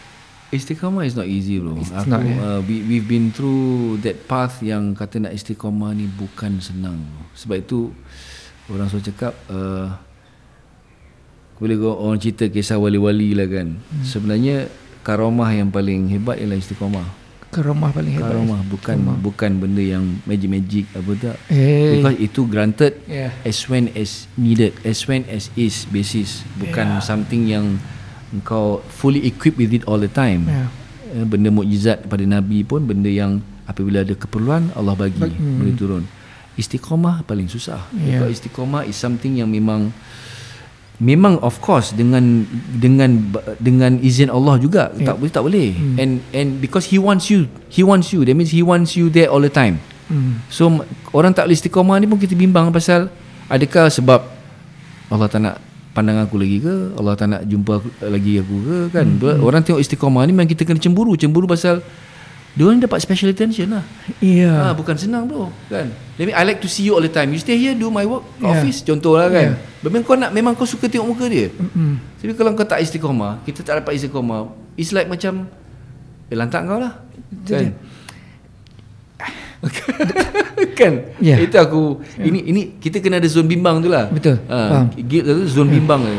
Istiqamah 0.48 1.04
is 1.04 1.12
not 1.12 1.28
easy 1.28 1.60
bro. 1.60 1.76
It's 1.76 1.92
Aku, 1.92 2.08
not, 2.08 2.24
eh? 2.24 2.32
uh, 2.40 2.64
we, 2.64 2.80
we've 2.88 3.04
been 3.04 3.28
through 3.28 4.00
that 4.00 4.24
path 4.24 4.64
yang 4.64 4.96
kata 4.96 5.20
nak 5.20 5.36
istiqamah 5.36 5.92
ni 5.92 6.08
bukan 6.08 6.56
senang. 6.64 6.96
Bro. 6.96 7.22
Sebab 7.36 7.56
itu 7.60 7.92
orang 8.72 8.88
selalu 8.88 9.12
cakap 9.12 9.36
uh, 9.52 9.92
boleh 11.58 11.74
kau 11.74 11.94
orang 11.98 12.18
cerita 12.22 12.46
kisah 12.46 12.78
wali-wali 12.78 13.34
lah 13.34 13.46
kan. 13.50 13.74
Hmm. 13.74 14.04
Sebenarnya 14.06 14.70
karamah 15.02 15.50
yang 15.50 15.68
paling 15.68 16.06
hebat 16.10 16.38
ialah 16.38 16.54
istiqamah. 16.54 17.06
Karamah 17.48 17.90
paling 17.90 18.14
hebat. 18.14 18.30
Karamah 18.30 18.60
bukan 18.68 18.96
bukan 19.18 19.50
benda 19.58 19.82
yang 19.82 20.04
magic-magic 20.22 20.86
apa 20.94 21.12
tak. 21.18 21.36
Eh. 21.50 21.98
Because 21.98 22.18
itu 22.20 22.40
granted 22.46 22.92
Yeah. 23.08 23.32
as 23.42 23.58
when 23.66 23.90
as 23.96 24.30
needed, 24.36 24.76
as 24.84 25.02
when 25.04 25.24
as 25.26 25.48
is 25.58 25.88
basis, 25.88 26.44
bukan 26.60 27.00
Yeah. 27.00 27.04
something 27.04 27.48
yang 27.48 27.80
engkau 28.30 28.84
fully 28.92 29.24
equipped 29.24 29.56
with 29.56 29.72
it 29.72 29.82
all 29.88 29.98
the 29.98 30.12
time. 30.12 30.44
Yeah. 30.46 30.68
Eh, 31.08 31.24
Benda 31.24 31.48
mukjizat 31.48 32.04
pada 32.04 32.20
Nabi 32.22 32.62
pun 32.68 32.84
benda 32.84 33.08
yang 33.08 33.40
apabila 33.64 34.04
ada 34.04 34.12
keperluan 34.12 34.68
Allah 34.76 34.92
bagi 34.92 35.16
Bag- 35.16 35.32
hmm. 35.36 35.56
boleh 35.60 35.74
turun 35.76 36.04
istiqamah 36.58 37.22
paling 37.22 37.46
susah 37.46 37.86
yeah. 37.94 38.26
istiqamah 38.26 38.82
is 38.82 38.98
something 38.98 39.38
yang 39.38 39.46
memang 39.46 39.94
memang 40.98 41.38
of 41.40 41.62
course 41.62 41.94
dengan 41.94 42.42
dengan 42.74 43.22
dengan 43.58 44.02
izin 44.02 44.28
Allah 44.28 44.58
juga 44.58 44.90
Ya. 44.98 45.14
tak 45.14 45.22
boleh 45.22 45.30
tak 45.30 45.42
boleh 45.46 45.68
and 45.94 46.18
and 46.34 46.58
because 46.58 46.90
he 46.90 46.98
wants 46.98 47.30
you 47.30 47.46
he 47.70 47.86
wants 47.86 48.10
you 48.10 48.26
that 48.26 48.34
means 48.34 48.50
he 48.50 48.66
wants 48.66 48.98
you 48.98 49.06
there 49.06 49.30
all 49.30 49.38
the 49.38 49.50
time 49.50 49.78
Hmm. 50.08 50.40
So 50.48 50.72
orang 51.12 51.36
tak 51.36 51.44
boleh 51.44 51.52
istiqamah 51.52 52.00
ni 52.00 52.08
pun 52.08 52.16
kita 52.16 52.32
bimbang 52.32 52.72
pasal 52.72 53.12
adakah 53.44 53.92
sebab 53.92 54.24
Allah 55.12 55.28
tak 55.28 55.40
nak 55.44 55.60
pandang 55.92 56.16
aku 56.16 56.40
lagi 56.40 56.64
ke? 56.64 56.96
Allah 56.96 57.12
tak 57.12 57.28
nak 57.28 57.44
jumpa 57.44 57.76
aku, 57.76 57.88
lagi 58.08 58.40
aku 58.40 58.56
ke 58.56 58.78
kan? 58.88 59.04
Hmm. 59.04 59.44
Orang 59.44 59.60
tengok 59.60 59.76
istiqamah 59.76 60.24
ni 60.24 60.32
memang 60.32 60.48
kita 60.48 60.64
kena 60.64 60.80
cemburu, 60.80 61.12
cemburu 61.12 61.44
pasal 61.44 61.84
dia 62.52 62.62
orang 62.62 62.78
dapat 62.78 62.98
special 62.98 63.28
attention 63.28 63.70
lah. 63.70 63.84
Ya. 64.18 64.50
Ha, 64.50 64.72
bukan 64.72 64.94
senang 64.94 65.24
bro 65.24 65.48
kan. 65.66 65.88
Let 66.16 66.24
me 66.24 66.32
I 66.32 66.42
like 66.42 66.58
to 66.58 66.66
see 66.66 66.82
you 66.82 66.92
all 66.92 67.00
the 67.00 67.08
time. 67.08 67.28
You 67.28 67.38
stay 67.38 67.54
here 67.54 67.72
do 67.72 67.88
my 67.88 68.02
work 68.02 68.24
Yeah. 68.36 68.50
office 68.52 68.80
contohlah 68.80 69.28
kan. 69.28 69.54
Yeah. 69.54 69.84
Memang 69.84 70.02
kau 70.02 70.14
nak 70.14 70.30
memang 70.30 70.52
kau 70.52 70.64
suka 70.64 70.86
tengok 70.86 71.06
muka 71.08 71.26
dia. 71.26 71.48
Mm-mm. 71.50 72.02
Tapi 72.18 72.34
kalau 72.34 72.50
kau 72.52 72.64
tak 72.64 72.80
istiqamah, 72.80 73.42
kita 73.42 73.62
tak 73.62 73.78
dapat 73.78 73.94
istiqamah, 73.94 74.48
it's 74.74 74.90
like 74.90 75.06
macam 75.06 75.46
eh 76.26 76.34
lantak 76.34 76.62
kau 76.62 76.78
lah. 76.78 76.98
Kan? 77.44 77.72
kan 80.78 80.92
Ya. 81.18 81.34
itu 81.38 81.54
aku 81.54 81.98
ini 82.16 82.46
ini 82.46 82.60
kita 82.78 83.02
kena 83.02 83.18
ada 83.18 83.26
zon 83.26 83.42
bimbang 83.44 83.82
tu 83.82 83.90
lah 83.90 84.06
Betul. 84.06 84.38
ha, 84.46 84.86
Faham. 84.86 84.86
guilt 84.96 85.26
tu 85.26 85.46
zon 85.50 85.66
bimbang 85.66 85.98
tu 85.98 86.14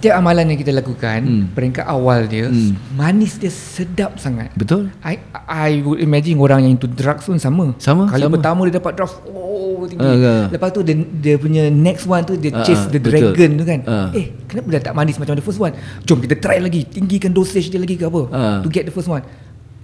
Setiap 0.00 0.16
amalan 0.16 0.48
yang 0.48 0.56
kita 0.56 0.72
lakukan, 0.72 1.20
Hmm. 1.20 1.44
peringkat 1.52 1.84
awal 1.84 2.24
dia, 2.24 2.48
Hmm. 2.48 2.72
manis 2.90 3.36
dia 3.36 3.52
sedap 3.52 4.16
sangat. 4.16 4.48
betul 4.56 4.88
I 4.98 5.20
I 5.44 5.84
would 5.84 6.00
imagine 6.00 6.40
orang 6.40 6.64
yang 6.64 6.72
into 6.74 6.88
drugs 6.88 7.28
pun 7.28 7.36
sama. 7.36 7.76
Sama, 7.76 8.08
Kali 8.08 8.24
sama. 8.24 8.40
pertama 8.40 8.64
dia 8.64 8.80
dapat 8.80 8.96
drugs, 8.96 9.20
oh 9.28 9.84
tinggi. 9.84 10.00
Ah, 10.00 10.16
ah. 10.16 10.44
Lepas 10.48 10.72
tu 10.72 10.80
dia, 10.80 10.96
dia 10.96 11.36
punya 11.36 11.68
next 11.68 12.08
one 12.08 12.24
tu 12.24 12.32
dia 12.34 12.48
Ah, 12.50 12.64
chase 12.64 12.80
ah, 12.80 12.88
the 12.88 12.96
betul. 12.96 13.12
dragon 13.28 13.50
tu 13.54 13.64
kan. 13.64 13.80
Ah. 13.84 14.08
Eh, 14.10 14.32
kenapa 14.48 14.66
dia 14.70 14.80
tak 14.80 14.96
manis 14.96 15.20
macam 15.20 15.36
the 15.36 15.44
first 15.44 15.60
one? 15.60 15.76
Jom 16.02 16.16
kita 16.18 16.32
try 16.34 16.56
lagi, 16.56 16.80
tinggikan 16.82 17.30
dosage 17.30 17.68
dia 17.68 17.76
lagi 17.76 17.94
ke 17.94 18.08
apa? 18.08 18.22
Ah. 18.30 18.58
To 18.64 18.72
get 18.72 18.88
the 18.88 18.94
first 18.94 19.04
one. 19.06 19.20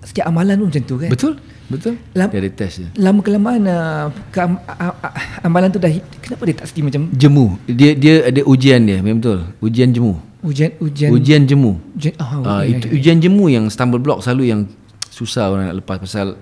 Setiap 0.01 0.25
amalan 0.25 0.57
pun 0.57 0.73
macam 0.73 0.81
tu 0.83 0.97
kan. 0.97 1.13
betul 1.13 1.37
betul? 1.67 1.95
Lam- 2.15 2.31
dia 2.31 2.41
ada 2.41 2.51
test 2.51 2.75
dia. 2.79 2.89
Lama 2.97 3.21
kelamaan 3.21 3.63
uh, 3.67 4.05
ke, 4.31 4.39
am, 4.39 4.59
a, 4.65 4.73
a, 4.91 5.09
amalan 5.43 5.69
tu 5.69 5.79
dah 5.79 5.91
kenapa 6.19 6.43
dia 6.45 6.55
tak 6.55 6.71
mesti 6.71 6.81
macam 6.83 7.03
jemu. 7.11 7.47
Dia 7.67 7.91
dia 7.93 8.15
ada 8.27 8.41
ujian 8.45 8.81
dia 8.83 8.99
memang 9.03 9.19
betul. 9.21 9.41
Ujian 9.61 9.91
jemu. 9.91 10.15
Ujian 10.47 10.71
ujian 10.79 11.11
ujian 11.11 11.43
jemu. 11.43 11.73
Ujian 11.95 12.15
oh, 12.23 12.63
ya, 12.63 12.71
itu 12.71 12.87
ya. 12.87 12.93
ujian 12.95 13.19
jemu 13.19 13.45
yang 13.51 13.65
stumble 13.67 13.99
block 13.99 14.23
selalu 14.23 14.45
yang 14.47 14.61
susah 15.11 15.49
orang 15.49 15.71
nak 15.71 15.79
lepas 15.81 15.99
pasal 15.99 16.37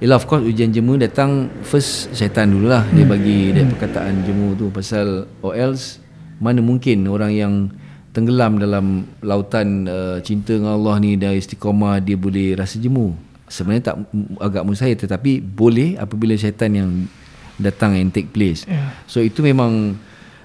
Yelah 0.00 0.16
of 0.16 0.24
course 0.24 0.40
ujian 0.48 0.72
jemu 0.72 0.96
datang 0.96 1.52
First 1.60 2.16
syaitan 2.16 2.48
dululah. 2.48 2.88
Dia 2.88 3.04
Hmm. 3.04 3.12
bagi 3.12 3.52
dia 3.52 3.68
perkataan 3.68 4.24
jemu 4.24 4.56
tu 4.56 4.72
Pasal 4.72 5.28
or 5.44 5.52
else 5.52 6.00
Mana 6.40 6.64
mungkin 6.64 7.04
orang 7.04 7.36
yang 7.36 7.54
Tenggelam 8.16 8.56
dalam 8.56 9.04
lautan 9.20 9.84
uh, 9.84 10.16
Cinta 10.24 10.56
dengan 10.56 10.80
Allah 10.80 10.96
ni 10.98 11.20
Dah 11.20 11.36
istiqamah 11.36 12.00
Dia 12.00 12.16
boleh 12.16 12.56
rasa 12.56 12.80
jemu 12.80 13.12
Sebenarnya 13.50 13.92
tak 13.92 13.96
agak 14.38 14.62
mustahil 14.62 14.94
Tetapi 14.94 15.42
boleh 15.42 15.98
Apabila 15.98 16.38
syaitan 16.38 16.70
yang 16.70 17.10
Datang 17.58 17.98
and 17.98 18.14
take 18.14 18.30
place 18.30 18.62
Ya. 18.64 18.94
So 19.10 19.18
itu 19.20 19.42
memang 19.42 19.98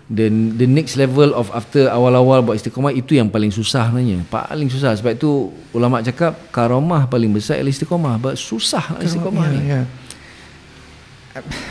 the 0.05 0.29
the 0.53 0.69
next 0.69 0.97
level 1.01 1.33
of 1.33 1.49
after 1.49 1.89
awal-awal 1.89 2.45
buat 2.45 2.61
istiqamah 2.61 2.93
itu 2.93 3.17
yang 3.17 3.29
paling 3.29 3.49
susah 3.49 3.89
sebenarnya. 3.89 4.21
Paling 4.29 4.69
susah 4.69 4.93
sebab 4.93 5.17
itu 5.17 5.49
ulama 5.73 6.01
cakap 6.05 6.37
karamah 6.53 7.09
paling 7.09 7.33
besar 7.33 7.57
ialah 7.57 7.73
istiqamah. 7.73 8.21
But 8.21 8.37
susah 8.37 8.85
nak 8.93 9.01
istiqamah 9.01 9.45
yeah, 9.49 9.53
ni. 9.53 9.59
yeah. 9.65 9.85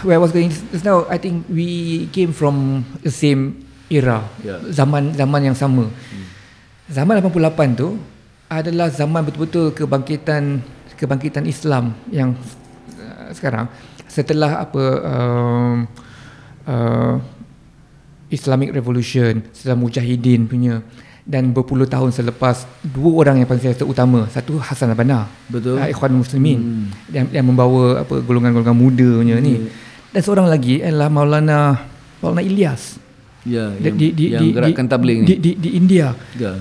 Where 0.05 0.19
I 0.19 0.21
was 0.21 0.35
going 0.35 0.53
just 0.53 0.85
now, 0.85 1.09
I 1.09 1.17
think 1.17 1.49
we 1.49 2.05
came 2.13 2.37
from 2.37 2.85
the 3.01 3.09
same 3.09 3.65
era, 3.89 4.21
Yeah. 4.45 4.61
zaman 4.69 5.17
zaman 5.17 5.41
yang 5.41 5.57
sama. 5.57 5.89
Zaman 6.85 7.17
88 7.25 7.73
tu 7.73 7.97
adalah 8.45 8.93
zaman 8.93 9.25
betul-betul 9.25 9.73
kebangkitan 9.73 10.61
kebangkitan 10.97 11.45
Islam 11.47 11.95
yang 12.11 12.35
uh, 12.99 13.31
sekarang 13.35 13.69
setelah 14.09 14.63
apa 14.63 14.85
um, 15.03 15.77
uh, 16.71 17.17
Islamic 18.31 18.75
Revolution, 18.75 19.43
setelah 19.55 19.79
Mujahidin 19.79 20.51
punya 20.51 20.83
dan 21.25 21.57
berpuluh 21.57 21.89
tahun 21.89 22.13
selepas 22.13 22.69
dua 22.85 23.25
orang 23.25 23.41
yang 23.41 23.49
paling 23.49 23.65
saya 23.65 23.89
utama 23.89 24.29
satu 24.29 24.61
Hasan 24.61 24.93
al-Banna 24.93 25.25
Betul. 25.49 25.81
uh, 25.81 25.89
Ikhwan 25.89 26.13
Muslimin 26.13 26.61
hmm. 26.61 26.87
yang, 27.17 27.27
yang 27.33 27.45
membawa 27.49 28.05
apa 28.05 28.21
golongan-golongan 28.21 28.77
muda 28.77 29.09
punya 29.25 29.41
hmm. 29.41 29.45
ni 29.45 29.55
dan 30.13 30.21
seorang 30.21 30.53
lagi 30.53 30.85
adalah 30.85 31.09
Maulana 31.09 31.81
Maulana 32.21 32.45
Ilyas 32.45 33.01
Ya, 33.45 33.77
di, 33.77 33.85
yang, 33.85 33.97
di, 34.01 34.09
di, 34.17 34.25
yang 34.33 34.57
gerakan 34.57 34.89
tabligh 34.89 35.21
di, 35.21 35.37
ni. 35.37 35.41
di, 35.41 35.51
di 35.61 35.71
India 35.77 36.17
Ya. 36.37 36.61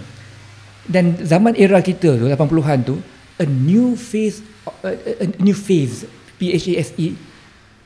dan 0.87 1.15
zaman 1.23 1.55
era 1.59 1.79
kita 1.83 2.15
tu 2.15 2.27
80-an 2.27 2.79
tu 2.83 2.99
a 3.35 3.45
new 3.45 3.93
phase 3.93 4.39
uh, 4.65 4.93
a 5.19 5.27
new 5.39 5.53
phase 5.53 6.05
P 6.35 6.51
H 6.51 6.67
A 6.67 6.75
S 6.77 6.89
E 6.95 7.13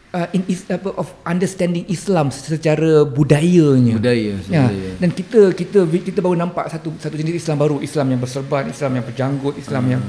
uh, 0.09 0.27
in 0.31 0.43
is, 0.45 0.67
apa, 0.67 0.91
of 0.93 1.07
understanding 1.23 1.85
Islam 1.87 2.29
secara 2.29 3.03
budayanya 3.03 3.95
Budaya, 3.95 4.33
ya. 4.41 4.65
budaya. 4.65 4.91
dan 4.97 5.09
kita 5.09 5.39
kita 5.51 5.79
kita 5.85 6.19
baru 6.19 6.35
nampak 6.35 6.67
satu 6.67 6.91
satu 6.97 7.13
jenis 7.13 7.39
Islam 7.39 7.55
baru 7.57 7.79
Islam 7.79 8.07
yang 8.09 8.19
berserban 8.19 8.67
Islam 8.67 8.91
yang 8.93 9.05
berjanggut 9.05 9.55
Islam 9.55 9.83
yang 9.89 10.03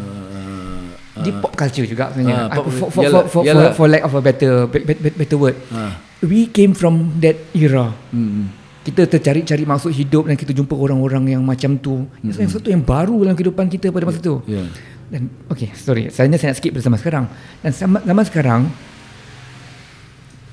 Uh, 1.18 1.18
di 1.18 1.34
pop 1.34 1.50
culture 1.50 1.82
juga 1.82 2.14
sebenarnya 2.14 2.46
Ah, 2.46 2.54
pop- 2.54 2.70
for, 2.70 2.88
for, 2.88 3.02
yalah, 3.02 3.26
for, 3.26 3.30
for, 3.32 3.42
yalah. 3.42 3.70
for 3.74 3.86
lack 3.86 4.06
of 4.06 4.12
a 4.12 4.22
better 4.22 4.52
be- 4.64 4.86
be- 4.86 5.16
better 5.16 5.34
word 5.34 5.58
Ah. 5.68 5.98
we 6.20 6.46
came 6.46 6.70
from 6.72 7.18
that 7.18 7.34
era 7.52 7.90
Hmm. 8.08 8.46
kita 8.80 9.02
tercari-cari 9.04 9.66
maksud 9.66 9.90
hidup 9.90 10.24
dan 10.24 10.38
kita 10.38 10.54
jumpa 10.54 10.72
orang-orang 10.72 11.26
yang 11.28 11.42
macam 11.42 11.74
tu 11.74 12.06
mm-hmm. 12.06 12.38
yang 12.38 12.46
satu 12.48 12.70
yang 12.70 12.80
baru 12.80 13.18
dalam 13.20 13.34
kehidupan 13.34 13.66
kita 13.66 13.90
pada 13.90 14.06
masa 14.06 14.22
tu 14.22 14.38
Ya. 14.46 14.62
Dan 15.08 15.22
okay 15.46 15.72
sorry 15.72 16.08
saya 16.08 16.28
saya 16.30 16.52
nak 16.52 16.56
skip 16.56 16.70
pada 16.70 16.82
zaman 16.82 16.98
sekarang 16.98 17.24
dan 17.58 17.70
zaman, 17.70 18.00
zaman 18.02 18.24
sekarang 18.24 18.62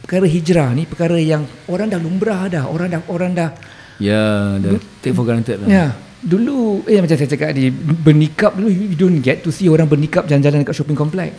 perkara 0.02 0.26
hijrah 0.26 0.70
ni 0.72 0.84
perkara 0.84 1.18
yang 1.18 1.44
orang 1.66 1.88
dah 1.88 1.98
lumrah 1.98 2.46
dah 2.46 2.64
orang 2.66 2.88
dah 2.90 3.02
orang 3.08 3.34
dah 3.34 3.52
Ya, 3.96 4.60
dah 4.60 4.76
take 5.00 5.16
for 5.16 5.24
granted 5.24 5.56
lah. 5.58 5.68
ya 5.68 5.86
dulu 6.20 6.84
eh 6.84 7.00
macam 7.00 7.16
saya 7.16 7.30
cakap 7.30 7.54
tadi 7.54 7.72
bernikap 7.72 8.52
dulu 8.52 8.68
you 8.68 8.92
don't 8.92 9.20
get 9.20 9.40
to 9.40 9.50
see 9.50 9.68
orang 9.68 9.86
bernikap 9.86 10.26
jalan-jalan 10.26 10.62
dekat 10.62 10.76
shopping 10.76 10.94
complex 10.94 11.32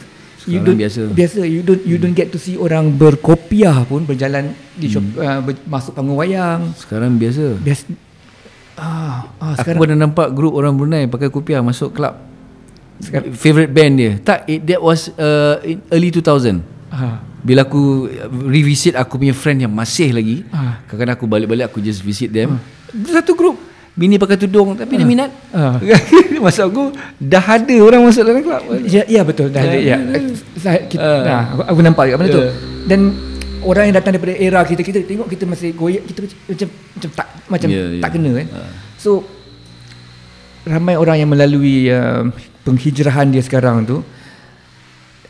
you 0.47 0.57
Sekarang 0.57 0.65
don't, 0.65 0.79
biasa. 0.79 1.01
biasa 1.11 1.41
you 1.43 1.61
don't 1.61 1.83
you 1.83 1.97
don't 1.97 2.15
get 2.15 2.31
to 2.31 2.39
see 2.39 2.55
orang 2.55 2.89
berkopiah 2.91 3.83
pun 3.83 4.03
berjalan 4.03 4.57
di 4.73 4.87
shop 4.87 5.05
Hmm. 5.05 5.19
uh, 5.19 5.39
ber, 5.43 5.53
masuk 5.65 5.93
panggung 5.93 6.17
wayang 6.17 6.71
Sekarang 6.73 7.13
biasa. 7.15 7.59
biasa 7.59 7.85
ah, 8.75 9.27
ah 9.37 9.53
Aku 9.53 9.61
sekarang 9.61 9.81
pernah 9.83 9.99
nampak 9.99 10.29
grup 10.31 10.55
orang 10.55 10.73
Brunei 10.73 11.05
pakai 11.05 11.29
kopiah 11.29 11.61
masuk 11.61 11.93
club. 12.99 13.25
Favorite 13.33 13.71
band 13.71 13.93
dia. 13.95 14.13
Tak, 14.19 14.45
it, 14.47 14.61
that 14.65 14.79
was 14.79 15.13
uh, 15.15 15.61
in 15.61 15.81
early 15.89 16.09
2000. 16.09 16.61
ah, 16.89 17.21
Bila 17.41 17.63
aku 17.63 18.11
revisit 18.45 18.93
aku 18.93 19.17
punya 19.17 19.31
friend 19.31 19.63
yang 19.63 19.71
masih 19.71 20.11
lagi, 20.11 20.43
Ah. 20.49 20.83
kadang-kadang 20.85 21.15
aku 21.15 21.27
balik-balik 21.27 21.65
aku 21.67 21.79
just 21.79 22.01
visit 22.01 22.29
them. 22.29 22.59
Satu 23.07 23.33
grup 23.33 23.55
bini 23.93 24.17
pakai 24.17 24.37
tudung 24.37 24.75
tapi 24.75 24.97
dia 24.97 25.05
minat. 25.05 25.31
Ah. 25.55 25.79
Masuk 26.37 26.65
aku 26.67 26.83
dah 27.17 27.41
ada 27.41 27.77
orang 27.79 28.03
masuk 28.03 28.23
dalam 28.23 28.43
club. 28.43 28.61
Ya, 28.85 29.03
ya 29.07 29.23
betul 29.23 29.49
dah 29.49 29.63
ada 29.63 29.79
ya. 29.79 29.97
Saya 30.57 30.85
kita, 30.85 31.01
Ah. 31.01 31.23
nah, 31.23 31.41
aku, 31.51 31.63
aku 31.65 31.81
nampak 31.81 32.03
kat 32.09 32.17
mana 32.17 32.29
tu. 32.29 32.43
Ya. 32.43 32.51
Dan 32.85 33.01
orang 33.63 33.89
yang 33.89 33.97
datang 33.97 34.13
daripada 34.15 34.35
era 34.35 34.61
kita 34.63 34.83
kita 34.83 34.99
tengok 35.03 35.27
kita 35.27 35.43
masih 35.43 35.71
goyak 35.73 36.03
kita 36.05 36.19
macam 36.23 36.69
macam, 36.95 37.11
tak 37.13 37.27
macam 37.47 37.69
Ya, 37.69 37.83
ya. 37.89 38.01
tak 38.01 38.11
kena 38.13 38.31
kan. 38.37 38.47
Ah. 38.53 38.71
So 38.97 39.11
ramai 40.67 40.95
orang 40.95 41.17
yang 41.19 41.31
melalui 41.31 41.87
uh, 41.89 42.27
penghijrahan 42.67 43.31
dia 43.31 43.43
sekarang 43.47 43.87
tu 43.87 44.03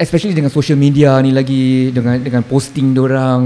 especially 0.00 0.32
dengan 0.32 0.48
social 0.48 0.80
media 0.80 1.20
ni 1.20 1.36
lagi 1.36 1.92
dengan 1.92 2.16
dengan 2.16 2.40
posting 2.40 2.96
dia 2.96 3.04
orang 3.04 3.40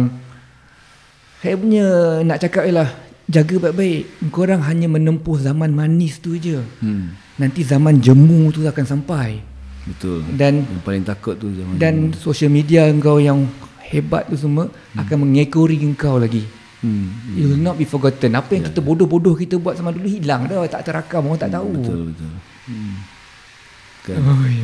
saya 1.43 1.59
punya 1.59 1.87
nak 2.23 2.39
cakap 2.39 2.71
ialah 2.71 2.89
jaga 3.27 3.55
baik-baik 3.59 4.31
korang 4.31 4.62
hanya 4.62 4.87
menempuh 4.87 5.39
zaman 5.43 5.75
manis 5.75 6.23
tu 6.23 6.39
je 6.39 6.62
Hmm. 6.79 7.19
nanti 7.35 7.67
zaman 7.67 7.99
jemu 7.99 8.55
tu 8.55 8.62
akan 8.62 8.87
sampai 8.87 9.43
Betul. 9.87 10.23
dan 10.39 10.62
yang 10.62 10.83
paling 10.87 11.03
takut 11.03 11.35
tu 11.35 11.51
zaman 11.51 11.75
dan 11.79 12.15
social 12.15 12.51
media 12.53 12.87
engkau 12.87 13.19
yang 13.19 13.47
hebat 13.91 14.31
tu 14.31 14.39
semua 14.39 14.71
hmm. 14.71 15.03
akan 15.03 15.17
mengekori 15.27 15.83
engkau 15.83 16.15
lagi. 16.23 16.47
hmm. 16.87 17.35
You 17.35 17.51
will 17.51 17.62
not 17.62 17.75
be 17.75 17.83
forgotten. 17.83 18.39
Apa 18.39 18.55
yang 18.55 18.65
kita 18.71 18.79
bodoh-bodoh 18.79 19.35
kita 19.35 19.59
buat 19.59 19.75
zaman 19.75 19.99
dulu 19.99 20.07
hilang 20.07 20.47
dah, 20.47 20.62
tak 20.71 20.87
terakam, 20.87 21.27
orang 21.27 21.43
tak 21.43 21.51
tahu. 21.51 21.75
Betul 21.75 22.01
betul. 22.15 22.33
Hmm. 22.71 22.95
Kan. 24.11 24.20
Oh, 24.27 24.37
my 24.37 24.55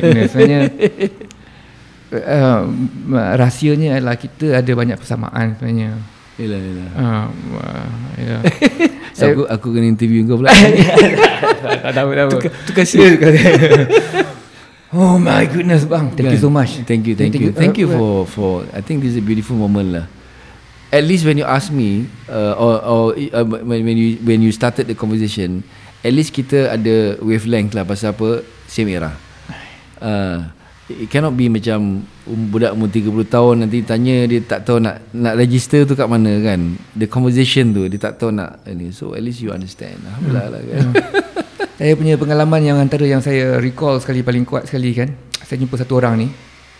goodness. 0.00 0.30
Sebenarnya 0.32 0.60
uh, 2.12 2.60
rahsianya 3.36 3.98
adalah 3.98 4.16
kita 4.16 4.62
ada 4.62 4.72
banyak 4.72 4.96
persamaan 4.98 5.58
sebenarnya. 5.58 5.90
Yalah 6.36 6.58
yalah. 6.60 6.88
Uh, 6.92 7.26
uh, 7.56 7.86
ya. 8.20 8.36
So, 9.16 9.32
aku 9.32 9.48
aku 9.48 9.66
kena 9.72 9.88
interview 9.88 10.28
kau 10.28 10.36
pula. 10.36 10.52
tak 11.88 11.92
tahu 11.96 12.12
tak 12.12 12.24
tahu. 12.28 12.40
Tukar 12.68 12.84
scene. 12.84 13.16
Oh 14.96 15.18
my 15.20 15.44
goodness 15.50 15.82
bang. 15.84 16.14
Thank 16.14 16.36
you 16.36 16.40
so 16.40 16.48
much. 16.48 16.78
Thank 16.86 17.04
you, 17.10 17.18
thank 17.18 17.34
you, 17.36 17.50
thank 17.52 17.76
you 17.76 17.90
Uh, 17.90 17.96
for 17.98 18.12
for. 18.24 18.52
I 18.72 18.80
think 18.80 19.02
this 19.02 19.12
is 19.12 19.20
a 19.20 19.24
beautiful 19.24 19.58
moment 19.58 19.92
lah. 19.92 20.06
At 20.88 21.04
least 21.04 21.26
when 21.26 21.36
you 21.36 21.44
ask 21.44 21.68
me, 21.74 22.06
uh, 22.30 22.54
or 22.56 22.74
or 22.80 23.02
uh, 23.12 23.44
when 23.44 23.82
when 23.82 23.96
you 23.98 24.16
when 24.22 24.40
you 24.40 24.54
started 24.54 24.86
the 24.88 24.96
conversation, 24.96 25.66
at 26.00 26.14
least 26.14 26.32
kita 26.32 26.72
ada 26.72 27.18
wavelength 27.20 27.74
lah 27.74 27.82
pasal 27.82 28.14
apa 28.14 28.46
same 28.66 28.92
era. 28.92 29.10
Uh, 29.96 30.44
it 30.86 31.08
cannot 31.08 31.32
be 31.32 31.48
macam 31.48 32.04
um, 32.04 32.42
budak 32.46 32.70
umur 32.70 32.86
30 32.86 33.10
tahun 33.26 33.54
nanti 33.64 33.80
tanya 33.82 34.28
dia 34.28 34.38
tak 34.38 34.62
tahu 34.62 34.78
nak 34.78 35.02
nak 35.10 35.34
register 35.34 35.82
tu 35.82 35.96
kat 35.96 36.06
mana 36.06 36.30
kan. 36.38 36.60
The 36.92 37.06
conversation 37.06 37.72
tu 37.72 37.86
dia 37.86 37.98
tak 37.98 38.20
tahu 38.20 38.30
nak 38.30 38.62
ini. 38.66 38.92
So 38.92 39.16
at 39.16 39.22
least 39.22 39.40
you 39.40 39.50
understand. 39.50 39.98
Alhamdulillah 40.02 40.46
lah 40.48 40.62
kan. 40.62 40.86
Saya 41.76 41.92
punya 41.92 42.16
pengalaman 42.16 42.60
yang 42.62 42.78
antara 42.78 43.04
yang 43.04 43.20
saya 43.20 43.56
recall 43.56 44.00
sekali 44.00 44.20
paling 44.20 44.44
kuat 44.44 44.64
sekali 44.64 44.92
kan. 44.92 45.12
Saya 45.42 45.60
jumpa 45.60 45.76
satu 45.76 45.96
orang 45.96 46.14
ni. 46.18 46.28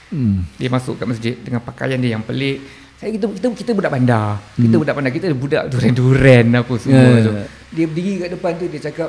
Hmm. 0.07 0.47
Dia 0.57 0.71
masuk 0.71 0.97
kat 0.97 1.07
masjid 1.07 1.35
dengan 1.35 1.61
pakaian 1.61 1.99
dia 1.99 2.15
yang 2.15 2.25
pelik. 2.25 2.63
Saya 2.97 3.13
kita 3.13 3.29
kita 3.29 3.47
kita 3.53 3.71
budak 3.77 3.93
bandar. 3.93 4.41
Kita 4.57 4.77
budak 4.81 4.95
bandar, 4.97 5.13
kita 5.13 5.27
budak 5.37 5.63
duren-duren 5.69 6.47
apa 6.55 6.75
semua 6.81 6.97
Hmm. 6.97 7.13
Ya, 7.13 7.21
tu. 7.21 7.33
ya. 7.35 7.45
Dia 7.77 7.85
berdiri 7.85 8.13
kat 8.17 8.29
depan 8.33 8.53
tu 8.57 8.65
dia 8.67 8.81
cakap, 8.81 9.09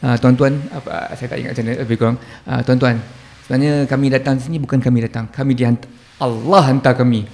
ah, 0.00 0.16
tuan-tuan 0.16 0.58
apa 0.70 1.14
saya 1.14 1.28
tak 1.28 1.38
ingat 1.38 1.50
macam 1.52 1.64
mana 1.64 1.78
lebih 1.78 1.96
kurang. 1.96 2.16
Ah, 2.42 2.60
tuan-tuan, 2.60 2.98
sebenarnya 3.42 3.84
kami 3.84 4.08
datang 4.08 4.36
sini 4.36 4.56
bukan 4.56 4.78
kami 4.78 5.00
datang. 5.00 5.26
Kami 5.26 5.52
dihantar 5.52 5.88
Allah 6.16 6.60
hantar 6.66 6.94
kami. 6.94 7.24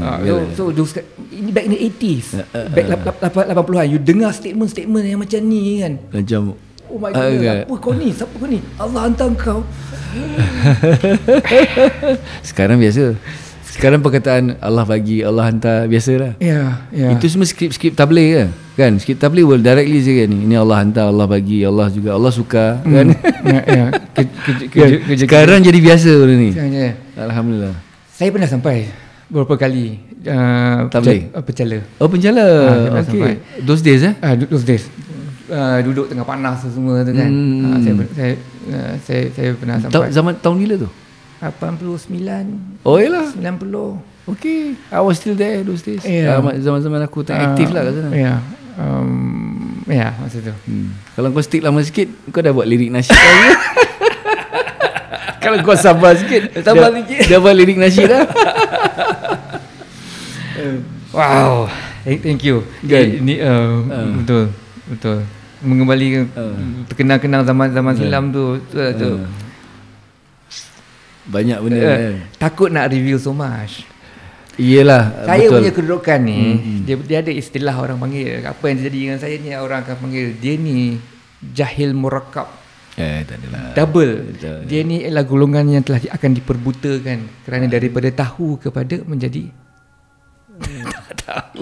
Ah, 0.00 0.16
uh, 0.16 0.24
so, 0.56 0.56
so 0.56 0.62
those, 0.72 0.96
ini 1.28 1.52
back 1.52 1.64
in 1.64 1.70
the 1.70 1.80
80s. 1.84 2.32
Uh, 2.32 2.42
uh, 2.48 2.66
back 2.70 2.86
lap- 2.88 3.20
lap- 3.20 3.60
80-an 3.60 3.86
you 3.86 3.98
dengar 3.98 4.32
statement-statement 4.32 5.04
yang 5.04 5.20
macam 5.20 5.38
ni 5.42 5.78
kan. 5.78 5.92
macam 6.08 6.56
Oh 6.84 6.96
my 6.96 7.10
Ah, 7.10 7.26
god, 7.26 7.40
kan? 7.40 7.56
apa 7.64 7.74
kau 7.76 7.92
ni? 7.92 8.08
Siapa 8.08 8.34
kau 8.34 8.46
ni? 8.46 8.60
Allah 8.76 9.00
hantar 9.04 9.28
kau. 9.34 9.60
Sekarang 12.46 12.78
biasa. 12.78 13.18
Sekarang 13.66 13.98
perkataan 13.98 14.54
Allah 14.60 14.84
bagi, 14.86 15.20
Allah 15.20 15.50
hantar 15.50 15.90
biasalah. 15.90 16.38
Ya, 16.38 16.86
ya. 16.88 17.12
Itu 17.12 17.26
semua 17.26 17.44
skrip-skrip 17.44 17.92
tabligh 17.92 18.30
ke? 18.30 18.44
Kan? 18.74 18.98
Skrip 18.98 19.16
tabligh 19.16 19.42
will 19.42 19.58
directly 19.58 19.98
say 19.98 20.18
kan 20.18 20.28
ni. 20.28 20.44
Ini 20.44 20.58
Allah 20.58 20.82
hantar, 20.82 21.06
Allah 21.06 21.24
bagi, 21.24 21.62
Allah 21.62 21.86
juga 21.88 22.10
Allah 22.12 22.28
suka 22.28 22.82
kan? 22.82 23.06
ya, 23.46 23.60
ya. 23.64 23.84
Kerja, 24.14 24.30
kerja, 24.36 24.64
Kan? 24.66 24.68
kerja, 24.68 24.96
kerja, 25.00 25.22
Sekarang 25.22 25.58
jadi 25.62 25.78
biasa 25.78 26.08
benda 26.12 26.34
ni. 26.34 26.50
kerja, 26.50 26.66
kerja. 26.66 26.90
Alhamdulillah. 27.20 27.74
Saya 28.10 28.28
pernah 28.30 28.46
sampai 28.46 28.76
beberapa 29.26 29.54
kali 29.56 29.98
uh, 30.24 30.86
Tabligh? 30.88 31.26
peca- 31.26 31.34
uh, 31.34 31.42
pecala. 31.42 31.78
Oh 31.98 32.08
penjala. 32.08 32.42
Ah, 32.42 32.50
saya 32.50 32.82
pernah 32.84 33.04
sampai. 33.04 33.30
okay. 33.30 33.62
Those 33.62 33.82
days 33.82 34.02
eh? 34.02 34.14
Ah, 34.18 34.32
uh, 34.32 34.42
those 34.44 34.62
days. 34.62 34.84
Uh, 35.44 35.78
duduk 35.82 36.08
tengah 36.08 36.24
panas 36.24 36.62
semua 36.64 37.02
tu 37.02 37.12
kan. 37.12 37.30
Hmm. 37.30 37.62
Uh, 37.64 37.78
saya, 37.78 37.94
saya, 38.10 38.32
uh, 38.66 38.92
saya 39.02 39.22
saya 39.30 39.48
pernah 39.54 39.76
Ta- 39.76 39.86
sampai 39.88 40.10
zaman 40.10 40.32
tahun 40.36 40.56
bila 40.58 40.74
tu? 40.78 40.88
89 41.38 42.82
Oh 42.82 42.96
yalah. 42.96 43.28
90 43.30 44.24
Okay. 44.24 44.72
I 44.88 44.98
was 44.98 45.20
still 45.20 45.36
there 45.36 45.60
those 45.60 45.84
days. 45.84 46.00
Yeah. 46.00 46.40
Ah, 46.40 46.56
zaman-zaman 46.56 46.96
aku 47.04 47.20
tak 47.20 47.36
aktif 47.36 47.68
lah 47.70 47.84
kat 47.84 47.92
sana. 47.94 48.08
Ya. 48.08 48.18
Yeah. 48.18 48.38
Um, 48.74 49.78
ya, 49.86 49.94
yeah, 49.96 50.10
masa 50.18 50.38
tu. 50.40 50.50
Hmm. 50.66 50.90
Kalau 51.14 51.30
kau 51.30 51.38
stick 51.40 51.62
lama 51.62 51.78
sikit, 51.78 52.10
kau 52.28 52.40
dah 52.40 52.50
buat 52.50 52.66
lirik 52.66 52.90
nasyid 52.90 53.14
lagi. 53.14 53.48
Kalau 55.42 55.60
kau 55.60 55.76
sabar 55.76 56.16
sikit, 56.16 56.56
Sabar 56.58 56.88
dah, 56.88 56.98
sikit. 56.98 57.20
Dah 57.28 57.38
buat 57.38 57.54
lirik 57.54 57.76
nasyid 57.76 58.08
dah. 58.08 58.24
Wow. 61.10 61.70
Thank, 62.02 62.20
thank 62.20 62.42
you. 62.42 62.66
Kan? 62.82 62.98
Eh, 63.00 63.06
Ini 63.18 63.34
uh, 63.40 63.72
Ah. 63.86 64.08
betul. 64.12 64.44
Betul. 64.86 65.18
Mengembalikan 65.62 66.28
Ah. 66.34 66.52
terkenal-kenal 66.86 67.40
zaman-zaman 67.42 67.94
Ya. 67.94 68.00
silam 68.02 68.24
tu 68.28 68.58
tu, 68.68 68.76
tu. 68.98 69.10
Ah. 69.16 69.30
Banyak 71.24 71.58
benda 71.62 71.78
Uh, 71.78 71.88
kan. 71.88 72.14
takut 72.36 72.68
nak 72.68 72.90
reveal 72.90 73.16
so 73.16 73.32
much. 73.32 73.86
Iyalah, 74.54 75.26
Saya 75.26 75.46
betul. 75.46 75.56
punya 75.58 75.72
kedudukan 75.74 76.18
ni 76.22 76.40
Hmm, 76.54 76.78
dia 76.86 76.94
dia 76.96 77.18
ada 77.20 77.32
istilah 77.34 77.74
orang 77.74 77.98
panggil 77.98 78.38
apa 78.40 78.64
yang 78.64 78.76
terjadi 78.78 78.98
dengan 79.02 79.18
saya 79.18 79.34
ni 79.36 79.50
orang 79.50 79.82
akan 79.82 79.96
panggil 79.98 80.26
dia 80.38 80.54
ni 80.54 81.02
jahil 81.42 81.90
murakkab 81.92 82.46
Eh, 82.94 83.26
tak 83.26 83.42
adalah. 83.42 83.74
double. 83.74 84.14
Betul. 84.30 84.58
Dia 84.70 84.80
ni 84.86 85.02
ialah 85.02 85.26
golongan 85.26 85.66
yang 85.66 85.82
telah 85.82 85.98
akan 86.06 86.30
diperbutakan 86.30 87.18
kerana 87.42 87.66
daripada 87.66 88.06
tahu 88.08 88.54
kepada 88.56 89.02
menjadi 89.02 89.50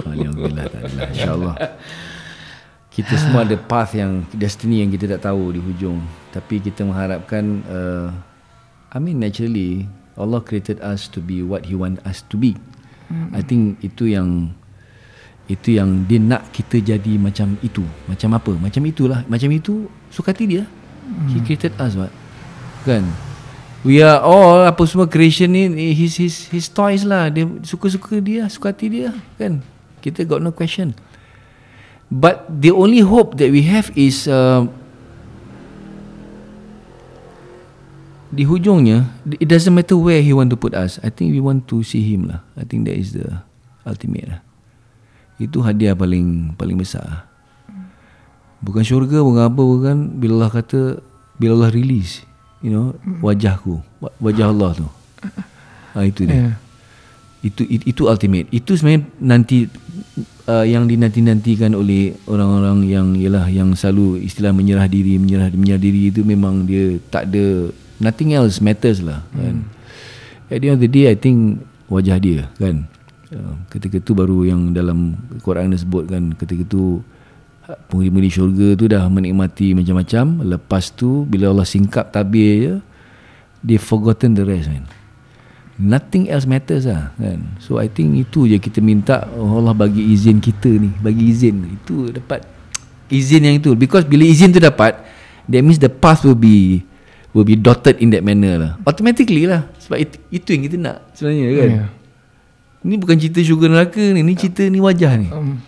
Alhamdulillah, 0.04 0.68
tak 0.68 0.80
adalah. 0.84 1.08
InsyaAllah. 1.08 1.54
Kita 2.92 3.14
semua 3.16 3.48
ada 3.48 3.56
path 3.56 3.96
yang 3.96 4.28
destiny 4.36 4.84
yang 4.84 4.92
kita 4.92 5.08
tak 5.08 5.24
tahu 5.24 5.56
di 5.56 5.60
hujung. 5.64 6.04
Tapi 6.28 6.60
kita 6.60 6.84
mengharapkan 6.84 7.64
uh, 7.64 8.12
I 8.92 9.00
mean 9.00 9.16
naturally 9.16 9.88
Allah 10.12 10.44
created 10.44 10.76
us 10.84 11.08
to 11.08 11.24
be 11.24 11.40
what 11.40 11.64
he 11.64 11.72
want 11.72 12.04
us 12.04 12.20
to 12.28 12.36
be. 12.36 12.52
I 13.32 13.42
think 13.44 13.82
itu 13.84 14.08
yang 14.08 14.52
itu 15.50 15.76
yang 15.76 16.08
dia 16.08 16.22
nak 16.22 16.48
kita 16.54 16.80
jadi 16.80 17.18
macam 17.20 17.58
itu. 17.60 17.84
Macam 18.08 18.30
apa? 18.32 18.52
Macam 18.56 18.82
itulah. 18.88 19.26
Macam 19.28 19.50
itu 19.52 19.90
suka 20.08 20.32
hati 20.32 20.44
dia. 20.48 20.64
He 21.28 21.42
created 21.44 21.76
us 21.76 21.98
what? 21.98 22.12
Kan? 22.86 23.04
We 23.82 23.98
are 23.98 24.22
all 24.22 24.62
apa 24.62 24.86
semua 24.86 25.10
creation 25.10 25.50
ni 25.50 25.92
his 25.92 26.14
his 26.14 26.46
his 26.48 26.66
toys 26.70 27.02
lah. 27.02 27.28
Dia 27.28 27.50
suka-suka 27.66 28.22
dia, 28.22 28.46
suka 28.46 28.70
hati 28.70 28.86
dia 28.88 29.10
kan. 29.36 29.60
Kita 29.98 30.22
got 30.22 30.40
no 30.40 30.54
question. 30.54 30.94
But 32.12 32.44
the 32.48 32.70
only 32.70 33.00
hope 33.00 33.40
that 33.40 33.48
we 33.48 33.64
have 33.66 33.88
is 33.96 34.28
uh, 34.28 34.68
di 38.32 38.48
hujungnya 38.48 39.12
it 39.36 39.44
doesn't 39.44 39.76
matter 39.76 39.94
where 39.94 40.24
he 40.24 40.32
want 40.32 40.48
to 40.48 40.56
put 40.56 40.72
us. 40.72 40.96
I 41.04 41.12
think 41.12 41.36
we 41.36 41.40
want 41.44 41.68
to 41.68 41.84
see 41.84 42.00
him 42.00 42.32
lah. 42.32 42.40
I 42.56 42.64
think 42.64 42.88
that 42.88 42.96
is 42.96 43.12
the 43.12 43.44
ultimate 43.84 44.24
lah. 44.24 44.40
Itu 45.36 45.60
hadiah 45.60 45.92
paling 45.92 46.56
paling 46.56 46.80
besar. 46.80 47.28
Bukan 48.64 48.80
syurga 48.80 49.20
bukan 49.20 49.52
apa 49.52 49.62
bukan 49.62 49.96
bila 50.16 50.32
Allah 50.42 50.50
kata 50.62 50.80
bila 51.36 51.60
Allah 51.60 51.72
release 51.74 52.24
you 52.64 52.72
know 52.72 52.94
wajahku 53.20 53.84
wa- 54.00 54.16
wajah 54.22 54.48
Allah 54.48 54.70
tu. 54.80 54.86
Ha, 55.92 56.06
itu 56.10 56.24
dia. 56.24 56.34
Yeah. 56.34 56.54
Itu 57.42 57.66
it- 57.68 57.84
itu 57.84 58.08
ultimate. 58.08 58.48
Itu 58.54 58.78
sebenarnya 58.78 59.02
nanti 59.18 59.66
uh, 60.46 60.62
yang 60.62 60.86
dinanti-nantikan 60.86 61.74
oleh 61.74 62.14
orang-orang 62.30 62.86
yang 62.86 63.06
ialah 63.18 63.50
yang 63.50 63.74
selalu 63.74 64.22
istilah 64.24 64.54
menyerah 64.54 64.86
diri, 64.86 65.18
menyerah 65.18 65.50
menyerah 65.50 65.82
diri 65.82 66.08
itu 66.14 66.22
memang 66.22 66.64
dia 66.64 67.02
tak 67.10 67.28
ada 67.34 67.74
nothing 68.02 68.34
else 68.34 68.58
matters 68.58 68.98
lah 68.98 69.22
kan. 69.30 69.62
At 70.50 70.60
the 70.60 70.68
end 70.68 70.76
of 70.76 70.82
the 70.82 70.90
day 70.90 71.06
I 71.08 71.16
think 71.16 71.62
wajah 71.86 72.18
dia 72.18 72.50
kan. 72.58 72.90
Uh, 73.32 73.56
ketika 73.72 73.96
tu 73.96 74.12
baru 74.12 74.44
yang 74.44 74.76
dalam 74.76 75.16
Quran 75.40 75.72
disebut 75.72 76.04
kan 76.10 76.36
ketika 76.36 76.68
tu 76.68 77.00
uh, 77.64 77.78
penghuni-penghuni 77.88 78.28
syurga 78.28 78.68
tu 78.76 78.84
dah 78.92 79.08
menikmati 79.08 79.72
macam-macam 79.72 80.44
lepas 80.44 80.92
tu 80.92 81.24
bila 81.24 81.48
Allah 81.48 81.64
singkap 81.64 82.12
tabir 82.12 82.52
je 82.60 82.74
they 83.64 83.80
forgotten 83.80 84.36
the 84.36 84.44
rest 84.44 84.68
man. 84.68 84.84
Nothing 85.80 86.28
else 86.28 86.44
matters 86.44 86.84
lah 86.84 87.16
kan. 87.16 87.56
So 87.56 87.80
I 87.80 87.88
think 87.88 88.20
itu 88.20 88.44
je 88.44 88.60
kita 88.60 88.84
minta 88.84 89.24
oh 89.32 89.64
Allah 89.64 89.72
bagi 89.72 90.04
izin 90.12 90.36
kita 90.36 90.68
ni, 90.68 90.92
bagi 91.00 91.32
izin 91.32 91.80
itu 91.80 92.12
dapat 92.12 92.44
izin 93.08 93.48
yang 93.48 93.56
itu 93.56 93.72
because 93.72 94.04
bila 94.04 94.28
izin 94.28 94.52
tu 94.52 94.60
dapat 94.60 95.00
that 95.48 95.64
means 95.64 95.80
the 95.80 95.88
path 95.88 96.24
will 96.24 96.36
be 96.36 96.84
will 97.32 97.48
be 97.48 97.56
dotted 97.56 97.98
in 98.00 98.12
that 98.12 98.24
manner 98.24 98.54
lah. 98.56 98.72
Automatically 98.84 99.48
lah 99.48 99.68
sebab 99.80 99.98
it, 100.00 100.20
itu 100.32 100.48
yang 100.56 100.62
kita 100.68 100.76
nak 100.80 100.96
sebenarnya 101.16 101.48
kan. 101.52 101.70
Yeah. 101.70 101.88
Ni 102.82 102.94
bukan 102.98 103.16
cerita 103.16 103.40
syurga 103.40 103.66
neraka 103.68 104.02
ni, 104.02 104.20
ni 104.24 104.34
cerita 104.36 104.62
ni 104.68 104.78
wajah 104.78 105.12
ni. 105.18 105.28
Um, 105.32 105.60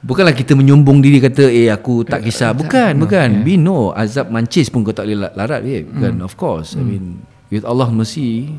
Bukanlah 0.00 0.32
kita 0.32 0.56
menyombong 0.56 1.04
diri 1.04 1.20
kata 1.20 1.44
eh 1.44 1.68
aku 1.68 2.08
tak 2.08 2.24
kisah. 2.24 2.56
Bukan, 2.56 2.96
no, 2.96 3.04
bukan. 3.04 3.44
We 3.44 3.60
know 3.60 3.92
azab 3.92 4.32
mancis 4.32 4.72
pun 4.72 4.80
kau 4.80 4.96
tak 4.96 5.04
boleh 5.04 5.28
la- 5.28 5.34
larat 5.36 5.60
babe. 5.60 5.92
Kan 6.00 6.24
of 6.24 6.40
course. 6.40 6.72
I 6.72 6.80
mean 6.80 7.20
with 7.52 7.68
Allah 7.68 7.92
mercy 7.92 8.56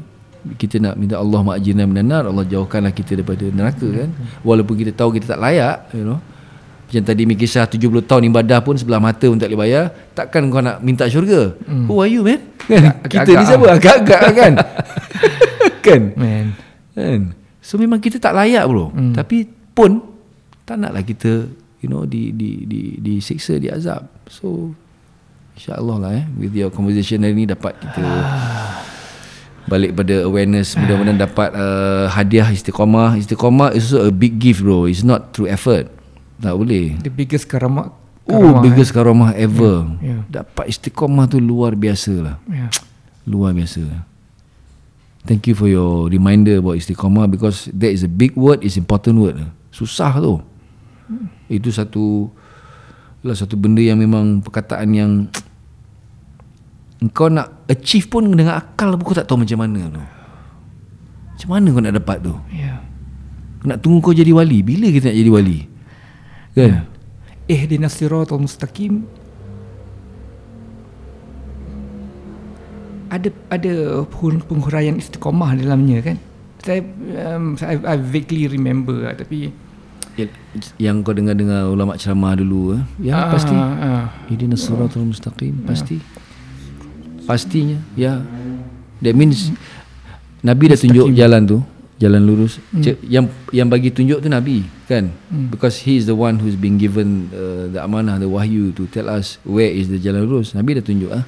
kita 0.58 0.82
nak 0.82 0.98
minta 0.98 1.22
Allah 1.22 1.42
ma'ajirna 1.46 1.86
minan 1.86 2.10
nar 2.10 2.24
Allah 2.26 2.42
jauhkanlah 2.46 2.90
kita 2.90 3.14
daripada 3.14 3.46
neraka 3.54 3.86
kan 3.86 4.10
walaupun 4.42 4.74
kita 4.74 4.90
tahu 4.90 5.14
kita 5.14 5.38
tak 5.38 5.40
layak 5.42 5.86
you 5.94 6.02
know 6.02 6.18
macam 6.92 7.08
tadi 7.08 7.24
mi 7.24 7.40
kisah 7.40 7.64
70 7.72 8.04
tahun 8.04 8.28
ibadah 8.28 8.60
pun 8.60 8.76
sebelah 8.76 9.00
mata 9.00 9.24
pun 9.24 9.40
tak 9.40 9.48
boleh 9.48 9.64
bayar. 9.64 9.96
Takkan 10.12 10.52
kau 10.52 10.60
nak 10.60 10.84
minta 10.84 11.08
syurga? 11.08 11.56
Who 11.88 12.04
are 12.04 12.12
you 12.12 12.20
man? 12.20 12.44
Kan 12.68 13.00
kita 13.08 13.32
ni 13.32 13.40
agak-agak 13.40 13.48
siapa? 13.48 13.66
Agak-agak 13.72 14.22
kan? 14.36 14.54
Kan? 15.88 16.02
Man. 16.20 16.46
Kan? 16.92 17.32
So 17.64 17.80
memang 17.80 18.04
kita 18.04 18.20
tak 18.20 18.36
layak 18.36 18.68
bro. 18.68 18.92
Hmm. 18.92 19.16
Tapi 19.16 19.48
pun 19.72 20.04
Tak 20.68 20.84
naklah 20.84 21.00
kita 21.08 21.48
You 21.80 21.88
know 21.88 22.04
di 22.04 22.36
di 22.36 22.68
di 22.68 23.00
disiksa 23.00 23.56
diazab. 23.56 24.12
So 24.28 24.76
InsyaAllah 25.56 25.96
lah 25.96 26.12
eh. 26.12 26.26
With 26.36 26.52
your 26.52 26.76
conversation 26.76 27.24
hari 27.24 27.40
ni 27.40 27.48
Dapat 27.48 27.80
kita 27.80 28.04
Balik 29.72 29.96
pada 29.96 30.28
awareness. 30.28 30.76
Mudah-mudahan 30.76 31.24
dapat 31.24 31.56
uh, 31.56 32.12
Hadiah 32.12 32.52
istiqamah. 32.52 33.16
Istiqamah 33.16 33.80
is 33.80 33.96
also 33.96 34.06
a 34.06 34.12
big 34.12 34.44
gift 34.44 34.60
bro. 34.60 34.92
It's 34.92 35.08
not 35.08 35.32
through 35.32 35.48
effort 35.48 36.01
Tak 36.42 36.54
boleh 36.58 36.98
The 37.00 37.14
biggest 37.14 37.46
karamah. 37.46 37.94
Oh 38.26 38.62
biggest 38.62 38.92
karamah 38.94 39.34
ever 39.38 39.86
Yeah, 40.02 40.22
yeah. 40.26 40.42
Dapat 40.42 40.70
istiqamah 40.70 41.30
tu 41.30 41.38
luar 41.38 41.78
biasa 41.78 42.14
lah 42.22 42.36
Yeah. 42.50 42.74
Luar 43.30 43.54
biasa. 43.54 43.86
Thank 45.22 45.46
you 45.46 45.54
for 45.54 45.70
your 45.70 46.10
reminder 46.10 46.58
about 46.58 46.82
istiqamah 46.82 47.30
because 47.30 47.70
that 47.78 47.94
is 47.94 48.02
a 48.02 48.10
big 48.10 48.34
word, 48.34 48.66
is 48.66 48.74
important 48.74 49.22
word. 49.22 49.38
Susah 49.70 50.18
tu. 50.18 50.42
Itu 51.46 51.70
satu 51.70 52.34
lah 53.22 53.38
satu 53.38 53.54
benda 53.54 53.86
yang 53.86 54.02
memang 54.02 54.42
perkataan 54.42 54.90
yang 54.98 55.12
engkau 57.06 57.30
nak 57.30 57.70
achieve 57.70 58.10
pun 58.10 58.34
dengan 58.34 58.58
akal 58.58 58.98
pun 58.98 59.14
kau 59.14 59.18
tak 59.18 59.30
tahu 59.30 59.46
macam 59.46 59.62
mana 59.62 59.94
tu. 59.94 60.02
Macam 61.38 61.50
mana 61.54 61.68
kau 61.70 61.84
nak 61.86 61.96
dapat 62.02 62.18
tu? 62.26 62.34
Ya. 62.50 62.82
Kau 63.62 63.70
nak 63.70 63.80
tunggu 63.86 64.02
kau 64.02 64.18
jadi 64.18 64.34
wali. 64.34 64.66
Bila 64.66 64.90
kita 64.90 65.14
nak 65.14 65.18
jadi 65.22 65.30
wali? 65.30 65.60
Kan? 66.52 66.84
Ihdinas 67.46 67.96
siratal 67.96 68.38
mustaqim 68.38 69.04
ada 73.12 73.28
ada 73.52 73.74
peng- 74.08 74.40
penghuraian 74.42 74.96
istiqamah 74.96 75.56
dalamnya 75.56 76.00
kan. 76.02 76.18
Saya 76.62 76.86
um, 77.34 77.58
I, 77.58 77.76
I 77.76 77.96
vaguely 77.98 78.46
remember 78.48 78.94
lah, 79.02 79.14
tapi 79.14 79.50
Ya- 80.14 80.28
Yang 80.78 80.96
kau 81.02 81.16
dengar-dengar 81.16 81.72
ulama 81.72 81.96
ceramah 81.96 82.36
dulu 82.36 82.76
eh? 82.76 82.84
Ya 83.02 83.16
Ah, 83.18 83.32
pasti 83.32 83.56
ah. 83.56 84.12
Ihdinas 84.28 84.60
siratal 84.60 85.08
mustaqim 85.08 85.64
Pasti 85.64 86.04
Pastinya 87.24 87.80
Ya 87.96 88.20
That 89.00 89.16
means 89.16 89.56
Nabi 90.44 90.68
dah 90.68 90.76
tunjuk 90.76 91.16
jalan 91.16 91.42
tu 91.48 91.58
Jalan 92.02 92.26
lurus. 92.26 92.58
Hmm. 92.74 92.82
Yang 93.06 93.26
yang 93.54 93.70
bagi 93.70 93.94
tunjuk 93.94 94.26
tu 94.26 94.28
Nabi 94.28 94.66
Kan? 94.90 95.14
Because 95.54 95.86
he 95.86 96.02
is 96.02 96.10
the 96.10 96.18
one 96.18 96.42
who's 96.42 96.58
been 96.58 96.82
given 96.82 97.30
uh, 97.30 97.70
The 97.70 97.86
amanah 97.86 98.18
The 98.18 98.26
wahyu 98.26 98.74
To 98.74 98.90
tell 98.90 99.06
us 99.06 99.38
Where 99.46 99.70
is 99.70 99.86
the 99.94 100.02
jalan 100.02 100.26
lurus. 100.26 100.58
Nabi 100.58 100.82
dah 100.82 100.84
tunjuk 100.84 101.14
ah. 101.14 101.22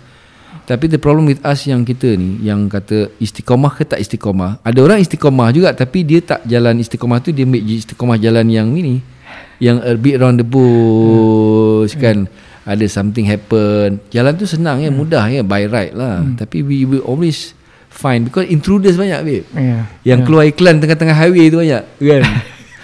Tapi 0.65 0.89
the 0.89 0.97
problem 0.97 1.29
with 1.29 1.45
us 1.45 1.69
yang 1.69 1.85
kita 1.85 2.17
ni 2.17 2.41
Yang 2.41 2.73
kata 2.73 2.97
istiqamah 3.21 3.73
ke 3.77 3.85
tak 3.85 4.01
istiqamah 4.01 4.65
Ada 4.65 4.79
orang 4.81 4.97
istiqamah 4.97 5.53
juga 5.53 5.69
Tapi 5.77 6.01
dia 6.01 6.25
tak 6.25 6.41
jalan 6.49 6.81
istiqamah 6.81 7.21
tu 7.21 7.29
Dia 7.29 7.45
make 7.45 7.61
istiqamah 7.61 8.17
jalan 8.17 8.49
yang 8.49 8.73
ini 8.73 8.97
Yang 9.61 9.77
a 9.85 9.93
bit 9.93 10.17
around 10.17 10.41
the 10.41 10.47
bush 10.47 11.93
kan? 12.01 12.25
Ada 12.63 12.87
something 12.87 13.27
happen. 13.27 13.99
Jalan 14.07 14.39
tu 14.39 14.47
senang 14.47 14.79
ya 14.79 14.87
Mudah 14.87 15.27
ya 15.27 15.43
By 15.43 15.67
right 15.67 15.91
lah. 15.91 16.23
Tapi 16.39 16.63
we 16.63 16.87
will 16.87 17.03
always 17.03 17.51
Find 17.93 18.25
Because 18.25 18.49
intruders 18.49 18.97
banyak 18.97 19.19
babe. 19.21 19.45
Ya. 19.53 19.85
Yang 20.01 20.19
keluar 20.25 20.43
iklan 20.49 20.81
tengah-tengah 20.81 21.13
highway 21.13 21.47
tu 21.47 21.61
banyak 21.61 21.83
Kan? 22.01 22.23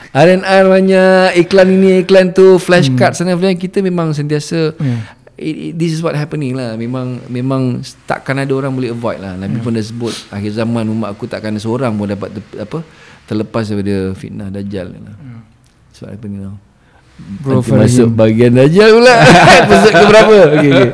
R&R 0.09 0.63
banyak 0.65 1.37
Iklan 1.37 1.67
ini 1.69 2.01
iklan 2.01 2.29
tu 2.31 2.57
Flashcard 2.57 3.13
sana 3.13 3.33
flash 3.33 3.57
Kita 3.57 3.81
memang 3.81 4.13
sentiasa 4.13 4.73
Ya. 4.77 4.97
it, 5.39 5.55
it, 5.55 5.73
this 5.75 5.95
is 5.95 6.03
what 6.03 6.13
happening 6.13 6.51
lah. 6.51 6.75
Memang 6.75 7.23
memang 7.25 7.79
takkan 8.03 8.35
ada 8.35 8.51
orang 8.51 8.75
boleh 8.75 8.91
avoid 8.91 9.17
lah. 9.17 9.39
Nabi 9.39 9.57
pun 9.59 9.71
dah 9.71 9.79
sebut 9.79 10.11
akhir 10.29 10.51
zaman 10.51 10.83
umat 10.83 11.15
aku 11.15 11.25
takkan 11.25 11.55
ada 11.55 11.61
seorang 11.63 11.95
pun 11.95 12.11
dapat 12.11 12.35
ter, 12.35 12.43
apa 12.59 12.83
terlepas 13.23 13.63
daripada 13.63 14.11
fitnah 14.13 14.51
dajjal. 14.51 14.91
Lah. 14.91 15.15
That's 15.89 16.03
what 16.03 16.11
happening 16.11 16.43
now 16.43 16.59
Bro, 17.39 17.59
Nanti 17.59 17.71
masuk 17.75 18.07
him. 18.07 18.15
bahagian 18.15 18.51
dajjal 18.55 18.89
pula. 18.95 19.15
Episode 19.63 19.93
ke 19.93 20.05
berapa? 20.07 20.35
Okay, 20.59 20.71
okay. 20.71 20.87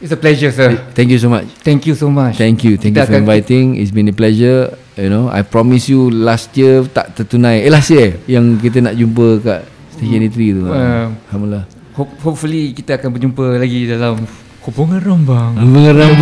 It's 0.00 0.08
a 0.10 0.16
pleasure 0.16 0.48
sir. 0.48 0.80
thank 0.96 1.12
you 1.12 1.20
so 1.20 1.28
much. 1.28 1.44
Thank 1.60 1.84
you 1.84 1.92
so 1.94 2.08
much. 2.08 2.40
thank 2.40 2.64
you 2.64 2.80
thank 2.80 2.96
you 2.96 2.96
Kita 2.96 3.04
for 3.04 3.12
akan- 3.12 3.24
inviting. 3.24 3.66
it's 3.76 3.92
been 3.92 4.08
a 4.08 4.16
pleasure 4.16 4.72
you 4.96 5.12
know. 5.12 5.28
I 5.28 5.44
promise 5.44 5.86
you 5.86 6.08
last 6.08 6.56
year 6.56 6.88
tak 6.88 7.12
tertunai. 7.14 7.60
Eh 7.60 7.70
last 7.70 7.92
year 7.92 8.16
yang 8.24 8.56
kita 8.56 8.80
nak 8.80 8.96
jumpa 8.96 9.26
kat 9.40 9.60
station 9.92 10.24
3 10.24 10.56
tu. 10.56 10.62
Uh, 10.64 11.12
Alhamdulillah. 11.28 11.64
Ho- 12.00 12.16
hopefully 12.24 12.72
kita 12.72 12.96
akan 12.96 13.12
berjumpa 13.12 13.60
lagi 13.60 13.84
dalam 13.84 14.24
hubungan 14.64 15.00
rombang. 15.04 15.52
Mengeram 15.60 16.16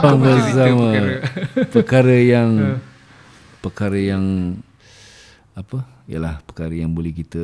bersama 0.00 0.88
perkara 1.68 2.16
yang 2.16 2.50
perkara 3.60 3.98
yang 3.98 4.56
apa 5.52 5.84
ialah 6.10 6.42
perkara 6.42 6.74
yang 6.74 6.90
boleh 6.90 7.14
kita 7.14 7.38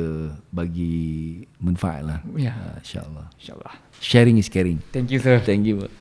bagi 0.51 1.39
manfaat 1.57 2.03
lah 2.03 2.19
Ya. 2.35 2.51
Ah, 2.51 2.75
insyaallah 2.83 3.31
InsyaAllah. 3.39 3.73
sharing 4.03 4.35
is 4.35 4.51
caring 4.51 4.83
Thank 4.91 5.07
you 5.09 5.23
sir. 5.23 5.39
thank 5.39 5.63
you 5.63 5.87